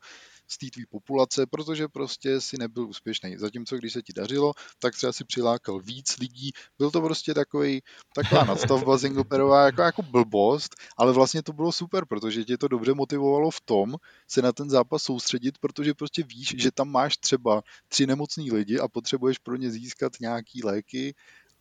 z 0.49 0.59
té 0.59 0.67
tvý 0.73 0.87
populace, 0.87 1.47
protože 1.47 1.89
prostě 1.89 2.41
si 2.41 2.59
nebyl 2.59 2.89
úspěšný. 2.89 3.37
Zatímco 3.37 3.77
když 3.77 3.93
se 3.93 4.03
ti 4.03 4.13
dařilo, 4.13 4.53
tak 4.79 4.95
třeba 4.95 5.13
si 5.13 5.25
přilákal 5.25 5.81
víc 5.81 6.19
lidí. 6.19 6.51
Byl 6.79 6.91
to 6.91 7.01
prostě 7.01 7.35
takový, 7.35 7.83
taková 8.15 8.45
nadstavba 8.45 8.99
singleperová 8.99 9.67
jako, 9.67 9.83
jako 9.83 10.03
blbost, 10.03 10.75
ale 10.97 11.13
vlastně 11.13 11.43
to 11.43 11.53
bylo 11.53 11.73
super, 11.73 12.05
protože 12.07 12.45
tě 12.45 12.59
to 12.59 12.69
dobře 12.69 12.95
motivovalo 12.95 13.51
v 13.51 13.61
tom 13.61 13.95
se 14.29 14.43
na 14.43 14.53
ten 14.53 14.71
zápas 14.71 15.03
soustředit, 15.03 15.59
protože 15.59 15.95
prostě 15.95 16.23
víš, 16.23 16.55
že 16.59 16.71
tam 16.71 16.89
máš 16.89 17.17
třeba 17.17 17.63
tři 17.89 18.07
nemocný 18.07 18.53
lidi 18.53 18.79
a 18.79 18.89
potřebuješ 18.89 19.39
pro 19.39 19.57
ně 19.57 19.71
získat 19.71 20.13
nějaký 20.21 20.63
léky 20.65 21.15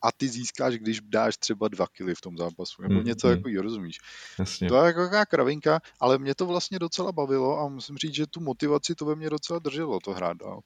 a 0.03 0.11
ty 0.11 0.27
získáš, 0.27 0.75
když 0.75 1.01
dáš 1.01 1.37
třeba 1.37 1.67
dva 1.67 1.87
kily 1.87 2.15
v 2.15 2.21
tom 2.21 2.37
zápasu, 2.37 2.81
nebo 2.81 2.95
mm, 2.95 3.05
něco 3.05 3.27
mm. 3.27 3.33
jako 3.33 3.61
rozumíš. 3.61 3.97
Jasně. 4.39 4.69
To 4.69 4.75
je 4.75 4.85
jako 4.85 4.99
taková 4.99 5.25
kravinka, 5.25 5.79
ale 5.99 6.17
mě 6.17 6.35
to 6.35 6.45
vlastně 6.45 6.79
docela 6.79 7.11
bavilo 7.11 7.59
a 7.59 7.67
musím 7.67 7.97
říct, 7.97 8.13
že 8.13 8.27
tu 8.27 8.39
motivaci 8.39 8.95
to 8.95 9.05
ve 9.05 9.15
mně 9.15 9.29
docela 9.29 9.59
drželo 9.59 9.99
to 9.99 10.11
hrát 10.11 10.37
dál. 10.37 10.59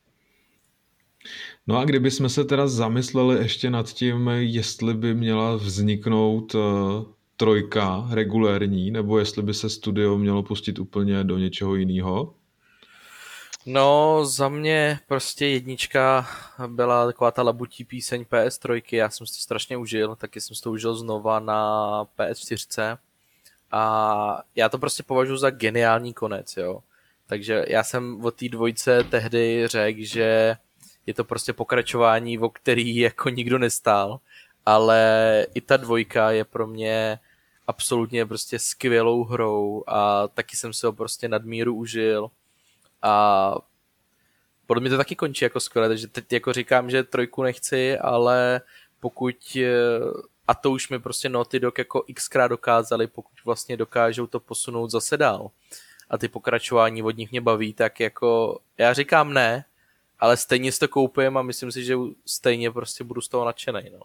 No 1.67 1.77
a 1.77 1.85
kdybychom 1.85 2.29
se 2.29 2.45
teda 2.45 2.67
zamysleli 2.67 3.37
ještě 3.37 3.69
nad 3.69 3.93
tím, 3.93 4.27
jestli 4.27 4.93
by 4.93 5.13
měla 5.13 5.55
vzniknout 5.55 6.55
uh, 6.55 6.61
trojka 7.37 8.07
regulérní, 8.11 8.91
nebo 8.91 9.19
jestli 9.19 9.43
by 9.43 9.53
se 9.53 9.69
studio 9.69 10.17
mělo 10.17 10.43
pustit 10.43 10.79
úplně 10.79 11.23
do 11.23 11.37
něčeho 11.37 11.75
jiného, 11.75 12.33
No, 13.69 14.25
za 14.25 14.49
mě 14.49 14.99
prostě 15.07 15.47
jednička 15.47 16.27
byla 16.67 17.05
taková 17.05 17.31
ta 17.31 17.43
labutí 17.43 17.83
píseň 17.85 18.21
PS3, 18.21 18.81
já 18.91 19.09
jsem 19.09 19.27
si 19.27 19.33
to 19.33 19.39
strašně 19.39 19.77
užil, 19.77 20.15
taky 20.15 20.41
jsem 20.41 20.55
si 20.55 20.61
to 20.61 20.71
užil 20.71 20.95
znova 20.95 21.39
na 21.39 22.03
PS4 22.03 22.97
a 23.71 24.41
já 24.55 24.69
to 24.69 24.79
prostě 24.79 25.03
považuji 25.03 25.37
za 25.37 25.49
geniální 25.49 26.13
konec, 26.13 26.57
jo. 26.57 26.79
Takže 27.25 27.65
já 27.67 27.83
jsem 27.83 28.25
o 28.25 28.31
té 28.31 28.49
dvojce 28.49 29.03
tehdy 29.03 29.67
řekl, 29.67 29.99
že 30.01 30.57
je 31.05 31.13
to 31.13 31.23
prostě 31.23 31.53
pokračování, 31.53 32.39
o 32.39 32.49
který 32.49 32.95
jako 32.95 33.29
nikdo 33.29 33.57
nestál, 33.57 34.19
ale 34.65 35.45
i 35.53 35.61
ta 35.61 35.77
dvojka 35.77 36.31
je 36.31 36.45
pro 36.45 36.67
mě 36.67 37.19
absolutně 37.67 38.25
prostě 38.25 38.59
skvělou 38.59 39.23
hrou 39.23 39.83
a 39.87 40.27
taky 40.27 40.57
jsem 40.57 40.73
si 40.73 40.85
ho 40.85 40.93
prostě 40.93 41.27
nadmíru 41.27 41.75
užil 41.75 42.31
a 43.01 43.55
podle 44.65 44.81
mě 44.81 44.89
to 44.89 44.97
taky 44.97 45.15
končí 45.15 45.45
jako 45.45 45.59
skvěle, 45.59 45.87
takže 45.87 46.07
teď 46.07 46.33
jako 46.33 46.53
říkám, 46.53 46.89
že 46.89 47.03
trojku 47.03 47.43
nechci, 47.43 47.97
ale 47.97 48.61
pokud 48.99 49.57
eh, 49.57 49.67
a 50.47 50.53
to 50.53 50.71
už 50.71 50.89
mi 50.89 50.99
prostě 50.99 51.29
Naughty 51.29 51.59
Dog 51.59 51.77
jako 51.77 52.03
xkrát 52.13 52.49
dokázali, 52.49 53.07
pokud 53.07 53.33
vlastně 53.45 53.77
dokážou 53.77 54.27
to 54.27 54.39
posunout 54.39 54.91
zase 54.91 55.17
dál 55.17 55.51
a 56.09 56.17
ty 56.17 56.27
pokračování 56.27 57.03
od 57.03 57.17
nich 57.17 57.31
mě 57.31 57.41
baví, 57.41 57.73
tak 57.73 57.99
jako 57.99 58.59
já 58.77 58.93
říkám 58.93 59.33
ne, 59.33 59.65
ale 60.19 60.37
stejně 60.37 60.71
si 60.71 60.79
to 60.79 60.87
koupím 60.87 61.37
a 61.37 61.41
myslím 61.41 61.71
si, 61.71 61.83
že 61.83 61.95
stejně 62.25 62.71
prostě 62.71 63.03
budu 63.03 63.21
z 63.21 63.27
toho 63.27 63.45
nadšený. 63.45 63.89
No. 63.93 63.99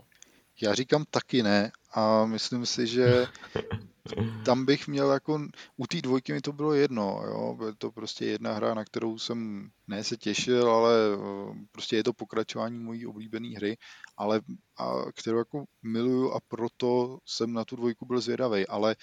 Já 0.63 0.75
říkám 0.75 1.05
taky 1.11 1.43
ne 1.43 1.73
a 1.95 2.27
myslím 2.27 2.67
si, 2.67 2.87
že 2.87 3.27
tam 4.45 4.65
bych 4.65 4.89
měl 4.89 5.11
jako, 5.11 5.41
u 5.77 5.87
té 5.87 6.03
dvojky 6.03 6.33
mi 6.33 6.41
to 6.41 6.53
bylo 6.53 6.75
jedno, 6.75 7.23
jo, 7.27 7.55
bylo 7.59 7.75
to 7.75 7.91
prostě 7.91 8.27
jedna 8.27 8.53
hra, 8.53 8.75
na 8.75 8.85
kterou 8.85 9.19
jsem 9.19 9.71
ne 9.87 10.05
se 10.05 10.17
těšil, 10.17 10.71
ale 10.71 10.93
eh, 11.15 11.67
prostě 11.73 11.97
je 11.97 12.05
to 12.05 12.13
pokračování 12.13 12.79
mojí 12.79 13.07
oblíbené 13.07 13.49
hry, 13.49 13.77
ale 14.17 14.41
a, 14.77 14.93
kterou 15.15 15.39
jako 15.39 15.65
miluju 15.83 16.31
a 16.31 16.41
proto 16.49 17.19
jsem 17.27 17.53
na 17.53 17.65
tu 17.65 17.77
dvojku 17.77 18.07
byl 18.07 18.21
zvědavý, 18.21 18.67
ale 18.67 18.97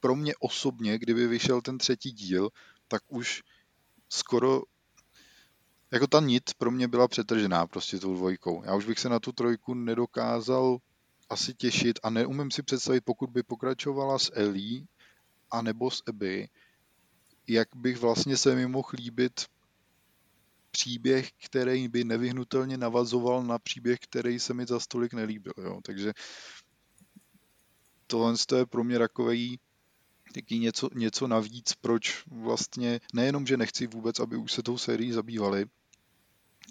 pro 0.00 0.14
mě 0.14 0.32
osobně, 0.40 0.98
kdyby 0.98 1.26
vyšel 1.26 1.60
ten 1.60 1.78
třetí 1.78 2.10
díl, 2.10 2.48
tak 2.88 3.02
už 3.08 3.42
skoro 4.08 4.62
jako 5.92 6.06
ta 6.06 6.20
nit 6.20 6.54
pro 6.58 6.70
mě 6.70 6.88
byla 6.88 7.08
přetržená 7.08 7.66
prostě 7.66 7.98
tou 7.98 8.14
dvojkou. 8.14 8.62
Já 8.64 8.74
už 8.74 8.86
bych 8.86 8.98
se 8.98 9.08
na 9.08 9.20
tu 9.20 9.32
trojku 9.32 9.74
nedokázal 9.74 10.78
asi 11.28 11.54
těšit 11.54 11.98
a 12.02 12.10
neumím 12.10 12.50
si 12.50 12.62
představit, 12.62 13.04
pokud 13.04 13.30
by 13.30 13.42
pokračovala 13.42 14.18
s 14.18 14.32
Ellie 14.34 14.84
a 15.50 15.62
nebo 15.62 15.90
s 15.90 16.02
Abby, 16.06 16.48
jak 17.46 17.68
bych 17.76 17.98
vlastně 17.98 18.36
se 18.36 18.54
mi 18.54 18.66
mohl 18.66 18.88
líbit 18.92 19.46
příběh, 20.70 21.30
který 21.44 21.88
by 21.88 22.04
nevyhnutelně 22.04 22.76
navazoval 22.76 23.42
na 23.42 23.58
příběh, 23.58 23.98
který 24.00 24.40
se 24.40 24.54
mi 24.54 24.66
za 24.66 24.80
stolik 24.80 25.12
nelíbil. 25.12 25.52
Jo. 25.62 25.80
Takže 25.84 26.12
tohle 28.06 28.34
je 28.56 28.66
pro 28.66 28.84
mě 28.84 28.98
takový 28.98 29.60
taky 30.34 30.58
něco, 30.58 30.88
něco 30.94 31.26
navíc, 31.26 31.74
proč 31.80 32.24
vlastně 32.26 33.00
nejenom, 33.12 33.46
že 33.46 33.56
nechci 33.56 33.86
vůbec, 33.86 34.20
aby 34.20 34.36
už 34.36 34.52
se 34.52 34.62
tou 34.62 34.78
sérií 34.78 35.12
zabývali, 35.12 35.66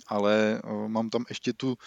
ale 0.08 0.62
mám 0.88 1.10
tam 1.10 1.26
ještě 1.30 1.54
tu 1.54 1.78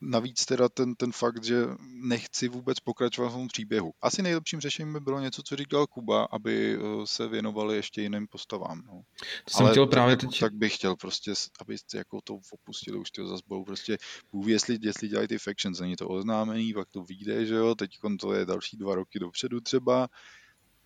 navíc 0.00 0.46
teda 0.46 0.68
ten, 0.68 0.94
ten 0.94 1.12
fakt, 1.12 1.44
že 1.44 1.66
nechci 1.80 2.48
vůbec 2.48 2.80
pokračovat 2.80 3.28
v 3.28 3.32
tom 3.32 3.48
příběhu. 3.48 3.92
Asi 4.02 4.22
nejlepším 4.22 4.60
řešením 4.60 4.92
by 4.92 5.00
bylo 5.00 5.20
něco, 5.20 5.42
co 5.42 5.56
říkal 5.56 5.86
Kuba, 5.86 6.24
aby 6.24 6.78
se 7.04 7.28
věnovali 7.28 7.76
ještě 7.76 8.02
jiným 8.02 8.26
postavám. 8.28 8.82
No. 8.86 9.02
To 9.44 9.54
jsem 9.54 9.66
Ale 9.66 9.70
chtěl 9.70 9.86
právě 9.86 10.16
teď... 10.16 10.40
tak 10.40 10.54
bych 10.54 10.74
chtěl 10.74 10.96
prostě, 10.96 11.32
aby 11.60 11.76
jako 11.94 12.20
to 12.24 12.38
opustili 12.52 12.98
už 12.98 13.10
ty 13.10 13.22
zase 13.28 13.42
budou 13.46 13.64
prostě, 13.64 13.98
Bůh 14.32 14.46
jestli, 14.46 14.78
jestli 14.80 15.08
dělají 15.08 15.28
ty 15.28 15.38
factions, 15.38 15.80
není 15.80 15.96
to 15.96 16.08
oznámený, 16.08 16.74
pak 16.74 16.88
to 16.90 17.02
vyjde, 17.02 17.46
že 17.46 17.54
jo, 17.54 17.74
teď 17.74 17.90
to 18.20 18.32
je 18.32 18.46
další 18.46 18.76
dva 18.76 18.94
roky 18.94 19.18
dopředu 19.18 19.60
třeba, 19.60 20.08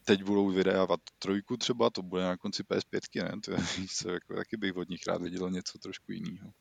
teď 0.06 0.22
budou 0.22 0.50
vydávat 0.50 1.00
trojku 1.18 1.56
třeba, 1.56 1.90
to 1.90 2.02
bude 2.02 2.22
na 2.22 2.36
konci 2.36 2.62
PS5, 2.62 3.24
ne? 3.24 3.40
To 3.44 3.52
je, 3.52 3.58
co, 3.96 4.10
jako, 4.10 4.34
taky 4.34 4.56
bych 4.56 4.76
od 4.76 4.88
nich 4.88 5.00
rád 5.06 5.22
viděl 5.22 5.50
něco 5.50 5.78
trošku 5.78 6.12
jiného. 6.12 6.52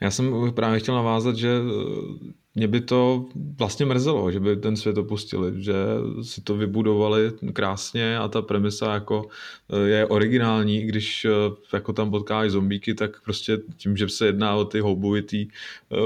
Já 0.00 0.10
jsem 0.10 0.52
právě 0.54 0.80
chtěl 0.80 0.94
navázat, 0.94 1.36
že 1.36 1.48
eh, 1.48 2.32
mě 2.54 2.68
by 2.68 2.80
to 2.80 3.28
vlastně 3.58 3.86
mrzelo, 3.86 4.30
že 4.30 4.40
by 4.40 4.56
ten 4.56 4.76
svět 4.76 4.98
opustili, 4.98 5.62
že 5.62 5.74
si 6.22 6.40
to 6.40 6.56
vybudovali 6.56 7.32
krásně 7.52 8.18
a 8.18 8.28
ta 8.28 8.42
premisa 8.42 8.94
jako 8.94 9.28
eh, 9.72 9.88
je 9.88 10.06
originální, 10.06 10.82
když 10.82 11.24
eh, 11.24 11.30
jako 11.72 11.92
tam 11.92 12.10
potkáš 12.10 12.50
zombíky, 12.50 12.94
tak 12.94 13.22
prostě 13.24 13.58
tím, 13.76 13.96
že 13.96 14.08
se 14.08 14.26
jedná 14.26 14.54
o 14.54 14.64
ty 14.64 14.80
houbovitý 14.80 15.48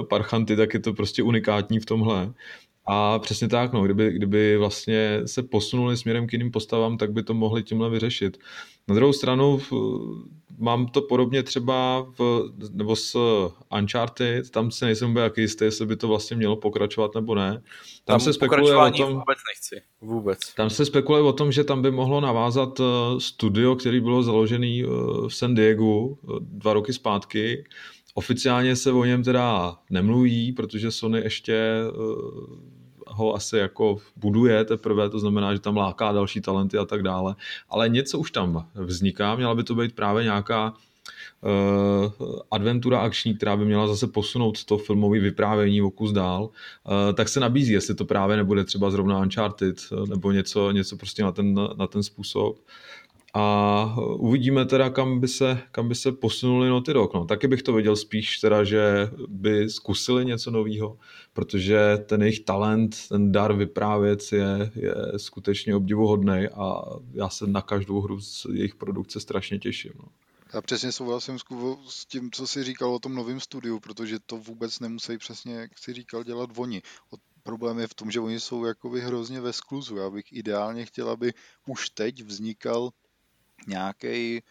parchanty, 0.08 0.56
tak 0.56 0.74
je 0.74 0.80
to 0.80 0.92
prostě 0.92 1.22
unikátní 1.22 1.80
v 1.80 1.86
tomhle. 1.86 2.32
A 2.86 3.18
přesně 3.18 3.48
tak, 3.48 3.72
no, 3.72 3.84
kdyby, 3.84 4.12
kdyby 4.12 4.56
vlastně 4.56 5.20
se 5.26 5.42
posunuli 5.42 5.96
směrem 5.96 6.26
k 6.26 6.32
jiným 6.32 6.50
postavám, 6.50 6.98
tak 6.98 7.12
by 7.12 7.22
to 7.22 7.34
mohli 7.34 7.62
tímhle 7.62 7.90
vyřešit. 7.90 8.38
Na 8.88 8.94
druhou 8.94 9.12
stranu 9.12 9.60
mám 10.58 10.86
to 10.86 11.02
podobně 11.02 11.42
třeba 11.42 12.06
v, 12.18 12.50
nebo 12.72 12.96
s 12.96 13.16
Uncharted, 13.78 14.50
tam 14.50 14.70
se 14.70 14.84
nejsem 14.84 15.10
úplně 15.10 15.22
jaký 15.22 15.40
jistý, 15.40 15.64
jestli 15.64 15.86
by 15.86 15.96
to 15.96 16.08
vlastně 16.08 16.36
mělo 16.36 16.56
pokračovat 16.56 17.14
nebo 17.14 17.34
ne. 17.34 17.52
Tam, 17.52 17.62
tam 18.04 18.20
se 18.20 18.32
spekuluje 18.32 18.76
o 18.76 18.90
tom, 18.90 19.12
vůbec 19.12 19.38
nechci. 19.54 19.86
Vůbec. 20.00 20.38
Tam 20.54 20.70
se 20.70 20.84
spekuluje 20.84 21.22
o 21.22 21.32
tom, 21.32 21.52
že 21.52 21.64
tam 21.64 21.82
by 21.82 21.90
mohlo 21.90 22.20
navázat 22.20 22.80
eh, 22.80 22.84
studio, 23.20 23.76
který 23.76 24.00
bylo 24.00 24.22
založený 24.22 24.82
eh, 24.82 24.86
v 25.28 25.34
San 25.34 25.54
Diego 25.54 26.08
eh, 26.08 26.36
dva 26.40 26.72
roky 26.72 26.92
zpátky. 26.92 27.64
Oficiálně 28.14 28.76
se 28.76 28.92
o 28.92 29.04
něm 29.04 29.22
teda 29.22 29.76
nemluví, 29.90 30.52
protože 30.52 30.90
Sony 30.90 31.20
ještě 31.20 31.74
ho 33.14 33.34
asi 33.34 33.56
jako 33.56 33.96
buduje 34.16 34.64
teprve, 34.64 35.10
to 35.10 35.18
znamená, 35.18 35.54
že 35.54 35.60
tam 35.60 35.76
láká 35.76 36.12
další 36.12 36.40
talenty 36.40 36.78
a 36.78 36.84
tak 36.84 37.02
dále, 37.02 37.34
ale 37.68 37.88
něco 37.88 38.18
už 38.18 38.30
tam 38.30 38.68
vzniká, 38.74 39.36
měla 39.36 39.54
by 39.54 39.62
to 39.64 39.74
být 39.74 39.94
právě 39.94 40.24
nějaká 40.24 40.72
uh, 40.72 42.38
adventura 42.50 42.98
akční, 42.98 43.34
která 43.34 43.56
by 43.56 43.64
měla 43.64 43.86
zase 43.86 44.06
posunout 44.06 44.64
to 44.64 44.78
filmové 44.78 45.18
vyprávění 45.18 45.82
o 45.82 45.90
kus 45.90 46.12
dál, 46.12 46.42
uh, 46.44 47.14
tak 47.14 47.28
se 47.28 47.40
nabízí, 47.40 47.72
jestli 47.72 47.94
to 47.94 48.04
právě 48.04 48.36
nebude 48.36 48.64
třeba 48.64 48.90
zrovna 48.90 49.18
Uncharted 49.18 49.76
nebo 50.08 50.32
něco, 50.32 50.70
něco 50.70 50.96
prostě 50.96 51.22
na 51.22 51.32
ten, 51.32 51.54
na 51.76 51.86
ten 51.86 52.02
způsob. 52.02 52.58
A 53.36 53.96
uvidíme 54.18 54.66
teda, 54.66 54.90
kam 54.90 55.20
by 55.20 55.28
se, 55.28 55.58
kam 55.72 55.88
by 55.88 55.94
se 55.94 56.12
posunuli 56.12 56.68
Naughty 56.68 56.92
Dog. 56.92 57.14
No, 57.14 57.24
taky 57.24 57.48
bych 57.48 57.62
to 57.62 57.72
viděl 57.72 57.96
spíš 57.96 58.38
teda, 58.38 58.64
že 58.64 59.10
by 59.28 59.70
zkusili 59.70 60.24
něco 60.24 60.50
nového, 60.50 60.98
protože 61.32 61.98
ten 62.06 62.22
jejich 62.22 62.40
talent, 62.40 62.96
ten 63.08 63.32
dar 63.32 63.56
vyprávět 63.56 64.32
je, 64.32 64.70
je 64.74 64.94
skutečně 65.16 65.76
obdivuhodný 65.76 66.48
a 66.54 66.82
já 67.12 67.28
se 67.28 67.46
na 67.46 67.62
každou 67.62 68.00
hru 68.00 68.20
z 68.20 68.46
jejich 68.52 68.74
produkce 68.74 69.20
strašně 69.20 69.58
těším. 69.58 69.92
No. 69.98 70.08
Já 70.54 70.62
přesně 70.62 70.92
souhlasím 70.92 71.38
s 71.88 72.06
tím, 72.06 72.30
co 72.30 72.46
jsi 72.46 72.64
říkal 72.64 72.94
o 72.94 72.98
tom 72.98 73.14
novém 73.14 73.40
studiu, 73.40 73.80
protože 73.80 74.18
to 74.26 74.36
vůbec 74.36 74.80
nemusí 74.80 75.18
přesně, 75.18 75.54
jak 75.54 75.78
jsi 75.78 75.92
říkal, 75.92 76.24
dělat 76.24 76.50
oni. 76.56 76.82
Problém 77.42 77.78
je 77.78 77.86
v 77.86 77.94
tom, 77.94 78.10
že 78.10 78.20
oni 78.20 78.40
jsou 78.40 78.64
jakoby 78.64 79.00
hrozně 79.00 79.40
ve 79.40 79.52
skluzu. 79.52 79.96
Já 79.96 80.10
bych 80.10 80.24
ideálně 80.32 80.86
chtěl, 80.86 81.10
aby 81.10 81.32
už 81.66 81.90
teď 81.90 82.22
vznikal 82.22 82.90
nějaký 83.66 84.42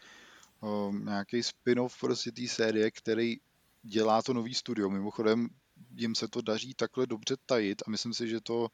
nějaký 0.99 1.43
spin-off 1.43 1.99
prostě 1.99 2.31
té 2.31 2.47
série, 2.47 2.91
který 2.91 3.37
dělá 3.83 4.21
to 4.21 4.33
nový 4.33 4.53
studio. 4.53 4.89
Mimochodem 4.89 5.49
jim 5.95 6.15
se 6.15 6.27
to 6.27 6.41
daří 6.41 6.73
takhle 6.73 7.07
dobře 7.07 7.35
tajit 7.45 7.81
a 7.87 7.89
myslím 7.89 8.13
si, 8.13 8.27
že 8.29 8.41
to 8.41 8.67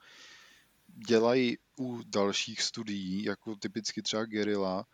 dělají 1.08 1.58
u 1.80 2.02
dalších 2.06 2.62
studií, 2.62 3.24
jako 3.24 3.56
typicky 3.56 4.02
třeba 4.02 4.26
Guerrilla, 4.26 4.86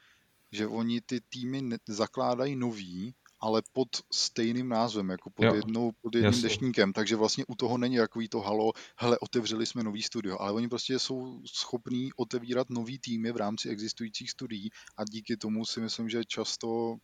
že 0.51 0.67
oni 0.67 1.01
ty 1.01 1.22
týmy 1.22 1.69
zakládají 1.88 2.55
nový 2.55 3.15
ale 3.45 3.61
pod 3.73 3.88
stejným 4.11 4.69
názvem, 4.69 5.09
jako 5.09 5.30
pod, 5.30 5.43
jednou, 5.43 5.91
pod 6.01 6.15
jedním 6.15 6.34
Jasně. 6.34 6.41
deštníkem, 6.41 6.93
takže 6.93 7.15
vlastně 7.15 7.45
u 7.47 7.55
toho 7.55 7.77
není 7.77 7.97
takový 7.97 8.30
to 8.30 8.39
halo, 8.39 8.72
hele, 8.97 9.19
otevřeli 9.19 9.65
jsme 9.65 9.84
nový 9.84 10.01
studio, 10.01 10.38
ale 10.39 10.51
oni 10.51 10.67
prostě 10.69 10.99
jsou 10.99 11.41
schopní 11.45 12.13
otevírat 12.13 12.69
nový 12.69 12.99
týmy 12.99 13.31
v 13.31 13.38
rámci 13.38 13.69
existujících 13.69 14.31
studií 14.31 14.69
a 14.97 15.03
díky 15.03 15.38
tomu 15.38 15.65
si 15.65 15.80
myslím, 15.80 16.09
že 16.09 16.26
často 16.26 16.95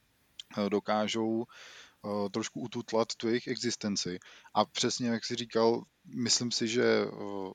eh, 0.57 0.69
dokážou 0.69 1.45
uh, 2.01 2.29
trošku 2.29 2.61
ututlat 2.61 3.15
tu 3.15 3.27
jejich 3.27 3.47
existenci. 3.47 4.19
A 4.53 4.65
přesně 4.65 5.07
jak 5.07 5.25
si 5.25 5.35
říkal, 5.35 5.83
myslím 6.05 6.51
si, 6.51 6.67
že 6.67 7.05
uh, 7.05 7.51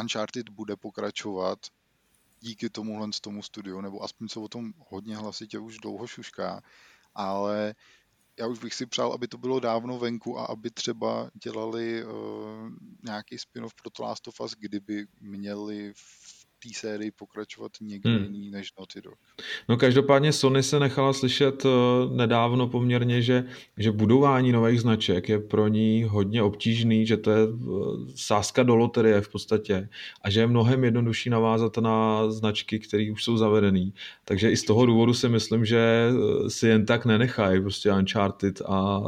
Uncharted 0.00 0.48
bude 0.48 0.76
pokračovat 0.76 1.58
díky 2.40 2.70
tomuhle 2.70 3.12
z 3.12 3.20
tomu 3.20 3.42
studiu, 3.42 3.80
nebo 3.80 4.02
aspoň 4.04 4.28
se 4.28 4.40
o 4.40 4.48
tom 4.48 4.72
hodně 4.78 5.16
hlasitě 5.16 5.58
už 5.58 5.78
dlouho 5.78 6.06
šušká 6.06 6.62
ale 7.18 7.74
já 8.38 8.46
už 8.46 8.58
bych 8.58 8.74
si 8.74 8.86
přál, 8.86 9.12
aby 9.12 9.28
to 9.28 9.38
bylo 9.38 9.60
dávno 9.60 9.98
venku 9.98 10.38
a 10.38 10.44
aby 10.44 10.70
třeba 10.70 11.30
dělali 11.44 12.04
uh, 12.04 12.10
nějaký 13.02 13.38
spin-off 13.38 13.74
pro 13.74 13.90
The 13.90 14.02
Last 14.02 14.28
of 14.28 14.40
Us, 14.40 14.54
kdyby 14.58 15.06
měli 15.20 15.92
té 16.62 16.68
sérii 16.74 17.10
pokračovat 17.10 17.72
někdo 17.80 18.10
hmm. 18.10 18.24
jiný 18.24 18.50
než 18.50 18.72
Naughty 18.78 19.00
Dog. 19.02 19.18
No 19.68 19.76
každopádně 19.76 20.32
Sony 20.32 20.62
se 20.62 20.80
nechala 20.80 21.12
slyšet 21.12 21.64
uh, 21.64 21.70
nedávno 22.16 22.68
poměrně, 22.68 23.22
že, 23.22 23.44
že 23.76 23.92
budování 23.92 24.52
nových 24.52 24.80
značek 24.80 25.28
je 25.28 25.38
pro 25.38 25.68
ní 25.68 26.04
hodně 26.08 26.42
obtížný, 26.42 27.06
že 27.06 27.16
to 27.16 27.30
je 27.30 27.46
uh, 27.46 28.08
sázka 28.14 28.62
do 28.62 28.76
loterie 28.76 29.20
v 29.20 29.28
podstatě 29.28 29.88
a 30.22 30.30
že 30.30 30.40
je 30.40 30.46
mnohem 30.46 30.84
jednodušší 30.84 31.30
navázat 31.30 31.76
na 31.78 32.30
značky, 32.30 32.78
které 32.78 33.12
už 33.12 33.24
jsou 33.24 33.36
zavedený. 33.36 33.94
Takže 34.24 34.50
i 34.50 34.56
z 34.56 34.64
toho 34.64 34.86
důvodu 34.86 35.14
si 35.14 35.28
myslím, 35.28 35.64
že 35.64 36.08
uh, 36.12 36.48
si 36.48 36.68
jen 36.68 36.86
tak 36.86 37.06
nenechají 37.06 37.60
prostě 37.60 37.92
Uncharted 37.92 38.62
a 38.66 39.02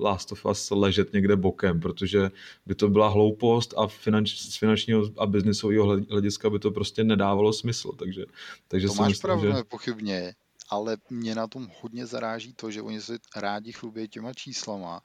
Last 0.00 0.32
of 0.32 0.46
Us 0.46 0.70
ležet 0.70 1.12
někde 1.12 1.36
bokem, 1.36 1.80
protože 1.80 2.30
by 2.66 2.74
to 2.74 2.88
byla 2.88 3.08
hloupost 3.08 3.74
a 3.76 3.86
finanč, 3.86 4.34
z 4.34 4.56
finančního 4.56 5.02
a 5.18 5.26
biznisového 5.26 5.86
hlediska 6.10 6.50
by 6.50 6.58
to 6.58 6.70
prostě 6.70 6.83
prostě 6.84 7.04
nedávalo 7.04 7.52
smysl. 7.52 7.92
Takže, 7.92 8.24
takže 8.68 8.86
to 8.86 8.94
máš 8.94 9.08
myslím, 9.08 9.22
pravdu, 9.22 9.46
že... 9.46 9.52
nepochybně, 9.52 10.34
ale 10.68 10.96
mě 11.10 11.34
na 11.34 11.46
tom 11.46 11.68
hodně 11.80 12.06
zaráží 12.06 12.52
to, 12.52 12.70
že 12.70 12.82
oni 12.82 13.00
se 13.00 13.18
rádi 13.36 13.72
chlubí 13.72 14.08
těma 14.08 14.34
číslama 14.34 15.00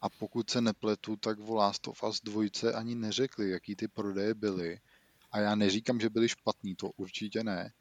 a 0.00 0.08
pokud 0.08 0.50
se 0.50 0.60
nepletu, 0.60 1.16
tak 1.16 1.40
v 1.40 1.50
Last 1.50 1.88
of 1.88 2.02
Us 2.02 2.20
dvojce 2.20 2.72
ani 2.72 2.94
neřekli, 2.94 3.50
jaký 3.50 3.76
ty 3.76 3.88
prodeje 3.88 4.34
byly. 4.34 4.78
A 5.32 5.40
já 5.40 5.54
neříkám, 5.54 6.00
že 6.00 6.10
byly 6.10 6.28
špatný, 6.28 6.76
to 6.76 6.90
určitě 6.96 7.44
ne, 7.44 7.72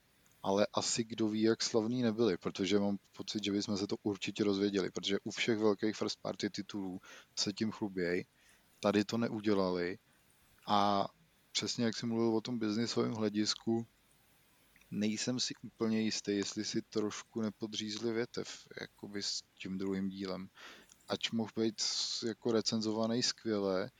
ale 0.43 0.67
asi 0.73 1.03
kdo 1.03 1.27
ví, 1.27 1.41
jak 1.41 1.63
slavný 1.63 2.01
nebyli, 2.01 2.37
protože 2.37 2.79
mám 2.79 2.97
pocit, 3.17 3.43
že 3.43 3.51
bychom 3.51 3.77
se 3.77 3.87
to 3.87 3.95
určitě 4.03 4.43
rozvěděli, 4.43 4.91
protože 4.91 5.17
u 5.23 5.31
všech 5.31 5.57
velkých 5.57 5.95
first 5.95 6.21
party 6.21 6.49
titulů 6.49 6.99
se 7.39 7.53
tím 7.53 7.71
chlubějí, 7.71 8.25
tady 8.79 9.05
to 9.05 9.17
neudělali 9.17 9.97
a 10.67 11.07
přesně 11.53 11.85
jak 11.85 11.97
jsem 11.97 12.09
mluvil 12.09 12.35
o 12.35 12.41
tom 12.41 12.59
biznisovém 12.59 13.13
hledisku, 13.13 13.87
nejsem 14.91 15.39
si 15.39 15.53
úplně 15.61 16.01
jistý, 16.01 16.31
jestli 16.31 16.65
si 16.65 16.81
trošku 16.81 17.41
nepodřízli 17.41 18.13
větev 18.13 18.67
jakoby 18.81 19.23
s 19.23 19.41
tím 19.59 19.77
druhým 19.77 20.09
dílem. 20.09 20.49
Ač 21.07 21.31
mohl 21.31 21.51
být 21.55 21.81
jako 22.25 22.51
recenzovaný 22.51 23.23
skvěle, 23.23 23.91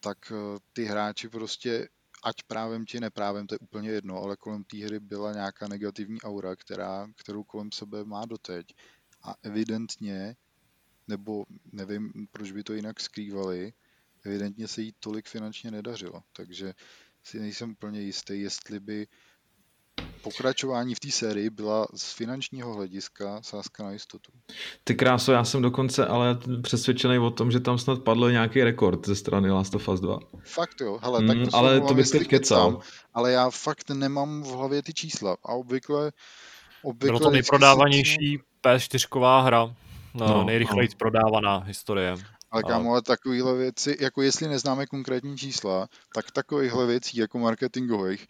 tak 0.00 0.32
eh, 0.32 0.58
ty 0.72 0.84
hráči 0.84 1.28
prostě, 1.28 1.88
ať 2.24 2.42
právem 2.42 2.86
či 2.86 3.00
neprávem, 3.00 3.46
to 3.46 3.54
je 3.54 3.58
úplně 3.58 3.90
jedno, 3.90 4.16
ale 4.16 4.36
kolem 4.36 4.64
té 4.64 4.84
hry 4.84 5.00
byla 5.00 5.32
nějaká 5.32 5.68
negativní 5.68 6.20
aura, 6.20 6.56
která, 6.56 7.08
kterou 7.16 7.44
kolem 7.44 7.72
sebe 7.72 8.04
má 8.04 8.26
doteď. 8.26 8.66
A 9.22 9.34
evidentně, 9.42 10.36
nebo 11.08 11.44
nevím, 11.72 12.12
proč 12.30 12.52
by 12.52 12.62
to 12.62 12.72
jinak 12.72 13.00
skrývali, 13.00 13.72
evidentně 14.26 14.68
se 14.68 14.82
jí 14.82 14.94
tolik 15.00 15.28
finančně 15.28 15.70
nedařilo, 15.70 16.22
takže 16.32 16.74
si 17.22 17.40
nejsem 17.40 17.70
úplně 17.70 18.00
jistý, 18.00 18.40
jestli 18.40 18.80
by 18.80 19.06
pokračování 20.22 20.94
v 20.94 21.00
té 21.00 21.10
sérii 21.10 21.50
byla 21.50 21.86
z 21.94 22.12
finančního 22.12 22.74
hlediska 22.74 23.42
sázka 23.42 23.82
na 23.82 23.92
jistotu. 23.92 24.32
Ty 24.84 24.94
kráso, 24.94 25.32
já 25.32 25.44
jsem 25.44 25.62
dokonce 25.62 26.06
ale 26.06 26.38
přesvědčený 26.62 27.18
o 27.18 27.30
tom, 27.30 27.50
že 27.50 27.60
tam 27.60 27.78
snad 27.78 28.02
padl 28.02 28.30
nějaký 28.30 28.62
rekord 28.62 29.06
ze 29.06 29.16
strany 29.16 29.50
Last 29.50 29.74
of 29.74 29.88
Us 29.88 30.00
2. 30.00 30.18
Fakt 30.44 30.80
jo, 30.80 30.98
hele, 31.02 31.26
tak 31.26 31.36
to 31.36 31.42
mm, 31.42 31.48
ale 31.52 31.80
to 31.80 31.94
bych 31.94 32.10
teď 32.10 32.28
kecal. 32.28 32.80
Ale 33.14 33.32
já 33.32 33.50
fakt 33.50 33.90
nemám 33.90 34.42
v 34.42 34.46
hlavě 34.46 34.82
ty 34.82 34.94
čísla 34.94 35.36
a 35.44 35.52
obvykle, 35.52 36.12
obvykle 36.82 37.08
Bylo 37.08 37.20
to 37.20 37.30
nejprodávanější 37.30 38.40
PS4 38.64 39.44
hra, 39.44 39.74
no, 40.14 40.26
no 40.26 40.44
nejrychleji 40.44 40.88
no. 40.88 40.96
prodávaná 40.98 41.58
historie. 41.58 42.14
Ale 42.56 42.72
kámo, 42.72 42.90
ale 42.92 43.02
takovýhle 43.02 43.54
věci, 43.54 43.96
jako 44.00 44.22
jestli 44.22 44.48
neznáme 44.48 44.86
konkrétní 44.86 45.36
čísla, 45.36 45.88
tak 46.14 46.30
takovýchhle 46.30 46.86
věcí 46.86 47.18
jako 47.18 47.38
marketingových 47.38 48.26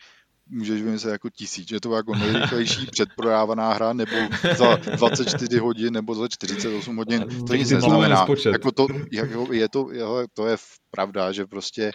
můžeš 0.48 0.82
vymyslet 0.82 1.12
jako 1.12 1.30
tisíc, 1.30 1.68
že 1.68 1.80
to 1.80 1.92
je 1.92 1.96
jako 1.96 2.14
nejrychlejší 2.14 2.86
předprodávaná 2.92 3.72
hra, 3.72 3.92
nebo 3.92 4.16
za 4.56 4.76
24 4.76 5.58
hodin, 5.58 5.92
nebo 5.92 6.14
za 6.14 6.28
48 6.28 6.96
hodin, 6.96 7.46
to 7.46 7.54
nic 7.54 7.70
neznamená. 7.70 8.26
Jako 8.52 8.72
to, 8.72 8.86
jako 9.12 9.52
je 9.52 9.68
to, 9.68 9.88
to 10.34 10.46
je 10.46 10.56
pravda, 10.90 11.32
že 11.32 11.46
prostě 11.46 11.92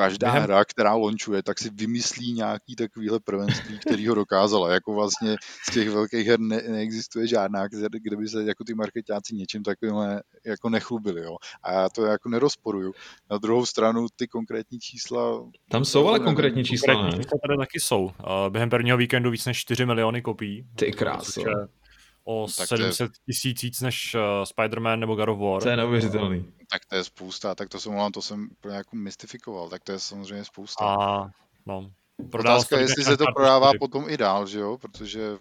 každá 0.00 0.30
Během... 0.30 0.42
hra, 0.42 0.64
která 0.64 0.94
launchuje, 0.94 1.42
tak 1.42 1.58
si 1.58 1.70
vymyslí 1.70 2.32
nějaký 2.32 2.76
takovýhle 2.76 3.20
prvenství, 3.20 3.78
který 3.78 4.08
ho 4.08 4.14
dokázala. 4.14 4.72
Jako 4.72 4.94
vlastně 4.94 5.36
z 5.68 5.72
těch 5.72 5.90
velkých 5.90 6.26
her 6.26 6.40
ne, 6.40 6.62
neexistuje 6.68 7.26
žádná, 7.26 7.68
kde 7.68 8.16
by 8.16 8.28
se 8.28 8.44
jako 8.44 8.64
ty 8.64 8.74
marketáci 8.74 9.34
něčím 9.34 9.62
takovým 9.62 9.94
jako 10.46 10.68
nechlubili. 10.68 11.22
Jo. 11.22 11.36
A 11.62 11.72
já 11.72 11.88
to 11.88 12.04
jako 12.04 12.28
nerozporuju. 12.28 12.92
Na 13.30 13.38
druhou 13.38 13.66
stranu 13.66 14.06
ty 14.16 14.28
konkrétní 14.28 14.78
čísla... 14.78 15.44
Tam 15.70 15.84
jsou 15.84 16.08
ale 16.08 16.20
konkrétní 16.20 16.64
čísla, 16.64 16.94
konkrétní 16.94 17.24
čísla 17.24 17.38
tady 17.46 17.58
taky 17.58 17.80
jsou. 17.80 18.10
Během 18.48 18.70
prvního 18.70 18.96
víkendu 18.96 19.30
víc 19.30 19.46
než 19.46 19.58
4 19.58 19.86
miliony 19.86 20.22
kopií. 20.22 20.66
Ty 20.74 20.92
krásu 20.92 21.42
o 22.30 22.46
tak 22.56 22.68
700 22.68 23.12
tisíc 23.26 23.62
víc 23.62 23.80
než 23.80 24.14
uh, 24.14 24.20
Spider-Man 24.44 24.98
nebo 24.98 25.14
God 25.14 25.28
of 25.28 25.38
War. 25.38 25.62
To 25.62 25.68
je 25.68 25.76
neuvěřitelný. 25.76 26.52
Tak 26.70 26.84
to 26.86 26.96
je 26.96 27.04
spousta, 27.04 27.54
tak 27.54 27.68
to 27.68 27.80
jsem 27.80 27.92
mluvám, 27.92 28.12
to 28.12 28.22
jsem 28.22 28.48
úplně 28.52 28.76
jako 28.76 28.96
mystifikoval, 28.96 29.68
tak 29.68 29.84
to 29.84 29.92
je 29.92 29.98
samozřejmě 29.98 30.44
spousta. 30.44 30.84
A 30.84 31.30
no, 31.66 31.90
Otázka 32.34 32.76
je, 32.76 32.82
jestli 32.82 33.04
se 33.04 33.16
to 33.16 33.24
prodává 33.34 33.70
potom 33.78 34.04
i 34.08 34.16
dál, 34.16 34.46
že 34.46 34.58
jo, 34.58 34.78
protože 34.78 35.32
uh, 35.32 35.40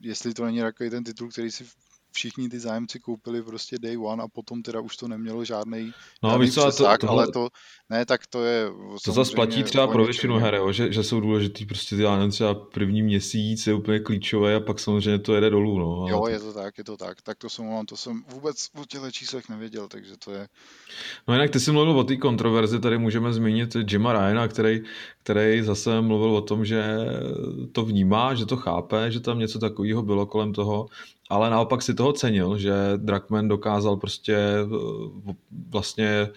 jestli 0.00 0.34
to 0.34 0.44
není 0.44 0.60
takový 0.60 0.90
ten 0.90 1.04
titul, 1.04 1.28
který 1.28 1.50
si 1.50 1.64
všichni 2.12 2.48
ty 2.48 2.60
zájemci 2.60 3.00
koupili 3.00 3.42
prostě 3.42 3.78
day 3.78 3.96
one 3.98 4.22
a 4.22 4.28
potom 4.28 4.62
teda 4.62 4.80
už 4.80 4.96
to 4.96 5.08
nevmělo 5.08 5.44
žádný 5.44 5.92
no, 6.22 6.38
víš 6.38 6.54
co, 6.54 6.68
přesah, 6.68 6.98
to, 6.98 7.06
tohle... 7.06 7.22
ale 7.22 7.32
to, 7.32 7.48
ne, 7.90 8.06
tak 8.06 8.26
to 8.26 8.44
je... 8.44 8.70
To 9.04 9.12
zase 9.12 9.34
platí 9.34 9.62
třeba 9.62 9.86
pro 9.86 10.04
většinu 10.04 10.38
her, 10.38 10.54
jo, 10.54 10.72
že, 10.72 10.92
že, 10.92 11.02
jsou 11.02 11.20
důležitý 11.20 11.66
prostě 11.66 11.96
já 11.96 12.16
nevím, 12.16 12.30
třeba 12.30 12.54
první 12.54 13.02
měsíc 13.02 13.66
je 13.66 13.74
úplně 13.74 14.00
klíčové 14.00 14.54
a 14.54 14.60
pak 14.60 14.78
samozřejmě 14.78 15.18
to 15.18 15.34
jede 15.34 15.50
dolů, 15.50 15.78
no. 15.78 16.06
Jo, 16.08 16.20
to... 16.20 16.28
je 16.28 16.40
to 16.40 16.52
tak, 16.52 16.78
je 16.78 16.84
to 16.84 16.96
tak, 16.96 17.22
tak 17.22 17.38
to 17.38 17.48
jsem, 17.48 17.86
to 17.86 17.96
jsem 17.96 18.24
vůbec 18.34 18.68
o 18.80 18.84
těchto 18.84 19.10
číslech 19.10 19.48
nevěděl, 19.48 19.88
takže 19.88 20.16
to 20.24 20.32
je... 20.32 20.48
No 21.28 21.34
jinak 21.34 21.50
ty 21.50 21.60
jsi 21.60 21.72
mluvil 21.72 21.98
o 21.98 22.04
té 22.04 22.16
kontroverzi, 22.16 22.80
tady 22.80 22.98
můžeme 22.98 23.32
zmínit 23.32 23.76
Jima 23.90 24.12
Ryana, 24.12 24.48
který, 24.48 24.82
který 25.22 25.62
zase 25.62 26.00
mluvil 26.00 26.36
o 26.36 26.42
tom, 26.42 26.64
že 26.64 26.84
to 27.72 27.84
vnímá, 27.84 28.34
že 28.34 28.46
to 28.46 28.56
chápe, 28.56 29.10
že 29.10 29.20
tam 29.20 29.38
něco 29.38 29.58
takového 29.58 30.02
bylo 30.02 30.26
kolem 30.26 30.52
toho 30.52 30.86
ale 31.28 31.50
naopak 31.50 31.82
si 31.82 31.94
toho 31.94 32.12
cenil, 32.12 32.58
že 32.58 32.72
Drakman 32.96 33.48
dokázal 33.48 33.96
prostě 33.96 34.36
eh, 34.36 35.34
vlastně 35.68 36.28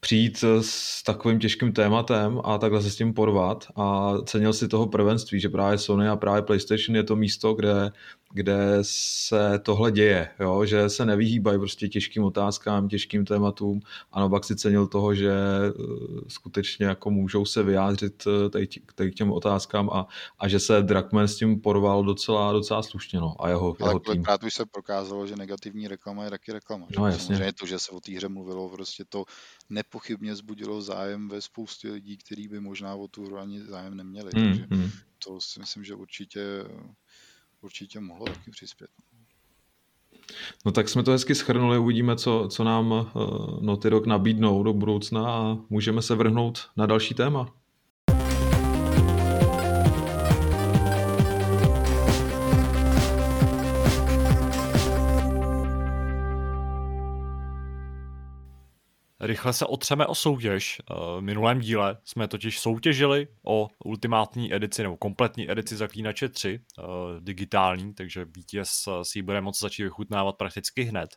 přijít 0.00 0.44
s 0.60 1.02
takovým 1.02 1.38
těžkým 1.38 1.72
tématem 1.72 2.40
a 2.44 2.58
takhle 2.58 2.82
se 2.82 2.90
s 2.90 2.96
tím 2.96 3.14
porvat. 3.14 3.66
A 3.76 4.14
cenil 4.24 4.52
si 4.52 4.68
toho 4.68 4.86
prvenství, 4.86 5.40
že 5.40 5.48
právě 5.48 5.78
Sony 5.78 6.08
a 6.08 6.16
právě 6.16 6.42
PlayStation 6.42 6.96
je 6.96 7.02
to 7.02 7.16
místo, 7.16 7.54
kde 7.54 7.90
kde 8.32 8.78
se 8.82 9.58
tohle 9.58 9.92
děje, 9.92 10.30
jo? 10.40 10.64
že 10.64 10.88
se 10.88 11.06
nevyhýbají 11.06 11.58
prostě 11.58 11.88
těžkým 11.88 12.24
otázkám, 12.24 12.88
těžkým 12.88 13.24
tématům 13.24 13.80
a 14.12 14.20
naopak 14.20 14.44
si 14.44 14.56
cenil 14.56 14.86
toho, 14.86 15.14
že 15.14 15.32
eh, 15.32 15.72
skutečně 16.28 16.86
jako 16.86 17.10
můžou 17.10 17.44
se 17.44 17.62
vyjádřit 17.62 18.24
eh, 18.26 18.50
tady, 18.50 18.66
k 19.10 19.14
těm 19.14 19.32
otázkám 19.32 19.90
a, 19.90 20.06
a 20.38 20.48
že 20.48 20.60
se 20.60 20.82
Drakman 20.82 21.28
s 21.28 21.36
tím 21.36 21.60
porval 21.60 22.04
docela, 22.04 22.52
docela 22.52 22.82
slušně 22.82 23.20
no, 23.20 23.34
a 23.38 23.48
jeho, 23.48 23.76
Ale 23.80 23.90
jeho 23.90 23.98
tým. 23.98 24.24
už 24.46 24.54
se 24.54 24.66
prokázalo, 24.66 25.26
že 25.26 25.36
negativní 25.36 25.88
reklama 25.88 26.24
je 26.24 26.30
taky 26.30 26.52
reklama. 26.52 26.86
No, 26.98 27.06
jasně. 27.06 27.36
Samozřejmě 27.36 27.52
to, 27.52 27.66
že 27.66 27.78
se 27.78 27.90
o 27.90 28.00
té 28.00 28.12
hře 28.12 28.28
mluvilo, 28.28 28.68
prostě 28.68 29.04
to 29.08 29.24
nepochybně 29.70 30.36
zbudilo 30.36 30.82
zájem 30.82 31.28
ve 31.28 31.40
spoustě 31.40 31.90
lidí, 31.90 32.16
kteří 32.16 32.48
by 32.48 32.60
možná 32.60 32.94
o 32.94 33.08
tu 33.08 33.26
hru 33.26 33.38
ani 33.38 33.64
zájem 33.64 33.94
neměli. 33.94 34.30
Mm, 34.36 34.48
takže 34.48 34.66
mm. 34.70 34.90
to 35.24 35.40
si 35.40 35.60
myslím, 35.60 35.84
že 35.84 35.94
určitě 35.94 36.40
určitě 37.60 38.00
mohlo 38.00 38.26
taky 38.26 38.50
přispět. 38.50 38.90
No 40.64 40.72
tak 40.72 40.88
jsme 40.88 41.02
to 41.02 41.10
hezky 41.10 41.34
schrnuli, 41.34 41.78
uvidíme, 41.78 42.16
co, 42.16 42.48
co 42.50 42.64
nám 42.64 42.90
uh, 42.92 43.06
Naughty 43.62 43.90
Dog 43.90 44.06
nabídnou 44.06 44.62
do 44.62 44.72
budoucna 44.72 45.30
a 45.30 45.56
můžeme 45.70 46.02
se 46.02 46.14
vrhnout 46.14 46.70
na 46.76 46.86
další 46.86 47.14
téma. 47.14 47.54
Rychle 59.26 59.52
se 59.52 59.66
otřeme 59.66 60.06
o 60.06 60.14
soutěž. 60.14 60.80
Eh, 60.80 60.94
v 60.94 61.20
minulém 61.20 61.60
díle 61.60 61.98
jsme 62.04 62.28
totiž 62.28 62.60
soutěžili 62.60 63.28
o 63.46 63.68
ultimátní 63.84 64.54
edici 64.54 64.82
nebo 64.82 64.96
kompletní 64.96 65.50
edici 65.50 65.76
Zaklínače 65.76 66.28
3, 66.28 66.60
eh, 66.78 66.82
digitální, 67.20 67.94
takže 67.94 68.24
vítěz 68.36 68.88
si 69.02 69.18
ji 69.18 69.22
bude 69.22 69.40
moci 69.40 69.58
začít 69.62 69.82
vychutnávat 69.82 70.36
prakticky 70.36 70.82
hned. 70.82 71.10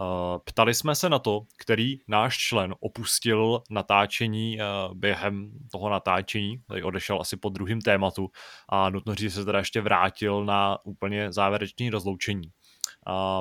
Eh, 0.00 0.38
ptali 0.44 0.74
jsme 0.74 0.94
se 0.94 1.08
na 1.08 1.18
to, 1.18 1.42
který 1.58 1.98
náš 2.08 2.38
člen 2.38 2.74
opustil 2.80 3.62
natáčení 3.70 4.58
během 4.94 5.50
toho 5.72 5.90
natáčení, 5.90 6.58
tady 6.68 6.82
odešel 6.82 7.20
asi 7.20 7.36
po 7.36 7.48
druhém 7.48 7.80
tématu 7.80 8.30
a 8.68 8.90
nutno 8.90 9.14
říct, 9.14 9.32
že 9.32 9.40
se 9.40 9.44
teda 9.44 9.58
ještě 9.58 9.80
vrátil 9.80 10.44
na 10.44 10.78
úplně 10.84 11.32
závěrečné 11.32 11.90
rozloučení. 11.90 12.52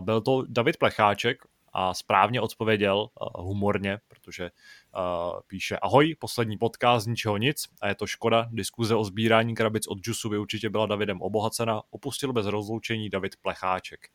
Byl 0.02 0.22
to 0.22 0.44
David 0.48 0.78
Plecháček, 0.78 1.38
a 1.74 1.94
správně 1.94 2.41
odpověděl 2.41 2.98
uh, 2.98 3.46
humorně, 3.46 4.00
protože 4.08 4.52
uh, 4.96 5.40
píše 5.48 5.78
Ahoj, 5.78 6.16
poslední 6.20 6.58
podcast, 6.58 7.08
ničeho 7.08 7.38
nic 7.38 7.68
a 7.82 7.88
je 7.88 7.96
to 7.96 8.08
škoda, 8.08 8.48
diskuze 8.52 8.96
o 8.96 9.04
sbírání 9.04 9.56
krabic 9.56 9.88
od 9.88 10.08
Jusu 10.08 10.30
by 10.30 10.38
určitě 10.38 10.70
byla 10.70 10.86
Davidem 10.86 11.22
obohacena, 11.22 11.82
opustil 11.90 12.34
bez 12.34 12.46
rozloučení 12.46 13.10
David 13.10 13.36
Plecháček. 13.41 14.10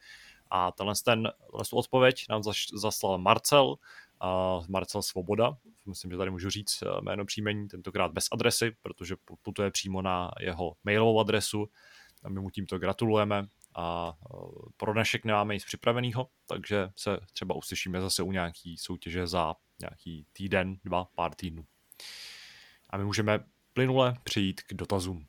A 0.50 0.72
tenhle 0.72 0.94
ten, 1.04 1.04
tenhle 1.04 1.64
odpověď 1.72 2.24
nám 2.30 2.42
zaslal 2.74 3.18
Marcel, 3.18 3.66
uh, 3.66 4.64
Marcel 4.68 5.02
Svoboda, 5.02 5.56
myslím, 5.86 6.10
že 6.10 6.16
tady 6.16 6.30
můžu 6.30 6.50
říct 6.50 6.82
jméno 7.00 7.24
příjmení, 7.24 7.68
tentokrát 7.68 8.12
bez 8.12 8.28
adresy, 8.32 8.76
protože 8.82 9.16
putuje 9.42 9.70
přímo 9.70 10.02
na 10.02 10.30
jeho 10.40 10.76
mailovou 10.84 11.20
adresu. 11.20 11.68
A 12.24 12.28
my 12.28 12.40
mu 12.40 12.50
tímto 12.50 12.78
gratulujeme 12.78 13.46
a 13.74 14.12
e, 14.12 14.36
pro 14.76 14.92
dnešek 14.92 15.24
nemáme 15.24 15.54
nic 15.54 15.64
připraveného, 15.64 16.28
takže 16.46 16.88
se 16.96 17.18
třeba 17.32 17.54
uslyšíme 17.54 18.00
zase 18.00 18.22
u 18.22 18.32
nějaký 18.32 18.78
soutěže 18.78 19.26
za 19.26 19.54
nějaký 19.80 20.26
týden, 20.32 20.76
dva, 20.84 21.08
pár 21.14 21.34
týdnů. 21.34 21.64
A 22.90 22.96
my 22.96 23.04
můžeme 23.04 23.44
plynule 23.72 24.14
přejít 24.24 24.62
k 24.62 24.74
dotazům. 24.74 25.26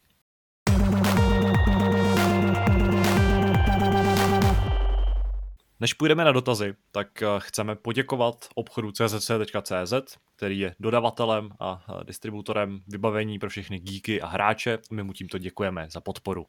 Než 5.80 5.94
půjdeme 5.94 6.24
na 6.24 6.32
dotazy, 6.32 6.76
tak 6.92 7.22
e, 7.22 7.26
chceme 7.38 7.76
poděkovat 7.76 8.48
obchodu 8.56 8.92
czc.cz, 8.92 10.18
který 10.36 10.60
je 10.60 10.76
dodavatelem 10.80 11.50
a 11.60 11.86
e, 12.02 12.04
distributorem 12.04 12.82
vybavení 12.88 13.40
pro 13.40 13.50
všechny 13.50 13.80
geeky 13.80 14.22
a 14.22 14.28
hráče. 14.28 14.78
My 14.92 15.04
mu 15.04 15.14
tímto 15.14 15.38
děkujeme 15.38 15.88
za 15.92 16.02
podporu. 16.02 16.46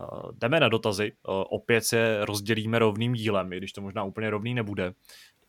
Eh, 0.00 0.06
jdeme 0.40 0.60
na 0.60 0.68
dotazy, 0.68 1.12
eh, 1.12 1.16
opět 1.28 1.84
se 1.84 2.24
rozdělíme 2.24 2.78
rovným 2.78 3.12
dílem, 3.12 3.52
i 3.52 3.56
když 3.56 3.72
to 3.72 3.80
možná 3.80 4.04
úplně 4.04 4.30
rovný 4.30 4.54
nebude. 4.54 4.92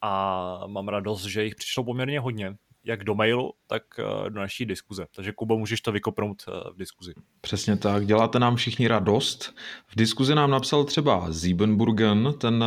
A 0.02 0.64
mám 0.68 0.88
radost, 0.88 1.26
že 1.26 1.44
jich 1.44 1.56
přišlo 1.56 1.84
poměrně 1.84 2.20
hodně, 2.20 2.56
jak 2.84 3.04
do 3.04 3.16
mailu, 3.16 3.54
tak 3.68 3.84
eh, 4.00 4.30
do 4.30 4.40
naší 4.40 4.66
diskuze. 4.66 5.06
Takže 5.16 5.32
Kubo, 5.32 5.58
můžeš 5.58 5.82
to 5.82 5.92
vykopnout 5.92 6.44
v 6.74 6.78
diskuzi. 6.78 7.14
Přesně 7.42 7.78
tak, 7.78 8.06
děláte 8.06 8.40
nám 8.40 8.56
všichni 8.56 8.88
radost. 8.88 9.56
V 9.88 9.96
diskuzi 9.96 10.36
nám 10.36 10.52
napsal 10.52 10.84
třeba 10.84 11.34
Siebenburgen, 11.34 12.34
ten 12.38 12.64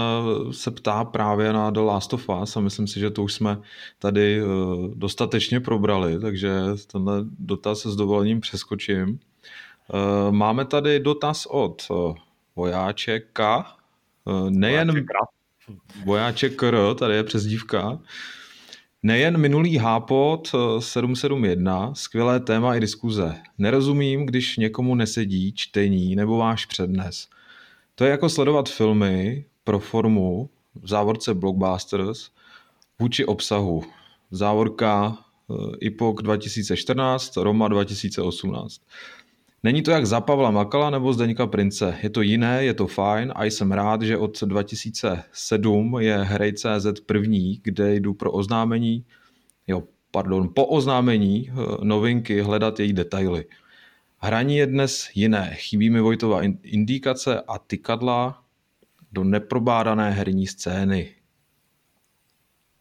se 0.51 0.71
ptá 0.71 1.05
právě 1.05 1.53
na 1.53 1.71
The 1.71 1.81
Last 1.81 2.13
of 2.13 2.29
Us 2.43 2.57
a 2.57 2.61
myslím 2.61 2.87
si, 2.87 3.01
že 3.01 3.11
to 3.11 3.23
už 3.23 3.33
jsme 3.33 3.59
tady 3.99 4.41
dostatečně 4.95 5.61
probrali, 5.61 6.21
takže 6.21 6.51
tenhle 6.93 7.25
dotaz 7.39 7.87
s 7.87 7.97
dovolením 7.97 8.41
přeskočím. 8.41 9.19
Eh, 9.93 10.33
máme 10.33 10.65
tady 10.65 11.01
dotaz 11.01 11.47
od 11.47 11.83
eh, 11.91 12.21
vojáčeka, 12.57 13.77
eh, 14.29 14.51
nejen 14.51 15.07
vojáček 16.05 16.63
R, 16.63 16.77
tady 16.99 17.15
je 17.15 17.25
přezdívka. 17.25 17.99
Nejen 19.03 19.39
minulý 19.39 19.77
hápot 19.77 20.53
771, 20.79 21.95
skvělé 21.95 22.41
téma 22.41 22.75
i 22.77 22.81
diskuze. 22.81 23.37
Nerozumím, 23.59 24.27
když 24.27 24.57
někomu 24.57 24.95
nesedí 24.95 25.53
čtení 25.53 26.17
nebo 26.17 26.37
váš 26.37 26.67
přednes. 26.67 27.29
To 27.95 28.05
je 28.05 28.11
jako 28.11 28.29
sledovat 28.29 28.69
filmy 28.69 29.45
pro 29.65 29.79
formu 29.79 30.51
v 30.75 30.89
závorce 30.89 31.35
Blockbusters 31.35 32.31
vůči 32.99 33.25
obsahu. 33.25 33.83
Závorka 34.31 35.19
IPOK 35.81 36.23
2014, 36.23 37.37
Roma 37.37 37.69
2018. 37.69 38.81
Není 39.65 39.83
to 39.83 39.91
jak 39.91 40.07
za 40.07 40.21
Pavla 40.21 40.51
Makala 40.51 40.91
nebo 40.91 41.13
Zdeňka 41.13 41.47
Prince. 41.47 41.99
Je 42.03 42.11
to 42.11 42.23
jiné, 42.23 42.65
je 42.65 42.75
to 42.75 42.87
fajn 42.87 43.33
a 43.37 43.45
jsem 43.45 43.73
rád, 43.73 44.03
že 44.03 44.17
od 44.17 44.43
2007 44.43 45.97
je 46.01 46.17
Hrej.cz 46.17 47.01
první, 47.07 47.61
kde 47.63 47.95
jdu 47.95 48.15
pro 48.15 48.33
oznámení, 48.33 49.05
jo, 49.67 49.83
pardon, 50.11 50.51
po 50.55 50.67
oznámení 50.67 51.51
eh, 51.51 51.55
novinky 51.85 52.41
hledat 52.41 52.81
její 52.81 52.93
detaily. 52.93 53.45
Hraní 54.19 54.57
je 54.57 54.67
dnes 54.67 55.11
jiné. 55.15 55.55
Chybí 55.55 55.91
mi 55.91 56.01
Vojtova 56.01 56.41
indikace 56.63 57.41
a 57.41 57.59
tykadla 57.59 58.45
do 59.13 59.25
neprobádané 59.25 60.11
herní 60.11 60.47
scény. 60.47 61.15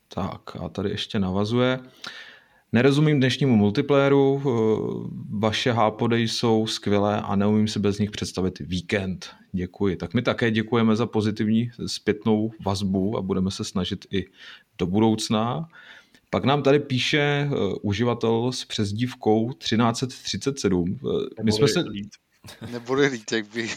Tak 0.08 0.56
a 0.56 0.70
tady 0.70 0.90
ještě 0.90 1.20
navazuje. 1.20 1.80
Nerozumím 2.74 3.20
dnešnímu 3.20 3.56
multiplayeru, 3.56 4.42
eh, 4.42 4.50
vaše 5.30 5.72
hápody 5.72 6.28
jsou 6.28 6.68
skvělé 6.68 7.22
a 7.22 7.36
neumím 7.36 7.68
si 7.68 7.80
bez 7.80 8.00
nich 8.00 8.12
představit 8.12 8.60
víkend. 8.60 9.30
Děkuji. 9.52 9.96
Tak 9.96 10.14
my 10.14 10.22
také 10.22 10.52
děkujeme 10.52 10.96
za 10.96 11.06
pozitivní 11.06 11.72
zpětnou 11.88 12.52
vazbu 12.66 13.18
a 13.18 13.22
budeme 13.22 13.52
se 13.52 13.64
snažit 13.64 14.06
i 14.12 14.26
do 14.78 14.86
budoucna. 14.86 15.68
Pak 16.30 16.44
nám 16.44 16.64
tady 16.64 16.80
píše 16.80 17.50
uh, 17.52 17.74
uživatel 17.82 18.52
s 18.52 18.66
přezdívkou 18.66 19.52
1337. 19.54 21.00
My 21.44 21.52
jsme 21.52 21.68
se... 21.68 21.84
Nebude 22.72 23.08
lít, 23.08 23.32
jak 23.32 23.46
by 23.54 23.70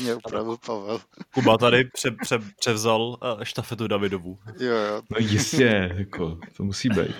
mě 0.00 0.14
opravdu 0.14 0.56
Pavel. 0.66 1.00
Kuba 1.34 1.58
tady 1.58 1.84
pře, 1.84 2.10
pře, 2.10 2.38
převzal 2.58 3.18
štafetu 3.42 3.88
Davidovu. 3.88 4.38
Jo, 4.60 4.76
jo. 4.76 5.02
No 5.10 5.16
jistě, 5.18 5.94
jako, 5.96 6.38
to 6.56 6.64
musí 6.64 6.88
být. 6.88 7.14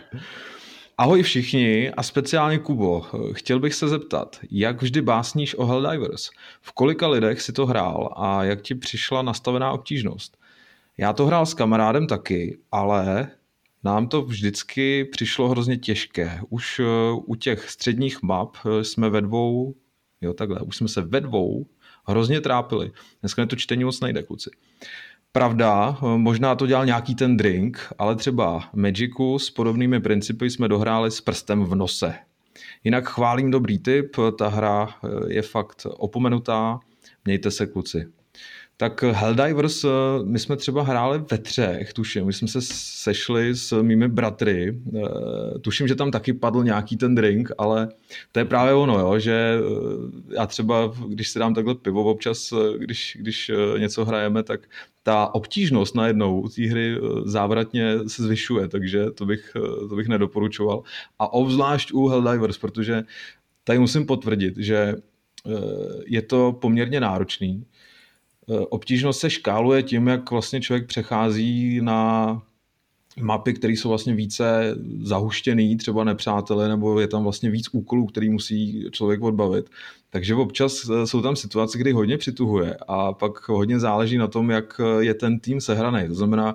Ahoj 1.01 1.23
všichni 1.23 1.91
a 1.91 2.03
speciálně 2.03 2.59
Kubo, 2.59 3.07
chtěl 3.33 3.61
bych 3.61 3.75
se 3.75 3.89
zeptat, 3.89 4.41
jak 4.51 4.83
vždy 4.83 5.03
básníš 5.03 5.55
o 5.55 5.67
Helldivers? 5.67 6.31
V 6.61 6.73
kolika 6.73 7.09
lidech 7.09 7.43
si 7.43 7.53
to 7.53 7.67
hrál 7.67 8.15
a 8.17 8.45
jak 8.45 8.63
ti 8.63 8.75
přišla 8.75 9.23
nastavená 9.23 9.73
obtížnost? 9.73 10.37
Já 10.97 11.13
to 11.13 11.27
hrál 11.27 11.47
s 11.47 11.55
kamarádem 11.55 12.07
taky, 12.07 12.59
ale 12.73 13.29
nám 13.85 14.09
to 14.09 14.23
vždycky 14.23 15.05
přišlo 15.05 15.49
hrozně 15.49 15.77
těžké. 15.77 16.41
Už 16.49 16.81
eh, 16.81 16.85
u 17.27 17.35
těch 17.35 17.71
středních 17.71 18.23
map 18.23 18.57
eh, 18.57 18.85
jsme 18.85 19.11
ve 19.11 19.21
dvou, 19.21 19.75
jo 20.21 20.33
takhle, 20.33 20.61
už 20.61 20.77
jsme 20.77 20.89
se 20.89 21.01
ve 21.01 21.21
dvou 21.21 21.67
hrozně 22.07 22.41
trápili. 22.41 22.93
Dneska 23.21 23.47
to 23.47 23.57
čtení 23.57 23.85
moc 23.85 24.01
nejde, 24.01 24.23
kluci. 24.23 24.51
Pravda, 25.33 25.99
možná 26.17 26.55
to 26.55 26.67
dělal 26.67 26.87
nějaký 26.87 27.15
ten 27.15 27.37
drink, 27.37 27.93
ale 27.99 28.17
třeba 28.17 28.63
Magicu 28.73 29.39
s 29.39 29.51
podobnými 29.51 30.01
principy 30.01 30.51
jsme 30.51 30.69
dohráli 30.69 31.11
s 31.11 31.21
prstem 31.21 31.65
v 31.65 31.75
nose. 31.75 32.15
Jinak 32.85 33.09
chválím 33.09 33.51
dobrý 33.51 33.79
tip, 33.79 34.17
ta 34.39 34.49
hra 34.49 34.89
je 35.29 35.43
fakt 35.43 35.87
opomenutá, 35.91 36.81
mějte 37.25 37.51
se 37.51 37.67
kluci. 37.67 38.07
Tak 38.81 39.03
Helldivers, 39.03 39.85
my 40.25 40.39
jsme 40.39 40.57
třeba 40.57 40.83
hráli 40.83 41.23
ve 41.31 41.39
třech, 41.39 41.93
tuším, 41.93 42.27
my 42.27 42.33
jsme 42.33 42.49
se 42.49 42.59
sešli 42.63 43.57
s 43.57 43.83
mými 43.83 44.09
bratry, 44.09 44.81
tuším, 45.61 45.89
že 45.89 45.95
tam 45.95 46.11
taky 46.11 46.33
padl 46.33 46.65
nějaký 46.65 46.97
ten 46.97 47.15
drink, 47.15 47.51
ale 47.59 47.89
to 48.33 48.39
je 48.39 48.45
právě 48.45 48.75
ono, 48.75 48.99
jo, 48.99 49.19
že 49.19 49.59
já 50.35 50.47
třeba, 50.47 50.93
když 51.09 51.29
si 51.29 51.39
dám 51.39 51.55
takhle 51.55 51.75
pivo 51.75 52.05
občas, 52.05 52.53
když, 52.79 53.17
když 53.21 53.51
něco 53.79 54.05
hrajeme, 54.05 54.43
tak 54.43 54.61
ta 55.03 55.35
obtížnost 55.35 55.95
najednou 55.95 56.49
té 56.49 56.67
hry 56.67 56.97
eh, 56.97 57.01
závratně 57.25 57.99
se 58.07 58.23
zvyšuje, 58.23 58.69
takže 58.69 59.11
to 59.11 59.27
bych, 59.27 59.53
eh, 59.57 59.89
to 59.89 59.97
bych 59.97 60.09
nedoporučoval. 60.09 60.83
A 61.19 61.33
obzvlášť 61.33 61.93
u 61.93 62.09
Helldivers, 62.09 62.59
protože 62.59 63.03
tady 63.65 63.79
musím 63.79 64.07
potvrdit, 64.07 64.57
že 64.57 64.77
eh, 64.77 65.51
je 66.07 66.23
to 66.23 66.53
poměrně 66.53 67.01
náročný. 67.01 67.65
Obtížnost 68.69 69.21
se 69.21 69.31
škáluje 69.31 69.83
tím, 69.83 70.07
jak 70.07 70.31
vlastně 70.31 70.61
člověk 70.61 70.87
přechází 70.87 71.81
na 71.81 72.43
mapy, 73.21 73.55
které 73.55 73.73
jsou 73.73 73.89
vlastně 73.89 74.15
více 74.15 74.75
zahuštěný, 75.03 75.77
třeba 75.77 76.05
nepřátelé, 76.05 76.69
nebo 76.69 77.01
je 77.01 77.09
tam 77.09 77.23
vlastně 77.23 77.51
víc 77.51 77.69
úkolů, 77.73 78.07
který 78.07 78.31
musí 78.31 78.89
člověk 78.91 79.23
odbavit. 79.23 79.71
Takže 80.11 80.35
občas 80.35 80.91
eh, 80.91 81.07
jsou 81.07 81.23
tam 81.23 81.37
situace, 81.37 81.79
kdy 81.79 81.93
hodně 81.93 82.19
přituhuje 82.19 82.77
a 82.89 83.13
pak 83.13 83.49
hodně 83.49 83.79
záleží 83.81 84.19
na 84.19 84.27
tom, 84.27 84.51
jak 84.51 84.81
je 85.01 85.15
ten 85.15 85.41
tým 85.41 85.61
sehraný. 85.61 86.09
To 86.09 86.15
znamená, 86.15 86.55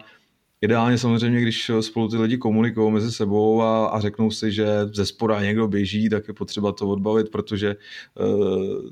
Ideálně 0.66 0.98
samozřejmě, 0.98 1.42
když 1.42 1.72
spolu 1.82 2.08
ty 2.08 2.18
lidi 2.18 2.38
komunikují 2.38 2.92
mezi 2.92 3.12
sebou 3.12 3.62
a, 3.62 3.88
a 3.88 4.00
řeknou 4.00 4.32
si, 4.32 4.52
že 4.52 4.68
ze 4.94 5.06
spora 5.06 5.42
někdo 5.42 5.68
běží, 5.68 6.10
tak 6.10 6.28
je 6.28 6.34
potřeba 6.34 6.72
to 6.72 6.90
odbavit, 6.90 7.30
protože 7.30 7.70
e, 7.70 7.76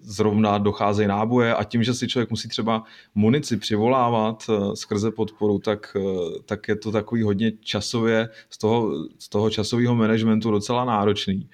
zrovna 0.01 0.57
docházejí 0.57 1.07
náboje 1.07 1.55
a 1.55 1.63
tím, 1.63 1.83
že 1.83 1.93
si 1.93 2.07
člověk 2.07 2.29
musí 2.29 2.49
třeba 2.49 2.83
munici 3.15 3.57
přivolávat 3.57 4.43
e, 4.49 4.75
skrze 4.75 5.11
podporu, 5.11 5.59
tak, 5.59 5.97
e, 5.99 6.39
tak 6.45 6.67
je 6.67 6.75
to 6.75 6.91
takový 6.91 7.21
hodně 7.21 7.51
časově 7.61 8.29
z 8.49 8.57
toho, 8.57 9.07
z 9.19 9.29
toho 9.29 9.49
časového 9.49 9.95
managementu 9.95 10.51
docela 10.51 10.85
náročný. 10.85 11.49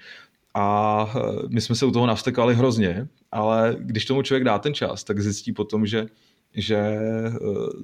A 0.54 1.14
my 1.48 1.60
jsme 1.60 1.74
se 1.74 1.86
u 1.86 1.90
toho 1.90 2.06
navstekali 2.06 2.54
hrozně, 2.54 3.08
ale 3.32 3.76
když 3.78 4.04
tomu 4.04 4.22
člověk 4.22 4.44
dá 4.44 4.58
ten 4.58 4.74
čas, 4.74 5.04
tak 5.04 5.20
zjistí 5.20 5.52
potom, 5.52 5.86
že 5.86 6.06
že 6.54 6.76
eh, 6.76 7.30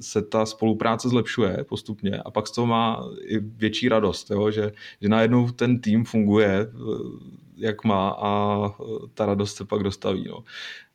se 0.00 0.22
ta 0.22 0.46
spolupráce 0.46 1.08
zlepšuje 1.08 1.64
postupně 1.68 2.18
a 2.18 2.30
pak 2.30 2.46
z 2.46 2.50
toho 2.50 2.66
má 2.66 3.08
i 3.20 3.38
větší 3.38 3.88
radost, 3.88 4.30
jo? 4.30 4.50
Že, 4.50 4.72
že 5.02 5.08
najednou 5.08 5.50
ten 5.50 5.80
tým 5.80 6.04
funguje, 6.04 6.66
eh, 6.66 6.70
jak 7.56 7.84
má 7.84 8.08
a 8.10 8.62
eh, 8.68 8.84
ta 9.14 9.26
radost 9.26 9.56
se 9.56 9.64
pak 9.64 9.82
dostaví. 9.82 10.24
No. 10.28 10.44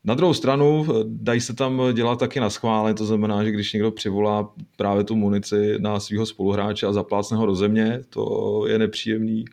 Na 0.03 0.15
druhou 0.15 0.33
stranu 0.33 0.87
dají 1.05 1.41
se 1.41 1.53
tam 1.53 1.81
dělat 1.93 2.19
taky 2.19 2.39
na 2.39 2.49
schvále, 2.49 2.93
to 2.93 3.05
znamená, 3.05 3.43
že 3.43 3.51
když 3.51 3.73
někdo 3.73 3.91
přivolá 3.91 4.53
právě 4.77 5.03
tu 5.03 5.15
munici 5.15 5.75
na 5.79 5.99
svého 5.99 6.25
spoluhráče 6.25 6.87
a 6.87 6.93
zaplácne 6.93 7.37
ho 7.37 7.45
do 7.45 7.55
země, 7.55 8.01
to 8.09 8.63
je 8.67 8.79
nepříjemný. 8.79 9.45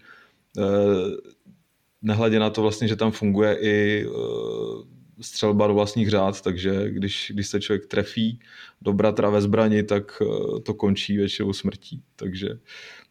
Nehledě 2.03 2.39
na 2.39 2.51
to 2.51 2.63
vlastně, 2.63 2.89
že 2.89 2.97
tam 2.97 3.11
funguje 3.11 3.59
i 3.61 4.07
střelba 5.21 5.67
do 5.67 5.75
vlastních 5.75 6.11
řád, 6.11 6.41
takže 6.41 6.91
když, 6.91 7.33
když 7.35 7.47
se 7.47 7.61
člověk 7.61 7.87
trefí 7.87 8.39
do 8.83 8.93
bratra 8.93 9.31
ve 9.31 9.43
zbrani, 9.43 9.83
tak 9.83 10.23
eh, 10.23 10.61
to 10.61 10.75
končí 10.75 11.17
většinou 11.17 11.53
smrtí. 11.53 12.03
Takže, 12.17 12.49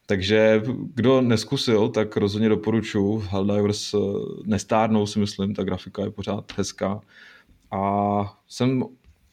takže 0.06 0.62
kdo 0.94 1.22
neskusil, 1.22 1.90
tak 1.90 2.18
rozhodně 2.18 2.50
doporučuji. 2.50 3.20
Helldivers 3.20 3.94
eh, 3.94 3.98
nestárnou 4.44 5.06
si 5.06 5.20
myslím, 5.20 5.54
ta 5.54 5.64
grafika 5.64 6.04
je 6.04 6.12
pořád 6.12 6.54
hezká. 6.58 7.02
A 7.72 8.38
jsem 8.48 8.84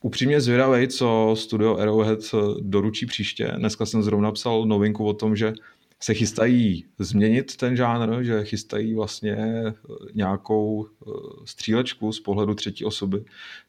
upřímně 0.01 0.41
zvědavý, 0.41 0.89
co 0.89 1.35
studio 1.39 1.77
Arrowhead 1.77 2.19
eh, 2.35 2.37
doručí 2.61 3.07
příště. 3.07 3.53
Dneska 3.57 3.87
jsem 3.87 4.03
zrovna 4.03 4.33
psal 4.33 4.67
novinku 4.67 5.07
o 5.07 5.15
tom, 5.15 5.37
že 5.37 5.53
se 6.01 6.15
chystají 6.15 6.85
změnit 6.99 7.57
ten 7.57 7.77
žánr, 7.77 8.23
že 8.23 8.45
chystají 8.45 8.95
vlastně 8.95 9.37
eh, 9.37 9.75
nějakou 10.15 10.87
eh, 10.87 11.11
střílečku 11.45 12.13
z 12.13 12.21
pohledu 12.21 12.55
třetí 12.55 12.85
osoby, 12.85 13.25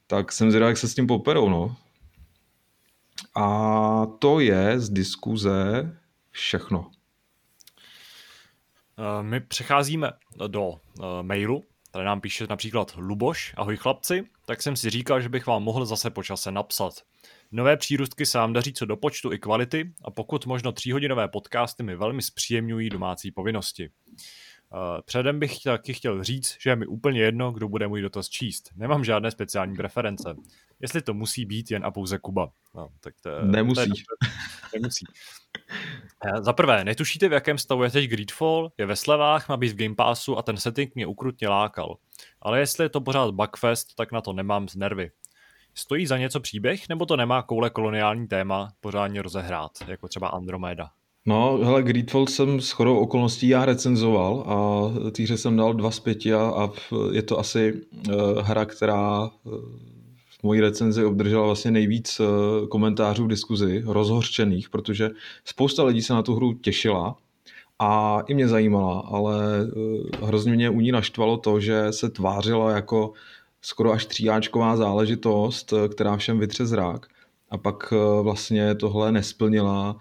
tak 0.08 0.32
jsem 0.32 0.52
zvědavý, 0.52 0.70
jak 0.70 0.78
se 0.78 0.88
s 0.88 0.96
tím 0.96 1.08
poperou. 1.08 1.50
No. 1.50 1.76
A 3.36 4.06
to 4.20 4.40
je 4.40 4.80
z 4.80 4.90
diskuze 4.90 5.92
všechno. 6.32 6.92
Eh, 8.98 9.24
my 9.24 9.40
přecházíme 9.40 10.12
do 10.48 10.74
mailu, 11.22 11.64
tady 11.92 12.06
nám 12.06 12.22
píše 12.22 12.48
například 12.50 12.94
Luboš, 12.98 13.54
ahoj 13.58 13.78
chlapci, 13.78 14.26
tak 14.46 14.62
jsem 14.62 14.76
si 14.76 14.90
říkal, 14.90 15.22
že 15.22 15.30
bych 15.30 15.48
vám 15.48 15.64
mohl 15.64 15.86
zase 15.86 16.10
po 16.10 16.24
čase 16.24 16.52
napsat. 16.52 16.94
Nové 17.56 17.78
přírůstky 17.78 18.26
se 18.26 18.38
vám 18.38 18.54
daří 18.54 18.74
co 18.74 18.86
do 18.86 18.98
počtu 18.98 19.34
i 19.34 19.40
kvality 19.40 19.94
a 20.04 20.12
pokud 20.12 20.46
možno 20.46 20.72
tříhodinové 20.72 21.28
podcasty 21.28 21.84
mi 21.84 21.96
velmi 21.96 22.22
zpříjemňují 22.22 22.90
domácí 22.90 23.32
povinnosti. 23.32 23.90
Eh, 23.90 25.02
předem 25.06 25.40
bych 25.40 25.64
taky 25.64 25.94
chtěl 25.94 26.24
říct, 26.24 26.58
že 26.60 26.70
je 26.70 26.76
mi 26.76 26.86
úplně 26.86 27.22
jedno, 27.22 27.52
kdo 27.52 27.70
bude 27.70 27.88
můj 27.88 28.02
dotaz 28.02 28.30
číst. 28.30 28.70
Nemám 28.76 29.04
žádné 29.04 29.32
speciální 29.32 29.76
preference. 29.76 30.36
Jestli 30.80 31.02
to 31.02 31.14
musí 31.14 31.46
být 31.46 31.72
jen 31.72 31.86
a 31.86 31.92
pouze 31.92 32.20
Kuba. 32.20 32.50
No, 32.76 32.90
tak 33.00 33.14
to 33.22 33.30
je, 33.30 33.36
Nemusí. 33.42 33.90
To 33.90 33.94
je, 33.94 34.80
nemusí. 34.80 35.06
Eh, 36.26 36.44
za 36.44 36.54
prvé, 36.54 36.84
netušíte, 36.84 37.30
v 37.30 37.34
jakém 37.34 37.58
stavu 37.58 37.84
je 37.84 37.92
teď 37.92 38.10
Greedfall, 38.10 38.72
je 38.78 38.86
ve 38.86 38.96
slevách, 38.96 39.50
má 39.50 39.58
být 39.58 39.72
v 39.72 39.76
Game 39.76 39.96
Passu 39.96 40.38
a 40.38 40.42
ten 40.42 40.58
setting 40.58 40.96
mě 40.96 41.08
ukrutně 41.08 41.48
lákal. 41.48 41.98
Ale 42.42 42.60
jestli 42.60 42.86
je 42.86 42.90
to 42.90 43.02
pořád 43.02 43.32
Bugfest, 43.32 43.96
tak 43.96 44.12
na 44.12 44.22
to 44.22 44.34
nemám 44.34 44.68
z 44.68 44.76
nervy. 44.76 45.12
Stojí 45.78 46.06
za 46.06 46.18
něco 46.18 46.40
příběh, 46.40 46.90
nebo 46.90 47.06
to 47.06 47.18
nemá 47.18 47.42
koule 47.42 47.70
koloniální 47.70 48.28
téma 48.28 48.70
pořádně 48.82 49.22
rozehrát, 49.22 49.72
jako 49.88 50.08
třeba 50.08 50.28
Andromeda? 50.28 50.90
No, 51.28 51.60
hele, 51.64 51.84
Greedfall 51.84 52.28
jsem 52.28 52.62
s 52.62 52.72
chodou 52.72 52.98
okolností 52.98 53.48
já 53.48 53.66
recenzoval 53.66 54.44
a 54.48 55.12
týře 55.12 55.38
jsem 55.38 55.58
dal 55.58 55.74
dva 55.74 55.92
z 55.92 56.00
pěti 56.00 56.34
a, 56.34 56.40
a 56.40 56.70
je 57.12 57.22
to 57.22 57.40
asi 57.40 57.74
uh, 57.74 58.42
hra, 58.42 58.66
která 58.66 59.22
uh, 59.22 59.30
v 60.40 60.44
mojí 60.44 60.62
recenzi 60.62 61.06
obdržela 61.06 61.46
vlastně 61.46 61.72
nejvíc 61.72 62.20
uh, 62.20 62.68
komentářů 62.68 63.26
v 63.26 63.28
diskuzi, 63.28 63.84
rozhořčených, 63.86 64.70
protože 64.70 65.10
spousta 65.46 65.84
lidí 65.84 66.02
se 66.02 66.14
na 66.14 66.24
tu 66.24 66.36
hru 66.36 66.54
těšila 66.54 67.16
a 67.80 68.20
i 68.28 68.34
mě 68.34 68.48
zajímala, 68.48 69.00
ale 69.00 69.36
uh, 69.76 70.28
hrozně 70.28 70.54
mě 70.54 70.70
u 70.70 70.80
ní 70.80 70.92
naštvalo 70.92 71.38
to, 71.38 71.60
že 71.60 71.92
se 71.92 72.10
tvářila 72.10 72.72
jako 72.72 73.14
skoro 73.66 73.92
až 73.92 74.06
tříáčková 74.06 74.78
záležitost, 74.78 75.74
která 75.92 76.18
všem 76.18 76.40
vytře 76.40 76.66
zrák. 76.66 77.06
A 77.50 77.58
pak 77.58 77.94
vlastně 78.22 78.76
tohle 78.76 79.12
nesplnila 79.12 79.98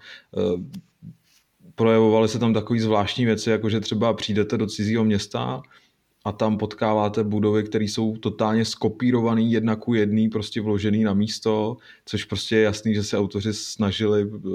projevovaly 1.75 2.29
se 2.29 2.39
tam 2.39 2.53
takové 2.53 2.79
zvláštní 2.79 3.25
věci, 3.25 3.49
jako 3.49 3.69
že 3.69 3.79
třeba 3.79 4.13
přijdete 4.13 4.57
do 4.57 4.67
cizího 4.67 5.03
města 5.03 5.61
a 6.25 6.31
tam 6.31 6.57
potkáváte 6.57 7.23
budovy, 7.23 7.63
které 7.63 7.85
jsou 7.85 8.17
totálně 8.17 8.65
skopírované 8.65 9.41
jedna 9.41 9.75
ku 9.75 9.93
jedný, 9.93 10.29
prostě 10.29 10.61
vložený 10.61 11.03
na 11.03 11.13
místo, 11.13 11.77
což 12.05 12.25
prostě 12.25 12.55
je 12.55 12.61
jasný, 12.61 12.93
že 12.93 13.03
se 13.03 13.17
autoři 13.17 13.53
snažili 13.53 14.31
eh, 14.35 14.49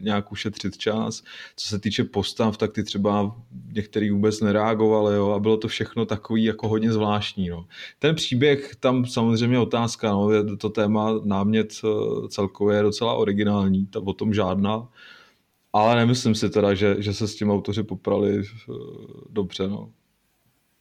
nějak 0.00 0.32
ušetřit 0.32 0.76
čas. 0.76 1.22
Co 1.56 1.68
se 1.68 1.78
týče 1.78 2.04
postav, 2.04 2.56
tak 2.56 2.72
ty 2.72 2.84
třeba 2.84 3.36
některý 3.72 4.10
vůbec 4.10 4.40
nereagovali 4.40 5.16
jo, 5.16 5.30
a 5.30 5.38
bylo 5.38 5.56
to 5.56 5.68
všechno 5.68 6.06
takový 6.06 6.44
jako 6.44 6.68
hodně 6.68 6.92
zvláštní. 6.92 7.48
No. 7.48 7.66
Ten 7.98 8.14
příběh, 8.14 8.76
tam 8.80 9.06
samozřejmě 9.06 9.58
otázka, 9.58 10.12
no, 10.12 10.56
to 10.56 10.68
téma 10.68 11.20
námět 11.24 11.72
eh, 11.84 12.28
celkově 12.28 12.76
je 12.76 12.82
docela 12.82 13.14
originální, 13.14 13.86
ta 13.86 14.00
o 14.00 14.12
tom 14.12 14.34
žádná, 14.34 14.88
ale 15.72 15.96
nemyslím 15.96 16.34
si 16.34 16.50
teda, 16.50 16.74
že, 16.74 16.96
že 16.98 17.14
se 17.14 17.28
s 17.28 17.36
tím 17.36 17.50
autoři 17.50 17.82
poprali 17.82 18.38
uh, 18.38 18.76
dobře. 19.30 19.68
No. 19.68 19.92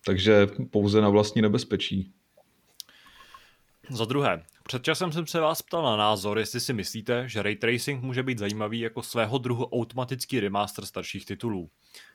Takže 0.08 0.48
pouze 0.72 1.02
na 1.02 1.10
vlastní 1.10 1.42
nebezpečí. 1.42 2.14
Za 3.90 4.06
druhé, 4.06 4.44
před 4.64 4.84
časem 4.84 5.12
jsem 5.12 5.28
se 5.28 5.40
vás 5.40 5.62
ptal 5.62 5.84
na 5.84 5.98
názor, 5.98 6.40
jestli 6.40 6.60
si 6.60 6.74
myslíte, 6.74 7.30
že 7.30 7.42
ray 7.42 7.56
tracing 7.56 8.04
může 8.04 8.24
být 8.24 8.38
zajímavý 8.38 8.80
jako 8.80 9.04
svého 9.04 9.38
druhu 9.38 9.66
automatický 9.66 10.40
remaster 10.40 10.86
starších 10.86 11.26
titulů. 11.26 11.70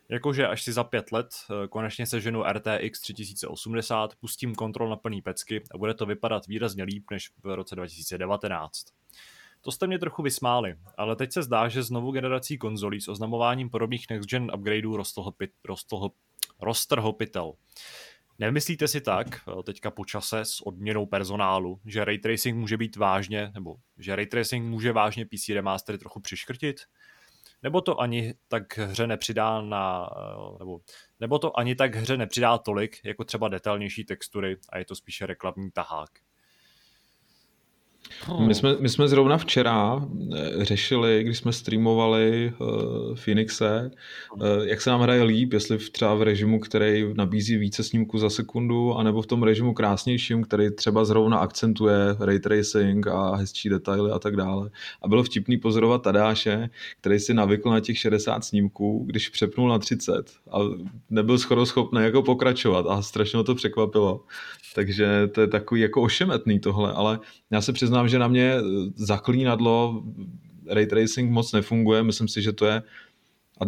Jakože 0.09 0.47
až 0.47 0.63
si 0.63 0.73
za 0.73 0.85
pět 0.85 1.13
let 1.13 1.29
eh, 1.51 1.69
konečně 1.69 2.07
seženu 2.07 2.43
RTX 2.43 3.01
3080, 3.01 4.15
pustím 4.15 4.55
kontrol 4.55 4.89
na 4.89 4.97
plný 4.97 5.23
pecky 5.23 5.63
a 5.75 5.79
bude 5.79 5.95
to 5.95 6.07
vypadat 6.07 6.47
výrazně 6.47 6.85
líp 6.85 7.05
než 7.11 7.31
v 7.43 7.55
roce 7.55 7.77
2019. 7.77 8.87
To 9.65 9.73
jste 9.73 9.87
mě 9.87 9.99
trochu 9.99 10.23
vysmáli, 10.23 10.75
ale 10.97 11.17
teď 11.17 11.33
se 11.33 11.43
zdá, 11.43 11.69
že 11.69 11.83
s 11.83 11.91
novou 11.91 12.13
generací 12.13 12.59
konzolí 12.59 13.01
s 13.01 13.09
oznamováním 13.09 13.71
podobných 13.71 14.07
next-gen 14.11 14.51
upgradeů 14.55 14.97
roztrhl 16.61 17.13
pytel. 17.13 17.53
Nemyslíte 18.39 18.89
si 18.89 19.01
tak, 19.01 19.27
eh, 19.27 19.63
teďka 19.63 19.91
po 19.91 20.05
čase 20.05 20.41
s 20.41 20.61
odměnou 20.67 21.07
personálu, 21.07 21.81
že 21.85 22.05
ray 22.05 22.19
tracing 22.19 22.59
může 22.59 22.77
být 22.77 22.97
vážně, 22.97 23.51
nebo 23.55 23.77
že 23.99 24.17
ray 24.17 24.27
tracing 24.27 24.67
může 24.67 24.93
vážně 24.93 25.27
PC 25.27 25.55
remastery 25.55 25.99
trochu 25.99 26.21
přiškrtit? 26.21 26.81
Nebo 27.63 27.81
to 27.81 28.01
ani 28.01 28.35
tak 28.49 28.79
hře 28.79 29.07
nepřidá 29.07 29.61
na, 29.61 30.11
eh, 30.17 30.59
nebo, 30.59 30.81
nebo 31.21 31.39
to 31.39 31.59
ani 31.59 31.75
tak 31.75 31.95
hře 31.95 32.17
nepřidá 32.17 32.59
tolik, 32.59 33.01
jako 33.05 33.25
třeba 33.25 33.49
detailnější 33.49 34.05
textury 34.05 34.57
a 34.69 34.79
je 34.79 34.85
to 34.85 34.95
spíše 34.95 35.27
reklamní 35.27 35.71
tahák? 35.71 36.11
Hmm. 38.27 38.47
My, 38.47 38.55
jsme, 38.55 38.77
my 38.81 38.89
jsme 38.89 39.09
zrovna 39.09 39.39
včera 39.39 40.07
eh, 40.37 40.65
řešili, 40.65 41.25
když 41.25 41.39
jsme 41.39 41.53
streamovali 41.53 42.53
uh, 42.59 43.15
Phoenixe, 43.15 43.91
uh, 44.35 44.43
jak 44.63 44.81
se 44.81 44.91
nám 44.91 45.01
hraje 45.01 45.23
líp, 45.23 45.53
jestli 45.53 45.79
v, 45.79 45.91
třeba 45.91 46.15
v 46.15 46.23
režimu, 46.23 46.61
který 46.61 47.15
nabízí 47.15 47.57
více 47.57 47.83
snímků 47.83 48.19
za 48.19 48.31
sekundu, 48.31 48.95
anebo 48.95 49.23
v 49.23 49.27
tom 49.27 49.43
režimu 49.43 49.75
krásnějším, 49.75 50.45
který 50.45 50.71
třeba 50.71 51.05
zrovna 51.05 51.39
akcentuje 51.39 51.97
ray 52.21 52.39
tracing 52.39 53.07
a 53.07 53.37
hezčí 53.37 53.69
detaily 53.69 54.11
a 54.11 54.19
tak 54.19 54.37
dále. 54.37 54.71
A 55.03 55.09
bylo 55.09 55.23
vtipný 55.23 55.57
pozorovat 55.57 56.03
Tadáše, 56.03 56.71
který 57.01 57.19
si 57.19 57.35
navykl 57.35 57.71
na 57.71 57.81
těch 57.81 57.99
60 57.99 58.45
snímků, 58.45 59.05
když 59.07 59.29
přepnul 59.29 59.69
na 59.69 59.79
30 59.79 60.31
a 60.51 60.59
nebyl 61.11 61.39
skoro 61.39 61.67
schopný 61.67 62.03
jako 62.03 62.23
pokračovat 62.23 62.87
a 62.89 63.03
strašně 63.03 63.45
to 63.45 63.55
překvapilo. 63.55 64.21
Takže 64.75 65.29
to 65.33 65.41
je 65.41 65.47
takový 65.47 65.81
jako 65.81 66.03
ošemetný 66.03 66.61
tohle, 66.61 66.93
ale 66.93 67.19
já 67.51 67.61
se 67.61 67.73
přiznám, 67.73 68.09
že 68.09 68.19
na 68.19 68.29
mě 68.29 68.55
zaklínadlo 68.97 70.03
ray 70.67 70.87
tracing 70.87 71.31
moc 71.31 71.53
nefunguje, 71.53 72.03
myslím 72.03 72.29
si, 72.29 72.43
že 72.43 72.53
to 72.53 72.67
je 72.67 72.83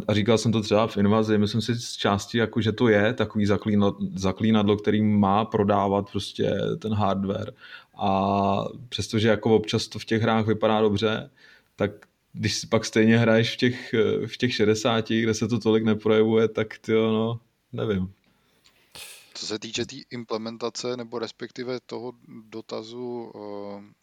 a 0.08 0.14
říkal 0.14 0.38
jsem 0.38 0.52
to 0.52 0.60
třeba 0.60 0.86
v 0.86 0.96
invazi, 0.96 1.38
myslím 1.38 1.60
si 1.60 1.74
z 1.74 1.92
části, 1.92 2.38
jako, 2.38 2.60
že 2.60 2.72
to 2.72 2.88
je 2.88 3.12
takový 3.12 3.46
zaklínadlo, 3.46 3.98
zaklínadlo, 4.14 4.76
který 4.76 5.02
má 5.02 5.44
prodávat 5.44 6.10
prostě 6.10 6.52
ten 6.78 6.92
hardware 6.92 7.52
a 7.98 8.64
přestože 8.88 9.28
jako 9.28 9.56
občas 9.56 9.88
to 9.88 9.98
v 9.98 10.04
těch 10.04 10.22
hrách 10.22 10.46
vypadá 10.46 10.80
dobře, 10.80 11.30
tak 11.76 11.90
když 12.32 12.54
si 12.54 12.66
pak 12.66 12.84
stejně 12.84 13.18
hraješ 13.18 13.54
v 13.54 13.56
těch, 13.56 13.94
v 14.26 14.36
těch 14.36 14.54
60, 14.54 15.08
kde 15.08 15.34
se 15.34 15.48
to 15.48 15.58
tolik 15.58 15.84
neprojevuje, 15.84 16.48
tak 16.48 16.78
ty 16.78 16.92
no, 16.92 17.40
nevím. 17.72 18.12
Co 19.34 19.46
se 19.46 19.58
týče 19.58 19.82
té 19.82 19.86
tý 19.86 20.02
implementace 20.10 20.96
nebo 20.96 21.18
respektive 21.18 21.80
toho 21.80 22.12
dotazu 22.48 23.32
eh, 23.34 23.94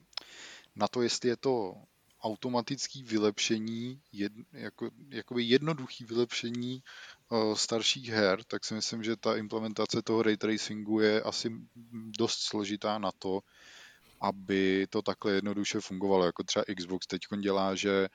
na 0.76 0.88
to, 0.88 1.02
jestli 1.02 1.30
je 1.30 1.38
to 1.38 1.76
automatický 2.22 3.04
vylepšení, 3.04 4.02
jed, 4.12 4.34
jako, 4.54 4.90
jakoby 5.10 5.44
jednoduchý 5.44 6.06
vylepšení 6.06 6.84
uh, 7.30 7.56
starších 7.56 8.10
her, 8.10 8.44
tak 8.44 8.66
si 8.66 8.74
myslím, 8.74 9.04
že 9.04 9.16
ta 9.16 9.36
implementace 9.36 10.02
toho 10.02 10.22
ray 10.24 10.38
tracingu 10.38 11.00
je 11.00 11.22
asi 11.22 11.52
dost 12.18 12.40
složitá 12.40 12.98
na 12.98 13.12
to, 13.20 13.40
aby 14.22 14.88
to 14.90 15.02
takhle 15.02 15.32
jednoduše 15.32 15.80
fungovalo. 15.80 16.26
Jako 16.26 16.44
třeba 16.44 16.66
Xbox 16.78 17.08
teď 17.08 17.22
dělá, 17.40 17.76
že 17.76 18.08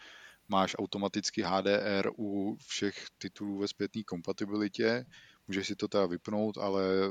máš 0.48 0.76
automaticky 0.78 1.42
HDR 1.42 2.10
u 2.18 2.56
všech 2.66 3.06
titulů 3.18 3.58
ve 3.58 3.68
zpětné 3.68 4.02
kompatibilitě, 4.02 5.06
můžeš 5.48 5.66
si 5.66 5.76
to 5.76 5.88
teda 5.88 6.06
vypnout, 6.06 6.58
ale 6.58 6.82
eh, 6.84 7.10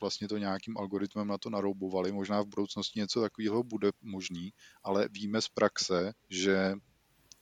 vlastně 0.00 0.28
to 0.28 0.38
nějakým 0.38 0.78
algoritmem 0.78 1.28
na 1.28 1.38
to 1.38 1.50
naroubovali. 1.50 2.12
Možná 2.12 2.42
v 2.42 2.46
budoucnosti 2.46 3.00
něco 3.00 3.20
takového 3.20 3.62
bude 3.62 3.90
možný, 4.02 4.52
ale 4.84 5.08
víme 5.08 5.42
z 5.42 5.48
praxe, 5.48 6.12
že 6.28 6.74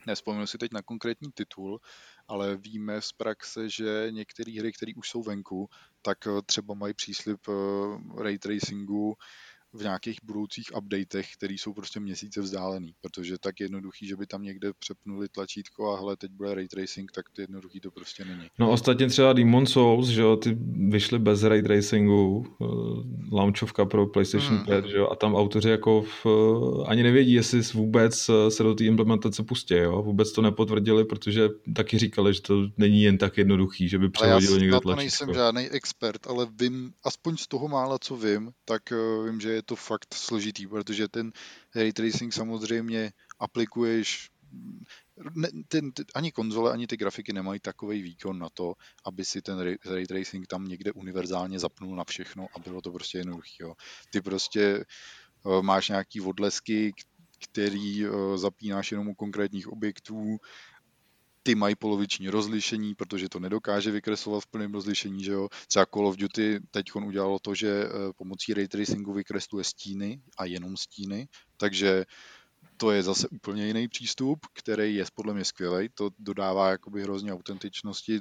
nespomenu 0.07 0.47
si 0.47 0.59
teď 0.59 0.73
na 0.73 0.83
konkrétní 0.83 1.33
titul, 1.35 1.81
ale 2.29 2.57
víme 2.57 3.03
z 3.03 3.13
praxe, 3.13 3.69
že 3.69 4.07
některé 4.11 4.53
hry, 4.61 4.73
které 4.73 4.93
už 4.97 5.11
jsou 5.11 5.23
venku, 5.23 5.69
tak 6.03 6.27
eh, 6.27 6.43
třeba 6.47 6.75
mají 6.75 6.95
příslip 6.95 7.41
eh, 7.49 8.23
ray 8.23 8.39
tracingu 8.39 9.17
v 9.73 9.83
nějakých 9.83 10.19
budoucích 10.25 10.67
updatech, 10.77 11.27
které 11.37 11.55
jsou 11.55 11.73
prostě 11.73 12.01
měsíce 12.01 12.41
vzdálený, 12.41 12.95
protože 13.01 13.39
tak 13.39 13.61
jednoduchý, 13.61 14.07
že 14.07 14.17
by 14.17 14.27
tam 14.27 14.43
někde 14.43 14.73
přepnuli 14.79 15.29
tlačítko 15.29 15.93
a 15.93 15.97
hele, 15.97 16.17
teď 16.17 16.31
bude 16.31 16.55
ray 16.55 16.69
tracing, 16.69 17.13
tak 17.13 17.31
to 17.31 17.41
jednoduchý 17.41 17.81
to 17.81 17.91
prostě 17.91 18.25
není. 18.25 18.49
No 18.59 18.71
ostatně 18.71 19.07
třeba 19.09 19.33
Demon 19.33 19.67
Souls, 19.67 20.09
že 20.09 20.21
jo, 20.21 20.37
ty 20.37 20.59
vyšly 20.89 21.19
bez 21.19 21.43
ray 21.43 21.63
tracingu, 21.63 22.47
uh, 22.59 23.05
launchovka 23.33 23.85
pro 23.85 24.07
PlayStation 24.07 24.57
hmm. 24.57 24.67
5, 24.67 24.87
že 24.87 24.97
jo, 24.97 25.09
a 25.09 25.17
tam 25.17 25.35
autoři 25.35 25.71
jako 25.71 26.03
v, 26.03 26.27
uh, 26.27 26.91
ani 26.91 27.03
nevědí, 27.03 27.33
jestli 27.33 27.63
vůbec 27.75 28.29
uh, 28.29 28.35
se 28.49 28.63
do 28.63 28.75
té 28.75 28.85
implementace 28.85 29.43
pustí, 29.43 29.75
jo, 29.75 30.03
vůbec 30.03 30.33
to 30.33 30.43
nepotvrdili, 30.43 31.05
protože 31.05 31.49
taky 31.75 31.99
říkali, 31.99 32.35
že 32.35 32.43
to 32.43 32.55
není 32.77 33.03
jen 33.03 33.19
tak 33.19 33.39
jednoduchý, 33.39 33.89
že 33.89 33.99
by 33.99 34.11
přehodili 34.11 34.61
někdo 34.61 34.81
tlačítko. 34.81 34.91
Já 34.91 34.97
nejsem 34.97 35.35
žádný 35.35 35.69
expert, 35.69 36.27
ale 36.27 36.47
vím, 36.61 36.93
aspoň 37.05 37.37
z 37.37 37.47
toho 37.47 37.69
mála, 37.69 37.99
co 37.99 38.17
vím, 38.17 38.51
tak 38.65 38.83
uh, 38.93 39.27
vím, 39.27 39.41
že 39.41 39.51
je 39.51 39.60
to 39.63 39.77
fakt 39.77 40.15
složitý, 40.15 40.67
protože 40.67 41.09
ten 41.09 41.33
ray 41.75 41.93
tracing 41.93 42.33
samozřejmě 42.33 43.13
aplikuješ 43.39 44.31
ne, 45.35 45.49
ten, 45.69 45.93
ten, 45.93 46.05
ani 46.15 46.33
konzole, 46.33 46.73
ani 46.73 46.87
ty 46.87 46.97
grafiky 46.97 47.33
nemají 47.33 47.61
takový 47.61 48.03
výkon 48.03 48.39
na 48.39 48.49
to, 48.49 48.75
aby 49.05 49.25
si 49.25 49.43
ten 49.43 49.59
ray, 49.87 50.07
tracing 50.07 50.47
tam 50.47 50.69
někde 50.69 50.93
univerzálně 50.93 51.59
zapnul 51.59 51.97
na 51.97 52.05
všechno 52.05 52.47
a 52.55 52.59
bylo 52.59 52.81
to 52.81 52.93
prostě 52.93 53.19
jednoduché. 53.19 53.65
Ty 54.13 54.21
prostě 54.21 54.85
uh, 55.43 55.63
máš 55.63 55.89
nějaký 55.89 56.21
odlesky, 56.21 56.93
který 57.51 58.09
uh, 58.09 58.37
zapínáš 58.37 58.91
jenom 58.91 59.09
u 59.09 59.15
konkrétních 59.15 59.69
objektů, 59.69 60.37
ty 61.43 61.55
mají 61.55 61.77
poloviční 61.77 62.29
rozlišení, 62.29 62.95
protože 62.95 63.29
to 63.29 63.41
nedokáže 63.41 63.91
vykreslovat 63.91 64.43
v 64.43 64.47
plném 64.47 64.75
rozlišení, 64.75 65.25
že 65.25 65.33
jo. 65.33 65.49
Třeba 65.69 65.87
Call 65.87 66.07
of 66.07 66.17
Duty 66.17 66.61
teď 66.71 66.95
udělalo 66.95 67.39
to, 67.39 67.55
že 67.55 67.85
eh, 67.85 67.91
pomocí 68.17 68.55
ray 68.55 68.69
tracingu 68.69 69.13
vykresluje 69.13 69.65
stíny 69.65 70.23
a 70.39 70.45
jenom 70.45 70.77
stíny, 70.77 71.29
takže 71.57 72.05
to 72.77 72.91
je 72.91 73.03
zase 73.03 73.29
úplně 73.29 73.67
jiný 73.67 73.89
přístup, 73.89 74.39
který 74.53 74.95
je 74.95 75.05
podle 75.15 75.35
mě 75.35 75.45
skvělý. 75.45 75.89
To 75.95 76.11
dodává 76.19 76.71
jakoby 76.71 77.03
hrozně 77.03 77.33
autentičnosti 77.33 78.21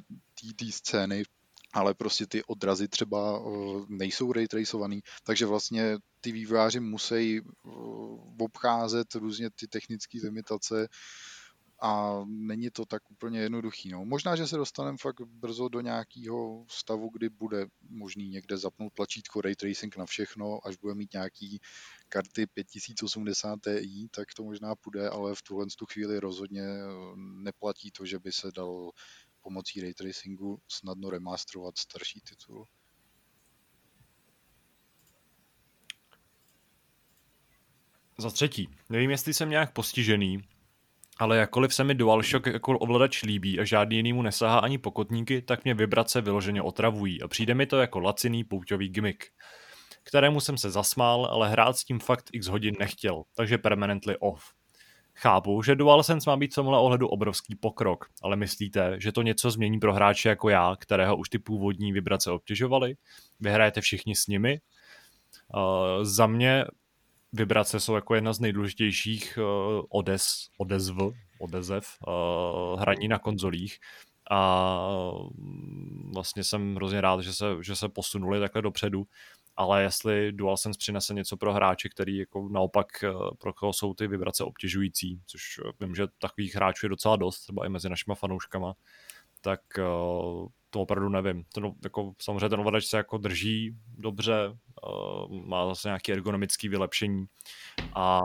té 0.56 0.72
scény, 0.72 1.22
ale 1.72 1.94
prostě 1.94 2.26
ty 2.26 2.44
odrazy 2.44 2.88
třeba 2.88 3.40
eh, 3.40 3.80
nejsou 3.88 4.32
ray 4.32 4.48
tracovaný, 4.48 5.00
takže 5.24 5.46
vlastně 5.46 5.96
ty 6.20 6.32
vývojáři 6.32 6.80
musí 6.80 7.40
eh, 7.40 7.70
obcházet 8.40 9.14
různě 9.14 9.50
ty 9.50 9.66
technické 9.66 10.18
limitace 10.22 10.88
a 11.80 12.22
není 12.26 12.70
to 12.70 12.86
tak 12.86 13.10
úplně 13.10 13.40
jednoduchý. 13.40 13.88
No. 13.88 14.04
Možná, 14.04 14.36
že 14.36 14.46
se 14.46 14.56
dostaneme 14.56 14.98
fakt 14.98 15.20
brzo 15.20 15.68
do 15.68 15.80
nějakého 15.80 16.64
stavu, 16.68 17.10
kdy 17.12 17.28
bude 17.28 17.66
možný 17.88 18.28
někde 18.28 18.58
zapnout 18.58 18.92
tlačítko 18.92 19.40
Ray 19.40 19.56
Tracing 19.56 19.96
na 19.96 20.06
všechno, 20.06 20.66
až 20.66 20.76
bude 20.76 20.94
mít 20.94 21.12
nějaký 21.12 21.60
karty 22.08 22.46
5080 22.46 23.58
Ti, 23.62 24.08
tak 24.10 24.34
to 24.36 24.44
možná 24.44 24.74
půjde, 24.74 25.08
ale 25.08 25.34
v 25.34 25.42
tuhle 25.42 25.66
tu 25.78 25.86
chvíli 25.86 26.20
rozhodně 26.20 26.62
neplatí 27.16 27.90
to, 27.90 28.06
že 28.06 28.18
by 28.18 28.32
se 28.32 28.50
dal 28.56 28.90
pomocí 29.42 29.80
ray 29.80 29.94
tracingu 29.94 30.60
snadno 30.68 31.10
remasterovat 31.10 31.78
starší 31.78 32.20
titul. 32.20 32.66
Za 38.18 38.30
třetí, 38.30 38.68
nevím, 38.88 39.10
jestli 39.10 39.34
jsem 39.34 39.50
nějak 39.50 39.72
postižený, 39.72 40.44
ale 41.20 41.36
jakkoliv 41.36 41.74
se 41.74 41.84
mi 41.84 41.94
DualShock 41.94 42.46
jako 42.46 42.78
ovladač 42.78 43.22
líbí 43.22 43.60
a 43.60 43.64
žádný 43.64 43.96
jiný 43.96 44.12
mu 44.12 44.22
nesahá 44.22 44.58
ani 44.58 44.78
pokotníky, 44.78 45.42
tak 45.42 45.64
mě 45.64 45.74
vibrace 45.74 46.20
vyloženě 46.20 46.62
otravují 46.62 47.22
a 47.22 47.28
přijde 47.28 47.54
mi 47.54 47.66
to 47.66 47.80
jako 47.80 48.00
laciný 48.00 48.44
pouťový 48.44 48.88
gimmick, 48.88 49.24
kterému 50.02 50.40
jsem 50.40 50.58
se 50.58 50.70
zasmál, 50.70 51.26
ale 51.26 51.48
hrát 51.48 51.76
s 51.76 51.84
tím 51.84 51.98
fakt 51.98 52.30
x 52.32 52.46
hodin 52.46 52.74
nechtěl, 52.78 53.22
takže 53.36 53.58
permanently 53.58 54.16
off. 54.16 54.42
Chápu, 55.14 55.62
že 55.62 55.76
DualSense 55.76 56.30
má 56.30 56.36
být 56.36 56.52
v 56.52 56.54
tomhle 56.54 56.78
ohledu 56.78 57.08
obrovský 57.08 57.54
pokrok, 57.54 58.06
ale 58.22 58.36
myslíte, 58.36 58.96
že 59.00 59.12
to 59.12 59.22
něco 59.22 59.50
změní 59.50 59.80
pro 59.80 59.94
hráče 59.94 60.28
jako 60.28 60.48
já, 60.48 60.76
kterého 60.78 61.16
už 61.16 61.28
ty 61.28 61.38
původní 61.38 61.92
vibrace 61.92 62.30
obtěžovaly? 62.30 62.94
Vyhrajete 63.40 63.80
všichni 63.80 64.16
s 64.16 64.26
nimi? 64.26 64.60
Uh, 65.54 66.04
za 66.04 66.26
mě 66.26 66.64
vibrace 67.32 67.80
jsou 67.80 67.94
jako 67.94 68.14
jedna 68.14 68.32
z 68.32 68.40
nejdůležitějších 68.40 69.38
uh, 69.38 69.84
odes, 69.88 70.24
odezv, 70.58 70.96
odezev 71.38 71.86
uh, 72.06 72.80
hraní 72.80 73.08
na 73.08 73.18
konzolích. 73.18 73.78
A 74.30 74.78
vlastně 76.14 76.44
jsem 76.44 76.74
hrozně 76.74 77.00
rád, 77.00 77.20
že 77.20 77.34
se, 77.34 77.44
že 77.62 77.76
se 77.76 77.88
posunuli 77.88 78.40
takhle 78.40 78.62
dopředu. 78.62 79.06
Ale 79.56 79.82
jestli 79.82 80.32
DualSense 80.32 80.78
přinese 80.78 81.14
něco 81.14 81.36
pro 81.36 81.52
hráče, 81.52 81.88
který 81.88 82.16
jako 82.16 82.48
naopak 82.48 82.86
eh, 83.04 83.10
pro 83.38 83.52
koho 83.52 83.72
jsou 83.72 83.94
ty 83.94 84.06
vibrace 84.06 84.44
obtěžující, 84.44 85.20
což 85.26 85.42
eh, 85.64 85.72
vím, 85.80 85.94
že 85.94 86.06
takových 86.18 86.54
hráčů 86.54 86.86
je 86.86 86.90
docela 86.90 87.16
dost, 87.16 87.40
třeba 87.40 87.66
i 87.66 87.68
mezi 87.68 87.88
našimi 87.88 88.14
fanouškama, 88.14 88.74
tak 89.40 89.60
eh, 89.78 89.82
to 90.70 90.80
opravdu 90.80 91.08
nevím. 91.08 91.44
Ten, 91.54 91.72
jako, 91.84 92.12
samozřejmě 92.20 92.48
ten 92.48 92.60
ovladač 92.60 92.84
se 92.84 92.96
jako 92.96 93.18
drží 93.18 93.76
dobře, 93.98 94.56
má 95.46 95.66
zase 95.66 95.88
nějaké 95.88 96.12
ergonomické 96.12 96.68
vylepšení 96.68 97.26
a 97.94 98.20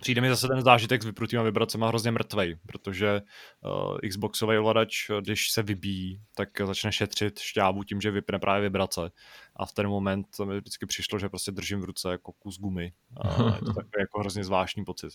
Přijde 0.00 0.20
mi 0.20 0.28
zase 0.28 0.48
ten 0.48 0.62
zážitek 0.62 1.02
s 1.02 1.06
vyprutýma 1.06 1.42
vibracemi 1.42 1.84
hrozně 1.88 2.10
mrtvej, 2.10 2.56
protože 2.66 3.22
uh, 3.64 3.98
Xboxový 4.08 4.58
ovladač, 4.58 5.10
když 5.20 5.50
se 5.50 5.62
vybíjí, 5.62 6.20
tak 6.34 6.48
začne 6.64 6.92
šetřit 6.92 7.38
šťávu 7.38 7.84
tím, 7.84 8.00
že 8.00 8.10
vypne 8.10 8.38
právě 8.38 8.62
vibrace. 8.62 9.10
A 9.56 9.66
v 9.66 9.72
ten 9.72 9.88
moment 9.88 10.26
mi 10.44 10.60
vždycky 10.60 10.86
přišlo, 10.86 11.18
že 11.18 11.28
prostě 11.28 11.52
držím 11.52 11.80
v 11.80 11.84
ruce 11.84 12.10
jako 12.10 12.32
kus 12.32 12.58
gumy. 12.58 12.92
A 13.20 13.44
je 13.44 13.60
to 13.60 13.72
takový 13.74 14.00
jako 14.00 14.20
hrozně 14.20 14.44
zvláštní 14.44 14.84
pocit. 14.84 15.12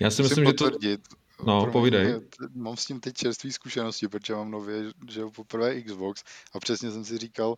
Já 0.00 0.10
si 0.10 0.22
myslím, 0.22 0.44
že 0.44 0.52
to... 0.52 0.70
No, 1.46 1.72
povídej. 1.72 2.20
Mám 2.54 2.76
s 2.76 2.84
tím 2.84 3.00
teď 3.00 3.14
čerstvý 3.14 3.52
zkušenosti, 3.52 4.08
protože 4.08 4.34
mám 4.34 4.50
nově, 4.50 4.92
že 5.08 5.22
poprvé 5.26 5.82
Xbox 5.82 6.24
a 6.52 6.60
přesně 6.60 6.90
jsem 6.90 7.04
si 7.04 7.18
říkal, 7.18 7.56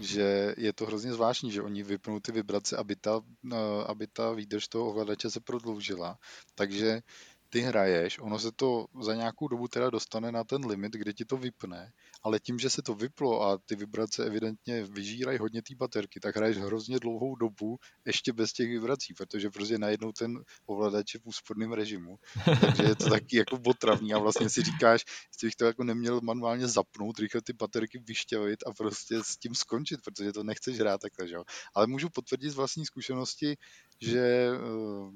že 0.00 0.54
je 0.56 0.72
to 0.72 0.86
hrozně 0.86 1.12
zvláštní, 1.12 1.52
že 1.52 1.62
oni 1.62 1.82
vypnou 1.82 2.20
ty 2.20 2.32
vibrace, 2.32 2.76
aby 2.76 2.96
ta, 2.96 3.20
eh, 3.52 3.56
aby 3.86 4.06
ta 4.06 4.32
výdrž 4.32 4.68
toho 4.68 4.88
ovladače 4.88 5.30
se 5.30 5.40
prodloužila. 5.40 6.18
Takže 6.54 7.00
ty 7.50 7.60
hraješ, 7.60 8.18
ono 8.18 8.38
se 8.38 8.52
to 8.52 8.86
za 9.00 9.14
nějakou 9.14 9.48
dobu 9.48 9.68
teda 9.68 9.90
dostane 9.90 10.32
na 10.32 10.44
ten 10.44 10.66
limit, 10.66 10.92
kde 10.92 11.12
ti 11.12 11.24
to 11.24 11.36
vypne, 11.36 11.92
ale 12.22 12.40
tím, 12.40 12.58
že 12.58 12.70
se 12.70 12.82
to 12.82 12.94
vyplo 12.94 13.42
a 13.42 13.58
ty 13.58 13.76
vibrace 13.76 14.24
evidentně 14.24 14.84
vyžírají 14.84 15.38
hodně 15.38 15.62
té 15.62 15.74
baterky, 15.74 16.20
tak 16.20 16.36
hraješ 16.36 16.56
hrozně 16.56 16.98
dlouhou 16.98 17.36
dobu 17.36 17.78
ještě 18.06 18.32
bez 18.32 18.52
těch 18.52 18.68
vibrací, 18.68 19.14
protože 19.14 19.50
prostě 19.50 19.78
najednou 19.78 20.12
ten 20.12 20.42
ovladač 20.66 21.14
je 21.14 21.20
v 21.20 21.26
úsporném 21.26 21.72
režimu. 21.72 22.18
Takže 22.60 22.82
je 22.82 22.94
to 22.94 23.08
taky 23.10 23.36
jako 23.36 23.58
potravný 23.58 24.14
a 24.14 24.18
vlastně 24.18 24.48
si 24.50 24.62
říkáš, 24.62 25.04
jestli 25.32 25.46
bych 25.46 25.56
to 25.56 25.64
jako 25.64 25.84
neměl 25.84 26.20
manuálně 26.20 26.68
zapnout, 26.68 27.18
rychle 27.18 27.40
ty 27.42 27.52
baterky 27.52 27.98
vyšťavit 27.98 28.66
a 28.66 28.72
prostě 28.72 29.18
s 29.22 29.36
tím 29.36 29.54
skončit, 29.54 30.00
protože 30.04 30.32
to 30.32 30.42
nechceš 30.42 30.78
hrát 30.78 31.00
takhle, 31.00 31.28
že 31.28 31.34
jo. 31.34 31.44
Ale 31.74 31.86
můžu 31.86 32.08
potvrdit 32.08 32.50
z 32.50 32.54
vlastní 32.54 32.86
zkušenosti, 32.86 33.56
že 34.00 34.48
uh, 34.50 35.12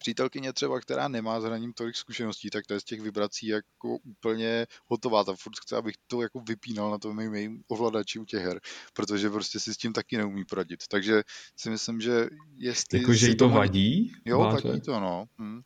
přítelkyně 0.00 0.52
třeba, 0.52 0.80
která 0.80 1.08
nemá 1.08 1.40
s 1.40 1.44
hraním 1.44 1.72
tolik 1.72 1.96
zkušeností, 1.96 2.50
tak 2.50 2.66
to 2.66 2.74
je 2.74 2.80
z 2.80 2.84
těch 2.84 3.00
vibrací 3.00 3.46
jako 3.46 3.96
úplně 4.02 4.66
hotová. 4.86 5.24
Ta 5.24 5.34
furt 5.34 5.56
chce, 5.60 5.76
abych 5.76 5.94
to 6.06 6.22
jako 6.22 6.40
vypínal 6.40 6.90
na 6.90 6.98
tom 6.98 7.16
mým, 7.16 7.30
mým 7.30 7.62
ovladači 7.68 8.18
u 8.18 8.24
těch 8.24 8.42
her, 8.42 8.60
protože 8.92 9.30
prostě 9.30 9.60
si 9.60 9.74
s 9.74 9.76
tím 9.76 9.92
taky 9.92 10.16
neumí 10.16 10.44
poradit. 10.44 10.80
Takže 10.88 11.22
si 11.56 11.70
myslím, 11.70 12.00
že 12.00 12.28
jestli... 12.56 12.98
Jako, 12.98 13.14
že 13.14 13.28
jí 13.28 13.36
to 13.36 13.48
vadí? 13.48 14.12
Jo, 14.24 14.38
vadí 14.38 14.80
to, 14.80 15.00
no. 15.00 15.24
Hm. 15.38 15.62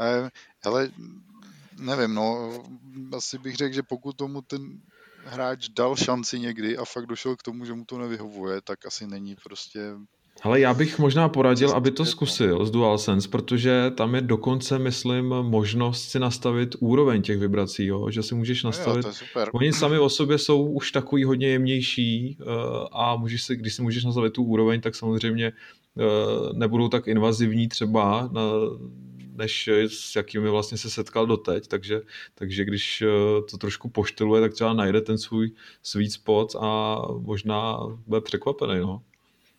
Eh, 0.00 0.30
hele, 0.60 0.90
nevím, 1.78 2.14
no, 2.14 2.52
asi 3.16 3.38
bych 3.38 3.56
řekl, 3.56 3.74
že 3.74 3.82
pokud 3.82 4.16
tomu 4.16 4.42
ten 4.42 4.80
hráč 5.24 5.68
dal 5.68 5.96
šanci 5.96 6.40
někdy 6.40 6.76
a 6.76 6.84
fakt 6.84 7.06
došel 7.06 7.36
k 7.36 7.42
tomu, 7.42 7.64
že 7.64 7.72
mu 7.72 7.84
to 7.84 7.98
nevyhovuje, 7.98 8.60
tak 8.60 8.86
asi 8.86 9.06
není 9.06 9.36
prostě 9.44 9.80
ale 10.42 10.60
já 10.60 10.74
bych 10.74 10.98
možná 10.98 11.28
poradil, 11.28 11.70
aby 11.70 11.90
to 11.90 12.04
zkusil 12.04 12.66
z 12.66 12.70
DualSense, 12.70 13.28
protože 13.28 13.92
tam 13.96 14.14
je 14.14 14.20
dokonce, 14.20 14.78
myslím, 14.78 15.28
možnost 15.28 16.02
si 16.02 16.18
nastavit 16.18 16.76
úroveň 16.80 17.22
těch 17.22 17.38
vibrací, 17.38 17.86
jo? 17.86 18.10
že 18.10 18.22
si 18.22 18.34
můžeš 18.34 18.62
nastavit. 18.62 19.06
Jo, 19.06 19.46
Oni 19.52 19.72
sami 19.72 19.98
o 19.98 20.08
sobě 20.08 20.38
jsou 20.38 20.66
už 20.66 20.92
takový 20.92 21.24
hodně 21.24 21.48
jemnější 21.48 22.38
uh, 22.40 22.46
a 22.92 23.16
můžeš 23.16 23.42
si, 23.42 23.56
když 23.56 23.74
si 23.74 23.82
můžeš 23.82 24.04
nastavit 24.04 24.32
tu 24.32 24.44
úroveň, 24.44 24.80
tak 24.80 24.94
samozřejmě 24.94 25.52
uh, 25.94 26.58
nebudou 26.58 26.88
tak 26.88 27.08
invazivní 27.08 27.68
třeba 27.68 28.28
na, 28.32 28.42
než 29.34 29.68
s 29.88 30.16
jakými 30.16 30.50
vlastně 30.50 30.78
se 30.78 30.90
setkal 30.90 31.26
doteď, 31.26 31.66
takže, 31.66 32.00
takže 32.34 32.64
když 32.64 33.02
eh, 33.02 33.06
to 33.50 33.58
trošku 33.58 33.88
pošteluje, 33.88 34.40
tak 34.40 34.52
třeba 34.52 34.72
najde 34.72 35.00
ten 35.00 35.18
svůj 35.18 35.50
sweet 35.82 36.12
spot 36.12 36.56
a 36.60 36.98
možná 37.18 37.78
bude 38.06 38.20
překvapený. 38.20 38.80
No. 38.80 39.02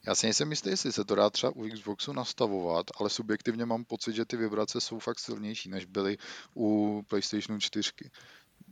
Já 0.08 0.16
si 0.16 0.26
nejsem 0.26 0.50
jistý, 0.50 0.70
jestli 0.70 0.92
se 0.92 1.06
to 1.06 1.16
dá 1.16 1.30
třeba 1.30 1.56
u 1.56 1.70
Xboxu 1.70 2.14
nastavovat, 2.14 2.86
ale 3.00 3.10
subjektivně 3.10 3.66
mám 3.66 3.86
pocit, 3.86 4.16
že 4.16 4.26
ty 4.26 4.38
vibrace 4.38 4.82
jsou 4.82 5.00
fakt 5.00 5.20
silnější, 5.20 5.70
než 5.70 5.86
byly 5.86 6.18
u 6.56 7.02
PlayStationu 7.08 7.60
4. 7.60 7.92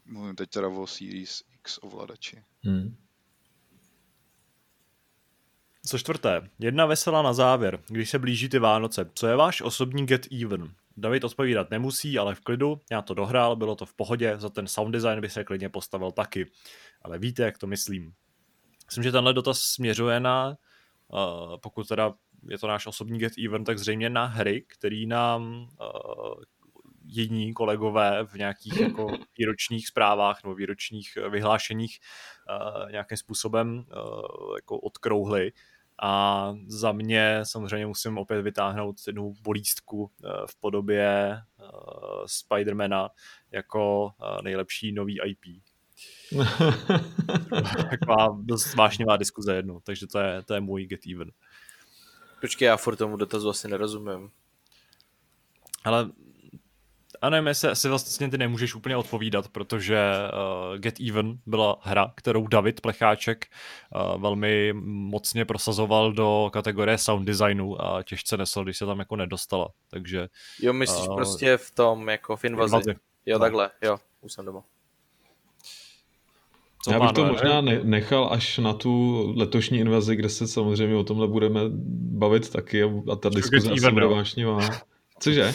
Mluvím 0.05 0.35
teď 0.35 0.49
teda 0.49 0.67
o 0.67 0.87
Series 0.87 1.43
X 1.59 1.79
ovladači. 1.81 2.43
Hmm. 2.63 2.95
Co 5.85 5.99
čtvrté, 5.99 6.49
jedna 6.59 6.85
veselá 6.85 7.21
na 7.21 7.33
závěr, 7.33 7.83
když 7.87 8.09
se 8.09 8.19
blíží 8.19 8.49
ty 8.49 8.59
Vánoce. 8.59 9.09
Co 9.13 9.27
je 9.27 9.35
váš 9.35 9.61
osobní 9.61 10.05
get 10.05 10.27
even? 10.31 10.73
David 10.97 11.23
odpovídat 11.23 11.69
nemusí, 11.71 12.19
ale 12.19 12.35
v 12.35 12.39
klidu, 12.39 12.79
já 12.91 13.01
to 13.01 13.13
dohrál, 13.13 13.55
bylo 13.55 13.75
to 13.75 13.85
v 13.85 13.93
pohodě, 13.93 14.35
za 14.37 14.49
ten 14.49 14.67
sound 14.67 14.93
design 14.93 15.21
by 15.21 15.29
se 15.29 15.43
klidně 15.43 15.69
postavil 15.69 16.11
taky. 16.11 16.51
Ale 17.01 17.19
víte, 17.19 17.43
jak 17.43 17.57
to 17.57 17.67
myslím. 17.67 18.13
Myslím, 18.85 19.03
že 19.03 19.11
tenhle 19.11 19.33
dotaz 19.33 19.59
směřuje 19.59 20.19
na 20.19 20.57
Uh, 21.13 21.57
pokud 21.57 21.87
teda 21.87 22.13
je 22.49 22.57
to 22.57 22.67
náš 22.67 22.87
osobní 22.87 23.19
get 23.19 23.33
event, 23.45 23.65
tak 23.65 23.79
zřejmě 23.79 24.09
na 24.09 24.25
hry, 24.25 24.61
který 24.61 25.05
nám 25.05 25.67
uh, 25.81 26.43
jiní 27.05 27.53
kolegové 27.53 28.25
v 28.25 28.33
nějakých 28.33 28.79
jako 28.79 29.07
výročních 29.37 29.87
zprávách 29.87 30.43
nebo 30.43 30.55
výročních 30.55 31.17
vyhlášeních 31.29 31.99
uh, 32.49 32.91
nějakým 32.91 33.17
způsobem 33.17 33.77
uh, 33.77 34.55
jako 34.55 34.79
odkrouhli. 34.79 35.51
A 36.01 36.53
za 36.67 36.91
mě 36.91 37.39
samozřejmě 37.43 37.85
musím 37.85 38.17
opět 38.17 38.41
vytáhnout 38.41 38.95
jednu 39.07 39.33
bolístku 39.41 40.11
v 40.49 40.59
podobě 40.59 41.37
Spidermana 42.25 43.09
jako 43.51 44.11
nejlepší 44.43 44.91
nový 44.91 45.19
IP. 45.25 45.63
Taková 47.89 48.37
dost 48.41 48.75
vášnivá 48.75 49.17
diskuze 49.17 49.55
jednou, 49.55 49.79
takže 49.83 50.07
to 50.07 50.19
je, 50.19 50.43
to 50.43 50.53
je 50.53 50.61
můj 50.61 50.85
get 50.85 51.01
even. 51.13 51.31
Počkej, 52.41 52.65
já 52.65 52.77
furt 52.77 52.95
tomu 52.95 53.17
dotazu 53.17 53.49
asi 53.49 53.67
nerozumím. 53.67 54.31
Ale 55.83 56.09
a 57.23 57.29
nevím, 57.29 57.47
jestli 57.47 57.69
asi 57.69 57.89
vlastně 57.89 58.29
ty 58.29 58.37
nemůžeš 58.37 58.75
úplně 58.75 58.97
odpovídat, 58.97 59.47
protože 59.47 59.99
uh, 60.71 60.77
Get 60.77 60.99
Even 60.99 61.37
byla 61.45 61.77
hra, 61.81 62.13
kterou 62.15 62.47
David 62.47 62.81
Plecháček 62.81 63.45
uh, 63.95 64.21
velmi 64.21 64.73
mocně 64.85 65.45
prosazoval 65.45 66.13
do 66.13 66.49
kategorie 66.53 66.97
sound 66.97 67.27
designu 67.27 67.81
a 67.81 68.03
těžce 68.03 68.37
nesl, 68.37 68.63
když 68.63 68.77
se 68.77 68.85
tam 68.85 68.99
jako 68.99 69.15
nedostala. 69.15 69.69
Takže, 69.89 70.29
jo, 70.59 70.73
myslíš 70.73 71.07
uh, 71.07 71.15
prostě 71.15 71.57
v 71.57 71.71
tom, 71.71 72.09
jako 72.09 72.35
v 72.35 72.45
invazi. 72.45 72.71
invazi. 72.71 72.95
Jo, 73.25 73.37
no. 73.37 73.39
takhle, 73.39 73.71
jo, 73.81 73.97
už 74.21 74.33
jsem 74.33 74.45
doma. 74.45 74.63
Co 76.83 76.91
Já 76.91 76.99
bych 76.99 77.11
to 77.11 77.25
možná 77.25 77.61
nechal 77.83 78.29
až 78.31 78.57
na 78.57 78.73
tu 78.73 79.23
letošní 79.35 79.79
invazi, 79.79 80.15
kde 80.15 80.29
se 80.29 80.47
samozřejmě 80.47 80.95
o 80.95 81.03
tomhle 81.03 81.27
budeme 81.27 81.61
bavit 82.17 82.49
taky 82.49 82.83
a 82.83 83.15
ta 83.15 83.29
diskuze 83.29 83.71
asi 83.71 83.91
bude 83.91 84.07
vášnivá. 84.07 84.59
Cože? 85.19 85.53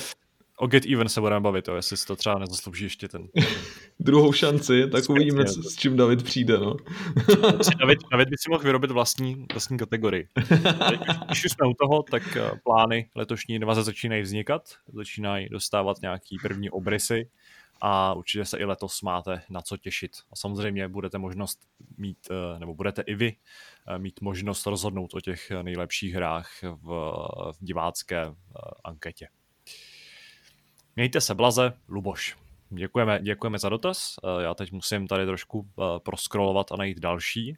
o 0.59 0.67
Get 0.67 0.87
Even 0.87 1.09
se 1.09 1.21
budeme 1.21 1.41
bavit, 1.41 1.69
jo, 1.69 1.75
jestli 1.75 1.97
si 1.97 2.07
to 2.07 2.17
třeba 2.17 2.39
nezaslouží 2.39 2.85
ještě 2.85 3.09
ten. 3.09 3.29
Druhou 4.01 4.33
šanci, 4.33 4.91
tak 4.91 5.11
uvidíme, 5.11 5.47
s 5.47 5.77
čím 5.77 5.97
David 5.97 6.23
přijde. 6.23 6.59
No. 6.59 6.77
David, 7.81 7.99
David 8.13 8.29
by 8.29 8.37
si 8.39 8.51
mohl 8.51 8.63
vyrobit 8.63 8.91
vlastní, 8.91 9.47
vlastní 9.53 9.79
kategorii. 9.79 10.29
Když 11.27 11.45
už 11.45 11.53
jsme 11.53 11.69
u 11.69 11.75
toho, 11.75 12.03
tak 12.03 12.37
eh, 12.37 12.51
plány 12.65 13.11
letošní 13.15 13.59
dva 13.59 13.75
začínají 13.75 14.23
vznikat, 14.23 14.63
začínají 14.93 15.49
dostávat 15.49 15.97
nějaký 16.03 16.37
první 16.43 16.71
obrysy 16.71 17.29
a 17.81 18.15
určitě 18.15 18.45
se 18.45 18.59
i 18.59 18.65
letos 18.65 19.03
máte 19.03 19.43
na 19.51 19.63
co 19.63 19.77
těšit. 19.77 20.13
A 20.33 20.37
samozřejmě 20.37 20.89
budete 20.89 21.19
možnost 21.19 21.61
mít, 21.97 22.19
eh, 22.31 22.59
nebo 22.59 22.75
budete 22.75 23.03
i 23.03 23.15
vy 23.15 23.37
eh, 23.89 23.99
mít 23.99 24.21
možnost 24.21 24.67
rozhodnout 24.67 25.15
o 25.15 25.21
těch 25.21 25.51
nejlepších 25.63 26.15
hrách 26.15 26.51
v, 26.63 27.13
v 27.53 27.57
divácké 27.61 28.35
anketě. 28.85 29.29
Mějte 30.97 31.21
se 31.21 31.35
blaze, 31.35 31.73
Luboš. 31.89 32.37
Děkujeme, 32.71 33.21
děkujeme 33.23 33.59
za 33.59 33.69
dotaz. 33.69 34.15
Eh, 34.25 34.43
já 34.43 34.55
teď 34.55 34.73
musím 34.73 35.07
tady 35.07 35.27
trošku 35.27 35.69
eh, 35.69 35.83
proskrolovat 35.99 36.73
a 36.73 36.77
najít 36.77 36.99
další. 36.99 37.57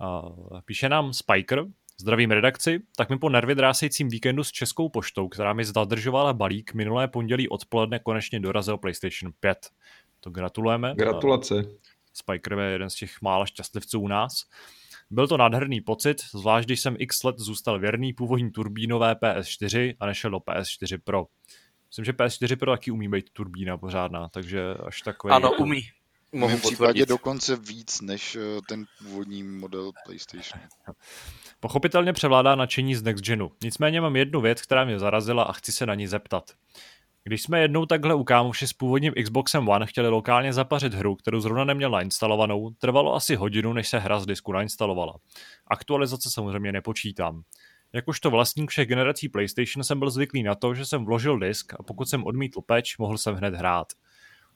Eh, 0.00 0.60
píše 0.64 0.88
nám 0.88 1.12
Spiker, 1.12 1.64
Zdravím 2.00 2.30
redakci, 2.30 2.82
tak 2.96 3.10
mi 3.10 3.18
po 3.18 3.28
nervě 3.28 3.54
drásejícím 3.54 4.08
víkendu 4.08 4.44
s 4.44 4.52
Českou 4.52 4.88
poštou, 4.88 5.28
která 5.28 5.52
mi 5.52 5.64
zadržovala 5.64 6.32
balík, 6.32 6.74
minulé 6.74 7.08
pondělí 7.08 7.48
odpoledne 7.48 7.98
konečně 7.98 8.40
dorazil 8.40 8.78
PlayStation 8.78 9.32
5. 9.40 9.58
To 10.20 10.30
gratulujeme. 10.30 10.94
Gratulace. 10.94 11.64
Spiker 12.14 12.58
je 12.58 12.70
jeden 12.70 12.90
z 12.90 12.94
těch 12.94 13.22
mála 13.22 13.46
šťastlivců 13.46 14.00
u 14.00 14.08
nás. 14.08 14.44
Byl 15.10 15.28
to 15.28 15.36
nádherný 15.36 15.80
pocit, 15.80 16.20
zvlášť 16.34 16.66
když 16.68 16.80
jsem 16.80 16.96
x 16.98 17.24
let 17.24 17.38
zůstal 17.38 17.78
věrný 17.78 18.12
původní 18.12 18.50
turbínové 18.50 19.14
PS4 19.14 19.96
a 20.00 20.06
nešel 20.06 20.30
do 20.30 20.38
PS4 20.38 20.98
Pro. 21.04 21.26
Myslím, 21.88 22.04
že 22.04 22.12
PS4 22.12 22.56
Pro 22.56 22.70
taky 22.70 22.90
umí 22.90 23.08
být 23.08 23.30
turbína 23.32 23.78
pořádná, 23.78 24.28
takže 24.28 24.74
až 24.86 25.02
takový... 25.02 25.32
Ano, 25.32 25.48
jako... 25.48 25.62
umí. 25.62 25.82
Mohu 26.32 26.56
v 26.56 26.62
případě 26.62 27.06
dokonce 27.06 27.56
víc 27.56 28.00
než 28.00 28.36
eh, 28.36 28.60
ten 28.68 28.84
původní 28.98 29.42
model 29.42 29.92
PlayStation. 30.04 30.62
Pochopitelně 31.60 32.12
převládá 32.12 32.54
nadšení 32.54 32.94
z 32.94 33.02
Next 33.02 33.24
Genu. 33.24 33.50
Nicméně 33.62 34.00
mám 34.00 34.16
jednu 34.16 34.40
věc, 34.40 34.62
která 34.62 34.84
mě 34.84 34.98
zarazila 34.98 35.42
a 35.42 35.52
chci 35.52 35.72
se 35.72 35.86
na 35.86 35.94
ní 35.94 36.06
zeptat. 36.06 36.50
Když 37.24 37.42
jsme 37.42 37.60
jednou 37.60 37.86
takhle 37.86 38.14
u 38.14 38.24
kámoši 38.24 38.66
s 38.66 38.72
původním 38.72 39.12
Xboxem 39.22 39.68
One 39.68 39.86
chtěli 39.86 40.08
lokálně 40.08 40.52
zapařit 40.52 40.94
hru, 40.94 41.16
kterou 41.16 41.40
zrovna 41.40 41.64
neměl 41.64 41.90
nainstalovanou, 41.90 42.70
trvalo 42.70 43.14
asi 43.14 43.36
hodinu, 43.36 43.72
než 43.72 43.88
se 43.88 43.98
hra 43.98 44.20
z 44.20 44.26
disku 44.26 44.52
nainstalovala. 44.52 45.14
Aktualizace 45.66 46.30
samozřejmě 46.30 46.72
nepočítám. 46.72 47.42
Jakožto 47.92 48.30
vlastník 48.30 48.70
všech 48.70 48.88
generací 48.88 49.28
PlayStation 49.28 49.84
jsem 49.84 49.98
byl 49.98 50.10
zvyklý 50.10 50.42
na 50.42 50.54
to, 50.54 50.74
že 50.74 50.86
jsem 50.86 51.04
vložil 51.04 51.38
disk 51.38 51.74
a 51.78 51.82
pokud 51.82 52.08
jsem 52.08 52.24
odmítl 52.24 52.60
patch, 52.60 52.98
mohl 52.98 53.18
jsem 53.18 53.34
hned 53.34 53.54
hrát. 53.54 53.86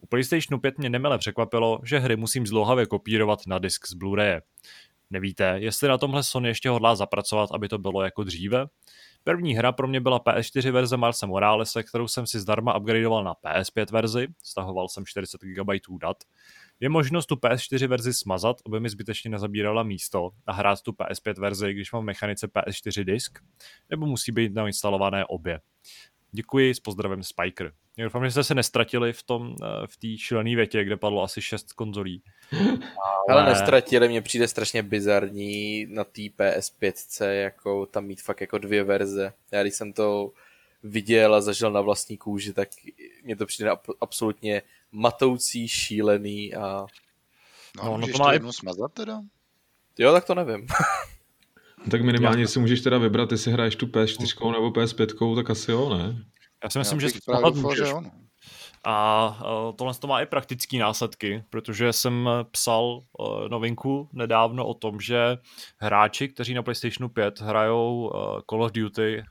U 0.01 0.07
PlayStationu 0.07 0.61
5 0.61 0.79
mě 0.79 0.91
nemile 0.91 1.19
překvapilo, 1.19 1.81
že 1.85 1.99
hry 1.99 2.17
musím 2.17 2.47
zlouhavě 2.47 2.87
kopírovat 2.87 3.39
na 3.47 3.59
disk 3.59 3.87
z 3.87 3.95
Blu-ray. 3.95 4.41
Nevíte, 5.11 5.57
jestli 5.59 5.89
na 5.89 5.99
tomhle 5.99 6.23
Sony 6.23 6.49
ještě 6.49 6.69
hodlá 6.69 6.97
zapracovat, 6.97 7.51
aby 7.53 7.69
to 7.69 7.79
bylo 7.79 8.03
jako 8.03 8.25
dříve? 8.25 8.67
První 9.25 9.55
hra 9.55 9.73
pro 9.73 9.89
mě 9.89 10.01
byla 10.01 10.21
PS4 10.21 10.71
verze 10.71 10.97
Marse 10.97 11.27
Moralese, 11.27 11.83
kterou 11.83 12.09
jsem 12.09 12.27
si 12.27 12.41
zdarma 12.41 12.77
upgradeoval 12.77 13.25
na 13.25 13.35
PS5 13.35 13.93
verzi, 13.93 14.27
stahoval 14.43 14.89
jsem 14.89 15.07
40 15.07 15.41
GB 15.41 15.71
dat 16.01 16.17
je 16.81 16.89
možnost 16.89 17.27
tu 17.27 17.35
PS4 17.35 17.87
verzi 17.87 18.15
smazat, 18.15 18.57
aby 18.67 18.81
mi 18.81 18.89
zbytečně 18.89 19.31
nezabírala 19.31 19.83
místo 19.83 20.31
a 20.47 20.53
hrát 20.53 20.83
tu 20.83 20.93
PS5 20.93 21.41
verzi, 21.41 21.73
když 21.73 21.93
mám 21.93 22.03
v 22.03 22.07
mechanice 22.07 22.47
PS4 22.47 23.05
disk, 23.05 23.39
nebo 23.91 24.07
musí 24.07 24.33
být 24.33 24.55
nainstalované 24.55 25.25
obě. 25.27 25.61
Děkuji, 26.35 26.75
s 26.75 26.81
pozdravem 26.81 27.23
Spiker. 27.23 27.73
Já 27.97 28.05
doufám, 28.05 28.25
že 28.25 28.31
jste 28.31 28.45
se 28.45 28.55
nestratili 28.55 29.13
v 29.13 29.23
tom, 29.23 29.57
eh, 29.63 29.87
v 29.87 29.97
té 29.97 30.19
šílené 30.19 30.57
větě, 30.57 30.85
kde 30.85 30.97
padlo 30.97 31.23
asi 31.23 31.43
šest 31.43 31.73
konzolí. 31.73 32.23
Ale... 32.53 32.79
Ale 33.29 33.45
nestratili, 33.45 34.09
mně 34.09 34.23
přijde 34.23 34.49
strašně 34.49 34.83
bizarní 34.83 35.87
na 35.87 36.05
té 36.05 36.23
PS5, 36.23 37.25
jako 37.31 37.87
tam 37.87 38.05
mít 38.05 38.23
fakt 38.23 38.41
jako 38.41 38.59
dvě 38.59 38.85
verze. 38.85 39.33
Já 39.53 39.63
když 39.63 39.75
jsem 39.75 39.93
to 39.93 40.33
viděl 40.83 41.35
a 41.35 41.41
zažil 41.41 41.71
na 41.71 41.81
vlastní 41.81 42.17
kůži, 42.17 42.53
tak 42.53 42.69
mě 43.23 43.37
to 43.37 43.47
přijde 43.47 43.71
absolutně 44.01 44.63
matoucí, 44.93 45.69
šílený 45.69 46.55
a... 46.55 46.87
No, 47.77 47.85
no, 47.85 47.99
no 47.99 48.09
to 48.09 48.19
má 48.19 48.33
jednu 48.33 48.53
smazat 48.53 48.93
teda? 48.93 49.23
Jo, 49.99 50.13
tak 50.13 50.25
to 50.25 50.35
nevím. 50.35 50.67
tak 51.91 52.03
minimálně 52.03 52.47
si 52.47 52.59
můžeš 52.59 52.81
teda 52.81 52.99
vybrat, 52.99 53.33
jestli 53.33 53.53
hraješ 53.53 53.77
tu 53.77 53.87
PS4 53.87 54.53
nebo 54.53 54.71
PS5, 54.71 55.35
tak 55.35 55.51
asi 55.51 55.71
jo, 55.71 55.97
ne? 55.97 56.25
Já 56.65 56.71
si 56.71 56.79
myslím, 56.79 57.01
Já 57.01 57.09
že 57.09 57.15
smazat 57.23 57.55
můžeš. 57.55 57.91
No. 57.93 58.03
A 58.87 59.39
tohle 59.79 59.95
to 59.95 60.07
má 60.07 60.21
i 60.21 60.27
praktické 60.27 60.79
následky, 60.79 61.45
protože 61.51 61.93
jsem 61.93 62.29
psal 62.51 63.01
e, 63.01 63.49
novinku 63.49 64.09
nedávno 64.13 64.67
o 64.67 64.75
tom, 64.75 65.01
že 65.01 65.39
hráči, 65.79 66.29
kteří 66.29 66.55
na 66.55 66.63
PlayStationu 66.63 67.09
5 67.09 67.41
hrajou 67.41 68.13
e, 68.15 68.43
Call 68.51 68.63
of 68.63 68.73
Duty 68.73 69.19
e, 69.19 69.25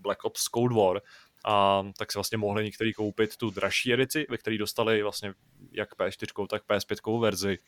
Black 0.00 0.24
Ops 0.24 0.44
Cold 0.44 0.72
War, 0.72 1.00
a 1.44 1.84
tak 1.98 2.12
si 2.12 2.18
vlastně 2.18 2.38
mohli 2.38 2.64
některý 2.64 2.92
koupit 2.92 3.36
tu 3.36 3.50
dražší 3.50 3.92
edici, 3.92 4.26
ve 4.30 4.38
které 4.38 4.58
dostali 4.58 5.02
vlastně 5.02 5.34
jak 5.72 5.96
PS4, 5.96 6.46
tak 6.46 6.62
PS5 6.68 7.20
verzi 7.20 7.58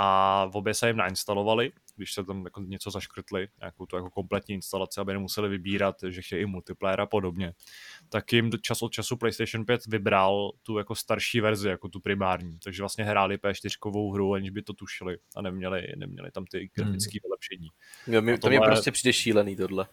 a 0.00 0.46
v 0.46 0.56
obě 0.56 0.74
se 0.74 0.86
jim 0.86 0.96
nainstalovali, 0.96 1.72
když 1.96 2.12
se 2.12 2.24
tam 2.24 2.44
jako 2.44 2.60
něco 2.60 2.90
zaškrtli, 2.90 3.48
nějakou 3.60 3.86
tu 3.86 3.96
jako 3.96 4.10
kompletní 4.10 4.54
instalaci, 4.54 5.00
aby 5.00 5.12
nemuseli 5.12 5.48
vybírat, 5.48 5.96
že 6.08 6.22
chtějí 6.22 6.42
i 6.42 6.46
multiplayer 6.46 7.00
a 7.00 7.06
podobně, 7.06 7.52
tak 8.08 8.32
jim 8.32 8.50
čas 8.62 8.82
od 8.82 8.92
času 8.92 9.16
PlayStation 9.16 9.64
5 9.64 9.86
vybral 9.86 10.52
tu 10.62 10.78
jako 10.78 10.94
starší 10.94 11.40
verzi, 11.40 11.68
jako 11.68 11.88
tu 11.88 12.00
primární, 12.00 12.58
takže 12.64 12.82
vlastně 12.82 13.04
hráli 13.04 13.36
P4 13.36 14.12
hru, 14.12 14.34
aniž 14.34 14.50
by 14.50 14.62
to 14.62 14.72
tušili 14.72 15.18
a 15.36 15.42
neměli, 15.42 15.86
neměli 15.96 16.30
tam 16.30 16.44
ty 16.44 16.70
grafické 16.74 17.12
hmm. 17.12 17.20
vylepšení. 17.22 17.68
Jo, 18.06 18.22
mi, 18.22 18.32
to 18.32 18.40
tohle... 18.40 18.58
mě 18.58 18.66
prostě 18.66 18.92
přijde 18.92 19.12
šílený 19.12 19.56
tohle. 19.56 19.86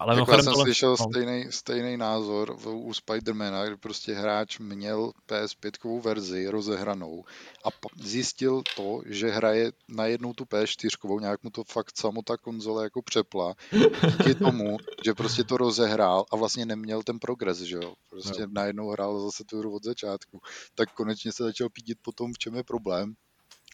Ale 0.00 0.18
jako 0.18 0.32
já 0.32 0.42
jsem 0.42 0.52
tohle... 0.52 0.64
slyšel 0.64 0.96
no. 1.00 1.10
stejný, 1.10 1.46
stejný 1.50 1.96
názor 1.96 2.56
u 2.64 2.94
Spidermana, 2.94 3.66
kdy 3.66 3.76
prostě 3.76 4.14
hráč 4.14 4.58
měl 4.58 5.12
PS5 5.28 6.02
verzi 6.02 6.48
rozehranou 6.48 7.24
a 7.64 7.68
zjistil 7.96 8.62
to, 8.76 9.02
že 9.06 9.30
hraje 9.30 9.72
najednou 9.88 10.32
tu 10.32 10.44
PS4, 10.44 11.20
nějak 11.20 11.42
mu 11.42 11.50
to 11.50 11.64
fakt 11.64 11.98
samo 11.98 12.22
ta 12.22 12.36
konzole 12.36 12.84
jako 12.84 13.02
přepla, 13.02 13.54
díky 14.02 14.34
tomu, 14.44 14.76
že 15.04 15.14
prostě 15.14 15.44
to 15.44 15.56
rozehrál 15.56 16.24
a 16.32 16.36
vlastně 16.36 16.66
neměl 16.66 17.02
ten 17.02 17.18
progres, 17.18 17.58
že 17.58 17.76
jo. 17.76 17.94
Prostě 18.10 18.46
no. 18.46 18.52
najednou 18.52 18.90
hrál 18.90 19.20
zase 19.20 19.44
tu 19.44 19.58
hru 19.58 19.74
od 19.74 19.84
začátku. 19.84 20.40
Tak 20.74 20.92
konečně 20.92 21.32
se 21.32 21.42
začal 21.42 21.68
pídit 21.68 21.98
potom, 22.02 22.32
v 22.32 22.38
čem 22.38 22.54
je 22.54 22.62
problém. 22.62 23.14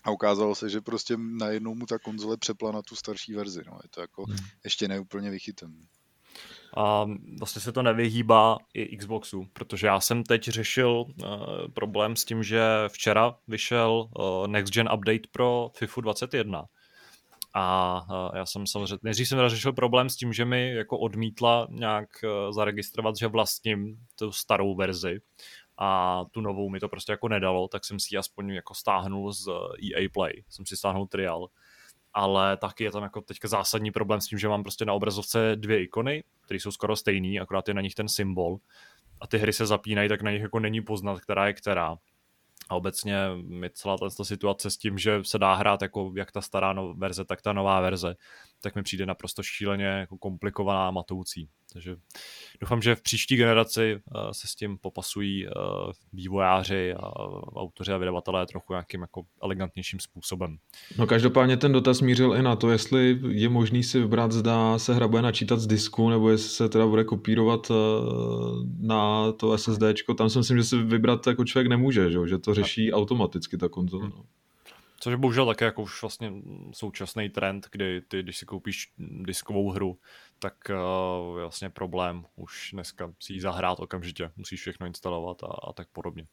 A 0.04 0.10
ukázalo 0.10 0.54
se, 0.54 0.68
že 0.68 0.80
prostě 0.80 1.16
najednou 1.16 1.74
mu 1.74 1.86
ta 1.86 1.98
konzole 1.98 2.36
přepla 2.36 2.72
na 2.72 2.82
tu 2.82 2.96
starší 2.96 3.34
verzi. 3.34 3.62
No. 3.66 3.78
Je 3.82 3.88
to 3.88 4.00
jako 4.00 4.24
hmm. 4.24 4.36
ještě 4.64 4.88
neúplně 4.88 5.30
vychytem 5.30 5.86
a 6.76 7.06
vlastně 7.38 7.62
se 7.62 7.72
to 7.72 7.82
nevyhýbá 7.82 8.58
i 8.74 8.96
Xboxu, 8.96 9.46
protože 9.52 9.86
já 9.86 10.00
jsem 10.00 10.22
teď 10.22 10.48
řešil 10.48 10.90
uh, 10.90 11.26
problém 11.74 12.16
s 12.16 12.24
tím, 12.24 12.42
že 12.42 12.62
včera 12.88 13.36
vyšel 13.48 14.08
uh, 14.18 14.46
Next 14.46 14.74
Gen 14.74 14.88
Update 14.94 15.28
pro 15.32 15.70
FIFA 15.76 16.00
21 16.00 16.64
a 17.54 18.00
uh, 18.10 18.36
já 18.36 18.46
jsem 18.46 18.66
samozřejmě, 18.66 18.98
nejdřív 19.02 19.28
jsem 19.28 19.48
řešil 19.48 19.72
problém 19.72 20.08
s 20.08 20.16
tím, 20.16 20.32
že 20.32 20.44
mi 20.44 20.74
jako 20.74 20.98
odmítla 20.98 21.66
nějak 21.70 22.08
zaregistrovat, 22.50 23.16
že 23.16 23.26
vlastním 23.26 23.98
tu 24.18 24.32
starou 24.32 24.74
verzi 24.74 25.20
a 25.78 26.20
tu 26.30 26.40
novou 26.40 26.68
mi 26.68 26.80
to 26.80 26.88
prostě 26.88 27.12
jako 27.12 27.28
nedalo, 27.28 27.68
tak 27.68 27.84
jsem 27.84 28.00
si 28.00 28.14
ji 28.14 28.18
aspoň 28.18 28.50
jako 28.50 28.74
stáhnul 28.74 29.32
z 29.32 29.48
EA 29.92 30.08
Play, 30.12 30.44
jsem 30.48 30.66
si 30.66 30.76
stáhnul 30.76 31.06
trial 31.06 31.48
ale 32.14 32.56
taky 32.56 32.84
je 32.84 32.90
tam 32.90 33.02
jako 33.02 33.20
teďka 33.20 33.48
zásadní 33.48 33.90
problém 33.90 34.20
s 34.20 34.26
tím, 34.26 34.38
že 34.38 34.48
mám 34.48 34.62
prostě 34.62 34.84
na 34.84 34.92
obrazovce 34.92 35.56
dvě 35.56 35.82
ikony, 35.82 36.24
které 36.40 36.60
jsou 36.60 36.70
skoro 36.70 36.96
stejné, 36.96 37.40
akorát 37.40 37.68
je 37.68 37.74
na 37.74 37.80
nich 37.80 37.94
ten 37.94 38.08
symbol 38.08 38.58
a 39.20 39.26
ty 39.26 39.38
hry 39.38 39.52
se 39.52 39.66
zapínají, 39.66 40.08
tak 40.08 40.22
na 40.22 40.30
nich 40.30 40.42
jako 40.42 40.60
není 40.60 40.80
poznat, 40.80 41.20
která 41.20 41.46
je 41.46 41.52
která. 41.52 41.96
A 42.68 42.74
obecně 42.74 43.16
mi 43.42 43.70
celá 43.70 43.96
ta 43.98 44.24
situace 44.24 44.70
s 44.70 44.76
tím, 44.76 44.98
že 44.98 45.20
se 45.22 45.38
dá 45.38 45.54
hrát 45.54 45.82
jako 45.82 46.12
jak 46.16 46.32
ta 46.32 46.40
stará 46.40 46.72
no, 46.72 46.94
verze, 46.94 47.24
tak 47.24 47.42
ta 47.42 47.52
nová 47.52 47.80
verze, 47.80 48.14
tak 48.64 48.74
mi 48.74 48.82
přijde 48.82 49.06
naprosto 49.06 49.42
šíleně 49.42 49.84
jako 49.84 50.18
komplikovaná 50.18 50.88
a 50.88 50.90
matoucí. 50.90 51.48
Takže 51.72 51.96
doufám, 52.60 52.82
že 52.82 52.94
v 52.94 53.02
příští 53.02 53.36
generaci 53.36 53.94
uh, 53.94 54.30
se 54.32 54.48
s 54.48 54.54
tím 54.54 54.78
popasují 54.78 55.46
uh, 55.46 55.52
vývojáři 56.12 56.94
a 56.94 57.12
autoři 57.56 57.92
a 57.92 57.96
vydavatelé 57.96 58.46
trochu 58.46 58.72
nějakým 58.72 59.00
jako 59.00 59.22
elegantnějším 59.42 60.00
způsobem. 60.00 60.56
No 60.98 61.06
každopádně 61.06 61.56
ten 61.56 61.72
dotaz 61.72 62.00
mířil 62.00 62.34
i 62.34 62.42
na 62.42 62.56
to, 62.56 62.70
jestli 62.70 63.18
je 63.28 63.48
možný 63.48 63.82
si 63.82 64.00
vybrat, 64.00 64.32
zda 64.32 64.78
se 64.78 64.94
hra 64.94 65.08
bude 65.08 65.22
načítat 65.22 65.60
z 65.60 65.66
disku, 65.66 66.10
nebo 66.10 66.30
jestli 66.30 66.48
se 66.48 66.68
teda 66.68 66.86
bude 66.86 67.04
kopírovat 67.04 67.70
uh, 67.70 67.76
na 68.80 69.32
to 69.32 69.58
SSD. 69.58 69.82
Tam 70.18 70.30
si 70.30 70.38
myslím, 70.38 70.58
že 70.58 70.64
si 70.64 70.76
vybrat 70.76 71.26
jako 71.26 71.44
člověk 71.44 71.68
nemůže, 71.68 72.10
že, 72.10 72.18
že 72.28 72.38
to 72.38 72.54
řeší 72.54 72.92
automaticky 72.92 73.58
ta 73.58 73.68
konzole. 73.68 74.08
No 74.08 74.24
Což 75.04 75.10
je 75.10 75.16
bohužel 75.16 75.46
také 75.46 75.64
jako 75.64 75.82
už 75.82 76.02
vlastně 76.02 76.32
současný 76.72 77.28
trend, 77.28 77.68
kdy 77.72 78.00
ty, 78.00 78.22
když 78.22 78.38
si 78.38 78.46
koupíš 78.46 78.92
diskovou 78.98 79.70
hru, 79.70 79.98
tak 80.38 80.54
uh, 80.70 81.40
vlastně 81.40 81.70
problém 81.70 82.26
už 82.36 82.70
dneska 82.72 83.12
si 83.20 83.32
ji 83.32 83.40
zahrát 83.40 83.80
okamžitě, 83.80 84.30
musíš 84.36 84.60
všechno 84.60 84.86
instalovat 84.86 85.42
a, 85.42 85.46
a 85.46 85.72
tak 85.72 85.88
podobně. 85.88 86.26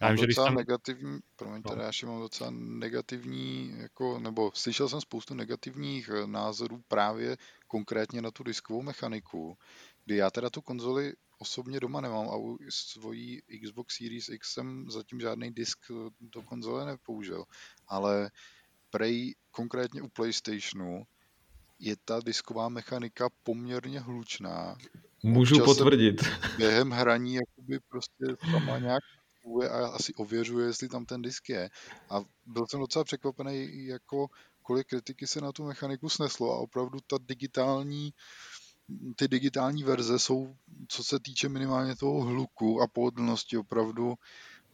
Já 0.00 0.06
mám 0.06 0.16
vím, 0.16 0.26
docela 0.26 0.46
že 0.46 0.48
jsem... 0.48 0.54
negativní, 0.54 1.18
promiňte, 1.36 1.76
no. 1.76 1.82
já 1.82 1.90
mám 2.06 2.20
docela 2.20 2.50
negativní, 2.54 3.74
jako, 3.78 4.18
nebo 4.18 4.50
slyšel 4.54 4.88
jsem 4.88 5.00
spoustu 5.00 5.34
negativních 5.34 6.08
eh, 6.08 6.26
názorů 6.26 6.82
právě 6.88 7.36
konkrétně 7.66 8.22
na 8.22 8.30
tu 8.30 8.42
diskovou 8.42 8.82
mechaniku, 8.82 9.58
kdy 10.04 10.16
já 10.16 10.30
teda 10.30 10.50
tu 10.50 10.60
konzoli 10.60 11.12
osobně 11.38 11.80
doma 11.80 12.00
nemám 12.00 12.28
a 12.28 12.36
u 12.36 12.58
svojí 12.68 13.42
Xbox 13.64 13.96
Series 13.96 14.28
X 14.28 14.52
jsem 14.52 14.90
zatím 14.90 15.20
žádný 15.20 15.50
disk 15.50 15.78
eh, 15.90 16.10
do 16.20 16.42
konzole 16.42 16.86
nepoužil, 16.86 17.44
ale 17.88 18.30
prej 18.90 19.34
konkrétně 19.50 20.02
u 20.02 20.08
PlayStationu 20.08 21.04
je 21.78 21.96
ta 22.04 22.20
disková 22.20 22.68
mechanika 22.68 23.28
poměrně 23.42 24.00
hlučná. 24.00 24.76
Můžu 25.22 25.54
Občas 25.54 25.76
potvrdit. 25.76 26.22
Během 26.56 26.90
hraní 26.90 27.34
jakoby 27.34 27.80
prostě 27.88 28.24
sama 28.50 28.78
nějak 28.78 29.02
a 29.70 29.86
asi 29.86 30.14
ověřuje, 30.14 30.66
jestli 30.66 30.88
tam 30.88 31.06
ten 31.06 31.22
disk 31.22 31.48
je. 31.48 31.70
A 32.10 32.20
byl 32.46 32.66
jsem 32.66 32.80
docela 32.80 33.04
překvapený, 33.04 33.86
jako 33.86 34.26
kolik 34.62 34.86
kritiky 34.86 35.26
se 35.26 35.40
na 35.40 35.52
tu 35.52 35.64
mechaniku 35.64 36.08
sneslo 36.08 36.52
a 36.52 36.58
opravdu 36.58 36.98
ta 37.06 37.16
digitální 37.20 38.12
ty 39.16 39.28
digitální 39.28 39.82
verze 39.82 40.18
jsou, 40.18 40.54
co 40.88 41.04
se 41.04 41.20
týče 41.20 41.48
minimálně 41.48 41.96
toho 41.96 42.20
hluku 42.20 42.82
a 42.82 42.86
pohodlnosti, 42.86 43.56
opravdu 43.56 44.14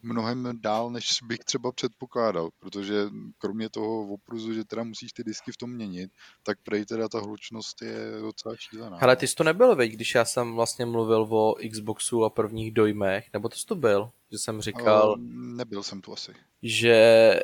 mnohem 0.03 0.59
dál, 0.61 0.91
než 0.91 1.19
bych 1.23 1.39
třeba 1.39 1.73
předpokládal, 1.73 2.51
protože 2.59 2.95
kromě 3.39 3.69
toho 3.69 4.09
opruzu, 4.15 4.55
že 4.55 4.65
teda 4.65 4.85
musíš 4.85 5.13
ty 5.13 5.25
disky 5.25 5.53
v 5.53 5.57
tom 5.57 5.71
měnit, 5.71 6.11
tak 6.43 6.59
prej 6.63 6.85
teda 6.85 7.09
ta 7.09 7.21
hlučnost 7.21 7.83
je 7.83 8.21
docela 8.21 8.57
šílená. 8.57 8.99
Ale 9.01 9.17
ty 9.17 9.27
jsi 9.27 9.35
to 9.35 9.45
nebyl, 9.45 9.77
veď, 9.77 9.93
když 9.93 10.15
já 10.15 10.25
jsem 10.25 10.55
vlastně 10.55 10.87
mluvil 10.87 11.23
o 11.31 11.55
Xboxu 11.71 12.25
a 12.25 12.31
prvních 12.31 12.73
dojmech, 12.73 13.25
nebo 13.33 13.49
to 13.49 13.57
jsi 13.57 13.67
to 13.67 13.75
byl, 13.75 14.11
že 14.33 14.39
jsem 14.39 14.61
říkal... 14.61 15.17
Nebyl 15.57 15.83
jsem 15.83 16.01
tu 16.01 16.13
asi. 16.13 16.33
Že 16.63 17.41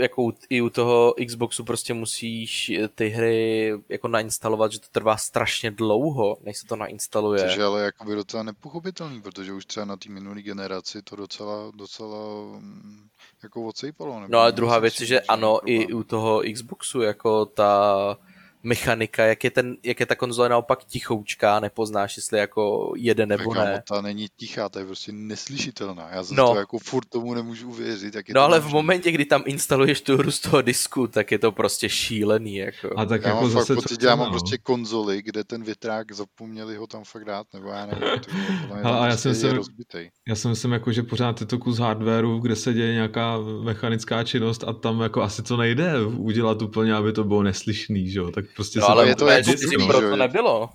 jako 0.00 0.32
i 0.48 0.60
u 0.60 0.70
toho 0.70 1.14
Xboxu 1.26 1.64
prostě 1.64 1.94
musíš 1.94 2.72
ty 2.94 3.08
hry 3.08 3.72
jako 3.88 4.08
nainstalovat, 4.08 4.72
že 4.72 4.80
to 4.80 4.86
trvá 4.92 5.16
strašně 5.16 5.70
dlouho, 5.70 6.36
než 6.42 6.58
se 6.58 6.66
to 6.66 6.76
nainstaluje. 6.76 7.48
Což 7.48 7.56
je 7.56 7.64
ale 7.64 7.82
jakoby 7.82 8.14
docela 8.14 8.42
nepochopitelný, 8.42 9.22
protože 9.22 9.52
už 9.52 9.66
třeba 9.66 9.86
na 9.86 9.96
té 9.96 10.08
minulé 10.08 10.42
generaci 10.42 11.02
to 11.02 11.16
docela, 11.16 11.72
docela 11.74 12.18
mm, 12.58 13.08
jako 13.42 13.66
odsejpalo. 13.66 14.22
No 14.28 14.38
a 14.38 14.50
druhá 14.50 14.78
věc 14.78 15.00
je, 15.00 15.06
že 15.06 15.20
ano, 15.20 15.60
i 15.64 15.92
u 15.92 16.02
toho 16.02 16.42
Xboxu 16.52 17.02
jako 17.02 17.46
ta 17.46 18.16
mechanika, 18.62 19.24
jak 19.24 19.44
je, 19.44 19.50
ten, 19.50 19.76
jak 19.82 20.00
je 20.00 20.06
ta 20.06 20.14
konzole 20.14 20.48
naopak 20.48 20.84
tichoučká, 20.84 21.60
nepoznáš, 21.60 22.16
jestli 22.16 22.38
jako 22.38 22.92
jede 22.96 23.26
nebo 23.26 23.54
ne. 23.54 23.82
Ta 23.88 24.00
není 24.00 24.26
tichá, 24.36 24.68
ta 24.68 24.80
je 24.80 24.86
prostě 24.86 25.12
neslyšitelná. 25.12 26.10
Já 26.10 26.22
za 26.22 26.34
no. 26.34 26.52
to 26.52 26.58
jako 26.58 26.78
furt 26.78 27.08
tomu 27.08 27.34
nemůžu 27.34 27.68
uvěřit. 27.68 28.14
Jak 28.14 28.28
je 28.28 28.34
no 28.34 28.40
to 28.40 28.44
ale 28.44 28.58
možný. 28.58 28.70
v 28.70 28.74
momentě, 28.74 29.12
kdy 29.12 29.24
tam 29.24 29.42
instaluješ 29.46 30.00
tu 30.00 30.16
hru 30.16 30.30
z 30.30 30.40
toho 30.40 30.62
disku, 30.62 31.06
tak 31.06 31.32
je 31.32 31.38
to 31.38 31.52
prostě 31.52 31.88
šílený. 31.88 32.56
Jako. 32.56 32.90
A 32.96 33.04
tak 33.04 33.22
já 33.22 33.28
jako 33.28 33.40
mám 33.42 33.50
zase 33.50 33.74
fakt 33.74 33.82
pocit, 33.82 34.02
já 34.02 34.14
mám 34.16 34.26
no. 34.26 34.30
prostě 34.32 34.58
konzoli, 34.58 35.22
kde 35.22 35.44
ten 35.44 35.62
větrák 35.64 36.12
zapomněli 36.12 36.76
ho 36.76 36.86
tam 36.86 37.04
fakt 37.04 37.24
dát, 37.24 37.46
nebo 37.54 37.68
já 37.68 37.86
nevím. 37.86 38.20
To, 38.20 38.34
ale 38.68 39.08
já 39.08 39.12
prostě 39.12 39.34
jsem 39.34 39.56
myslím, 39.56 40.10
já 40.28 40.34
si 40.34 40.48
myslím, 40.48 40.72
jako, 40.72 40.92
že 40.92 41.02
pořád 41.02 41.40
je 41.40 41.46
to 41.46 41.58
kus 41.58 41.78
hardwareu, 41.78 42.38
kde 42.38 42.56
se 42.56 42.72
děje 42.72 42.92
nějaká 42.92 43.38
mechanická 43.62 44.24
činnost 44.24 44.64
a 44.64 44.72
tam 44.72 45.00
jako 45.00 45.22
asi 45.22 45.42
to 45.42 45.56
nejde 45.56 45.92
udělat 46.02 46.62
úplně, 46.62 46.94
aby 46.94 47.12
to 47.12 47.24
bylo 47.24 47.42
neslyšný, 47.42 48.10
že 48.10 48.18
jo? 48.18 48.30
Tak 48.30 48.44
prostě 48.56 48.78
no, 48.78 48.88
ale 48.88 49.08
je 49.08 49.16
to 49.16 49.26
PS4 49.26 49.86
Pro 49.86 50.00
to 50.00 50.16
nebylo. 50.16 50.70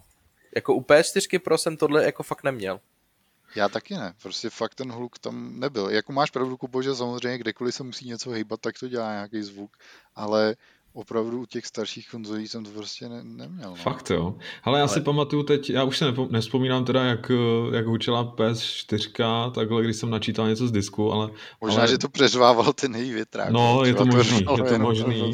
Jako 0.56 0.74
u 0.76 0.82
PS4 0.82 1.40
Pro 1.40 1.58
jsem 1.58 1.78
tohle 1.78 2.06
jako 2.06 2.24
fakt 2.24 2.44
neměl. 2.44 2.80
Já 3.56 3.70
taky 3.70 3.94
ne, 3.94 4.14
prostě 4.22 4.50
fakt 4.50 4.76
ten 4.76 4.92
hluk 4.92 5.20
tam 5.20 5.60
nebyl. 5.60 5.90
Jako 5.90 6.14
máš 6.14 6.32
pravdu, 6.32 6.58
Kubo, 6.58 6.82
že 6.82 6.96
samozřejmě 6.96 7.38
kdekoliv 7.38 7.76
se 7.76 7.84
musí 7.84 8.08
něco 8.08 8.30
hejbat, 8.30 8.62
tak 8.62 8.80
to 8.80 8.88
dělá 8.88 9.12
nějaký 9.12 9.44
zvuk, 9.44 9.78
ale 10.16 10.56
opravdu 10.96 11.42
u 11.42 11.46
těch 11.46 11.66
starších 11.66 12.10
konzolí 12.12 12.48
jsem 12.48 12.64
to 12.64 12.72
prostě 12.72 13.10
ne, 13.10 13.24
neměl. 13.24 13.70
No. 13.70 13.76
Fakt 13.76 14.10
jo. 14.10 14.36
Ale 14.64 14.80
já 14.80 14.86
Ale... 14.86 14.94
si 14.94 15.02
pamatuju 15.02 15.44
teď, 15.44 15.70
já 15.70 15.84
už 15.84 15.98
se 15.98 16.06
nepo, 16.06 16.28
nespomínám 16.32 16.86
teda, 16.86 17.04
jak, 17.04 17.32
jak 17.74 17.86
hučela 17.86 18.36
PS4, 18.36 19.52
takhle, 19.52 19.84
když 19.84 19.96
jsem 19.96 20.10
načítal 20.10 20.48
něco 20.48 20.68
z 20.68 20.72
disku, 20.72 21.12
ale... 21.12 21.30
Možná, 21.62 21.80
ale... 21.80 21.88
že 21.88 21.98
to 21.98 22.10
přeřvával 22.10 22.74
ten 22.74 22.96
její 22.96 23.14
větrák. 23.14 23.50
No, 23.50 23.86
je 23.86 23.94
to 23.94 24.06
možný, 24.06 24.38
je 24.58 24.64
to 24.64 24.80
možný. 24.80 25.34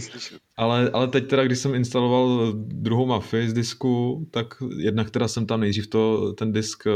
Ale, 0.57 0.89
ale 0.93 1.07
teď 1.07 1.27
teda, 1.27 1.43
když 1.43 1.59
jsem 1.59 1.75
instaloval 1.75 2.53
druhou 2.55 3.05
mafii 3.05 3.49
z 3.49 3.53
disku, 3.53 4.25
tak 4.31 4.47
jednak 4.77 5.09
teda 5.09 5.27
jsem 5.27 5.45
tam 5.45 5.59
nejdřív 5.59 5.87
to, 5.87 6.33
ten 6.33 6.51
disk 6.51 6.87
eh, 6.87 6.91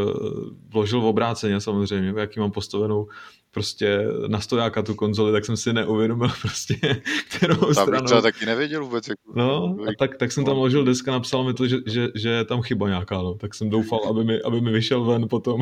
vložil 0.70 1.02
v 1.02 1.06
obráceně 1.06 1.62
samozřejmě, 1.62 2.14
jaký 2.18 2.40
mám 2.40 2.52
postavenou 2.52 3.08
prostě 3.56 4.08
na 4.28 4.40
stojáka 4.40 4.82
tu 4.82 4.96
konzoli, 4.96 5.32
tak 5.32 5.46
jsem 5.46 5.58
si 5.58 5.74
neuvědomil 5.74 6.30
prostě, 6.42 7.02
kterou 7.30 7.56
Tam 7.56 7.74
stranu. 7.74 8.06
Třeba 8.06 8.22
taky 8.22 8.46
nevěděl 8.46 8.86
vůbec. 8.86 9.08
Jak... 9.08 9.18
No, 9.36 9.78
a 9.82 9.92
tak, 10.00 10.18
tak 10.18 10.32
jsem 10.32 10.46
tam 10.46 10.56
vložil 10.56 10.86
disk 10.86 11.08
a 11.08 11.12
napsal 11.12 11.44
mi 11.44 11.54
to, 11.54 11.68
že, 11.68 11.78
že, 11.86 12.08
že 12.16 12.30
je 12.30 12.46
tam 12.46 12.62
chyba 12.62 12.88
nějaká, 12.88 13.16
no. 13.18 13.34
tak 13.34 13.56
jsem 13.56 13.70
doufal, 13.70 14.00
aby 14.10 14.24
mi, 14.24 14.42
aby 14.42 14.62
mi 14.62 14.72
vyšel 14.72 15.04
ven 15.04 15.28
potom. 15.28 15.62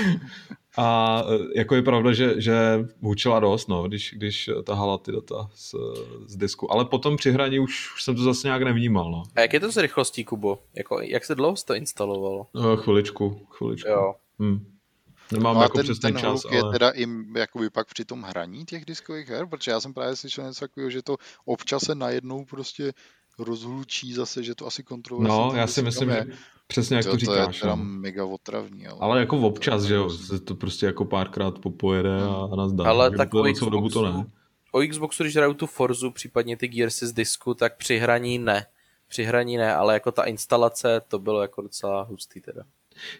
a 0.76 1.22
e, 1.28 1.58
jako 1.58 1.74
je 1.74 1.82
pravda, 1.82 2.12
že, 2.12 2.40
že 2.40 2.54
hučela 3.00 3.40
dost, 3.40 3.68
no, 3.68 3.82
když, 3.82 4.14
když 4.16 4.50
tahala 4.64 4.98
ty 4.98 5.12
data 5.12 5.48
z, 5.54 5.74
z 6.26 6.36
disku, 6.36 6.72
ale 6.72 6.84
potom 6.84 7.16
při 7.16 7.32
hraní 7.32 7.58
už, 7.58 7.94
už 7.94 8.02
jsem 8.02 8.16
to 8.16 8.22
zase 8.22 8.48
nějak 8.48 8.62
nevnímal, 8.62 9.10
no. 9.10 9.22
A 9.36 9.40
jak 9.40 9.52
je 9.52 9.60
to 9.60 9.72
s 9.72 9.76
rychlostí, 9.76 10.24
Kubo? 10.24 10.58
Jako, 10.74 11.00
jak 11.00 11.24
se 11.24 11.34
dlouho 11.34 11.56
to 11.66 11.74
instalovalo? 11.74 12.46
No, 12.54 12.76
chviličku, 12.76 13.46
chviličku. 13.50 13.88
Jo. 13.88 14.14
Hmm. 14.38 14.75
Nemám 15.32 15.56
no 15.56 15.62
jako 15.62 15.82
ten, 15.82 15.96
ten 15.96 16.16
čas, 16.16 16.44
ale... 16.44 16.56
je 16.56 16.62
teda 16.72 16.90
i 16.90 17.06
jakoby 17.36 17.70
pak 17.70 17.88
při 17.88 18.04
tom 18.04 18.22
hraní 18.22 18.64
těch 18.64 18.84
diskových 18.84 19.28
her, 19.28 19.46
protože 19.46 19.70
já 19.70 19.80
jsem 19.80 19.94
právě 19.94 20.16
slyšel 20.16 20.44
něco 20.44 20.60
takového, 20.60 20.90
že 20.90 21.02
to 21.02 21.16
občas 21.44 21.82
se 21.82 21.94
najednou 21.94 22.44
prostě 22.44 22.92
rozhlučí 23.38 24.12
zase, 24.12 24.42
že 24.42 24.54
to 24.54 24.66
asi 24.66 24.82
kontroluje. 24.82 25.28
No, 25.28 25.52
já 25.54 25.66
si 25.66 25.82
myslím, 25.82 26.08
je. 26.08 26.24
že 26.28 26.38
přesně 26.66 26.96
jak 26.96 27.04
to, 27.04 27.10
to 27.10 27.16
říkáš. 27.16 27.36
To 27.36 27.50
je 27.50 27.60
teda 27.60 27.74
no. 27.74 27.84
mega 27.84 28.24
otravní. 28.24 28.86
Ale, 28.86 28.98
ale 29.00 29.20
jako 29.20 29.38
občas, 29.38 29.82
že 29.82 29.94
jo, 29.94 30.10
se 30.10 30.40
to 30.40 30.54
prostě 30.54 30.86
jako 30.86 31.04
párkrát 31.04 31.58
popojede 31.58 32.22
a, 32.22 32.48
a 32.52 32.56
nazdá. 32.56 32.84
Ale 32.84 33.10
tak 33.10 33.34
o 33.34 33.42
Xboxu, 33.42 33.70
dobu 33.70 33.88
to 33.88 34.12
ne. 34.12 34.26
O 34.72 34.80
Xboxu, 34.88 35.22
když 35.22 35.36
hraju 35.36 35.54
tu 35.54 35.66
Forzu, 35.66 36.10
případně 36.10 36.56
ty 36.56 36.68
Gearsy 36.68 37.06
z 37.06 37.12
disku, 37.12 37.54
tak 37.54 37.76
při 37.76 37.98
hraní 37.98 38.38
ne. 38.38 38.66
Při 39.08 39.24
hraní 39.24 39.56
ne, 39.56 39.74
ale 39.74 39.94
jako 39.94 40.12
ta 40.12 40.24
instalace, 40.24 41.00
to 41.08 41.18
bylo 41.18 41.42
jako 41.42 41.62
docela 41.62 42.02
hustý 42.02 42.40
teda. 42.40 42.62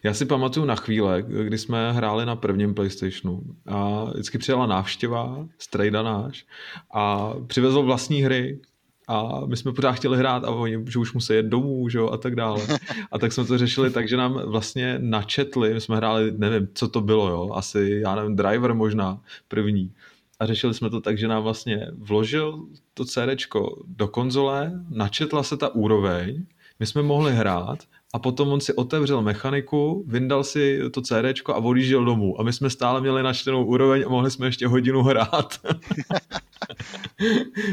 Já 0.03 0.15
si 0.15 0.25
pamatuju 0.25 0.67
na 0.67 0.77
chvíle, 0.77 1.23
kdy 1.23 1.59
jsme 1.59 1.93
hráli 1.93 2.27
na 2.27 2.37
prvním 2.37 2.75
PlayStationu 2.75 3.43
a 3.67 4.05
vždycky 4.05 4.39
přijela 4.39 4.67
návštěva, 4.67 5.47
strejda 5.59 6.03
náš 6.03 6.47
a 6.95 7.35
přivezl 7.47 7.83
vlastní 7.83 8.23
hry, 8.23 8.61
a 9.09 9.47
my 9.47 9.57
jsme 9.57 9.73
pořád 9.73 9.93
chtěli 9.93 10.19
hrát 10.19 10.45
a 10.45 10.51
oni, 10.51 10.85
že 10.89 10.99
už 10.99 11.13
musí 11.13 11.33
jet 11.33 11.47
domů, 11.47 11.89
že 11.89 11.99
jo, 11.99 12.11
a 12.11 12.17
tak 12.17 12.35
dále. 12.35 12.67
A 13.13 13.19
tak 13.19 13.33
jsme 13.33 13.45
to 13.45 13.59
řešili 13.59 13.91
tak, 13.91 14.09
že 14.09 14.17
nám 14.17 14.41
vlastně 14.47 14.99
načetli, 14.99 15.75
my 15.75 15.81
jsme 15.81 15.97
hráli, 15.97 16.33
nevím, 16.37 16.69
co 16.75 16.89
to 16.89 17.01
bylo, 17.01 17.29
jo, 17.29 17.51
asi, 17.55 18.01
já 18.03 18.15
nevím, 18.15 18.37
driver 18.37 18.75
možná 18.75 19.21
první. 19.49 19.93
A 20.41 20.47
řešili 20.47 20.75
jsme 20.75 20.91
to 20.91 21.01
tak, 21.01 21.19
že 21.19 21.29
nám 21.29 21.43
vlastně 21.43 21.87
vložil 21.99 22.67
to 22.95 23.05
CDčko 23.05 23.83
do 23.87 24.09
konzole, 24.09 24.73
načetla 24.89 25.43
se 25.43 25.57
ta 25.57 25.75
úroveň, 25.75 26.47
my 26.81 26.87
jsme 26.87 27.03
mohli 27.03 27.33
hrát 27.33 27.79
a 28.15 28.19
potom 28.19 28.49
on 28.49 28.61
si 28.61 28.75
otevřel 28.75 29.23
mechaniku, 29.23 30.05
vyndal 30.07 30.45
si 30.45 30.81
to 30.91 31.03
CD 31.03 31.41
a 31.47 31.55
odjížděl 31.55 32.05
domů. 32.05 32.41
A 32.41 32.43
my 32.43 32.53
jsme 32.53 32.71
stále 32.71 33.01
měli 33.01 33.23
načtenou 33.23 33.65
úroveň 33.65 34.05
a 34.07 34.09
mohli 34.09 34.31
jsme 34.31 34.47
ještě 34.47 34.67
hodinu 34.67 35.03
hrát. 35.03 35.61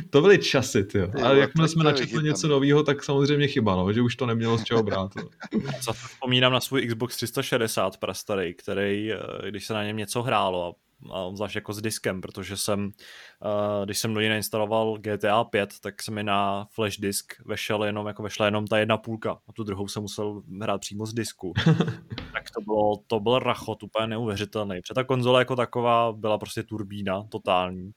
to 0.10 0.22
byly 0.22 0.38
časy, 0.38 0.84
ty. 0.84 1.02
Ale 1.02 1.40
jakmile 1.40 1.68
jsme 1.68 1.84
načetli 1.84 2.24
něco 2.24 2.48
nového, 2.48 2.84
tak 2.84 3.04
samozřejmě 3.04 3.48
chyba, 3.48 3.76
no, 3.76 3.94
že 3.94 4.02
už 4.02 4.16
to 4.16 4.26
nemělo 4.26 4.58
z 4.58 4.64
čeho 4.64 4.84
brát. 4.84 5.12
Zase 5.82 6.08
vzpomínám 6.08 6.54
na 6.54 6.60
svůj 6.60 6.88
Xbox 6.88 7.16
360 7.16 7.98
prastarý, 7.98 8.54
který, 8.54 9.14
eh, 9.14 9.18
když 9.50 9.66
se 9.66 9.74
na 9.74 9.84
něm 9.84 9.98
něco 9.98 10.24
hrálo 10.24 10.68
a 10.68 10.83
a 11.12 11.36
zvlášť 11.36 11.56
jako 11.56 11.74
s 11.74 11.82
diskem, 11.82 12.22
protože 12.22 12.58
jsem, 12.58 12.86
uh, 12.86 13.86
když 13.86 14.00
jsem 14.00 14.14
do 14.14 14.20
něj 14.20 14.30
nainstaloval 14.30 14.98
GTA 14.98 15.44
5, 15.44 15.80
tak 15.82 16.04
se 16.04 16.12
mi 16.12 16.24
na 16.24 16.66
flash 16.72 17.00
disk 17.00 17.34
vešel 17.46 17.84
jenom, 17.84 18.08
jako 18.08 18.24
vešla 18.24 18.46
jenom 18.46 18.68
ta 18.68 18.78
jedna 18.78 18.98
půlka 18.98 19.32
a 19.32 19.54
tu 19.54 19.64
druhou 19.64 19.88
jsem 19.88 20.02
musel 20.02 20.42
hrát 20.62 20.82
přímo 20.82 21.06
z 21.06 21.14
disku. 21.14 21.54
tak 22.34 22.44
to 22.56 22.62
bylo, 22.66 22.98
to 23.08 23.20
byl 23.20 23.40
rachot 23.40 23.84
úplně 23.84 24.08
neuvěřitelný. 24.08 24.82
Protože 24.82 24.94
ta 24.96 25.04
konzole 25.04 25.42
jako 25.42 25.56
taková 25.56 26.14
byla 26.14 26.38
prostě 26.38 26.64
turbína 26.64 27.24
totální. 27.32 27.92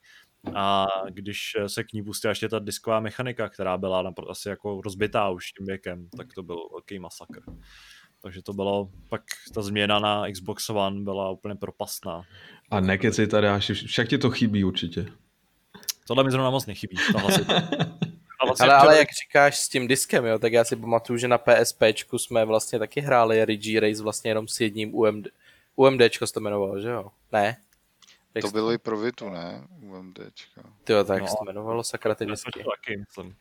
A 0.54 0.86
když 1.10 1.56
se 1.66 1.84
k 1.84 1.92
ní 1.92 2.02
pustila 2.02 2.30
ještě 2.30 2.48
ta 2.48 2.58
disková 2.58 3.00
mechanika, 3.00 3.48
která 3.48 3.78
byla 3.78 4.12
asi 4.30 4.48
jako 4.48 4.80
rozbitá 4.80 5.28
už 5.28 5.52
tím 5.52 5.66
věkem, 5.66 6.08
tak 6.16 6.26
to 6.34 6.42
byl 6.42 6.56
velký 6.72 6.98
masakr. 6.98 7.40
Takže 8.26 8.42
to 8.42 8.52
bylo, 8.52 8.88
pak 9.08 9.22
ta 9.54 9.62
změna 9.62 9.98
na 9.98 10.30
Xbox 10.32 10.70
One 10.70 11.00
byla 11.00 11.30
úplně 11.30 11.54
propastná. 11.54 12.22
A 12.70 12.80
nekeci 12.80 13.26
tady, 13.26 13.48
až 13.48 13.70
však 13.70 14.08
ti 14.08 14.18
to 14.18 14.30
chybí 14.30 14.64
určitě. 14.64 15.06
Tohle 16.06 16.24
mi 16.24 16.30
zrovna 16.30 16.50
moc 16.50 16.66
nechybí. 16.66 16.96
ale, 18.60 18.74
ale 18.74 18.98
jak 18.98 19.08
říkáš 19.12 19.58
s 19.58 19.68
tím 19.68 19.88
diskem, 19.88 20.24
jo, 20.24 20.38
tak 20.38 20.52
já 20.52 20.64
si 20.64 20.76
pamatuju, 20.76 21.18
že 21.18 21.28
na 21.28 21.38
PSP 21.38 21.82
jsme 22.16 22.44
vlastně 22.44 22.78
taky 22.78 23.00
hráli 23.00 23.44
Rigi 23.44 23.80
Race 23.80 24.02
vlastně 24.02 24.30
jenom 24.30 24.48
s 24.48 24.60
jedním 24.60 24.94
UMD, 24.94 25.28
UMDčko 25.76 26.26
se 26.26 26.32
to 26.32 26.40
jmenovalo, 26.40 26.80
že 26.80 26.88
jo? 26.88 27.10
Ne? 27.32 27.56
Jak 28.34 28.44
to 28.44 28.50
bylo 28.50 28.72
i 28.72 28.78
pro 28.78 28.98
Vitu, 28.98 29.28
ne? 29.28 29.66
UMDčko. 29.80 30.60
Jo, 30.88 31.04
tak 31.04 31.20
no, 31.20 31.28
se 31.28 31.34
to 31.38 31.44
jmenovalo, 31.44 31.84
sakra 31.84 32.14
ty 32.14 32.26
disky. 32.26 32.62
To 32.62 32.70
taky, 32.70 32.96
myslím. 32.96 33.36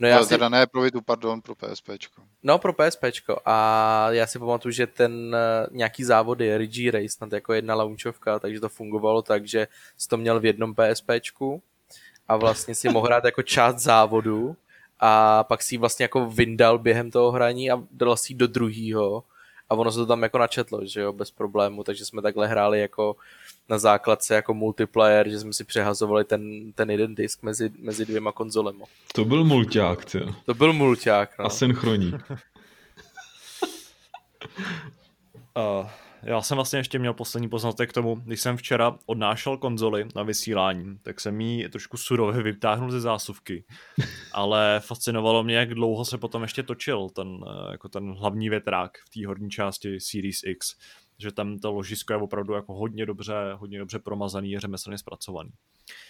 No 0.00 0.08
já 0.08 0.18
no, 0.18 0.24
si... 0.24 0.28
teda 0.28 0.48
ne 0.48 0.66
pro 0.66 0.82
Vitu, 0.82 1.00
pardon, 1.00 1.40
pro 1.40 1.54
PSPčko. 1.54 2.22
No, 2.42 2.58
pro 2.58 2.72
PSPčko. 2.72 3.40
A 3.44 4.06
já 4.10 4.26
si 4.26 4.38
pamatuju, 4.38 4.72
že 4.72 4.86
ten 4.86 5.12
uh, 5.12 5.76
nějaký 5.76 6.04
závody, 6.04 6.58
Rigi 6.58 6.90
Race, 6.90 7.08
snad 7.08 7.32
jako 7.32 7.52
jedna 7.52 7.74
launchovka, 7.74 8.38
takže 8.38 8.60
to 8.60 8.68
fungovalo 8.68 9.22
tak, 9.22 9.46
že 9.46 9.68
jsi 9.96 10.08
to 10.08 10.16
měl 10.16 10.40
v 10.40 10.44
jednom 10.44 10.74
PSPčku 10.74 11.62
a 12.28 12.36
vlastně 12.36 12.74
si 12.74 12.88
mohl 12.88 13.06
hrát 13.06 13.24
jako 13.24 13.42
část 13.42 13.78
závodu 13.78 14.56
a 15.00 15.44
pak 15.44 15.62
si 15.62 15.76
vlastně 15.76 16.04
jako 16.04 16.26
vyndal 16.26 16.78
během 16.78 17.10
toho 17.10 17.30
hraní 17.30 17.70
a 17.70 17.82
dal 17.90 18.16
si 18.16 18.34
do 18.34 18.46
druhého 18.46 19.24
a 19.70 19.74
ono 19.74 19.92
se 19.92 19.98
to 19.98 20.06
tam 20.06 20.22
jako 20.22 20.38
načetlo, 20.38 20.80
že 20.86 21.00
jo, 21.00 21.12
bez 21.12 21.30
problému, 21.30 21.84
takže 21.84 22.04
jsme 22.04 22.22
takhle 22.22 22.46
hráli 22.46 22.80
jako 22.80 23.16
na 23.70 23.78
základce 23.78 24.34
jako 24.34 24.54
multiplayer, 24.54 25.28
že 25.28 25.38
jsme 25.38 25.52
si 25.52 25.64
přehazovali 25.64 26.24
ten, 26.24 26.72
ten 26.72 26.90
jeden 26.90 27.14
disk 27.14 27.42
mezi, 27.42 27.70
mezi 27.78 28.06
dvěma 28.06 28.32
konzolemi. 28.32 28.84
To 29.14 29.24
byl 29.24 29.44
mulťák, 29.44 30.04
ty. 30.04 30.20
To 30.46 30.54
byl 30.54 30.72
mulťák, 30.72 31.38
no. 31.38 31.44
A 31.44 31.50
synchroní. 31.50 32.12
uh, 35.56 35.88
já 36.22 36.42
jsem 36.42 36.54
vlastně 36.54 36.78
ještě 36.78 36.98
měl 36.98 37.14
poslední 37.14 37.48
poznatek 37.48 37.90
k 37.90 37.92
tomu, 37.92 38.14
když 38.14 38.40
jsem 38.40 38.56
včera 38.56 38.98
odnášel 39.06 39.56
konzoli 39.56 40.06
na 40.16 40.22
vysílání, 40.22 40.98
tak 41.02 41.20
jsem 41.20 41.40
jí 41.40 41.68
trošku 41.68 41.96
surově 41.96 42.42
vytáhnul 42.42 42.90
ze 42.90 43.00
zásuvky, 43.00 43.64
ale 44.32 44.80
fascinovalo 44.84 45.42
mě, 45.42 45.56
jak 45.56 45.74
dlouho 45.74 46.04
se 46.04 46.18
potom 46.18 46.42
ještě 46.42 46.62
točil 46.62 47.08
ten, 47.08 47.28
eh, 47.46 47.72
jako 47.72 47.88
ten 47.88 48.14
hlavní 48.14 48.50
větrák 48.50 48.98
v 48.98 49.10
té 49.10 49.26
horní 49.26 49.50
části 49.50 50.00
Series 50.00 50.40
X, 50.44 50.76
že 51.20 51.32
tam 51.32 51.58
to 51.58 51.72
ložisko 51.72 52.12
je 52.12 52.16
opravdu 52.16 52.54
jako 52.54 52.74
hodně 52.74 53.06
dobře, 53.06 53.34
hodně 53.54 53.78
dobře 53.78 53.98
promazaný 53.98 54.56
a 54.56 54.60
řemeslně 54.60 54.98
zpracovaný. 54.98 55.50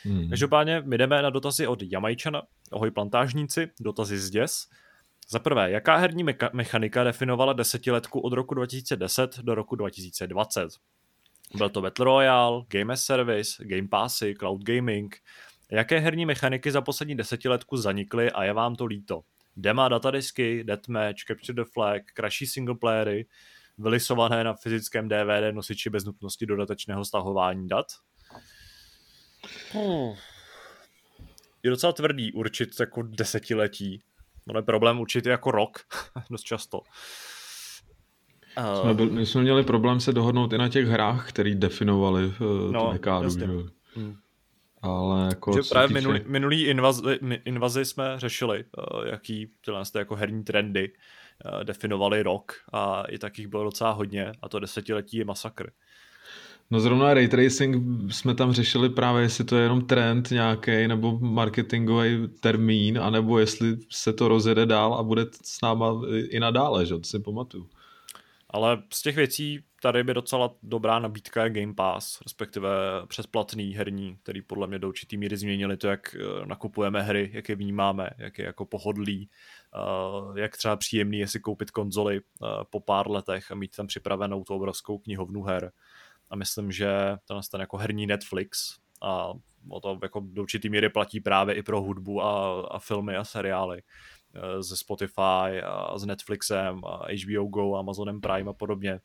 Hmm. 0.02 0.28
Každopádně 0.28 0.82
my 0.86 0.98
jdeme 0.98 1.22
na 1.22 1.30
dotazy 1.30 1.66
od 1.66 1.82
Jamajčana, 1.82 2.42
ahoj 2.72 2.90
plantážníci, 2.90 3.70
dotazy 3.80 4.18
z 4.18 4.30
Děs. 4.30 4.66
Za 5.28 5.38
prvé, 5.38 5.70
jaká 5.70 5.96
herní 5.96 6.24
meka- 6.24 6.50
mechanika 6.52 7.04
definovala 7.04 7.52
desetiletku 7.52 8.20
od 8.20 8.32
roku 8.32 8.54
2010 8.54 9.38
do 9.38 9.54
roku 9.54 9.76
2020? 9.76 10.68
Byl 11.54 11.68
to 11.68 11.82
Battle 11.82 12.04
Royale, 12.04 12.62
Game 12.68 12.92
as 12.92 13.04
Service, 13.04 13.64
Game 13.64 13.88
Passy, 13.88 14.34
Cloud 14.38 14.62
Gaming. 14.62 15.16
Jaké 15.70 15.98
herní 15.98 16.26
mechaniky 16.26 16.70
za 16.70 16.80
poslední 16.80 17.16
desetiletku 17.16 17.76
zanikly 17.76 18.30
a 18.30 18.44
je 18.44 18.52
vám 18.52 18.76
to 18.76 18.84
líto? 18.84 19.22
Dema, 19.56 19.88
datadisky, 19.88 20.64
deathmatch, 20.64 21.18
capture 21.26 21.64
the 21.64 21.70
flag, 21.72 22.02
crashy 22.14 22.46
singleplayery, 22.46 23.26
vylisované 23.80 24.44
na 24.44 24.54
fyzickém 24.54 25.08
DVD 25.08 25.54
nosiči 25.54 25.90
bez 25.90 26.04
nutnosti 26.04 26.46
dodatečného 26.46 27.04
stahování 27.04 27.68
dat? 27.68 27.86
Hmm. 29.72 30.14
Je 31.62 31.70
docela 31.70 31.92
tvrdý 31.92 32.32
určit 32.32 32.80
jako 32.80 33.02
desetiletí. 33.02 34.02
No 34.46 34.58
je 34.58 34.62
problém 34.62 35.00
určitě 35.00 35.30
jako 35.30 35.50
rok, 35.50 35.78
dost 36.30 36.42
často. 36.42 36.80
Jsme, 38.82 38.94
byl, 38.94 39.10
my 39.10 39.26
jsme 39.26 39.42
měli 39.42 39.64
problém 39.64 40.00
se 40.00 40.12
dohodnout 40.12 40.52
i 40.52 40.58
na 40.58 40.68
těch 40.68 40.86
hrách, 40.86 41.28
které 41.28 41.54
definovali 41.54 42.26
uh, 42.26 42.72
no, 42.72 42.86
tu 42.86 42.92
dekádu. 42.92 43.30
Že? 43.30 43.46
Hmm. 43.94 44.16
Ale 44.82 45.24
jako 45.24 45.52
že 45.52 45.60
právě 45.70 45.88
týče... 45.88 46.00
minulý, 46.00 46.20
minulý 46.26 46.64
invazi, 46.64 47.02
invazi 47.44 47.84
jsme 47.84 48.04
řešili, 48.16 48.64
uh, 48.64 49.06
jaký 49.06 49.52
tyhle 49.64 49.82
jako 49.98 50.16
herní 50.16 50.44
trendy 50.44 50.88
uh, 50.88 50.94
definovali 51.62 52.22
rok 52.22 52.52
a 52.72 53.02
i 53.08 53.18
takých 53.18 53.48
bylo 53.48 53.64
docela 53.64 53.90
hodně 53.90 54.32
a 54.42 54.48
to 54.48 54.58
desetiletí 54.58 55.16
je 55.16 55.24
masakr. 55.24 55.70
No 56.70 56.80
zrovna 56.80 57.14
ray 57.14 57.28
tracing 57.28 57.76
jsme 58.12 58.34
tam 58.34 58.52
řešili 58.52 58.88
právě, 58.88 59.22
jestli 59.22 59.44
to 59.44 59.56
je 59.56 59.62
jenom 59.62 59.86
trend 59.86 60.30
nějaký 60.30 60.88
nebo 60.88 61.18
marketingový 61.18 62.28
termín, 62.40 62.98
anebo 62.98 63.38
jestli 63.38 63.76
se 63.90 64.12
to 64.12 64.28
rozjede 64.28 64.66
dál 64.66 64.94
a 64.94 65.02
bude 65.02 65.26
s 65.42 65.60
náma 65.60 66.02
i 66.28 66.40
nadále, 66.40 66.86
že 66.86 66.94
to 66.94 67.04
si 67.04 67.18
pamatuju. 67.18 67.68
Ale 68.52 68.82
z 68.92 69.02
těch 69.02 69.16
věcí 69.16 69.64
tady 69.82 70.04
by 70.04 70.14
docela 70.14 70.54
dobrá 70.62 70.98
nabídka 70.98 71.44
je 71.44 71.50
Game 71.50 71.74
Pass, 71.74 72.20
respektive 72.20 72.70
předplatný 73.06 73.74
herní, 73.74 74.16
který 74.22 74.42
podle 74.42 74.66
mě 74.66 74.78
do 74.78 74.88
určitý 74.88 75.16
míry 75.16 75.36
změnili 75.36 75.76
to, 75.76 75.88
jak 75.88 76.14
eh, 76.14 76.46
nakupujeme 76.46 77.02
hry, 77.02 77.30
jak 77.32 77.48
je 77.48 77.56
vnímáme, 77.56 78.10
jak 78.18 78.38
je 78.38 78.44
jako 78.44 78.64
pohodlí, 78.64 79.30
eh, 79.74 80.40
jak 80.40 80.56
třeba 80.56 80.76
příjemný 80.76 81.18
je 81.18 81.28
si 81.28 81.40
koupit 81.40 81.70
konzoli 81.70 82.16
eh, 82.18 82.46
po 82.70 82.80
pár 82.80 83.10
letech 83.10 83.50
a 83.50 83.54
mít 83.54 83.76
tam 83.76 83.86
připravenou 83.86 84.44
tu 84.44 84.54
obrovskou 84.54 84.98
knihovnu 84.98 85.42
her. 85.42 85.72
A 86.30 86.36
myslím, 86.36 86.72
že 86.72 86.88
ten, 87.28 87.40
ten 87.50 87.60
jako 87.60 87.76
herní 87.76 88.06
Netflix 88.06 88.76
a 89.02 89.32
o 89.68 89.80
to 89.80 89.98
jako 90.02 90.20
do 90.20 90.42
určitý 90.42 90.68
míry 90.68 90.88
platí 90.88 91.20
právě 91.20 91.54
i 91.54 91.62
pro 91.62 91.80
hudbu 91.80 92.22
a, 92.22 92.62
a 92.62 92.78
filmy 92.78 93.16
a 93.16 93.24
seriály 93.24 93.82
ze 94.60 94.76
Spotify 94.76 95.62
a 95.64 95.98
s 95.98 96.04
Netflixem 96.04 96.84
a 96.84 97.06
HBO 97.24 97.44
Go, 97.44 97.76
Amazonem 97.76 98.20
Prime 98.20 98.50
a 98.50 98.52
podobně, 98.52 99.00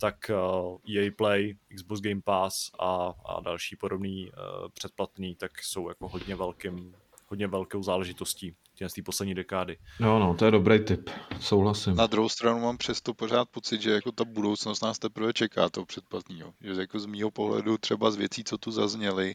tak 0.00 0.30
EA 0.30 1.02
eh, 1.02 1.06
e 1.06 1.10
Play, 1.10 1.56
Xbox 1.74 2.00
Game 2.00 2.20
Pass 2.24 2.70
a, 2.78 3.12
a 3.26 3.40
další 3.40 3.76
podobný 3.76 4.26
uh, 4.26 4.68
předplatný, 4.68 5.34
tak 5.34 5.62
jsou 5.62 5.88
jako 5.88 6.08
hodně 6.08 6.36
velkým, 6.36 6.94
hodně 7.28 7.46
velkou 7.46 7.82
záležitostí 7.82 8.54
z 8.86 8.92
té 8.92 9.02
poslední 9.02 9.34
dekády. 9.34 9.78
No, 10.00 10.18
no, 10.18 10.34
to 10.34 10.44
je 10.44 10.50
dobrý 10.50 10.84
tip, 10.84 11.10
souhlasím. 11.40 11.96
Na 11.96 12.06
druhou 12.06 12.28
stranu 12.28 12.60
mám 12.60 12.78
přesto 12.78 13.14
pořád 13.14 13.48
pocit, 13.48 13.82
že 13.82 13.90
jako 13.90 14.12
ta 14.12 14.24
budoucnost 14.24 14.82
nás 14.82 14.98
teprve 14.98 15.32
čeká 15.32 15.68
toho 15.68 15.86
předplatného. 15.86 16.54
Že 16.60 16.80
jako 16.80 17.00
z 17.00 17.06
mýho 17.06 17.30
pohledu 17.30 17.78
třeba 17.78 18.10
z 18.10 18.16
věcí, 18.16 18.44
co 18.44 18.58
tu 18.58 18.70
zazněly, 18.70 19.34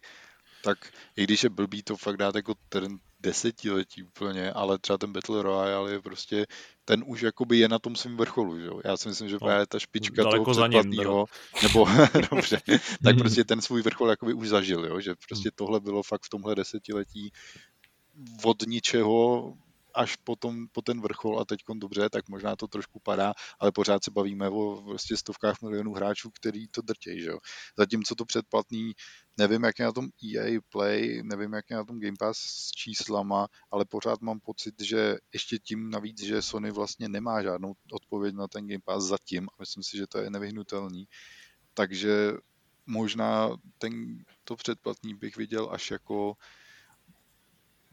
tak 0.64 0.78
i 1.16 1.24
když 1.24 1.44
je 1.44 1.50
blbý 1.50 1.84
to 1.84 1.98
fakt 1.98 2.18
dát 2.18 2.36
jako 2.36 2.54
ten 2.70 3.00
desetiletí 3.24 4.04
úplně, 4.04 4.52
ale 4.52 4.80
třeba 4.80 4.98
ten 4.98 5.14
Battle 5.14 5.44
Royale 5.44 5.92
je 5.92 6.02
prostě, 6.02 6.46
ten 6.86 7.04
už 7.08 7.22
jakoby 7.22 7.58
je 7.58 7.70
na 7.70 7.80
tom 7.80 7.96
svém 7.96 8.18
vrcholu, 8.18 8.60
že? 8.60 8.70
Já 8.86 8.98
si 8.98 9.10
myslím, 9.10 9.30
že 9.30 9.38
no, 9.42 9.50
je 9.50 9.68
ta 9.68 9.80
špička 9.80 10.24
toho 10.24 10.46
předplatného, 10.46 11.26
nebo 11.64 11.86
dobře, 12.32 12.62
tak 13.04 13.18
prostě 13.18 13.44
ten 13.44 13.62
svůj 13.62 13.82
vrchol 13.82 14.10
jakoby 14.10 14.34
už 14.34 14.50
zažil, 14.50 14.86
jo? 14.86 15.00
že 15.00 15.16
prostě 15.28 15.52
tohle 15.56 15.80
bylo 15.80 16.04
fakt 16.04 16.24
v 16.24 16.30
tomhle 16.30 16.56
desetiletí 16.56 17.32
od 18.44 18.58
ničeho 18.68 19.54
až 19.94 20.16
potom 20.16 20.68
po 20.72 20.82
ten 20.82 21.02
vrchol 21.02 21.40
a 21.40 21.46
teď 21.46 21.60
dobře, 21.76 22.10
tak 22.10 22.30
možná 22.30 22.56
to 22.56 22.68
trošku 22.68 23.00
padá, 23.00 23.34
ale 23.60 23.72
pořád 23.72 24.04
se 24.04 24.12
bavíme 24.12 24.50
o 24.50 24.82
vlastně 24.82 25.18
stovkách 25.18 25.62
milionů 25.62 25.94
hráčů, 25.94 26.30
který 26.30 26.68
to 26.68 26.82
drtějí, 26.82 27.22
že 27.22 27.30
jo. 27.30 27.40
Zatímco 27.78 28.16
to 28.16 28.26
předplatný, 28.26 28.94
nevím, 29.38 29.64
jak 29.64 29.80
je 29.80 29.86
na 29.86 29.92
tom 29.92 30.08
EA 30.24 30.60
Play, 30.70 31.24
nevím, 31.24 31.54
jak 31.54 31.70
je 31.70 31.76
na 31.76 31.84
tom 31.84 32.00
Game 32.00 32.18
Pass 32.20 32.40
s 32.40 32.72
číslama, 32.72 33.48
ale 33.72 33.86
pořád 33.86 34.22
mám 34.22 34.40
pocit, 34.40 34.82
že 34.82 35.18
ještě 35.34 35.60
tím 35.60 35.90
navíc, 35.90 36.24
že 36.24 36.42
Sony 36.42 36.72
vlastně 36.72 37.10
nemá 37.10 37.44
žádnou 37.44 37.74
odpověď 37.92 38.36
na 38.36 38.48
ten 38.48 38.68
Game 38.68 38.84
Pass 38.86 39.06
zatím 39.06 39.50
a 39.50 39.56
myslím 39.60 39.84
si, 39.84 39.98
že 39.98 40.08
to 40.08 40.18
je 40.18 40.30
nevyhnutelný, 40.30 41.08
takže 41.74 42.32
možná 42.86 43.50
ten, 43.78 44.24
to 44.44 44.56
předplatný 44.56 45.14
bych 45.14 45.38
viděl 45.38 45.70
až 45.72 45.92
jako 45.92 46.36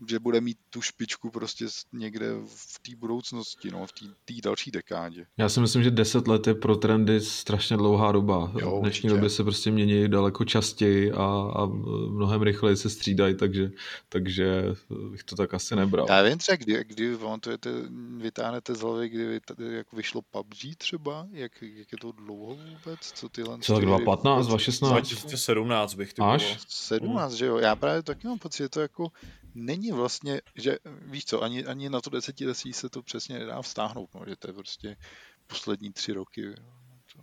že 0.09 0.18
bude 0.18 0.40
mít 0.40 0.59
tu 0.70 0.82
špičku 0.82 1.31
prostě 1.31 1.66
někde 1.93 2.32
v 2.47 2.78
té 2.78 2.97
budoucnosti, 2.97 3.70
no, 3.70 3.86
v 3.86 3.93
té 4.24 4.35
další 4.44 4.70
dekádě. 4.70 5.27
Já 5.36 5.48
si 5.48 5.60
myslím, 5.60 5.82
že 5.82 5.90
10 5.90 6.28
let 6.28 6.47
je 6.47 6.55
pro 6.55 6.77
trendy 6.77 7.20
strašně 7.20 7.77
dlouhá 7.77 8.12
doba. 8.12 8.52
Jo, 8.60 8.78
v 8.78 8.81
dnešní 8.81 9.09
době 9.09 9.31
se 9.31 9.44
prostě 9.44 9.70
mění 9.70 10.09
daleko 10.09 10.44
častěji 10.44 11.12
a, 11.12 11.24
a 11.56 11.66
mnohem 12.10 12.43
rychleji 12.43 12.77
se 12.77 12.90
střídají, 12.90 13.35
takže, 13.35 13.70
takže 14.09 14.64
bych 15.10 15.24
to 15.24 15.36
tak 15.36 15.55
asi 15.55 15.77
nebral. 15.77 16.06
Já 16.09 16.22
vím 16.22 16.39
třeba, 16.39 16.56
kdy, 16.56 16.85
kdy 16.85 17.16
pamatujete, 17.16 17.70
vytáhnete 18.16 18.74
z 18.74 18.81
hlavy, 18.81 19.09
kdy 19.09 19.40
jak 19.70 19.93
vyšlo 19.93 20.22
PUBG 20.22 20.77
třeba, 20.77 21.27
jak, 21.32 21.62
jak 21.62 21.93
je 21.93 21.98
to 21.98 22.12
dlouho 22.12 22.55
vůbec, 22.55 23.01
co 23.01 23.28
tyhle... 23.28 23.59
Co 23.59 23.74
tak 23.74 23.85
2015, 23.85 24.47
2016? 24.47 24.93
2017 24.93 25.94
bych 25.94 26.12
to 26.12 26.24
Až? 26.24 26.59
17, 26.68 27.32
že 27.32 27.47
jo, 27.47 27.59
já 27.59 27.77
právě 27.77 28.02
taky 28.02 28.28
mám 28.28 28.39
pocit, 28.39 28.62
že 28.62 28.68
to 28.68 28.81
jako 28.81 29.12
není 29.55 29.90
vlastně, 29.93 30.41
že 30.55 30.79
víš 30.85 31.25
co, 31.25 31.43
ani, 31.43 31.65
ani 31.65 31.91
na 31.91 32.01
to 32.01 32.11
desetiletí 32.11 32.73
se 32.73 32.89
to 32.89 33.03
přesně 33.03 33.39
nedá 33.39 33.62
vztáhnout, 33.62 34.15
no, 34.15 34.25
že 34.29 34.37
to 34.37 34.49
je 34.49 34.53
prostě 34.53 34.97
poslední 35.47 35.93
tři 35.93 36.12
roky. 36.12 36.55
To 37.12 37.19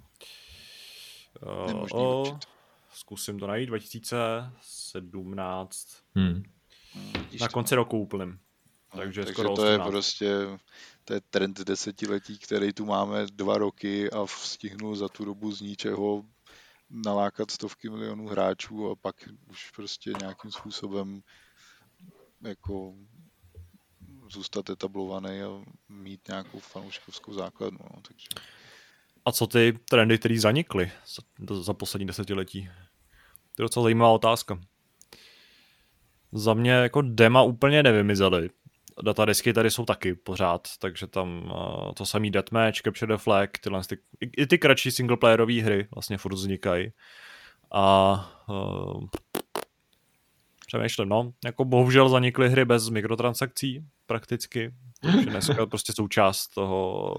uh, 1.46 1.88
o, 1.94 2.40
zkusím 2.94 3.40
to 3.40 3.48
najít, 3.48 3.66
2017. 3.66 5.88
Hmm. 6.16 6.44
Na 7.42 7.48
konci 7.48 7.76
roku 7.76 7.98
úplným. 7.98 8.40
No, 8.94 9.00
takže, 9.00 9.22
takže 9.22 9.34
skoro 9.34 9.56
to 9.56 9.62
18. 9.62 9.86
je 9.86 9.92
prostě 9.92 10.48
to 11.08 11.14
je 11.14 11.22
trend 11.22 11.60
desetiletí, 11.60 12.40
který 12.40 12.74
tu 12.74 12.86
máme 12.86 13.26
dva 13.26 13.58
roky 13.58 14.12
a 14.12 14.28
stihnul 14.28 14.96
za 14.96 15.10
tu 15.10 15.26
dobu 15.26 15.52
z 15.52 15.62
ničeho 15.62 16.26
nalákat 16.90 17.52
stovky 17.52 17.90
milionů 17.90 18.28
hráčů 18.28 18.92
a 18.92 18.96
pak 18.96 19.16
už 19.50 19.72
prostě 19.72 20.12
nějakým 20.20 20.52
způsobem 20.52 21.22
jako 22.42 22.94
zůstat 24.32 24.70
etablovaný 24.70 25.42
a 25.42 25.64
mít 25.90 26.28
nějakou 26.28 26.60
fanouškovskou 26.60 27.34
základnu. 27.34 27.80
No, 27.82 28.02
takže. 28.08 28.28
A 29.26 29.32
co 29.32 29.48
ty 29.48 29.80
trendy, 29.90 30.18
které 30.18 30.40
zanikly 30.40 30.92
za, 31.16 31.64
za 31.64 31.74
poslední 31.74 32.08
desetiletí? 32.08 32.70
To 33.56 33.62
je 33.62 33.64
docela 33.64 33.84
zajímavá 33.84 34.12
otázka. 34.12 34.60
Za 36.32 36.54
mě 36.54 36.72
jako 36.72 37.02
dema 37.02 37.42
úplně 37.42 37.84
nevymizely. 37.84 38.50
Datadisky 39.04 39.54
tady 39.54 39.72
jsou 39.72 39.86
taky 39.86 40.16
pořád, 40.16 40.68
takže 40.80 41.08
tam 41.08 41.52
uh, 41.52 41.92
to 41.94 42.06
samý 42.06 42.32
Deathmatch, 42.32 42.82
Capture 42.82 43.16
the 43.16 43.24
Flag, 43.24 43.58
tyhle 43.58 43.84
ty, 43.84 43.98
i, 44.20 44.42
i 44.44 44.48
ty 44.48 44.58
kratší 44.58 44.92
singleplayerové 44.92 45.62
hry 45.62 45.88
vlastně 45.96 46.18
furt 46.18 46.34
vznikají. 46.34 46.92
A 47.72 48.16
uh, 48.50 49.08
přemýšlím, 50.68 51.10
no, 51.10 51.32
jako 51.46 51.66
bohužel 51.66 52.10
zanikly 52.10 52.50
hry 52.50 52.66
bez 52.66 52.90
mikrotransakcí 52.90 53.84
prakticky, 54.06 54.74
protože 55.02 55.30
dneska 55.30 55.66
prostě 55.70 55.94
součást 55.94 56.48
toho 56.48 57.16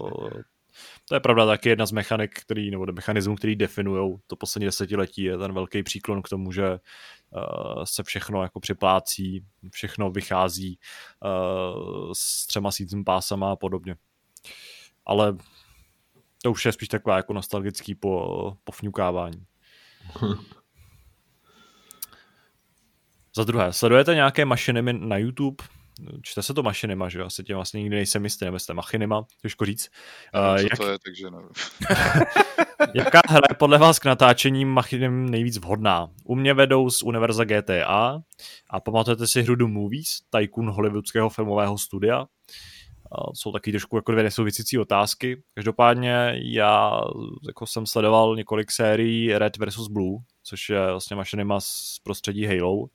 to 1.05 1.15
je 1.15 1.19
pravda 1.19 1.45
taky 1.45 1.69
jedna 1.69 1.85
z 1.85 1.91
mechanik, 1.91 2.39
který, 2.39 2.71
nebo 2.71 2.85
mechanismů, 2.85 3.35
který 3.35 3.55
definují 3.55 4.17
to 4.27 4.35
poslední 4.35 4.65
desetiletí, 4.65 5.23
je 5.23 5.37
ten 5.37 5.53
velký 5.53 5.83
příklon 5.83 6.21
k 6.21 6.29
tomu, 6.29 6.51
že 6.51 6.69
uh, 6.69 7.83
se 7.83 8.03
všechno 8.03 8.43
jako 8.43 8.59
připlácí, 8.59 9.45
všechno 9.71 10.11
vychází 10.11 10.79
uh, 11.25 12.11
s 12.13 12.47
třema 12.47 12.71
sícím 12.71 13.05
pásama 13.05 13.51
a 13.51 13.55
podobně. 13.55 13.95
Ale 15.05 15.37
to 16.43 16.51
už 16.51 16.65
je 16.65 16.71
spíš 16.71 16.87
taková 16.87 17.17
jako 17.17 17.33
nostalgický 17.33 17.95
po, 17.95 18.57
pofňukávání. 18.63 19.45
Za 23.35 23.43
druhé, 23.43 23.73
sledujete 23.73 24.15
nějaké 24.15 24.45
mašiny 24.45 24.93
na 24.93 25.17
YouTube? 25.17 25.63
čte 26.21 26.43
se 26.43 26.53
to 26.53 26.63
mašinima, 26.63 27.09
že 27.09 27.19
jo? 27.19 27.25
Asi 27.25 27.43
tím 27.43 27.55
vlastně 27.55 27.81
nikdy 27.81 27.95
nejsem 27.95 28.23
jistý, 28.23 28.45
nebo 28.45 28.59
jste 28.59 28.73
machinima, 28.73 29.25
těžko 29.41 29.65
říct. 29.65 29.89
Nevím, 30.33 30.49
uh, 30.49 30.57
co 30.57 30.63
jak... 30.63 30.77
to 30.77 30.87
je, 30.87 30.97
takže 31.05 31.29
nevím. 31.31 31.49
Jaká 32.93 33.21
hra 33.27 33.41
je 33.49 33.55
podle 33.55 33.77
vás 33.77 33.99
k 33.99 34.05
natáčení 34.05 34.65
machinem 34.65 35.29
nejvíc 35.29 35.57
vhodná? 35.57 36.09
U 36.23 36.35
mě 36.35 36.53
vedou 36.53 36.89
z 36.89 37.03
Univerza 37.03 37.43
GTA 37.43 38.19
a 38.69 38.79
pamatujete 38.79 39.27
si 39.27 39.41
hru 39.41 39.55
The 39.55 39.65
Movies, 39.65 40.19
tycoon 40.29 40.69
hollywoodského 40.69 41.29
filmového 41.29 41.77
studia? 41.77 42.19
Uh, 42.19 43.33
jsou 43.33 43.51
taky 43.51 43.71
trošku 43.71 43.95
jako 43.95 44.11
dvě 44.11 44.23
nesouvisící 44.23 44.77
otázky. 44.77 45.43
Každopádně 45.55 46.33
já 46.35 47.01
jako 47.47 47.67
jsem 47.67 47.85
sledoval 47.85 48.35
několik 48.35 48.71
sérií 48.71 49.37
Red 49.37 49.57
vs. 49.57 49.87
Blue, 49.87 50.17
což 50.43 50.69
je 50.69 50.91
vlastně 50.91 51.15
mašinima 51.15 51.59
z 51.59 51.99
prostředí 52.03 52.45
Halo 52.45 52.87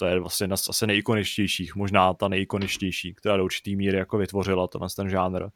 to 0.00 0.06
je 0.06 0.20
vlastně 0.20 0.44
jedna 0.44 0.56
z 0.56 0.68
asi 0.68 0.86
nejikoničtějších, 0.86 1.76
možná 1.76 2.14
ta 2.14 2.28
nejikoničtější, 2.28 3.14
která 3.14 3.36
do 3.36 3.44
určitý 3.44 3.76
míry 3.76 3.98
jako 3.98 4.18
vytvořila 4.18 4.68
tenhle 4.68 4.88
ten 4.96 5.08
žánr. 5.08 5.48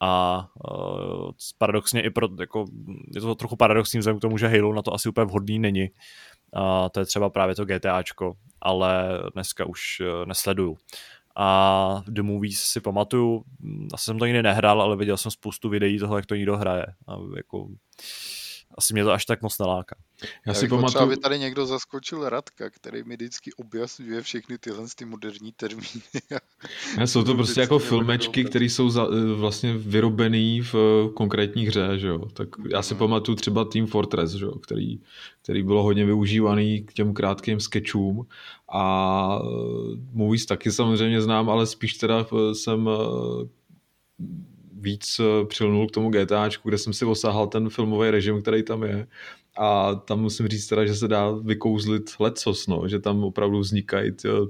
A 0.00 0.44
uh, 0.70 1.30
paradoxně 1.58 2.02
i 2.02 2.10
pro, 2.10 2.28
jako, 2.40 2.64
je 3.14 3.20
to 3.20 3.34
trochu 3.34 3.56
paradoxní 3.56 3.98
vzhledem 3.98 4.18
k 4.18 4.20
tomu, 4.22 4.38
že 4.38 4.48
Halo 4.48 4.74
na 4.74 4.82
to 4.82 4.94
asi 4.94 5.08
úplně 5.08 5.24
vhodný 5.24 5.58
není. 5.58 5.88
A 6.52 6.88
to 6.88 7.00
je 7.00 7.06
třeba 7.06 7.30
právě 7.30 7.54
to 7.54 7.64
GTAčko, 7.64 8.34
ale 8.60 9.20
dneska 9.34 9.64
už 9.64 10.00
uh, 10.00 10.26
nesleduju. 10.26 10.76
A 11.36 12.02
The 12.08 12.22
Movies 12.22 12.60
si 12.60 12.80
pamatuju, 12.80 13.44
asi 13.94 14.04
jsem 14.04 14.18
to 14.18 14.26
nikdy 14.26 14.42
nehrál, 14.42 14.82
ale 14.82 14.96
viděl 14.96 15.16
jsem 15.16 15.30
spoustu 15.30 15.68
videí 15.68 15.98
toho, 15.98 16.16
jak 16.16 16.26
to 16.26 16.34
někdo 16.34 16.56
hraje. 16.56 16.86
A 17.08 17.16
jako, 17.36 17.68
asi 18.78 18.94
mě 18.94 19.04
to 19.04 19.12
až 19.12 19.24
tak 19.24 19.42
moc 19.42 19.58
naláká. 19.58 19.96
Já, 20.46 20.54
si 20.54 20.68
pamatuju... 20.68 21.04
aby 21.04 21.16
tady 21.16 21.38
někdo 21.38 21.66
zaskočil 21.66 22.28
Radka, 22.28 22.70
který 22.70 23.04
mi 23.04 23.14
vždycky 23.14 23.52
objasňuje 23.52 24.22
všechny 24.22 24.58
tyhle 24.58 24.86
ty 24.96 25.04
moderní 25.04 25.52
termíny. 25.52 26.02
ne, 26.98 27.06
jsou 27.06 27.22
to 27.22 27.34
prostě 27.34 27.60
jako 27.60 27.78
filmečky, 27.78 28.44
které 28.44 28.64
jsou 28.64 28.90
za, 28.90 29.06
eh, 29.06 29.34
vlastně 29.34 29.74
vyrobený 29.74 30.60
v 30.60 30.74
eh, 30.74 31.12
konkrétní 31.14 31.66
hře, 31.66 31.98
že 31.98 32.08
jo. 32.08 32.26
Tak 32.32 32.48
já 32.70 32.82
si 32.82 32.94
hmm. 32.94 32.98
pamatuju 32.98 33.36
třeba 33.36 33.64
Team 33.64 33.86
Fortress, 33.86 34.32
že 34.32 34.44
jo, 34.44 34.58
který, 34.58 35.00
který 35.42 35.62
bylo 35.62 35.82
hodně 35.82 36.04
využívaný 36.04 36.82
k 36.82 36.92
těm 36.92 37.14
krátkým 37.14 37.60
sketchům 37.60 38.26
a 38.72 39.38
eh, 39.42 39.46
movies 40.12 40.46
taky 40.46 40.72
samozřejmě 40.72 41.22
znám, 41.22 41.50
ale 41.50 41.66
spíš 41.66 41.94
teda 41.94 42.26
jsem 42.52 42.88
víc 44.82 45.20
eh, 45.20 45.46
přilnul 45.46 45.88
k 45.88 45.90
tomu 45.90 46.10
GTAčku, 46.10 46.68
kde 46.68 46.78
jsem 46.78 46.92
si 46.92 47.04
osáhal 47.04 47.46
ten 47.46 47.68
filmový 47.70 48.10
režim, 48.10 48.42
který 48.42 48.62
tam 48.62 48.82
je. 48.82 49.06
A 49.58 49.94
tam 49.94 50.20
musím 50.20 50.48
říct 50.48 50.66
teda, 50.66 50.86
že 50.86 50.94
se 50.94 51.08
dá 51.08 51.30
vykouzlit 51.30 52.10
lecos, 52.20 52.66
no, 52.66 52.88
že 52.88 52.98
tam 52.98 53.24
opravdu 53.24 53.58
vznikají 53.58 54.12
tyjo, 54.12 54.48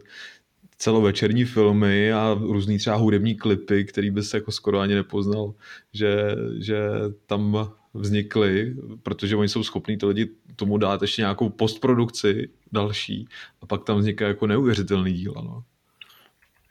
celovečerní 0.82 1.44
filmy 1.44 2.12
a 2.12 2.38
různý 2.40 2.78
třeba 2.78 2.96
hudební 2.96 3.34
klipy, 3.34 3.84
který 3.84 4.10
by 4.10 4.22
se 4.22 4.36
jako 4.36 4.52
skoro 4.52 4.78
ani 4.78 4.94
nepoznal, 4.94 5.54
že, 5.92 6.36
že 6.58 6.80
tam 7.26 7.70
vznikly, 7.94 8.76
protože 9.02 9.36
oni 9.36 9.48
jsou 9.48 9.62
schopní 9.62 9.96
to 9.96 10.08
lidi 10.08 10.30
tomu 10.56 10.78
dát 10.78 11.02
ještě 11.02 11.22
nějakou 11.22 11.48
postprodukci 11.48 12.48
další 12.72 13.28
a 13.60 13.66
pak 13.66 13.84
tam 13.84 13.98
vzniká 13.98 14.26
jako 14.26 14.46
neuvěřitelný 14.46 15.12
díla. 15.12 15.42
No. 15.42 15.64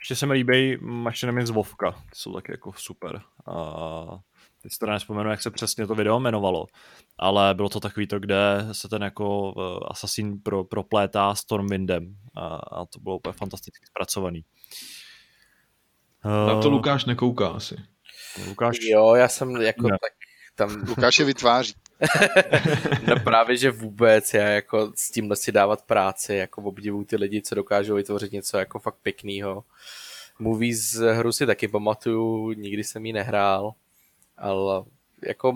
Ještě 0.01 0.15
se 0.15 0.25
mi 0.25 0.33
líbí 0.33 0.77
mašinami 0.81 1.45
z 1.45 1.49
Vovka, 1.49 1.91
ty 1.91 2.15
jsou 2.15 2.33
taky 2.33 2.51
jako 2.51 2.73
super. 2.75 3.21
A 3.47 4.19
teď 4.61 4.71
si 4.71 4.79
to 4.79 4.85
nespomenu, 4.85 5.29
jak 5.29 5.41
se 5.41 5.51
přesně 5.51 5.87
to 5.87 5.95
video 5.95 6.19
jmenovalo, 6.19 6.65
ale 7.17 7.53
bylo 7.53 7.69
to 7.69 7.79
takový 7.79 8.07
to, 8.07 8.19
kde 8.19 8.67
se 8.71 8.89
ten 8.89 9.01
jako 9.03 9.51
uh, 9.51 9.79
asasín 9.87 10.41
pro, 10.41 10.63
proplétá 10.63 11.35
Stormwindem 11.35 12.15
a, 12.35 12.45
a 12.55 12.85
to 12.85 12.99
bylo 12.99 13.15
úplně 13.15 13.33
fantasticky 13.33 13.85
zpracovaný. 13.85 14.45
Na 16.23 16.61
to 16.61 16.67
eh, 16.67 16.71
Lukáš 16.71 17.05
nekouká 17.05 17.47
asi. 17.47 17.75
Lukáš... 18.47 18.77
Jo, 18.81 19.15
já 19.15 19.27
jsem 19.27 19.55
jako 19.55 19.87
ne. 19.87 19.97
tak 20.01 20.13
tam... 20.55 20.83
Lukáš 20.87 21.19
je 21.19 21.25
vytváří. 21.25 21.73
No 23.07 23.15
právě, 23.23 23.57
že 23.57 23.71
vůbec 23.71 24.33
já 24.33 24.47
jako 24.47 24.91
s 24.95 25.11
tímhle 25.11 25.35
si 25.35 25.51
dávat 25.51 25.81
práci, 25.81 26.35
jako 26.35 26.61
obdivuju 26.61 27.05
ty 27.05 27.15
lidi, 27.15 27.41
co 27.41 27.55
dokážou 27.55 27.95
vytvořit 27.95 28.31
něco 28.31 28.57
jako 28.57 28.79
fakt 28.79 28.97
pěknýho. 29.03 29.63
Movies 30.39 30.93
hru 30.93 31.31
si 31.31 31.45
taky 31.45 31.67
pamatuju, 31.67 32.51
nikdy 32.51 32.83
jsem 32.83 33.05
ji 33.05 33.13
nehrál, 33.13 33.73
ale 34.37 34.83
jako 35.21 35.53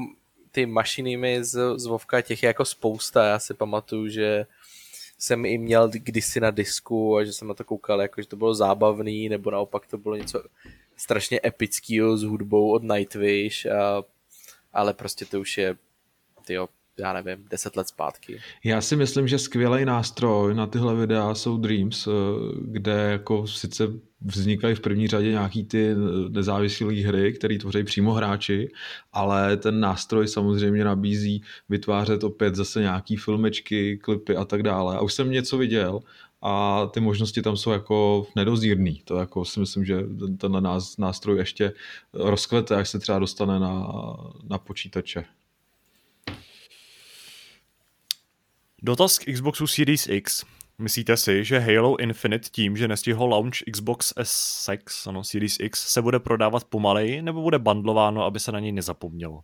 ty 0.51 0.65
mašiny 0.65 1.17
mi 1.17 1.43
z, 1.43 1.79
z 1.79 1.85
Vovka 1.85 2.21
těch 2.21 2.43
je 2.43 2.47
jako 2.47 2.65
spousta, 2.65 3.25
já 3.25 3.39
si 3.39 3.53
pamatuju, 3.53 4.07
že 4.09 4.45
jsem 5.19 5.45
i 5.45 5.57
měl 5.57 5.89
kdysi 5.89 6.39
na 6.39 6.51
disku 6.51 7.17
a 7.17 7.23
že 7.23 7.33
jsem 7.33 7.47
na 7.47 7.53
to 7.53 7.63
koukal, 7.63 8.01
jako 8.01 8.21
že 8.21 8.27
to 8.27 8.35
bylo 8.35 8.53
zábavný, 8.53 9.29
nebo 9.29 9.51
naopak 9.51 9.87
to 9.87 9.97
bylo 9.97 10.15
něco 10.15 10.43
strašně 10.97 11.39
epického 11.45 12.17
s 12.17 12.23
hudbou 12.23 12.71
od 12.71 12.83
Nightwish, 12.83 13.65
a, 13.65 14.03
ale 14.73 14.93
prostě 14.93 15.25
to 15.25 15.39
už 15.39 15.57
je 15.57 15.77
tyjo, 16.45 16.69
já 16.99 17.13
nevím, 17.13 17.45
deset 17.49 17.75
let 17.75 17.87
zpátky. 17.87 18.39
Já 18.63 18.81
si 18.81 18.95
myslím, 18.95 19.27
že 19.27 19.39
skvělý 19.39 19.85
nástroj 19.85 20.53
na 20.53 20.67
tyhle 20.67 20.95
videa 20.95 21.35
jsou 21.35 21.57
Dreams, 21.57 22.07
eh, 22.07 22.11
kde 22.61 22.91
jako 22.91 23.47
sice 23.47 23.87
vznikají 24.21 24.75
v 24.75 24.79
první 24.79 25.07
řadě 25.07 25.31
nějaký 25.31 25.63
ty 25.63 25.95
nezávislé 26.29 26.93
hry, 26.93 27.33
které 27.33 27.57
tvoří 27.57 27.83
přímo 27.83 28.13
hráči, 28.13 28.71
ale 29.13 29.57
ten 29.57 29.79
nástroj 29.79 30.27
samozřejmě 30.27 30.83
nabízí 30.83 31.41
vytvářet 31.69 32.23
opět 32.23 32.55
zase 32.55 32.81
nějaký 32.81 33.17
filmečky, 33.17 33.97
klipy 33.97 34.35
a 34.35 34.45
tak 34.45 34.63
dále. 34.63 34.97
A 34.97 35.01
už 35.01 35.13
jsem 35.13 35.31
něco 35.31 35.57
viděl 35.57 35.99
a 36.41 36.85
ty 36.93 36.99
možnosti 36.99 37.41
tam 37.41 37.57
jsou 37.57 37.71
jako 37.71 38.27
nedozírný. 38.35 39.01
To 39.05 39.17
jako 39.17 39.45
si 39.45 39.59
myslím, 39.59 39.85
že 39.85 40.03
tenhle 40.37 40.61
nástroj 40.97 41.37
ještě 41.37 41.73
rozkvete, 42.13 42.75
až 42.75 42.89
se 42.89 42.99
třeba 42.99 43.19
dostane 43.19 43.59
na, 43.59 43.87
na 44.49 44.57
počítače. 44.57 45.25
Dotaz 48.85 49.17
k 49.17 49.33
Xboxu 49.33 49.67
Series 49.67 50.07
X. 50.07 50.45
Myslíte 50.77 51.17
si, 51.17 51.43
že 51.43 51.59
Halo 51.59 51.97
Infinite 51.99 52.49
tím, 52.51 52.77
že 52.77 52.87
nestihl 52.87 53.25
launch 53.25 53.55
Xbox 53.71 54.13
S6, 54.15 55.09
ano, 55.09 55.23
Series 55.23 55.59
X, 55.59 55.93
se 55.93 56.01
bude 56.01 56.19
prodávat 56.19 56.63
pomaleji, 56.63 57.21
nebo 57.21 57.41
bude 57.41 57.59
bandlováno, 57.59 58.23
aby 58.23 58.39
se 58.39 58.51
na 58.51 58.59
něj 58.59 58.71
nezapomnělo? 58.71 59.41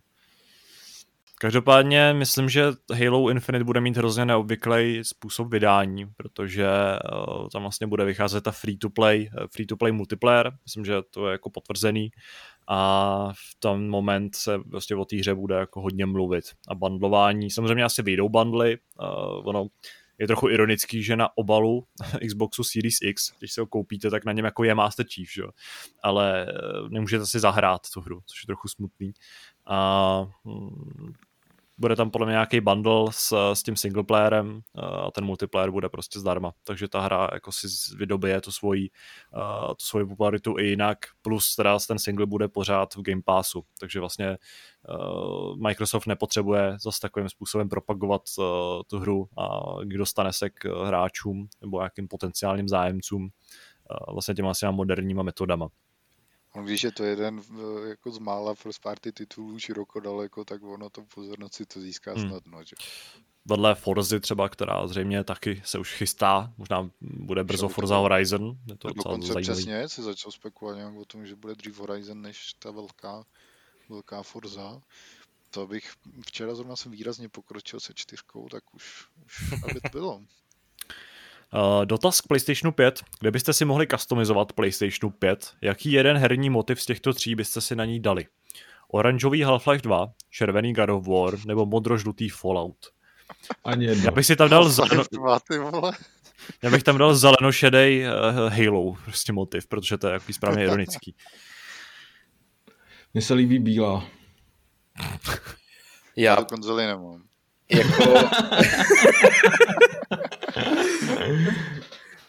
Každopádně 1.38 2.14
myslím, 2.14 2.48
že 2.48 2.64
Halo 3.04 3.30
Infinite 3.30 3.64
bude 3.64 3.80
mít 3.80 3.96
hrozně 3.96 4.24
neobvyklý 4.24 5.04
způsob 5.04 5.50
vydání, 5.50 6.06
protože 6.16 6.66
uh, 6.66 7.48
tam 7.48 7.62
vlastně 7.62 7.86
bude 7.86 8.04
vycházet 8.04 8.40
ta 8.40 8.52
free-to-play, 8.52 9.30
eh, 9.32 9.46
free-to-play 9.54 9.92
multiplayer, 9.92 10.52
myslím, 10.64 10.84
že 10.84 10.94
to 11.10 11.28
je 11.28 11.32
jako 11.32 11.50
potvrzený 11.50 12.10
a 12.68 13.28
v 13.32 13.58
ten 13.58 13.88
moment 13.88 14.34
se 14.34 14.58
prostě 14.58 14.96
o 14.96 15.04
té 15.04 15.16
hře 15.16 15.34
bude 15.34 15.54
jako 15.54 15.80
hodně 15.80 16.06
mluvit. 16.06 16.44
A 16.68 16.74
bandlování, 16.74 17.50
samozřejmě 17.50 17.84
asi 17.84 18.02
vyjdou 18.02 18.28
bandly, 18.28 18.78
uh, 19.00 19.48
ono 19.48 19.66
je 20.18 20.26
trochu 20.26 20.48
ironický, 20.48 21.02
že 21.02 21.16
na 21.16 21.28
obalu 21.36 21.86
Xboxu 22.26 22.64
Series 22.64 22.96
X, 23.02 23.32
když 23.38 23.52
se 23.52 23.60
ho 23.60 23.66
koupíte, 23.66 24.10
tak 24.10 24.24
na 24.24 24.32
něm 24.32 24.44
jako 24.44 24.64
je 24.64 24.74
Master 24.74 25.06
Chief, 25.14 25.32
že? 25.32 25.42
ale 26.02 26.46
nemůžete 26.88 27.26
si 27.26 27.40
zahrát 27.40 27.80
tu 27.94 28.00
hru, 28.00 28.20
což 28.26 28.42
je 28.42 28.46
trochu 28.46 28.68
smutný. 28.68 29.12
A 29.66 30.26
hm, 30.44 31.12
bude 31.78 31.96
tam 31.96 32.10
podle 32.10 32.26
mě 32.26 32.32
nějaký 32.32 32.60
bundle 32.60 33.06
s, 33.10 33.52
s 33.52 33.62
tím 33.62 33.76
singleplayerem 33.76 34.60
a 34.74 35.10
ten 35.10 35.24
multiplayer 35.24 35.70
bude 35.70 35.88
prostě 35.88 36.20
zdarma. 36.20 36.52
Takže 36.64 36.88
ta 36.88 37.00
hra 37.00 37.28
jako 37.32 37.52
si 37.52 37.66
vydobije 37.96 38.40
tu 38.40 38.52
svoji, 38.52 38.90
uh, 39.36 39.68
tu 39.68 39.84
svoji 39.84 40.06
popularitu 40.06 40.58
i 40.58 40.66
jinak, 40.66 40.98
plus 41.22 41.56
teda 41.56 41.78
ten 41.88 41.98
single 41.98 42.26
bude 42.26 42.48
pořád 42.48 42.94
v 42.94 43.02
Game 43.02 43.22
Passu. 43.24 43.64
Takže 43.80 44.00
vlastně 44.00 44.38
uh, 44.88 45.56
Microsoft 45.56 46.06
nepotřebuje 46.06 46.76
zase 46.80 47.00
takovým 47.00 47.28
způsobem 47.28 47.68
propagovat 47.68 48.22
tu 48.86 48.98
hru 48.98 49.28
a 49.38 49.60
kdo 49.84 49.98
dostane 49.98 50.32
se 50.32 50.50
k 50.50 50.64
hráčům 50.84 51.48
nebo 51.60 51.78
nějakým 51.78 52.08
potenciálním 52.08 52.68
zájemcům 52.68 53.28
vlastně 54.12 54.34
těma 54.34 54.50
asi 54.50 54.66
moderníma 54.70 55.22
metodama. 55.22 55.68
On 56.54 56.64
ví, 56.64 56.76
že 56.76 56.90
to 56.90 57.04
je 57.04 57.10
jeden 57.10 57.42
jako 57.88 58.10
z 58.10 58.18
mála 58.18 58.54
first 58.54 58.82
party 58.82 59.12
titulů 59.12 59.58
široko 59.58 60.00
daleko, 60.00 60.44
tak 60.44 60.62
ono 60.62 60.90
to 60.90 61.02
pozornost 61.02 61.54
si 61.54 61.66
to 61.66 61.80
získá 61.80 62.12
hmm. 62.12 62.28
snadno. 62.28 62.64
Že? 62.64 62.76
Vedle 63.44 63.74
Forzy 63.74 64.20
třeba, 64.20 64.48
která 64.48 64.86
zřejmě 64.86 65.24
taky 65.24 65.62
se 65.64 65.78
už 65.78 65.94
chystá, 65.94 66.52
možná 66.58 66.90
bude 67.00 67.44
brzo 67.44 67.68
Forza 67.68 67.96
Horizon. 67.96 68.58
Je 68.68 68.76
to 68.76 68.88
dokonce 68.88 69.40
přesně 69.40 69.88
se 69.88 70.02
začal 70.02 70.32
spekulovat 70.32 70.78
nějak 70.78 70.94
o 70.94 71.04
tom, 71.04 71.26
že 71.26 71.36
bude 71.36 71.54
dřív 71.54 71.78
Horizon 71.78 72.22
než 72.22 72.52
ta 72.58 72.70
velká, 72.70 73.24
velká 73.88 74.22
Forza. 74.22 74.82
To 75.50 75.66
bych, 75.66 75.92
včera 76.26 76.54
zrovna 76.54 76.76
jsem 76.76 76.92
výrazně 76.92 77.28
pokročil 77.28 77.80
se 77.80 77.92
čtyřkou, 77.94 78.48
tak 78.48 78.74
už, 78.74 79.06
už 79.26 79.52
aby 79.52 79.80
to 79.80 79.88
bylo. 79.92 80.22
Uh, 81.54 81.84
dotaz 81.84 82.20
k 82.20 82.26
PlayStationu 82.26 82.72
5. 82.72 83.02
Kde 83.20 83.30
byste 83.30 83.52
si 83.52 83.64
mohli 83.64 83.86
customizovat 83.86 84.52
PlayStationu 84.52 85.10
5? 85.10 85.52
Jaký 85.60 85.92
jeden 85.92 86.16
herní 86.16 86.50
motiv 86.50 86.82
z 86.82 86.86
těchto 86.86 87.12
tří 87.12 87.34
byste 87.34 87.60
si 87.60 87.76
na 87.76 87.84
ní 87.84 88.00
dali? 88.00 88.26
Oranžový 88.88 89.44
Half-Life 89.44 89.80
2, 89.80 90.12
červený 90.30 90.72
God 90.72 90.90
of 90.90 91.06
War 91.06 91.46
nebo 91.46 91.66
modrožlutý 91.66 92.28
Fallout? 92.28 92.76
Ani 93.64 93.84
jedno. 93.84 94.04
Já 94.04 94.10
bych 94.10 94.26
si 94.26 94.36
tam 94.36 94.48
dal 94.48 94.68
zeleno... 94.68 95.04
Já 96.62 96.70
bych 96.70 96.82
tam 96.82 96.98
dal 96.98 97.14
zeleno-šedej 97.14 98.06
uh, 98.06 98.52
Halo, 98.52 98.94
prostě 99.04 99.32
motiv, 99.32 99.66
protože 99.66 99.98
to 99.98 100.06
je 100.06 100.12
jaký 100.12 100.32
správně 100.32 100.64
ironický. 100.64 101.14
Mně 103.14 103.22
se 103.22 103.34
líbí 103.34 103.58
bílá. 103.58 104.04
Já 106.16 106.36
konzoli 106.36 106.86
nemám. 106.86 107.22
Jako... 107.70 108.14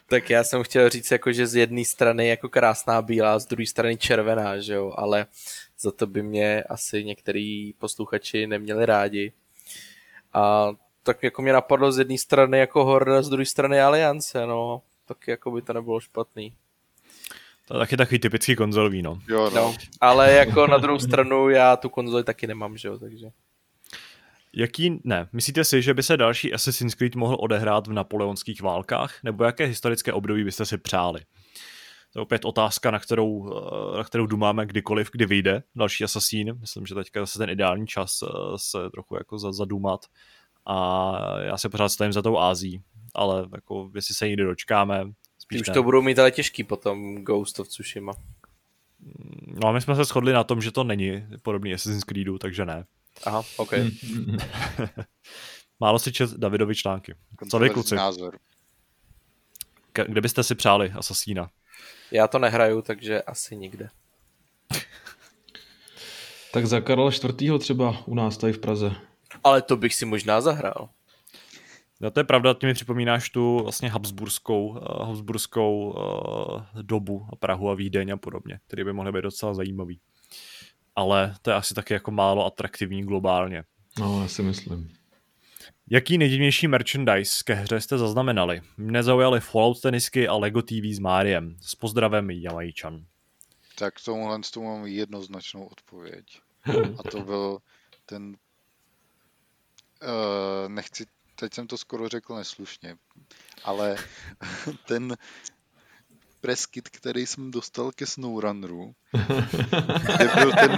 tak 0.08 0.30
já 0.30 0.44
jsem 0.44 0.64
chtěl 0.64 0.90
říct, 0.90 1.12
jako, 1.12 1.34
že 1.34 1.48
z 1.48 1.56
jedné 1.56 1.86
strany 1.86 2.28
jako 2.28 2.50
krásná 2.50 3.02
bílá, 3.02 3.40
z 3.40 3.46
druhé 3.46 3.66
strany 3.66 3.98
červená, 3.98 4.60
že 4.60 4.74
jo, 4.74 4.94
ale 4.96 5.26
za 5.80 5.92
to 5.92 6.08
by 6.08 6.24
mě 6.24 6.64
asi 6.64 7.04
některý 7.04 7.74
posluchači 7.74 8.48
neměli 8.48 8.86
rádi. 8.86 9.34
A 10.34 10.70
tak 11.04 11.24
jako 11.24 11.42
mě 11.42 11.54
napadlo 11.54 11.92
z 11.92 11.98
jedné 11.98 12.18
strany 12.18 12.60
jako 12.60 12.86
Horda, 12.86 13.22
z 13.22 13.30
druhé 13.30 13.46
strany 13.46 13.82
Aliance, 13.82 14.46
no. 14.46 14.82
Tak 15.06 15.28
jako 15.28 15.52
by 15.52 15.62
to 15.62 15.74
nebylo 15.74 16.00
špatný. 16.00 16.54
To 17.68 17.76
je 17.76 17.80
taky 17.80 17.98
takový 17.98 18.20
typický 18.20 18.56
konzolový, 18.56 19.02
no. 19.02 19.20
Jo, 19.28 19.50
no. 19.50 19.62
no. 19.62 19.76
Ale 20.02 20.32
jako 20.34 20.68
na 20.68 20.78
druhou 20.78 21.00
stranu 21.00 21.50
já 21.50 21.76
tu 21.76 21.90
konzoli 21.90 22.24
taky 22.24 22.48
nemám, 22.48 22.78
že 22.78 22.88
jo, 22.88 23.00
takže. 23.00 23.28
Jaký, 24.56 25.02
ne, 25.04 25.30
myslíte 25.34 25.64
si, 25.64 25.82
že 25.82 25.94
by 25.94 26.04
se 26.04 26.18
další 26.18 26.54
Assassin's 26.54 26.96
Creed 26.96 27.16
mohl 27.16 27.38
odehrát 27.40 27.88
v 27.88 27.94
napoleonských 27.94 28.62
válkách, 28.62 29.24
nebo 29.24 29.44
jaké 29.44 29.66
historické 29.66 30.14
období 30.14 30.44
byste 30.44 30.66
si 30.66 30.78
přáli? 30.78 31.22
To 32.14 32.20
je 32.20 32.24
opět 32.24 32.46
otázka, 32.46 32.92
na 32.92 33.00
kterou, 33.00 33.54
eh, 33.94 33.98
na 33.98 34.04
kterou 34.04 34.26
dumáme 34.26 34.66
kdykoliv, 34.66 35.10
kdy 35.12 35.26
vyjde 35.26 35.64
další 35.76 36.04
Assassin. 36.04 36.58
Myslím, 36.60 36.86
že 36.86 36.96
teďka 36.96 37.20
zase 37.20 37.40
ten 37.40 37.50
ideální 37.50 37.88
čas 37.88 38.20
eh, 38.24 38.28
se 38.58 38.90
trochu 38.90 39.16
jako 39.16 39.40
zadumat. 39.40 40.06
A 40.66 41.40
já 41.42 41.58
se 41.58 41.70
pořád 41.70 41.90
stojím 41.90 42.14
za 42.14 42.22
tou 42.22 42.38
Ází, 42.38 42.82
ale 43.16 43.48
jako 43.54 43.92
jestli 43.96 44.16
se 44.16 44.28
někdy 44.28 44.44
dočkáme, 44.44 45.04
spíš 45.40 45.62
Už 45.62 45.68
ne. 45.68 45.74
to 45.74 45.84
budou 45.84 46.02
mít 46.02 46.20
ale 46.20 46.32
těžký 46.32 46.64
potom 46.64 47.16
Ghost 47.16 47.60
of 47.60 47.68
Tsushima. 47.68 48.14
No 49.62 49.68
a 49.68 49.72
my 49.72 49.82
jsme 49.82 49.96
se 49.96 50.04
shodli 50.04 50.34
na 50.34 50.44
tom, 50.44 50.62
že 50.62 50.72
to 50.72 50.84
není 50.84 51.26
podobný 51.42 51.74
Assassin's 51.74 52.04
Creedu, 52.04 52.38
takže 52.38 52.66
ne. 52.66 52.86
Aha, 53.24 53.44
OK. 53.58 53.74
Hmm. 53.74 54.38
Málo 55.80 56.00
si 56.00 56.12
čet 56.12 56.30
Davidovi 56.30 56.76
články. 56.76 57.16
Co 57.50 57.60
vy, 57.60 57.70
kluci? 57.70 57.96
Názor. 57.96 58.40
Kde 60.08 60.22
byste 60.22 60.44
si 60.44 60.56
přáli 60.56 60.92
Asasína? 60.92 61.50
Já 62.12 62.28
to 62.28 62.40
nehraju, 62.40 62.82
takže 62.82 63.22
asi 63.22 63.56
nikde. 63.56 63.90
tak 66.54 66.66
za 66.66 66.82
Karla 66.82 67.12
IV. 67.12 67.60
třeba 67.60 68.04
u 68.06 68.16
nás 68.16 68.38
tady 68.38 68.54
v 68.54 68.60
Praze. 68.60 68.92
Ale 69.44 69.62
to 69.62 69.78
bych 69.78 69.96
si 69.96 70.06
možná 70.06 70.42
zahrál. 70.42 70.90
No 72.02 72.12
to 72.12 72.20
je 72.20 72.24
pravda, 72.24 72.54
ty 72.54 72.66
mi 72.66 72.74
připomínáš 72.74 73.30
tu 73.30 73.60
vlastně 73.64 73.90
habsburskou, 73.90 74.68
uh, 74.68 74.78
habsburskou 75.08 75.90
uh, 75.90 76.82
dobu 76.82 77.28
a 77.32 77.36
Prahu 77.36 77.70
a 77.70 77.76
Vídeň 77.76 78.10
a 78.10 78.18
podobně, 78.18 78.60
které 78.68 78.84
by 78.84 78.94
mohly 78.94 79.12
být 79.12 79.22
docela 79.22 79.54
zajímavý 79.54 80.00
ale 80.96 81.36
to 81.42 81.50
je 81.50 81.56
asi 81.56 81.74
taky 81.74 81.94
jako 81.94 82.12
málo 82.12 82.46
atraktivní 82.46 83.04
globálně. 83.04 83.64
No, 84.00 84.22
já 84.22 84.28
si 84.28 84.44
myslím. 84.44 84.94
Jaký 85.90 86.18
nejdivnější 86.18 86.68
merchandise 86.68 87.44
ke 87.46 87.54
hře 87.54 87.82
jste 87.82 87.98
zaznamenali? 87.98 88.62
Mne 88.78 89.04
zaujaly 89.04 89.40
Fallout 89.40 89.82
tenisky 89.82 90.28
a 90.28 90.36
Lego 90.36 90.62
TV 90.62 90.86
s 90.94 91.00
Máriem. 91.00 91.58
S 91.62 91.76
pozdravem 91.76 92.30
Jamajčan. 92.30 93.06
Tak 93.76 93.94
k 93.94 94.06
tomuhle 94.06 94.40
tomu 94.54 94.68
mám 94.68 94.86
jednoznačnou 94.86 95.66
odpověď. 95.66 96.26
A 97.00 97.04
to 97.12 97.20
byl 97.20 97.60
ten... 98.06 98.38
Uh, 100.04 100.70
nechci, 100.70 101.06
teď 101.36 101.54
jsem 101.54 101.68
to 101.68 101.78
skoro 101.78 102.10
řekl 102.10 102.36
neslušně, 102.36 102.96
ale 103.64 103.96
ten 104.88 105.16
preskit, 106.44 106.90
který 106.90 107.26
jsem 107.26 107.52
dostal 107.52 107.92
ke 107.92 108.06
SnowRunneru, 108.06 108.94
kde 110.04 110.30
byl 110.36 110.52
ten 110.52 110.78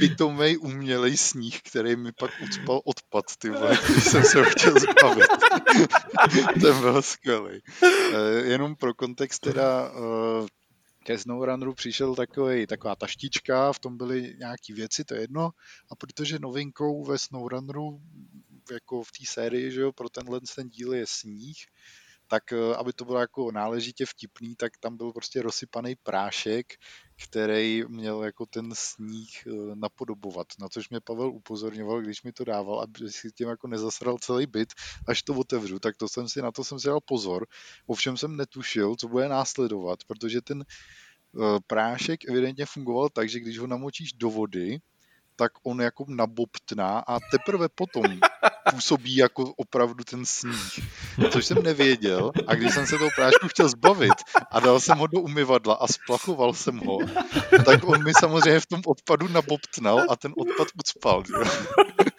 pitomej 0.00 0.58
umělej 0.58 1.16
sníh, 1.16 1.62
který 1.62 1.96
mi 1.96 2.12
pak 2.12 2.30
ucpal 2.42 2.80
odpad, 2.84 3.24
ty 3.38 3.50
vole, 3.50 3.78
když 3.88 4.04
jsem 4.04 4.24
se 4.24 4.44
chtěl 4.44 4.74
zbavit. 4.80 5.30
ten 6.62 6.80
byl 6.80 7.02
skvělý. 7.02 7.60
Uh, 7.82 7.88
jenom 8.44 8.76
pro 8.76 8.94
kontext 8.94 9.40
teda 9.42 9.90
uh, 9.90 10.46
ke 11.04 11.18
SnowRunneru 11.18 11.74
přišel 11.74 12.14
takový, 12.14 12.66
taková 12.66 12.96
taštička, 12.96 13.72
v 13.72 13.78
tom 13.78 13.96
byly 13.96 14.34
nějaký 14.38 14.72
věci, 14.72 15.04
to 15.04 15.14
je 15.14 15.20
jedno, 15.20 15.50
a 15.90 15.96
protože 15.96 16.38
novinkou 16.38 17.04
ve 17.04 17.18
SnowRunneru 17.18 18.00
jako 18.72 19.02
v 19.02 19.12
té 19.12 19.24
sérii, 19.26 19.72
že 19.72 19.80
jo, 19.80 19.92
pro 19.92 20.08
tenhle 20.08 20.40
ten 20.56 20.68
díl 20.68 20.94
je 20.94 21.06
sníh, 21.06 21.56
tak 22.28 22.52
eh, 22.52 22.74
aby 22.76 22.92
to 22.92 23.04
bylo 23.04 23.18
jako 23.18 23.52
náležitě 23.52 24.06
vtipný, 24.06 24.54
tak 24.56 24.72
tam 24.80 24.96
byl 24.96 25.12
prostě 25.12 25.42
rozsypaný 25.42 25.96
prášek, 26.02 26.66
který 27.28 27.84
měl 27.88 28.24
jako 28.24 28.46
ten 28.46 28.70
sníh 28.74 29.46
eh, 29.46 29.50
napodobovat. 29.74 30.46
Na 30.60 30.68
což 30.68 30.90
mě 30.90 31.00
Pavel 31.00 31.28
upozorňoval, 31.28 32.02
když 32.02 32.22
mi 32.22 32.32
to 32.32 32.44
dával, 32.44 32.80
aby 32.80 33.10
si 33.10 33.32
tím 33.32 33.48
jako 33.48 33.68
nezasral 33.68 34.18
celý 34.18 34.46
byt, 34.46 34.72
až 35.08 35.22
to 35.22 35.34
otevřu, 35.34 35.78
tak 35.78 35.96
to 35.96 36.08
jsem 36.08 36.28
si, 36.28 36.42
na 36.42 36.52
to 36.52 36.64
jsem 36.64 36.80
si 36.80 36.86
dal 36.86 37.00
pozor. 37.04 37.46
Ovšem 37.86 38.16
jsem 38.16 38.36
netušil, 38.36 38.96
co 38.96 39.08
bude 39.08 39.28
následovat, 39.28 39.98
protože 40.06 40.40
ten 40.40 40.64
eh, 40.64 41.60
prášek 41.66 42.28
evidentně 42.28 42.66
fungoval 42.66 43.08
tak, 43.08 43.28
že 43.28 43.40
když 43.40 43.58
ho 43.58 43.66
namočíš 43.66 44.12
do 44.12 44.30
vody, 44.30 44.78
tak 45.38 45.52
on 45.62 45.80
jako 45.80 46.04
nabobtná 46.08 46.98
a 46.98 47.18
teprve 47.30 47.68
potom 47.68 48.04
působí 48.70 49.16
jako 49.16 49.52
opravdu 49.56 50.04
ten 50.04 50.26
sníh. 50.26 50.80
Což 51.30 51.46
jsem 51.46 51.62
nevěděl 51.62 52.32
a 52.46 52.54
když 52.54 52.74
jsem 52.74 52.86
se 52.86 52.98
toho 52.98 53.10
prášku 53.16 53.48
chtěl 53.48 53.68
zbavit 53.68 54.18
a 54.50 54.60
dal 54.60 54.80
jsem 54.80 54.98
ho 54.98 55.06
do 55.06 55.20
umyvadla 55.20 55.74
a 55.74 55.86
splachoval 55.86 56.54
jsem 56.54 56.78
ho, 56.78 56.98
tak 57.64 57.84
on 57.84 58.04
mi 58.04 58.12
samozřejmě 58.20 58.60
v 58.60 58.66
tom 58.66 58.82
odpadu 58.86 59.28
nabobtnal 59.28 60.06
a 60.08 60.16
ten 60.16 60.32
odpad 60.36 60.68
ucpal. 60.78 61.22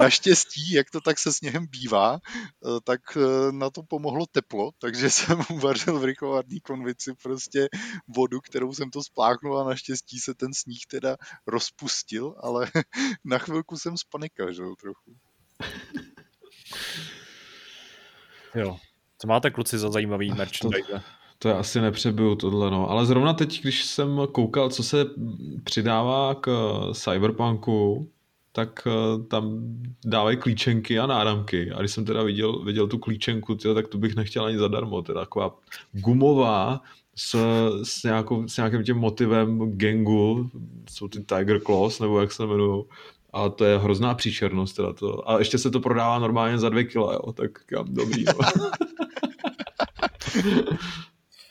Naštěstí, 0.00 0.72
jak 0.72 0.90
to 0.90 1.00
tak 1.00 1.18
se 1.18 1.32
sněhem 1.32 1.66
bývá, 1.66 2.18
eh, 2.24 2.80
tak 2.84 3.00
eh, 3.16 3.52
na 3.52 3.70
to 3.70 3.82
pomohlo 3.82 4.26
teplo, 4.26 4.70
takže 4.78 5.10
jsem 5.10 5.42
uvařil 5.50 5.98
v 5.98 6.04
rychlovární 6.04 6.60
konvici 6.60 7.14
prostě 7.22 7.68
vodu, 8.08 8.40
kterou 8.40 8.72
jsem 8.72 8.90
to 8.90 9.02
spláchnul 9.02 9.58
a 9.58 9.64
naštěstí 9.64 10.18
se 10.18 10.34
ten 10.34 10.54
sníh 10.54 10.86
teda 10.90 11.16
rozpustil, 11.46 12.34
ale 12.40 12.66
na 13.24 13.38
chvilku 13.38 13.76
jsem 13.76 13.96
spanikařil 13.96 14.74
trochu. 14.76 15.16
Jo. 18.54 18.78
Co 19.18 19.28
máte 19.28 19.50
kluci 19.50 19.78
za 19.78 19.90
zajímavý 19.90 20.32
merchandise? 20.32 20.92
To, 20.92 21.00
to 21.38 21.48
já 21.48 21.58
asi 21.58 21.80
nepřebyju 21.80 22.34
tohle, 22.34 22.70
no. 22.70 22.90
Ale 22.90 23.06
zrovna 23.06 23.32
teď, 23.32 23.60
když 23.60 23.84
jsem 23.84 24.20
koukal, 24.32 24.70
co 24.70 24.82
se 24.82 25.04
přidává 25.64 26.34
k 26.34 26.50
Cyberpunku, 26.94 28.10
tak 28.52 28.86
uh, 28.86 29.26
tam 29.26 29.58
dávají 30.04 30.36
klíčenky 30.36 30.98
a 30.98 31.06
náramky. 31.06 31.70
A 31.70 31.80
když 31.80 31.92
jsem 31.92 32.04
teda 32.04 32.22
viděl, 32.22 32.64
viděl 32.64 32.88
tu 32.88 32.98
klíčenku, 32.98 33.54
tyjo, 33.54 33.74
tak 33.74 33.88
to 33.88 33.98
bych 33.98 34.16
nechtěl 34.16 34.44
ani 34.44 34.58
zadarmo. 34.58 35.02
Teda 35.02 35.20
taková 35.20 35.54
gumová 35.92 36.80
s, 37.16 37.36
s, 37.82 38.02
nějakou, 38.02 38.48
s 38.48 38.56
nějakým 38.56 38.84
tím 38.84 38.96
motivem 38.96 39.76
gangu, 39.76 40.50
jsou 40.90 41.08
ty 41.08 41.20
Tiger 41.20 41.60
Claws, 41.60 42.00
nebo 42.00 42.20
jak 42.20 42.32
se 42.32 42.44
jmenují. 42.44 42.84
A 43.32 43.48
to 43.48 43.64
je 43.64 43.78
hrozná 43.78 44.14
příšernost 44.14 44.76
teda 44.76 44.92
to. 44.92 45.30
A 45.30 45.38
ještě 45.38 45.58
se 45.58 45.70
to 45.70 45.80
prodává 45.80 46.18
normálně 46.18 46.58
za 46.58 46.68
dvě 46.68 46.84
kila, 46.84 47.12
jo, 47.12 47.32
tak 47.32 47.50
kam 47.66 47.94
dobrý. 47.94 48.24
Jo. 48.24 48.32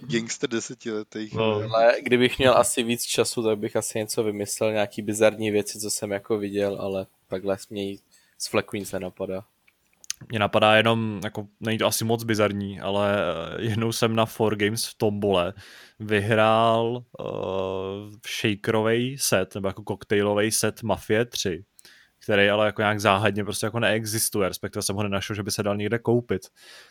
Gangster 0.02 0.50
desetiletých. 0.50 1.34
No. 1.34 1.44
Ale 1.44 1.94
kdybych 2.02 2.38
měl 2.38 2.58
asi 2.58 2.84
víc 2.84 3.04
času, 3.04 3.44
tak 3.44 3.58
bych 3.58 3.76
asi 3.76 3.98
něco 3.98 4.24
vymyslel, 4.24 4.72
nějaký 4.72 5.02
bizarní 5.02 5.52
věci, 5.52 5.80
co 5.80 5.90
jsem 5.90 6.12
jako 6.12 6.38
viděl, 6.38 6.78
ale 6.80 7.06
takhle 7.28 7.58
mě 7.70 7.96
z 8.38 8.48
fleku 8.48 8.78
nic 8.78 8.92
nenapadá. 8.92 9.44
Mě 10.30 10.40
napadá 10.40 10.76
jenom, 10.76 11.22
jako 11.24 11.48
není 11.60 11.78
to 11.78 11.86
asi 11.86 12.06
moc 12.06 12.24
bizarní, 12.24 12.80
ale 12.80 13.18
eh, 13.20 13.62
jednou 13.62 13.92
jsem 13.92 14.16
na 14.16 14.26
4 14.26 14.56
Games 14.56 14.86
v 14.86 14.94
Tombole 14.98 15.54
vyhrál 16.00 17.04
uh, 17.20 17.26
shakerový 18.40 19.18
set, 19.18 19.56
nebo 19.56 19.68
jako 19.68 19.84
koktejlový 19.84 20.52
set 20.52 20.84
Mafie 20.84 21.26
3 21.26 21.64
který 22.30 22.50
ale 22.50 22.66
jako 22.66 22.82
nějak 22.82 23.00
záhadně 23.00 23.44
prostě 23.44 23.66
jako 23.66 23.80
neexistuje, 23.80 24.50
respektive 24.50 24.84
jsem 24.84 24.96
ho 24.96 25.04
nenašel, 25.04 25.36
že 25.36 25.44
by 25.44 25.52
se 25.52 25.64
dal 25.64 25.78
někde 25.78 26.00
koupit. 26.00 26.42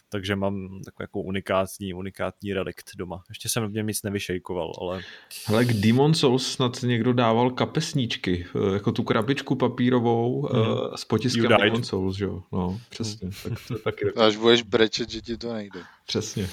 Takže 0.09 0.36
mám 0.36 0.69
takový 0.85 1.05
jako 1.05 1.20
unikátní, 1.20 1.94
unikátní 1.94 2.52
relikt 2.52 2.90
doma. 2.97 3.23
Ještě 3.28 3.48
jsem 3.48 3.66
v 3.66 3.73
něm 3.73 3.86
nic 3.86 4.02
nevyšejkoval, 4.02 4.73
ale... 4.81 5.01
Ale 5.47 5.65
k 5.65 5.73
Demon 5.73 6.15
Souls 6.15 6.52
snad 6.52 6.82
někdo 6.82 7.12
dával 7.12 7.51
kapesníčky, 7.51 8.47
eh, 8.55 8.74
jako 8.74 8.93
tu 8.93 9.02
krabičku 9.02 9.55
papírovou 9.55 10.43
hmm. 10.43 10.97
s 10.97 11.05
potiskem 11.05 11.48
Demon 11.48 11.85
Souls, 11.85 12.16
že 12.16 12.24
jo? 12.24 12.43
No, 12.52 12.81
přesně. 12.89 13.28
Hmm. 13.28 13.55
Tak 13.55 13.69
to 13.69 13.78
taky 13.78 14.06
Až 14.16 14.36
budeš 14.36 14.62
brečet, 14.62 15.10
že 15.10 15.20
ti 15.20 15.36
to 15.36 15.52
nejde. 15.52 15.81
Přesně. 16.06 16.48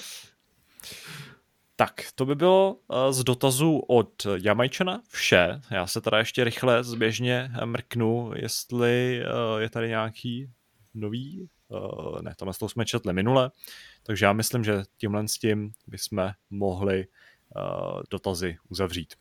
Tak, 1.78 2.04
to 2.16 2.26
by 2.26 2.36
bylo 2.36 2.80
eh, 2.92 3.14
z 3.14 3.24
dotazu 3.24 3.78
od 3.78 4.28
Jamajčana 4.36 5.02
vše. 5.10 5.62
Já 5.72 5.88
se 5.88 6.02
teda 6.02 6.18
ještě 6.18 6.44
rychle 6.44 6.84
zběžně 6.84 7.52
mrknu, 7.66 8.32
jestli 8.36 9.22
eh, 9.22 9.62
je 9.62 9.70
tady 9.70 9.88
nějaký 9.88 10.50
nový. 10.94 11.50
Eh, 11.72 12.22
ne, 12.22 12.36
tam 12.38 12.52
to 12.60 12.70
jsme 12.70 12.86
četli 12.86 13.14
minule, 13.14 13.52
takže 14.04 14.26
já 14.26 14.34
myslím, 14.34 14.64
že 14.64 14.84
tímhle 14.98 15.28
s 15.28 15.38
tím 15.38 15.72
bychom 15.88 16.32
mohli 16.50 17.08
dotazy 18.10 18.58
uzavřít. 18.70 19.14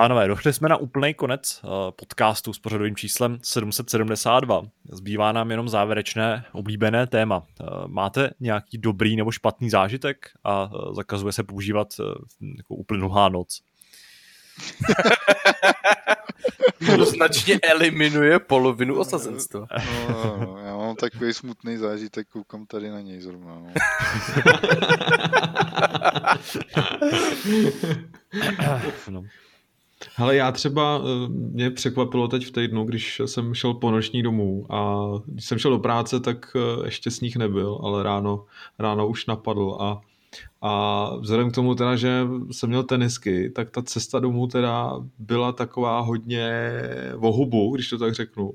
Pánové, 0.00 0.28
došli 0.28 0.52
jsme 0.52 0.68
na 0.68 0.76
úplný 0.76 1.14
konec 1.14 1.60
uh, 1.64 1.70
podcastu 1.90 2.52
s 2.52 2.58
pořadovým 2.58 2.96
číslem 2.96 3.38
772. 3.42 4.62
Zbývá 4.92 5.32
nám 5.32 5.50
jenom 5.50 5.68
závěrečné 5.68 6.44
oblíbené 6.52 7.06
téma. 7.06 7.38
Uh, 7.38 7.68
máte 7.86 8.30
nějaký 8.40 8.78
dobrý 8.78 9.16
nebo 9.16 9.30
špatný 9.30 9.70
zážitek 9.70 10.30
a 10.44 10.64
uh, 10.64 10.94
zakazuje 10.94 11.32
se 11.32 11.42
používat 11.42 11.88
jako 12.56 12.74
uplynulá 12.74 13.28
noc? 13.28 13.60
to 16.96 17.04
značně 17.04 17.58
eliminuje 17.62 18.38
polovinu 18.38 18.98
osazenstva. 18.98 19.66
No, 20.08 20.36
no, 20.40 20.58
já 20.58 20.76
mám 20.76 20.96
takový 20.96 21.32
smutný 21.32 21.76
zážitek, 21.76 22.28
koukám 22.28 22.66
tady 22.66 22.90
na 22.90 23.00
něj 23.00 23.20
zrovna. 23.20 23.54
No. 23.54 23.72
no. 29.10 29.22
Ale 30.16 30.36
já 30.36 30.52
třeba, 30.52 31.00
eh, 31.00 31.28
mě 31.28 31.70
překvapilo 31.70 32.28
teď 32.28 32.46
v 32.46 32.50
týdnu, 32.50 32.84
když 32.84 33.20
jsem 33.26 33.54
šel 33.54 33.74
po 33.74 33.90
noční 33.90 34.22
domů 34.22 34.66
a 34.72 35.06
když 35.26 35.44
jsem 35.44 35.58
šel 35.58 35.70
do 35.70 35.78
práce, 35.78 36.20
tak 36.20 36.56
eh, 36.56 36.84
ještě 36.86 37.10
sníh 37.10 37.36
nebyl, 37.36 37.78
ale 37.82 38.02
ráno, 38.02 38.44
ráno 38.78 39.08
už 39.08 39.26
napadl 39.26 39.76
a 39.80 40.00
a 40.62 41.10
vzhledem 41.16 41.50
k 41.50 41.54
tomu 41.54 41.74
teda, 41.74 41.96
že 41.96 42.26
jsem 42.50 42.68
měl 42.68 42.82
tenisky, 42.82 43.50
tak 43.50 43.70
ta 43.70 43.82
cesta 43.82 44.18
domů 44.18 44.46
teda 44.46 44.92
byla 45.18 45.52
taková 45.52 46.00
hodně 46.00 46.72
vohubu, 47.16 47.74
když 47.74 47.88
to 47.88 47.98
tak 47.98 48.14
řeknu. 48.14 48.54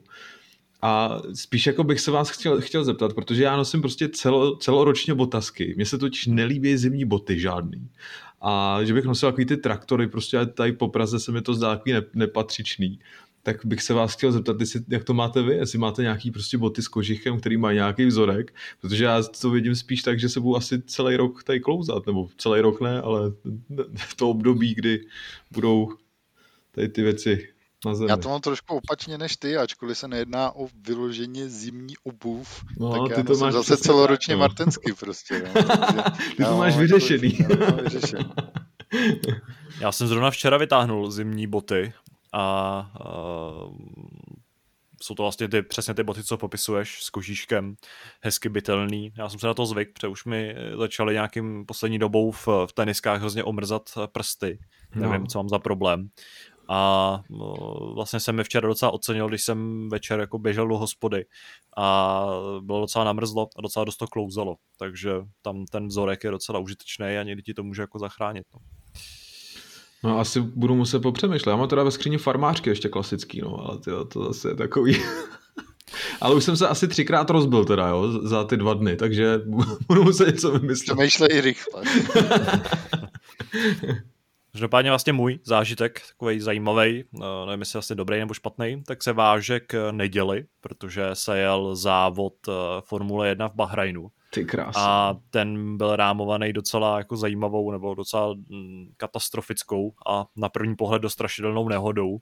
A 0.82 1.22
spíš 1.34 1.68
jako 1.68 1.84
bych 1.84 1.99
se 1.99 2.11
vás 2.11 2.30
chtěl, 2.30 2.61
chtěl 2.61 2.84
zeptat, 2.84 3.14
protože 3.14 3.44
já 3.44 3.57
nosím 3.57 3.82
prostě 3.82 4.10
celo, 4.10 4.56
celoročně 4.56 5.14
botasky. 5.14 5.74
Mně 5.76 5.86
se 5.86 5.98
totiž 5.98 6.28
nelíbí 6.28 6.78
zimní 6.78 7.06
boty 7.06 7.40
žádný 7.40 7.90
a 8.44 8.80
že 8.84 8.94
bych 8.94 9.06
nosil 9.06 9.30
takový 9.30 9.45
ty 9.45 9.57
traktory, 9.57 10.07
prostě 10.07 10.45
tady 10.45 10.72
po 10.72 10.88
Praze 10.88 11.20
se 11.20 11.32
mi 11.32 11.41
to 11.41 11.53
zdá 11.53 11.76
takový 11.76 11.95
nepatřičný, 12.14 12.99
tak 13.44 13.65
bych 13.65 13.82
se 13.82 13.94
vás 13.94 14.14
chtěl 14.14 14.32
zeptat, 14.32 14.60
jestli, 14.60 14.82
jak 14.88 15.03
to 15.03 15.14
máte 15.14 15.41
vy, 15.41 15.53
jestli 15.53 15.78
máte 15.78 16.02
nějaký 16.02 16.32
prostě 16.32 16.57
boty 16.57 16.82
s 16.82 16.88
kožichem, 16.88 17.40
který 17.40 17.57
má 17.57 17.74
nějaký 17.74 18.06
vzorek, 18.06 18.53
protože 18.82 19.03
já 19.03 19.24
to 19.24 19.49
vidím 19.49 19.76
spíš 19.76 20.02
tak, 20.02 20.20
že 20.20 20.30
se 20.30 20.40
budu 20.40 20.56
asi 20.56 20.82
celý 20.82 21.15
rok 21.15 21.44
tady 21.44 21.60
klouzat, 21.60 22.07
nebo 22.07 22.30
celý 22.38 22.61
rok 22.61 22.82
ne, 22.82 23.02
ale 23.02 23.32
v 23.95 24.15
to 24.15 24.30
období, 24.30 24.76
kdy 24.76 25.06
budou 25.52 25.90
tady 26.72 26.90
ty 26.90 27.02
věci 27.02 27.53
na 27.85 27.95
zemi. 27.95 28.10
Já 28.10 28.18
to 28.18 28.30
mám 28.30 28.41
trošku 28.41 28.76
opačně 28.76 29.18
než 29.18 29.38
ty, 29.38 29.57
ačkoliv 29.57 29.97
se 29.97 30.07
nejedná 30.07 30.55
o 30.55 30.68
vyloženě 30.88 31.49
zimní 31.49 31.93
obuv, 32.03 32.64
no, 32.80 32.91
tak 32.91 33.15
ty 33.15 33.19
já 33.19 33.23
to 33.23 33.38
máš 33.38 33.53
zase 33.53 33.77
celoročně 33.77 34.34
no. 34.34 34.39
martensky 34.39 34.93
prostě. 34.93 35.51
No. 35.55 35.64
ty 36.38 36.43
to 36.43 36.57
máš 36.57 36.77
vyřešený. 36.77 37.38
To, 37.38 37.76
vyřešený. 37.84 38.26
Já 39.80 39.91
jsem 39.91 40.07
zrovna 40.07 40.31
včera 40.31 40.57
vytáhnul 40.57 41.11
zimní 41.11 41.47
boty 41.47 41.93
a, 42.34 42.41
a 42.41 42.89
jsou 45.01 45.15
to 45.15 45.23
vlastně 45.23 45.47
ty, 45.47 45.61
přesně 45.61 45.93
ty 45.93 46.03
boty, 46.03 46.23
co 46.23 46.38
popisuješ 46.38 47.03
s 47.03 47.10
kožíškem, 47.10 47.76
hezky 48.22 48.49
bytelný. 48.49 49.14
Já 49.18 49.30
jsem 49.30 49.39
se 49.39 49.47
na 49.47 49.53
to 49.53 49.65
zvyk, 49.65 49.89
protože 49.93 50.07
už 50.07 50.26
mi 50.26 50.55
začaly 50.77 51.14
nějakým 51.14 51.65
poslední 51.65 51.99
dobou 51.99 52.31
v, 52.31 52.47
v 52.47 52.73
teniskách 52.73 53.19
hrozně 53.19 53.43
omrzat 53.43 53.89
prsty. 54.11 54.60
Nevím, 54.95 55.22
no. 55.22 55.27
co 55.27 55.39
mám 55.39 55.49
za 55.49 55.60
problém. 55.60 56.10
A 56.69 57.22
no, 57.30 57.53
vlastně 57.95 58.19
jsem 58.19 58.35
mi 58.35 58.44
včera 58.44 58.68
docela 58.68 58.91
ocenil, 58.91 59.30
když 59.30 59.44
jsem 59.44 59.90
večer 59.90 60.19
jako 60.19 60.40
běžel 60.40 60.68
do 60.68 60.77
hospody 60.77 61.26
a 61.77 62.26
bylo 62.61 62.81
docela 62.81 63.03
namrzlo 63.03 63.48
a 63.57 63.61
docela 63.61 63.85
dost 63.85 63.98
to 63.98 64.07
klouzalo, 64.07 64.56
takže 64.80 65.11
tam 65.41 65.65
ten 65.65 65.88
vzorek 65.88 66.23
je 66.23 66.31
docela 66.31 66.60
užitečný 66.60 67.06
a 67.06 67.23
někdy 67.23 67.41
ti 67.41 67.53
to 67.53 67.64
může 67.64 67.81
jako 67.81 67.99
zachránit. 67.99 68.45
No. 68.53 68.60
No 70.03 70.19
asi 70.19 70.41
budu 70.41 70.76
muset 70.76 70.99
popřemýšlet. 70.99 71.52
Já 71.52 71.57
mám 71.57 71.68
teda 71.68 71.84
ve 71.84 71.91
skříni 71.91 72.18
farmářky 72.18 72.69
ještě 72.69 72.90
klasický, 72.90 73.41
no, 73.41 73.60
ale 73.60 73.80
tyjo, 73.80 74.06
to 74.06 74.26
zase 74.26 74.49
je 74.49 74.56
takový... 74.56 74.98
ale 76.22 76.35
už 76.35 76.44
jsem 76.44 76.57
se 76.57 76.68
asi 76.68 76.88
třikrát 76.88 77.30
rozbil 77.30 77.65
teda, 77.65 77.88
jo, 77.88 78.11
za 78.11 78.44
ty 78.44 78.57
dva 78.57 78.73
dny, 78.73 78.95
takže 78.95 79.41
budu 79.88 80.03
muset 80.03 80.27
něco 80.27 80.52
vymyslet. 80.52 80.95
Přemýšlej 80.95 81.41
rychle. 81.41 81.84
Každopádně 84.54 84.92
vlastně 84.92 85.14
můj 85.14 85.40
zážitek, 85.44 86.02
takový 86.08 86.40
zajímavý, 86.40 87.04
no, 87.12 87.46
nevím 87.46 87.62
jestli 87.62 87.80
asi 87.80 87.96
dobrý 87.96 88.20
nebo 88.20 88.34
špatný, 88.34 88.84
tak 88.84 89.04
se 89.04 89.14
váže 89.14 89.60
k 89.60 89.92
neděli, 89.92 90.46
protože 90.62 91.10
se 91.14 91.40
jel 91.40 91.76
závod 91.76 92.34
eh, 92.48 92.52
Formule 92.82 93.30
1 93.30 93.48
v 93.48 93.56
Bahrajnu. 93.56 94.12
Ty. 94.34 94.48
A 94.76 95.16
ten 95.30 95.78
byl 95.78 95.96
rámovaný 95.96 96.54
docela 96.54 96.98
jako 96.98 97.18
zajímavou 97.18 97.72
nebo 97.72 97.96
docela 97.96 98.34
mm, 98.34 98.94
katastrofickou 98.98 99.94
a 100.08 100.26
na 100.36 100.50
první 100.50 100.76
pohled 100.76 101.02
dost 101.02 101.14
strašidelnou 101.14 101.70
nehodou. 101.70 102.20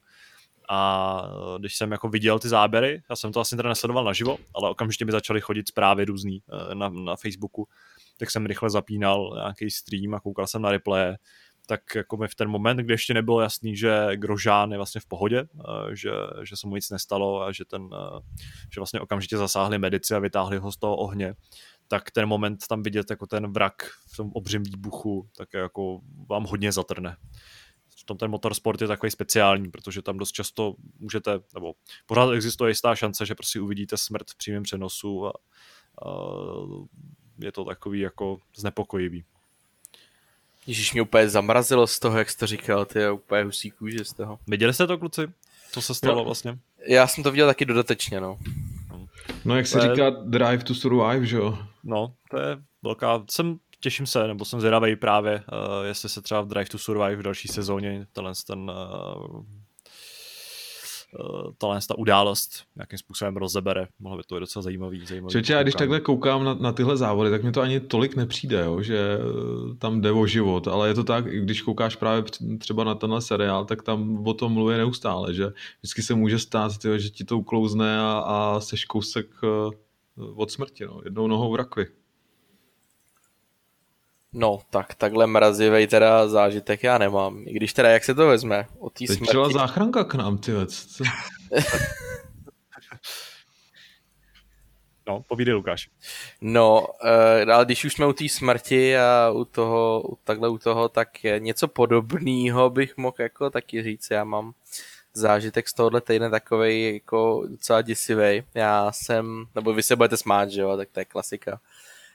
A 0.69 1.21
eh, 1.25 1.59
když 1.59 1.77
jsem 1.77 1.91
jako 1.91 2.09
viděl 2.09 2.39
ty 2.39 2.49
záběry, 2.49 3.01
já 3.09 3.15
jsem 3.15 3.31
to 3.31 3.39
asi 3.39 3.55
teda 3.55 3.69
nesledoval 3.69 4.03
naživo, 4.03 4.37
ale 4.55 4.69
okamžitě 4.69 5.05
mi 5.05 5.11
začaly 5.11 5.41
chodit 5.41 5.67
zprávy 5.67 6.05
různý 6.05 6.43
eh, 6.71 6.75
na, 6.75 6.89
na 6.89 7.15
Facebooku, 7.15 7.67
tak 8.17 8.31
jsem 8.31 8.45
rychle 8.45 8.69
zapínal 8.69 9.31
nějaký 9.35 9.71
stream 9.71 10.13
a 10.13 10.19
koukal 10.19 10.47
jsem 10.47 10.61
na 10.61 10.71
replay 10.71 11.15
tak 11.65 11.95
jako 11.95 12.17
mi 12.17 12.27
v 12.27 12.35
ten 12.35 12.47
moment, 12.47 12.77
kdy 12.77 12.93
ještě 12.93 13.13
nebylo 13.13 13.41
jasný, 13.41 13.75
že 13.75 14.07
Grožán 14.15 14.71
je 14.71 14.77
vlastně 14.77 15.01
v 15.01 15.05
pohodě, 15.05 15.39
eh, 15.39 15.95
že, 15.95 16.11
že 16.43 16.57
se 16.57 16.67
mu 16.67 16.75
nic 16.75 16.89
nestalo 16.89 17.41
a 17.41 17.51
že, 17.51 17.65
ten, 17.65 17.89
eh, 17.93 18.19
že 18.73 18.79
vlastně 18.79 18.99
okamžitě 18.99 19.37
zasáhli 19.37 19.77
medici 19.77 20.15
a 20.15 20.19
vytáhli 20.19 20.57
ho 20.57 20.71
z 20.71 20.77
toho 20.77 20.97
ohně, 20.97 21.35
tak 21.87 22.11
ten 22.11 22.25
moment 22.25 22.67
tam 22.69 22.83
vidět 22.83 23.09
jako 23.09 23.27
ten 23.27 23.53
vrak 23.53 23.73
v 24.13 24.17
tom 24.17 24.31
obřím 24.33 24.63
výbuchu, 24.63 25.29
tak 25.37 25.53
jako 25.53 25.99
vám 26.29 26.43
hodně 26.43 26.71
zatrne. 26.71 27.17
V 27.99 28.03
tom 28.03 28.17
ten 28.17 28.31
motorsport 28.31 28.81
je 28.81 28.87
takový 28.87 29.11
speciální, 29.11 29.71
protože 29.71 30.01
tam 30.01 30.17
dost 30.17 30.31
často 30.31 30.75
můžete, 30.99 31.39
nebo 31.53 31.73
pořád 32.05 32.31
existuje 32.31 32.71
jistá 32.71 32.95
šance, 32.95 33.25
že 33.25 33.35
prostě 33.35 33.59
uvidíte 33.59 33.97
smrt 33.97 34.29
v 34.31 34.37
přímém 34.37 34.63
přenosu 34.63 35.27
a, 35.27 35.29
a 35.29 36.09
je 37.39 37.51
to 37.51 37.65
takový 37.65 37.99
jako 37.99 38.37
znepokojivý. 38.57 39.23
Ježíš 40.67 40.93
mě 40.93 41.01
úplně 41.01 41.29
zamrazilo 41.29 41.87
z 41.87 41.99
toho, 41.99 42.17
jak 42.17 42.29
jsi 42.29 42.37
to 42.37 42.47
říkal, 42.47 42.85
ty 42.85 42.99
je 42.99 43.11
úplně 43.11 43.43
husí 43.43 43.71
kůže 43.71 44.05
z 44.05 44.13
toho. 44.13 44.39
Viděli 44.47 44.73
jste 44.73 44.87
to, 44.87 44.97
kluci? 44.97 45.21
Co 45.71 45.81
se 45.81 45.93
stalo 45.95 46.15
no. 46.15 46.23
vlastně? 46.23 46.57
Já 46.87 47.07
jsem 47.07 47.23
to 47.23 47.31
viděl 47.31 47.47
taky 47.47 47.65
dodatečně, 47.65 48.21
no. 48.21 48.39
No 49.45 49.57
jak 49.57 49.67
se 49.67 49.79
to 49.79 49.81
říká 49.81 50.05
je... 50.05 50.11
Drive 50.25 50.63
to 50.63 50.75
Survive, 50.75 51.25
že 51.25 51.37
jo? 51.37 51.57
No, 51.83 52.13
to 52.31 52.39
je 52.39 52.57
velká... 52.83 53.23
Jsem, 53.29 53.57
těším 53.79 54.05
se, 54.05 54.27
nebo 54.27 54.45
jsem 54.45 54.59
zvědavý 54.59 54.95
právě, 54.95 55.35
uh, 55.35 55.85
jestli 55.85 56.09
se 56.09 56.21
třeba 56.21 56.41
v 56.41 56.47
Drive 56.47 56.65
to 56.65 56.77
Survive 56.77 57.15
v 57.15 57.23
další 57.23 57.47
sezóně 57.47 58.07
tenhle 58.13 58.33
ten 58.47 58.59
uh, 58.59 59.43
tahle 61.57 61.79
ta 61.87 61.97
událost 61.97 62.63
nějakým 62.75 62.99
způsobem 62.99 63.37
rozebere. 63.37 63.87
Mohlo 63.99 64.17
by 64.17 64.23
to 64.23 64.35
být 64.35 64.39
docela 64.39 64.63
zajímavý. 64.63 65.05
zajímavý 65.05 65.31
Čeče, 65.31 65.53
já 65.53 65.63
když 65.63 65.75
takhle 65.75 65.99
koukám 65.99 66.43
na, 66.43 66.53
na 66.53 66.71
tyhle 66.71 66.97
závody, 66.97 67.29
tak 67.29 67.43
mi 67.43 67.51
to 67.51 67.61
ani 67.61 67.79
tolik 67.79 68.15
nepřijde, 68.15 68.63
jo, 68.65 68.81
že 68.81 69.17
tam 69.77 70.01
jde 70.01 70.11
o 70.11 70.25
život, 70.25 70.67
ale 70.67 70.87
je 70.87 70.93
to 70.93 71.03
tak, 71.03 71.25
když 71.25 71.61
koukáš 71.61 71.95
právě 71.95 72.23
třeba 72.57 72.83
na 72.83 72.95
tenhle 72.95 73.21
seriál, 73.21 73.65
tak 73.65 73.83
tam 73.83 74.27
o 74.27 74.33
tom 74.33 74.53
mluví 74.53 74.77
neustále, 74.77 75.33
že 75.33 75.53
vždycky 75.79 76.01
se 76.01 76.15
může 76.15 76.39
stát, 76.39 76.77
tyjo, 76.77 76.97
že 76.97 77.09
ti 77.09 77.23
to 77.23 77.37
uklouzne 77.37 77.99
a, 77.99 78.23
a 78.25 78.59
seš 78.59 78.85
kousek 78.85 79.27
od 80.35 80.51
smrti, 80.51 80.85
no, 80.85 81.01
jednou 81.03 81.27
nohou 81.27 81.51
v 81.51 81.55
rakvi. 81.55 81.87
No, 84.33 84.59
tak 84.69 84.95
takhle 84.95 85.27
mrazivej 85.27 85.87
teda 85.87 86.27
zážitek 86.27 86.83
já 86.83 86.97
nemám. 86.97 87.43
I 87.45 87.53
když 87.53 87.73
teda, 87.73 87.89
jak 87.89 88.03
se 88.03 88.15
to 88.15 88.27
vezme? 88.27 88.67
O 88.79 88.89
té 88.89 89.07
smrti... 89.07 89.23
přijela 89.23 89.49
záchranka 89.49 90.03
k 90.03 90.13
nám, 90.13 90.37
ty 90.37 90.51
co? 90.67 91.03
No, 95.07 95.23
povídej 95.27 95.53
Lukáš. 95.53 95.89
No, 96.41 96.87
uh, 97.03 97.53
ale 97.53 97.65
když 97.65 97.85
už 97.85 97.93
jsme 97.93 98.07
u 98.07 98.13
té 98.13 98.29
smrti 98.29 98.97
a 98.97 99.31
u 99.33 99.45
toho, 99.45 100.01
u, 100.09 100.17
takhle 100.23 100.49
u 100.49 100.57
toho, 100.57 100.89
tak 100.89 101.23
je 101.23 101.39
něco 101.39 101.67
podobného 101.67 102.69
bych 102.69 102.97
mohl 102.97 103.15
jako 103.19 103.49
taky 103.49 103.83
říct. 103.83 104.11
Já 104.11 104.23
mám 104.23 104.53
zážitek 105.13 105.67
z 105.67 105.73
tohohle 105.73 106.01
týdne 106.01 106.29
takový 106.29 106.93
jako 106.93 107.43
docela 107.49 107.81
děsivý. 107.81 108.43
Já 108.53 108.91
jsem, 108.91 109.45
nebo 109.55 109.73
vy 109.73 109.83
se 109.83 109.95
budete 109.95 110.17
smát, 110.17 110.49
že 110.49 110.61
jo, 110.61 110.77
tak 110.77 110.89
to 110.91 110.99
je 110.99 111.05
klasika. 111.05 111.59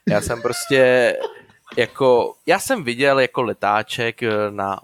Já 0.09 0.21
jsem 0.21 0.43
prostě 0.43 1.13
jako, 1.77 2.35
já 2.47 2.59
jsem 2.59 2.85
viděl 2.85 3.21
jako 3.21 3.43
letáček 3.43 4.23
eh, 4.23 4.51
na, 4.51 4.81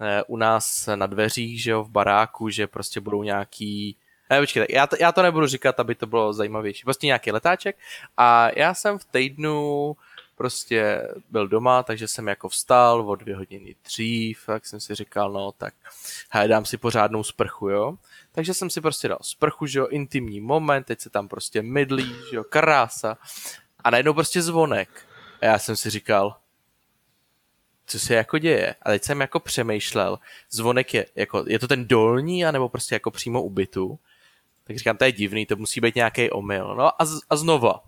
eh, 0.00 0.22
u 0.26 0.36
nás 0.36 0.88
na 0.94 1.06
dveřích, 1.06 1.62
že 1.62 1.70
jo, 1.70 1.84
v 1.84 1.90
baráku, 1.90 2.50
že 2.50 2.66
prostě 2.66 3.00
budou 3.00 3.22
nějaký 3.22 3.96
ne, 4.30 4.40
počkej, 4.40 4.66
já 4.70 4.86
to, 4.86 4.96
já 5.00 5.12
to 5.12 5.22
nebudu 5.22 5.46
říkat, 5.46 5.80
aby 5.80 5.94
to 5.94 6.06
bylo 6.06 6.32
zajímavější. 6.32 6.84
Prostě 6.84 7.06
nějaký 7.06 7.32
letáček 7.32 7.76
a 8.16 8.48
já 8.56 8.74
jsem 8.74 8.98
v 8.98 9.04
týdnu 9.04 9.96
prostě 10.36 11.08
byl 11.30 11.48
doma, 11.48 11.82
takže 11.82 12.08
jsem 12.08 12.28
jako 12.28 12.48
vstal 12.48 13.10
o 13.10 13.14
dvě 13.14 13.36
hodiny 13.36 13.74
dřív, 13.84 14.42
tak 14.46 14.66
jsem 14.66 14.80
si 14.80 14.94
říkal, 14.94 15.32
no 15.32 15.52
tak 15.52 15.74
hej, 16.30 16.48
dám 16.48 16.64
si 16.64 16.76
pořádnou 16.76 17.22
sprchu, 17.22 17.68
jo. 17.68 17.94
Takže 18.32 18.54
jsem 18.54 18.70
si 18.70 18.80
prostě 18.80 19.08
dal 19.08 19.18
sprchu, 19.22 19.66
že 19.66 19.78
jo, 19.78 19.86
intimní 19.86 20.40
moment, 20.40 20.84
teď 20.84 21.00
se 21.00 21.10
tam 21.10 21.28
prostě 21.28 21.62
mydlí, 21.62 22.14
že 22.30 22.36
jo, 22.36 22.44
krása. 22.44 23.18
A 23.84 23.90
najednou 23.90 24.14
prostě 24.14 24.42
zvonek. 24.42 25.06
A 25.40 25.46
já 25.46 25.58
jsem 25.58 25.76
si 25.76 25.90
říkal, 25.90 26.36
co 27.86 27.98
se 27.98 28.14
jako 28.14 28.38
děje. 28.38 28.74
A 28.82 28.90
teď 28.90 29.04
jsem 29.04 29.20
jako 29.20 29.40
přemýšlel, 29.40 30.18
zvonek 30.50 30.94
je, 30.94 31.06
jako, 31.14 31.44
je 31.46 31.58
to 31.58 31.68
ten 31.68 31.88
dolní, 31.88 32.46
anebo 32.46 32.68
prostě 32.68 32.94
jako 32.94 33.10
přímo 33.10 33.42
u 33.42 33.50
bytu. 33.50 33.98
Tak 34.64 34.76
říkám, 34.76 34.96
to 34.96 35.04
je 35.04 35.12
divný, 35.12 35.46
to 35.46 35.56
musí 35.56 35.80
být 35.80 35.94
nějaký 35.94 36.30
omyl. 36.30 36.74
No 36.76 37.02
a, 37.02 37.04
z, 37.04 37.20
a 37.30 37.36
znova. 37.36 37.84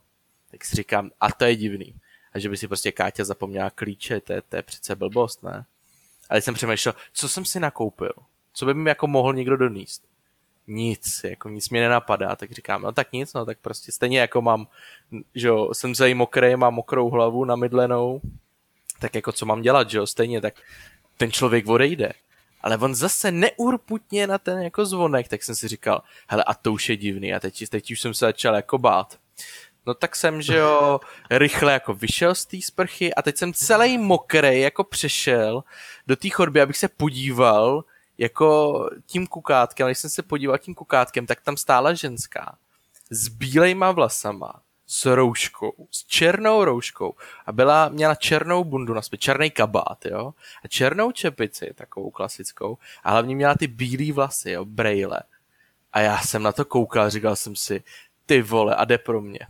Tak 0.50 0.64
si 0.64 0.76
říkám, 0.76 1.10
a 1.20 1.32
to 1.32 1.44
je 1.44 1.56
divný. 1.56 1.94
A 2.32 2.38
že 2.38 2.48
by 2.48 2.56
si 2.56 2.68
prostě 2.68 2.92
Káťa 2.92 3.24
zapomněla 3.24 3.70
klíče, 3.70 4.20
to 4.20 4.32
je, 4.32 4.42
to 4.42 4.56
je 4.56 4.62
přece 4.62 4.96
blbost, 4.96 5.42
ne? 5.42 5.64
Ale 6.28 6.40
jsem 6.40 6.54
přemýšlel, 6.54 6.94
co 7.12 7.28
jsem 7.28 7.44
si 7.44 7.60
nakoupil? 7.60 8.12
Co 8.52 8.66
by 8.66 8.74
mi 8.74 8.90
jako 8.90 9.06
mohl 9.06 9.34
někdo 9.34 9.56
doníst? 9.56 10.04
Nic, 10.70 11.20
jako 11.24 11.48
nic 11.48 11.70
mě 11.70 11.80
nenapadá, 11.80 12.36
tak 12.36 12.52
říkám, 12.52 12.82
no 12.82 12.92
tak 12.92 13.12
nic, 13.12 13.32
no 13.34 13.46
tak 13.46 13.58
prostě 13.58 13.92
stejně 13.92 14.20
jako 14.20 14.42
mám, 14.42 14.66
že 15.34 15.48
jo, 15.48 15.74
jsem 15.74 15.94
zají 15.94 16.14
mokrý, 16.14 16.56
mám 16.56 16.74
mokrou 16.74 17.10
hlavu 17.10 17.44
namydlenou, 17.44 18.20
tak 18.98 19.14
jako 19.14 19.32
co 19.32 19.46
mám 19.46 19.62
dělat, 19.62 19.90
že 19.90 19.98
jo, 19.98 20.06
stejně, 20.06 20.40
tak 20.40 20.54
ten 21.16 21.32
člověk 21.32 21.68
odejde. 21.68 22.12
Ale 22.60 22.76
on 22.76 22.94
zase 22.94 23.30
neurputně 23.30 24.26
na 24.26 24.38
ten 24.38 24.62
jako 24.62 24.86
zvonek, 24.86 25.28
tak 25.28 25.42
jsem 25.42 25.54
si 25.54 25.68
říkal, 25.68 26.02
hele 26.28 26.44
a 26.44 26.54
to 26.54 26.72
už 26.72 26.88
je 26.88 26.96
divný 26.96 27.34
a 27.34 27.40
teď, 27.40 27.68
teď 27.68 27.90
už 27.90 28.00
jsem 28.00 28.14
se 28.14 28.24
začal 28.24 28.54
jako 28.54 28.78
bát. 28.78 29.18
No 29.86 29.94
tak 29.94 30.16
jsem, 30.16 30.42
že 30.42 30.56
jo, 30.56 31.00
rychle 31.30 31.72
jako 31.72 31.94
vyšel 31.94 32.34
z 32.34 32.46
té 32.46 32.56
sprchy 32.62 33.14
a 33.14 33.22
teď 33.22 33.36
jsem 33.36 33.52
celý 33.52 33.98
mokrý 33.98 34.60
jako 34.60 34.84
přešel 34.84 35.64
do 36.06 36.16
té 36.16 36.30
chodby, 36.30 36.60
abych 36.60 36.76
se 36.76 36.88
podíval 36.88 37.84
jako 38.18 38.90
tím 39.06 39.26
kukátkem. 39.26 39.86
Když 39.86 39.98
jsem 39.98 40.10
se 40.10 40.22
podíval 40.22 40.58
tím 40.58 40.74
kukátkem, 40.74 41.26
tak 41.26 41.40
tam 41.40 41.56
stála 41.56 41.94
ženská 41.94 42.58
s 43.10 43.28
bílejma 43.28 43.92
vlasama, 43.92 44.52
s 44.86 45.14
rouškou, 45.14 45.88
s 45.90 46.06
černou 46.06 46.64
rouškou 46.64 47.14
a 47.46 47.52
byla, 47.52 47.88
měla 47.88 48.14
černou 48.14 48.64
bundu 48.64 48.94
na 48.94 49.02
sobě, 49.02 49.18
černý 49.18 49.50
kabát, 49.50 50.06
jo, 50.06 50.34
a 50.64 50.68
černou 50.68 51.12
čepici, 51.12 51.72
takovou 51.74 52.10
klasickou, 52.10 52.78
a 53.04 53.10
hlavně 53.10 53.36
měla 53.36 53.54
ty 53.54 53.66
bílé 53.66 54.12
vlasy, 54.12 54.50
jo, 54.50 54.64
brejle. 54.64 55.22
A 55.92 56.00
já 56.00 56.20
jsem 56.20 56.42
na 56.42 56.52
to 56.52 56.64
koukal, 56.64 57.10
říkal 57.10 57.36
jsem 57.36 57.56
si, 57.56 57.82
ty 58.26 58.42
vole, 58.42 58.74
a 58.74 58.84
jde 58.84 58.98
pro 58.98 59.20
mě. 59.20 59.46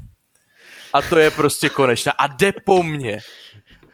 A 0.92 1.02
to 1.02 1.18
je 1.18 1.30
prostě 1.30 1.68
konečná. 1.68 2.12
A 2.12 2.26
jde 2.26 2.52
po 2.64 2.82
mně. 2.82 3.20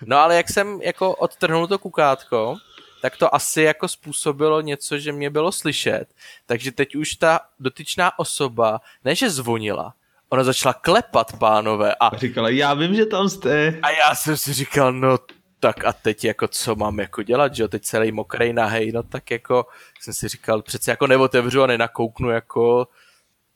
No 0.07 0.17
ale 0.17 0.37
jak 0.37 0.51
jsem 0.51 0.83
jako 0.83 1.15
odtrhnul 1.15 1.67
to 1.67 1.79
kukátko, 1.79 2.57
tak 3.05 3.17
to 3.17 3.35
asi 3.35 3.63
jako 3.63 3.89
způsobilo 3.89 4.61
něco, 4.61 4.99
že 4.99 5.13
mě 5.13 5.31
bylo 5.31 5.53
slyšet. 5.53 6.07
Takže 6.47 6.73
teď 6.73 6.95
už 6.97 7.15
ta 7.15 7.41
dotyčná 7.61 8.19
osoba, 8.19 8.81
ne 9.05 9.15
že 9.15 9.31
zvonila, 9.31 9.95
ona 10.29 10.45
začala 10.45 10.73
klepat, 10.73 11.39
pánové. 11.39 11.95
A, 12.01 12.17
říkala, 12.17 12.49
já 12.49 12.75
vím, 12.75 12.95
že 12.95 13.07
tam 13.07 13.29
jste. 13.29 13.79
A 13.83 13.91
já 13.91 14.15
jsem 14.15 14.37
si 14.37 14.53
říkal, 14.53 14.93
no 14.93 15.19
tak 15.61 15.85
a 15.85 15.93
teď 15.93 16.25
jako 16.25 16.49
co 16.49 16.75
mám 16.75 16.99
jako 16.99 17.23
dělat, 17.23 17.55
že 17.55 17.63
jo, 17.63 17.69
teď 17.69 17.83
celý 17.83 18.13
mokrej 18.13 18.53
nahej, 18.53 18.93
no 18.93 19.03
tak 19.03 19.31
jako 19.31 19.67
jsem 20.01 20.15
si 20.15 20.29
říkal, 20.29 20.63
přece 20.63 20.91
jako 20.91 21.07
neotevřu 21.07 21.63
a 21.63 21.67
nenakouknu 21.67 22.31
jako, 22.31 22.89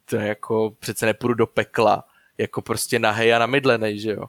to 0.04 0.16
jako 0.16 0.76
přece 0.78 1.06
nepůjdu 1.06 1.34
do 1.34 1.46
pekla, 1.46 2.04
jako 2.38 2.62
prostě 2.62 2.98
nahej 2.98 3.34
a 3.34 3.38
namydlenej, 3.38 3.98
že 3.98 4.10
jo. 4.10 4.24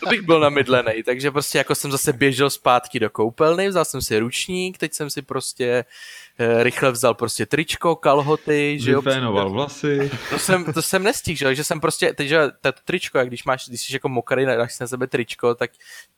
To 0.00 0.06
bych 0.10 0.22
byl 0.22 0.40
namydlený, 0.40 1.02
takže 1.02 1.30
prostě 1.30 1.58
jako 1.58 1.74
jsem 1.74 1.90
zase 1.90 2.12
běžel 2.12 2.50
zpátky 2.50 3.00
do 3.00 3.10
koupelny, 3.10 3.68
vzal 3.68 3.84
jsem 3.84 4.02
si 4.02 4.18
ručník, 4.18 4.78
teď 4.78 4.94
jsem 4.94 5.10
si 5.10 5.22
prostě 5.22 5.84
e, 6.38 6.62
rychle 6.62 6.92
vzal 6.92 7.14
prostě 7.14 7.46
tričko, 7.46 7.96
kalhoty, 7.96 8.78
že 8.80 8.90
jo. 8.90 9.02
Vyfénoval 9.02 9.50
vlasy. 9.50 10.10
To 10.30 10.38
jsem, 10.38 10.72
to 10.72 10.82
jsem 10.82 11.02
nestihl, 11.02 11.38
že, 11.38 11.54
že 11.54 11.64
jsem 11.64 11.80
prostě, 11.80 12.12
teď, 12.12 12.28
že 12.28 12.38
to 12.60 12.72
tričko, 12.84 13.18
jak 13.18 13.28
když 13.28 13.44
máš, 13.44 13.68
když 13.68 13.80
jsi 13.80 13.92
jako 13.92 14.08
mokrý, 14.08 14.46
dáš 14.46 14.74
si 14.74 14.82
na 14.82 14.86
sebe 14.86 15.06
tričko, 15.06 15.54
tak 15.54 15.70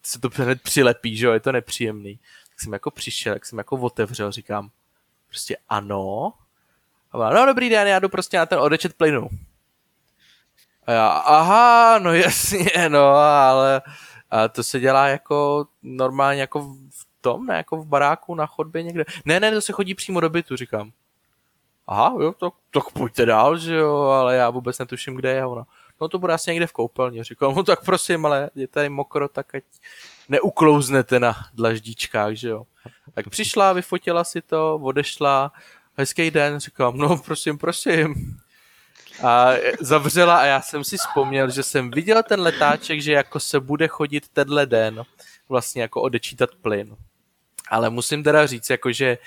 se 0.02 0.20
to 0.20 0.28
hned 0.34 0.62
přilepí, 0.62 1.16
že 1.16 1.26
jo, 1.26 1.32
je 1.32 1.40
to 1.40 1.52
nepříjemný. 1.52 2.18
Tak 2.48 2.60
jsem 2.60 2.72
jako 2.72 2.90
přišel, 2.90 3.34
tak 3.34 3.46
jsem 3.46 3.58
jako 3.58 3.76
otevřel, 3.76 4.32
říkám, 4.32 4.70
prostě 5.28 5.56
ano. 5.68 6.32
A 7.12 7.30
no 7.30 7.46
dobrý 7.46 7.68
den, 7.68 7.88
já 7.88 7.98
jdu 7.98 8.08
prostě 8.08 8.36
na 8.36 8.46
ten 8.46 8.58
odečet 8.58 8.94
plynu. 8.94 9.28
A 10.86 10.92
já, 10.92 11.08
aha, 11.08 11.98
no 11.98 12.14
jasně, 12.24 12.88
no, 12.88 13.08
ale 13.08 13.82
a 14.30 14.48
to 14.48 14.62
se 14.62 14.80
dělá 14.80 15.08
jako 15.08 15.66
normálně 15.82 16.40
jako 16.40 16.60
v 16.90 17.06
tom, 17.20 17.46
ne, 17.46 17.56
jako 17.56 17.76
v 17.76 17.86
baráku, 17.86 18.34
na 18.34 18.46
chodbě 18.46 18.82
někde. 18.82 19.04
Ne, 19.24 19.40
ne, 19.40 19.50
to 19.50 19.60
se 19.60 19.72
chodí 19.72 19.94
přímo 19.94 20.20
do 20.20 20.30
bytu, 20.30 20.56
říkám. 20.56 20.92
Aha, 21.86 22.14
jo, 22.20 22.32
tak, 22.32 22.52
tak 22.70 22.90
pojďte 22.92 23.26
dál, 23.26 23.58
že 23.58 23.74
jo, 23.74 23.96
ale 23.96 24.36
já 24.36 24.50
vůbec 24.50 24.78
netuším, 24.78 25.14
kde 25.14 25.32
je 25.32 25.46
ona. 25.46 25.66
No 26.00 26.08
to 26.08 26.18
bude 26.18 26.32
asi 26.32 26.50
někde 26.50 26.66
v 26.66 26.72
koupelně. 26.72 27.24
Říkám, 27.24 27.54
no 27.54 27.62
tak 27.62 27.84
prosím, 27.84 28.26
ale 28.26 28.50
je 28.54 28.68
tady 28.68 28.88
mokro, 28.88 29.28
tak 29.28 29.54
ať 29.54 29.64
neuklouznete 30.28 31.20
na 31.20 31.34
dlaždíčkách, 31.54 32.34
že 32.34 32.48
jo. 32.48 32.66
Tak 33.14 33.28
přišla, 33.28 33.72
vyfotila 33.72 34.24
si 34.24 34.42
to, 34.42 34.74
odešla, 34.82 35.52
hezký 35.96 36.30
den, 36.30 36.60
říkám, 36.60 36.96
no 36.96 37.16
prosím, 37.16 37.58
prosím, 37.58 38.14
a 39.22 39.52
zavřela 39.80 40.36
a 40.38 40.44
já 40.44 40.60
jsem 40.60 40.84
si 40.84 40.96
vzpomněl, 40.96 41.50
že 41.50 41.62
jsem 41.62 41.90
viděl 41.90 42.22
ten 42.22 42.40
letáček, 42.40 43.00
že 43.00 43.12
jako 43.12 43.40
se 43.40 43.60
bude 43.60 43.88
chodit 43.88 44.28
tenhle 44.28 44.66
den 44.66 45.02
vlastně 45.48 45.82
jako 45.82 46.02
odečítat 46.02 46.50
plyn. 46.62 46.96
Ale 47.68 47.90
musím 47.90 48.22
teda 48.22 48.46
říct, 48.46 48.70
jako 48.70 48.92
že 48.92 49.18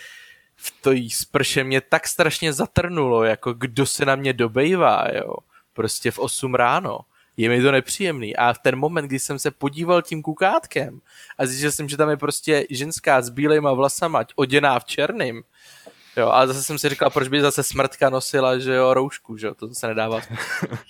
v 0.55 0.73
to 0.81 0.91
sprše 1.09 1.63
mě 1.63 1.81
tak 1.81 2.07
strašně 2.07 2.53
zatrnulo, 2.53 3.23
jako 3.23 3.53
kdo 3.53 3.85
se 3.85 4.05
na 4.05 4.15
mě 4.15 4.33
dobejvá, 4.33 5.05
jo. 5.13 5.33
Prostě 5.73 6.11
v 6.11 6.19
8 6.19 6.55
ráno. 6.55 6.99
Je 7.37 7.49
mi 7.49 7.61
to 7.61 7.71
nepříjemný. 7.71 8.35
A 8.35 8.53
v 8.53 8.59
ten 8.59 8.75
moment, 8.75 9.07
kdy 9.07 9.19
jsem 9.19 9.39
se 9.39 9.51
podíval 9.51 10.01
tím 10.01 10.21
kukátkem 10.21 10.99
a 11.37 11.45
zjistil 11.45 11.71
jsem, 11.71 11.89
že 11.89 11.97
tam 11.97 12.09
je 12.09 12.17
prostě 12.17 12.65
ženská 12.69 13.21
s 13.21 13.29
bílejma 13.29 13.73
vlasama, 13.73 14.25
oděná 14.35 14.79
v 14.79 14.85
černým, 14.85 15.43
Jo, 16.19 16.29
a 16.29 16.47
zase 16.47 16.63
jsem 16.63 16.79
si 16.79 16.89
říkal, 16.89 17.09
proč 17.09 17.27
by 17.27 17.41
zase 17.41 17.63
smrtka 17.63 18.09
nosila, 18.09 18.59
že 18.59 18.73
jo, 18.73 18.93
roušku, 18.93 19.37
že 19.37 19.47
jo, 19.47 19.55
to 19.55 19.73
se 19.73 19.87
nedává. 19.87 20.21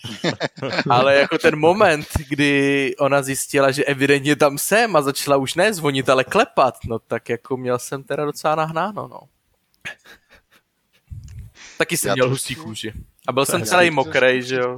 Ale 0.89 1.15
jako 1.15 1.37
ten 1.37 1.59
moment, 1.59 2.07
kdy 2.29 2.95
ona 2.99 3.21
zjistila, 3.21 3.71
že 3.71 3.83
evidentně 3.83 4.35
tam 4.35 4.57
jsem 4.57 4.95
a 4.95 5.01
začala 5.01 5.37
už 5.37 5.55
ne 5.55 5.73
zvonit, 5.73 6.09
ale 6.09 6.23
klepat, 6.23 6.75
no 6.85 6.99
tak 6.99 7.29
jako 7.29 7.57
měl 7.57 7.79
jsem 7.79 8.03
teda 8.03 8.25
docela 8.25 8.55
nahnáno, 8.55 9.07
no. 9.07 9.19
Taky 11.77 11.97
jsem 11.97 12.09
já 12.09 12.13
měl 12.13 12.29
hustý 12.29 12.55
kůži. 12.55 12.93
A 13.27 13.31
byl 13.31 13.45
jsem 13.45 13.65
celý 13.65 13.91
mokrej, 13.91 14.43
že 14.43 14.55
jo. 14.55 14.77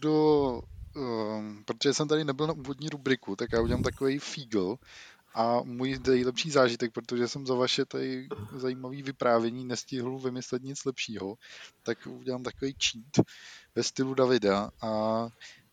do, 0.00 0.60
um, 0.96 1.62
protože 1.64 1.94
jsem 1.94 2.08
tady 2.08 2.24
nebyl 2.24 2.46
na 2.46 2.52
úvodní 2.52 2.88
rubriku, 2.88 3.36
tak 3.36 3.48
já 3.52 3.60
udělám 3.60 3.82
takový 3.82 4.18
fígl 4.18 4.76
A 5.38 5.62
můj 5.62 5.98
nejlepší 6.06 6.50
zážitek, 6.50 6.92
protože 6.92 7.28
jsem 7.28 7.46
za 7.46 7.54
vaše 7.54 7.84
tady 7.84 8.28
zajímavé 8.56 9.02
vyprávění 9.02 9.64
nestihl 9.64 10.18
vymyslet 10.18 10.62
nic 10.62 10.84
lepšího, 10.84 11.36
tak 11.82 12.06
udělám 12.06 12.42
takový 12.42 12.76
cheat 12.82 13.26
ve 13.74 13.82
stylu 13.82 14.14
Davida 14.14 14.70
a 14.82 15.28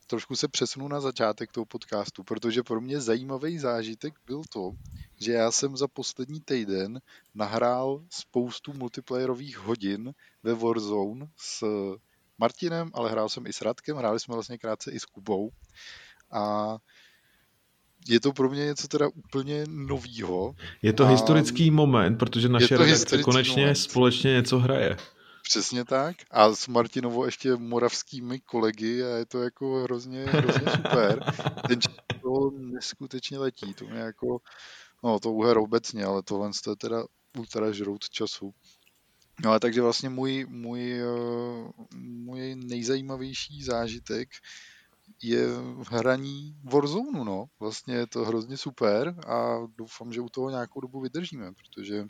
trošku 0.08 0.36
se 0.36 0.48
přesunu 0.48 0.88
na 0.88 1.02
začátek 1.02 1.52
toho 1.52 1.66
podcastu, 1.66 2.24
protože 2.24 2.64
pro 2.64 2.82
mě 2.82 3.02
zajímavý 3.02 3.60
zážitek 3.60 4.14
byl 4.26 4.42
to, 4.54 4.72
že 5.20 5.32
já 5.32 5.52
jsem 5.52 5.78
za 5.78 5.88
poslední 5.88 6.42
týden 6.42 7.02
nahrál 7.36 8.04
spoustu 8.10 8.74
multiplayerových 8.74 9.58
hodin 9.58 10.14
ve 10.44 10.54
Warzone 10.54 11.28
s 11.38 11.66
Martinem, 12.38 12.92
ale 12.94 13.12
hrál 13.12 13.30
jsem 13.30 13.48
i 13.48 13.54
s 13.54 13.62
Radkem, 13.62 13.98
hráli 13.98 14.20
jsme 14.20 14.34
vlastně 14.34 14.58
krátce 14.58 14.92
i 14.92 15.00
s 15.00 15.06
Kubou. 15.06 15.50
A 16.32 16.78
je 18.08 18.20
to 18.20 18.34
pro 18.34 18.50
mě 18.50 18.66
něco 18.66 18.88
teda 18.88 19.08
úplně 19.08 19.64
novýho. 19.70 20.56
Je 20.82 20.94
to 20.94 21.04
a 21.04 21.10
historický 21.10 21.72
moment, 21.72 22.18
protože 22.18 22.50
naše 22.50 22.78
redakce 22.78 23.24
konečně 23.24 23.64
moment. 23.64 23.76
společně 23.76 24.34
něco 24.34 24.60
hraje. 24.60 24.98
Přesně 25.44 25.86
tak. 25.86 26.16
A 26.32 26.56
s 26.56 26.68
Martinovo 26.68 27.26
ještě 27.26 27.56
moravskými 27.56 28.40
kolegy 28.40 29.04
a 29.04 29.08
je 29.08 29.26
to 29.26 29.44
jako 29.44 29.84
hrozně, 29.84 30.26
hrozně 30.26 30.72
super. 30.72 31.34
Ten 31.68 31.80
to 32.22 32.52
neskutečně 32.58 33.40
letí. 33.40 33.74
To 33.74 33.86
mě 33.86 34.00
jako, 34.00 34.38
no 35.04 35.20
to 35.20 35.32
uher 35.32 35.58
obecně, 35.58 36.06
ale 36.06 36.24
tohle 36.24 36.52
je 36.68 36.76
teda 36.76 37.04
ultra 37.38 37.72
žrout 37.72 38.10
času. 38.10 38.54
No 39.44 39.52
a 39.52 39.60
takže 39.60 39.82
vlastně 39.82 40.10
můj, 40.10 40.46
můj, 40.50 41.02
eh, 41.02 41.86
můj 41.96 42.56
nejzajímavější 42.56 43.64
zážitek 43.64 44.30
je 45.24 45.48
hraní 45.90 46.56
Warzone, 46.74 47.24
no. 47.24 47.46
Vlastně 47.60 47.96
je 47.96 48.08
to 48.08 48.26
hrozně 48.26 48.58
super 48.58 49.16
a 49.28 49.58
doufám, 49.78 50.14
že 50.14 50.22
u 50.22 50.30
toho 50.30 50.50
nějakou 50.50 50.82
dobu 50.82 51.02
vydržíme, 51.02 51.46
protože... 51.52 52.06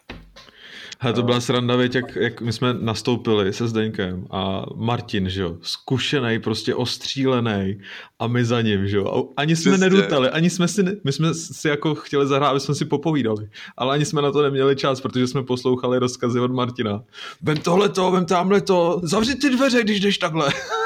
Hele, 1.00 1.14
to 1.14 1.24
byla 1.24 1.42
sranda, 1.42 1.76
věď, 1.76 1.96
jak, 1.96 2.16
jak 2.16 2.42
my 2.42 2.54
jsme 2.54 2.74
nastoupili 2.74 3.54
se 3.54 3.68
Zdeňkem 3.68 4.26
a 4.32 4.64
Martin, 4.76 5.30
že 5.30 5.42
jo, 5.42 5.58
zkušený, 5.62 6.40
prostě 6.40 6.76
ostřílený 6.76 7.80
a 8.20 8.28
my 8.28 8.46
za 8.46 8.62
ním, 8.62 8.88
že 8.88 8.98
jo. 8.98 9.08
A 9.08 9.42
ani 9.42 9.56
jsme 9.56 9.72
Přesně. 9.72 9.90
nedutali, 9.90 10.30
ani 10.30 10.50
jsme 10.50 10.68
si, 10.68 10.84
my 11.04 11.12
jsme 11.12 11.34
si 11.34 11.68
jako 11.68 11.96
chtěli 11.96 12.28
zahrát, 12.28 12.50
aby 12.50 12.60
jsme 12.60 12.76
si 12.76 12.86
popovídali, 12.86 13.50
ale 13.78 13.94
ani 13.94 14.06
jsme 14.06 14.22
na 14.22 14.32
to 14.32 14.42
neměli 14.42 14.76
čas, 14.76 15.02
protože 15.02 15.28
jsme 15.28 15.44
poslouchali 15.44 16.00
rozkazy 16.00 16.40
od 16.40 16.52
Martina. 16.52 17.04
Vem 17.42 17.58
tohle 17.58 17.90
to, 17.90 18.12
vem 18.12 18.26
tamhle 18.26 18.62
to, 18.62 19.02
zavři 19.04 19.36
ty 19.36 19.50
dveře, 19.50 19.84
když 19.84 20.00
jdeš 20.00 20.18
takhle. 20.18 20.50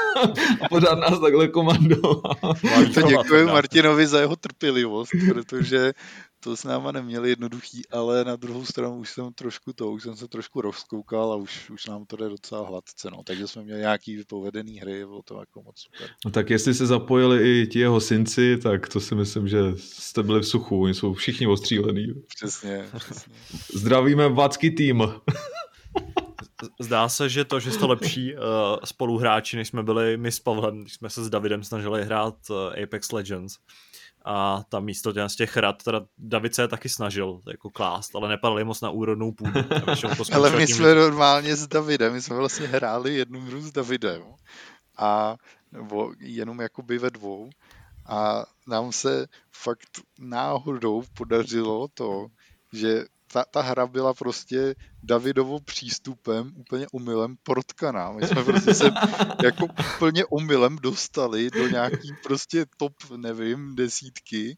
a 0.60 0.68
pořád 0.68 0.98
nás 0.98 1.20
takhle 1.20 1.48
komandoval. 1.48 2.22
To 2.94 3.02
děkuji 3.02 3.46
Martinovi 3.46 4.06
za 4.06 4.20
jeho 4.20 4.36
trpělivost, 4.36 5.10
protože 5.28 5.92
to 6.40 6.56
s 6.56 6.64
náma 6.64 6.92
neměli 6.92 7.30
jednoduchý, 7.30 7.82
ale 7.90 8.24
na 8.24 8.36
druhou 8.36 8.64
stranu 8.64 8.96
už 8.96 9.10
jsem 9.10 9.32
trošku 9.32 9.72
to, 9.72 9.90
už 9.90 10.02
jsem 10.02 10.16
se 10.16 10.28
trošku 10.28 10.60
rozkoukal 10.60 11.32
a 11.32 11.36
už, 11.36 11.70
už 11.70 11.86
nám 11.86 12.06
to 12.06 12.16
jde 12.16 12.28
docela 12.28 12.68
hladce, 12.68 13.10
no. 13.10 13.22
takže 13.24 13.46
jsme 13.46 13.62
měli 13.62 13.80
nějaký 13.80 14.16
vypovedený 14.16 14.78
hry, 14.78 15.06
bylo 15.06 15.22
to 15.22 15.40
jako 15.40 15.62
moc 15.62 15.80
super. 15.80 16.08
No 16.24 16.30
tak 16.30 16.50
jestli 16.50 16.74
se 16.74 16.86
zapojili 16.86 17.60
i 17.60 17.66
ti 17.66 17.78
jeho 17.78 18.00
synci, 18.00 18.56
tak 18.56 18.88
to 18.88 19.00
si 19.00 19.14
myslím, 19.14 19.48
že 19.48 19.58
jste 19.76 20.22
byli 20.22 20.40
v 20.40 20.46
suchu, 20.46 20.82
oni 20.82 20.94
jsou 20.94 21.14
všichni 21.14 21.46
ostřílení. 21.46 22.06
Přesně, 22.36 22.84
přesně. 22.98 23.34
Zdravíme 23.74 24.28
Vacky 24.28 24.70
tým. 24.70 25.02
Zdá 26.80 27.08
se, 27.08 27.28
že 27.28 27.44
to, 27.44 27.60
že 27.60 27.72
jste 27.72 27.86
lepší 27.86 28.34
uh, 28.34 28.40
spoluhráči, 28.84 29.56
než 29.56 29.68
jsme 29.68 29.82
byli 29.82 30.16
my 30.16 30.32
s 30.32 30.40
Pavlem, 30.40 30.80
když 30.80 30.94
jsme 30.94 31.10
se 31.10 31.24
s 31.24 31.30
Davidem 31.30 31.64
snažili 31.64 32.04
hrát 32.04 32.34
uh, 32.50 32.56
Apex 32.82 33.12
Legends. 33.12 33.56
A 34.24 34.62
tam 34.68 34.84
místo 34.84 35.12
těch, 35.12 35.30
z 35.30 35.36
těch 35.36 35.56
rad, 35.56 35.82
teda 35.82 36.00
David 36.18 36.54
se 36.54 36.62
je 36.62 36.68
taky 36.68 36.88
snažil 36.88 37.40
jako 37.48 37.70
klást, 37.70 38.16
ale 38.16 38.28
nepadali 38.28 38.64
moc 38.64 38.80
na 38.80 38.90
úrodnou 38.90 39.32
půdu. 39.32 39.60
ale 40.32 40.50
my 40.50 40.66
jsme 40.66 40.94
tím, 40.94 40.94
normálně 40.94 41.56
s 41.56 41.66
Davidem, 41.66 42.12
my 42.12 42.22
jsme 42.22 42.36
vlastně 42.36 42.66
hráli 42.66 43.14
jednu 43.14 43.40
hru 43.40 43.60
s 43.60 43.72
Davidem 43.72 44.22
a 44.98 45.36
nebo 45.72 46.12
jenom 46.18 46.60
jakoby 46.60 46.98
ve 46.98 47.10
dvou 47.10 47.50
a 48.06 48.44
nám 48.66 48.92
se 48.92 49.26
fakt 49.52 50.00
náhodou 50.18 51.02
podařilo 51.14 51.88
to, 51.94 52.26
že 52.72 53.04
ta, 53.32 53.44
ta 53.44 53.62
hra 53.62 53.86
byla 53.86 54.14
prostě 54.14 54.74
Davidovo 55.02 55.60
přístupem 55.60 56.52
úplně 56.56 56.86
omylem 56.92 57.36
protkaná. 57.42 58.12
My 58.12 58.26
jsme 58.26 58.44
prostě 58.44 58.74
se 58.74 58.84
jako 59.42 59.64
úplně 59.64 60.24
omylem 60.24 60.76
dostali 60.76 61.50
do 61.50 61.68
nějaký 61.68 62.12
prostě 62.22 62.66
top, 62.76 62.92
nevím, 63.16 63.74
desítky, 63.76 64.56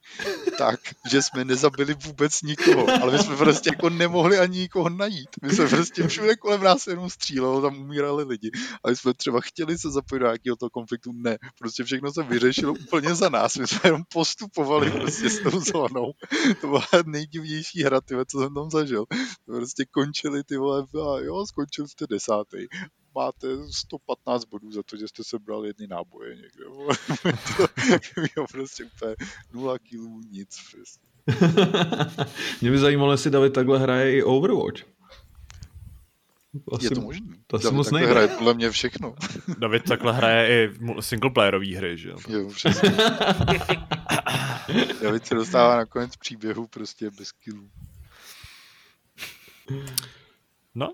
tak, 0.58 0.80
že 1.10 1.22
jsme 1.22 1.44
nezabili 1.44 1.94
vůbec 1.94 2.42
nikoho, 2.42 2.86
ale 3.02 3.12
my 3.12 3.18
jsme 3.18 3.36
prostě 3.36 3.70
jako 3.70 3.90
nemohli 3.90 4.38
ani 4.38 4.58
nikoho 4.58 4.88
najít. 4.88 5.28
My 5.42 5.50
jsme 5.50 5.68
prostě 5.68 6.08
všude 6.08 6.36
kolem 6.36 6.62
nás 6.62 6.86
jenom 6.86 7.10
střílelo, 7.10 7.62
tam 7.62 7.78
umírali 7.78 8.24
lidi. 8.24 8.50
A 8.84 8.90
my 8.90 8.96
jsme 8.96 9.14
třeba 9.14 9.40
chtěli 9.40 9.78
se 9.78 9.90
zapojit 9.90 10.20
do 10.20 10.26
nějakého 10.26 10.56
toho 10.56 10.70
konfliktu, 10.70 11.10
ne. 11.14 11.38
Prostě 11.58 11.84
všechno 11.84 12.12
se 12.12 12.22
vyřešilo 12.22 12.72
úplně 12.72 13.14
za 13.14 13.28
nás. 13.28 13.56
My 13.56 13.66
jsme 13.66 13.80
jenom 13.84 14.02
postupovali 14.12 14.90
prostě 14.90 15.30
s 15.30 15.42
tou 15.42 15.60
zónou. 15.60 16.12
To 16.60 16.66
byla 16.66 16.86
nejdivnější 17.06 17.82
hra, 17.82 18.00
tyhle, 18.00 18.24
co 18.26 18.38
jsem 18.38 18.54
tam 18.54 18.70
zažil. 18.70 19.04
To 19.46 19.52
prostě 19.52 19.84
končili 20.30 20.44
ty 20.44 20.56
vole, 20.56 20.84
a 21.14 21.18
jo, 21.18 21.46
skončil 21.46 21.88
jste 21.88 22.06
desátý. 22.10 22.58
Máte 23.14 23.48
115 23.70 24.44
bodů 24.44 24.72
za 24.72 24.82
to, 24.82 24.96
že 24.96 25.08
jste 25.08 25.24
sebral 25.24 25.66
jedny 25.66 25.86
náboje 25.86 26.36
někde. 26.36 26.64
to 27.56 27.66
bylo 28.34 28.46
prostě 28.52 28.84
úplně 28.84 29.14
nula 29.52 29.78
kilů, 29.78 30.20
nic. 30.30 30.56
Prostě. 30.72 31.00
Mě 32.60 32.70
by 32.70 32.78
zajímalo, 32.78 33.12
jestli 33.12 33.30
David 33.30 33.52
takhle 33.52 33.78
hraje 33.78 34.16
i 34.16 34.22
Overwatch. 34.22 34.82
Asi, 36.72 36.86
je 36.86 36.90
to 36.90 37.00
možné. 37.00 37.36
To 37.46 37.58
David 37.58 37.76
moc 37.76 37.90
takhle 37.90 38.10
hraje 38.10 38.28
podle 38.28 38.54
mě 38.54 38.70
všechno. 38.70 39.14
David 39.58 39.84
takhle 39.84 40.12
hraje 40.12 40.48
i 40.48 40.70
singleplayerové 41.00 41.76
hry, 41.76 41.98
že 41.98 42.08
jo? 42.08 42.16
Jo, 42.28 42.48
přesně. 42.48 42.90
David 45.02 45.26
se 45.26 45.34
dostává 45.34 45.76
na 45.76 45.86
konec 45.86 46.16
příběhu 46.16 46.66
prostě 46.66 47.10
bez 47.10 47.32
killů. 47.32 47.70
No, 50.74 50.92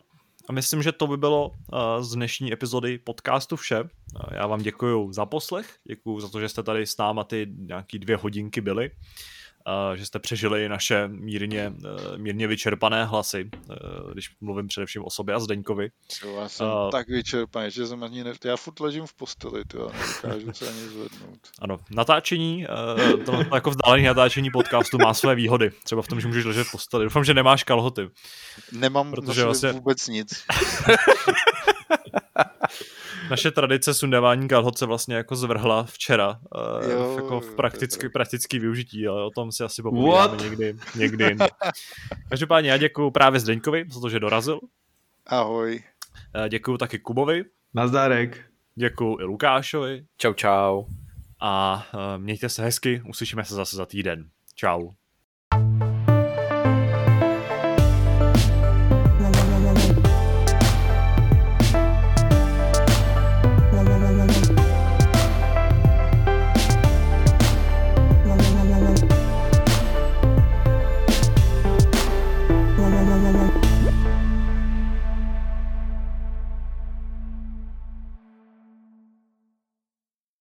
a 0.48 0.52
myslím, 0.52 0.82
že 0.82 0.92
to 0.92 1.06
by 1.06 1.16
bylo 1.16 1.48
uh, 1.48 1.56
z 2.00 2.14
dnešní 2.14 2.52
epizody 2.52 2.98
podcastu 2.98 3.56
vše. 3.56 3.82
Uh, 3.82 3.88
já 4.32 4.46
vám 4.46 4.60
děkuji 4.60 5.12
za 5.12 5.26
poslech, 5.26 5.78
děkuji 5.84 6.20
za 6.20 6.28
to, 6.28 6.40
že 6.40 6.48
jste 6.48 6.62
tady 6.62 6.86
s 6.86 6.96
náma 6.96 7.24
ty 7.24 7.46
nějaký 7.56 7.98
dvě 7.98 8.16
hodinky 8.16 8.60
byli 8.60 8.90
že 9.94 10.06
jste 10.06 10.18
přežili 10.18 10.68
naše 10.68 11.08
mírně, 11.08 11.72
e, 12.14 12.18
mírně 12.18 12.46
vyčerpané 12.46 13.04
hlasy, 13.04 13.50
e, 13.70 14.12
když 14.12 14.30
mluvím 14.40 14.66
především 14.66 15.04
o 15.04 15.10
sobě 15.10 15.34
a 15.34 15.40
Zdeňkovi. 15.40 15.90
Jo, 16.24 16.36
já 16.40 16.48
jsem 16.48 16.66
uh, 16.66 16.90
tak 16.90 17.08
vyčerpaný, 17.08 17.70
že 17.70 17.86
jsem 17.86 18.02
ani 18.02 18.24
ne... 18.24 18.32
Já 18.44 18.56
furt 18.56 18.80
ležím 18.80 19.06
v 19.06 19.14
posteli, 19.14 19.64
to 19.64 19.90
nedokážu 20.22 20.52
se 20.52 20.68
ani 20.68 20.80
zvednout. 20.80 21.38
Ano, 21.60 21.78
natáčení, 21.90 22.66
to 23.26 23.42
jako 23.54 23.70
vzdálený 23.70 24.04
natáčení 24.04 24.50
podcastu 24.50 24.98
má 24.98 25.14
své 25.14 25.34
výhody. 25.34 25.70
Třeba 25.84 26.02
v 26.02 26.08
tom, 26.08 26.20
že 26.20 26.26
můžeš 26.26 26.44
ležet 26.44 26.64
v 26.64 26.70
posteli. 26.70 27.04
Doufám, 27.04 27.24
že 27.24 27.34
nemáš 27.34 27.64
kalhoty. 27.64 28.08
Nemám 28.72 29.10
protože 29.10 29.44
vlastně... 29.44 29.72
vůbec 29.72 30.08
nic. 30.08 30.44
naše 33.30 33.50
tradice 33.50 33.94
sundávání 33.94 34.48
kalhot 34.48 34.78
se 34.78 34.86
vlastně 34.86 35.16
jako 35.16 35.36
zvrhla 35.36 35.84
včera. 35.84 36.28
Uh, 36.28 36.90
jo, 36.90 37.16
jako 37.16 37.40
v 37.40 37.54
praktický, 37.54 38.08
praktický 38.08 38.58
využití, 38.58 39.08
ale 39.08 39.24
o 39.24 39.30
tom 39.30 39.52
si 39.52 39.64
asi 39.64 39.82
popovídáme 39.82 40.42
někdy, 40.42 40.76
někdy 40.96 41.36
Každopádně 42.28 42.70
já 42.70 42.76
děkuji 42.76 43.10
právě 43.10 43.40
Zdeňkovi 43.40 43.84
za 43.92 44.00
to, 44.00 44.08
že 44.08 44.20
dorazil. 44.20 44.60
Ahoj. 45.26 45.82
Uh, 46.38 46.48
děkuji 46.48 46.76
taky 46.76 46.98
Kubovi. 46.98 47.44
Nazdárek. 47.74 48.44
Děkuji 48.74 49.20
i 49.20 49.24
Lukášovi. 49.24 50.04
Čau, 50.16 50.32
čau. 50.32 50.84
A 51.40 51.86
uh, 51.94 52.22
mějte 52.22 52.48
se 52.48 52.62
hezky, 52.62 53.02
uslyšíme 53.08 53.44
se 53.44 53.54
zase 53.54 53.76
za 53.76 53.86
týden. 53.86 54.28
Čau. 54.54 54.90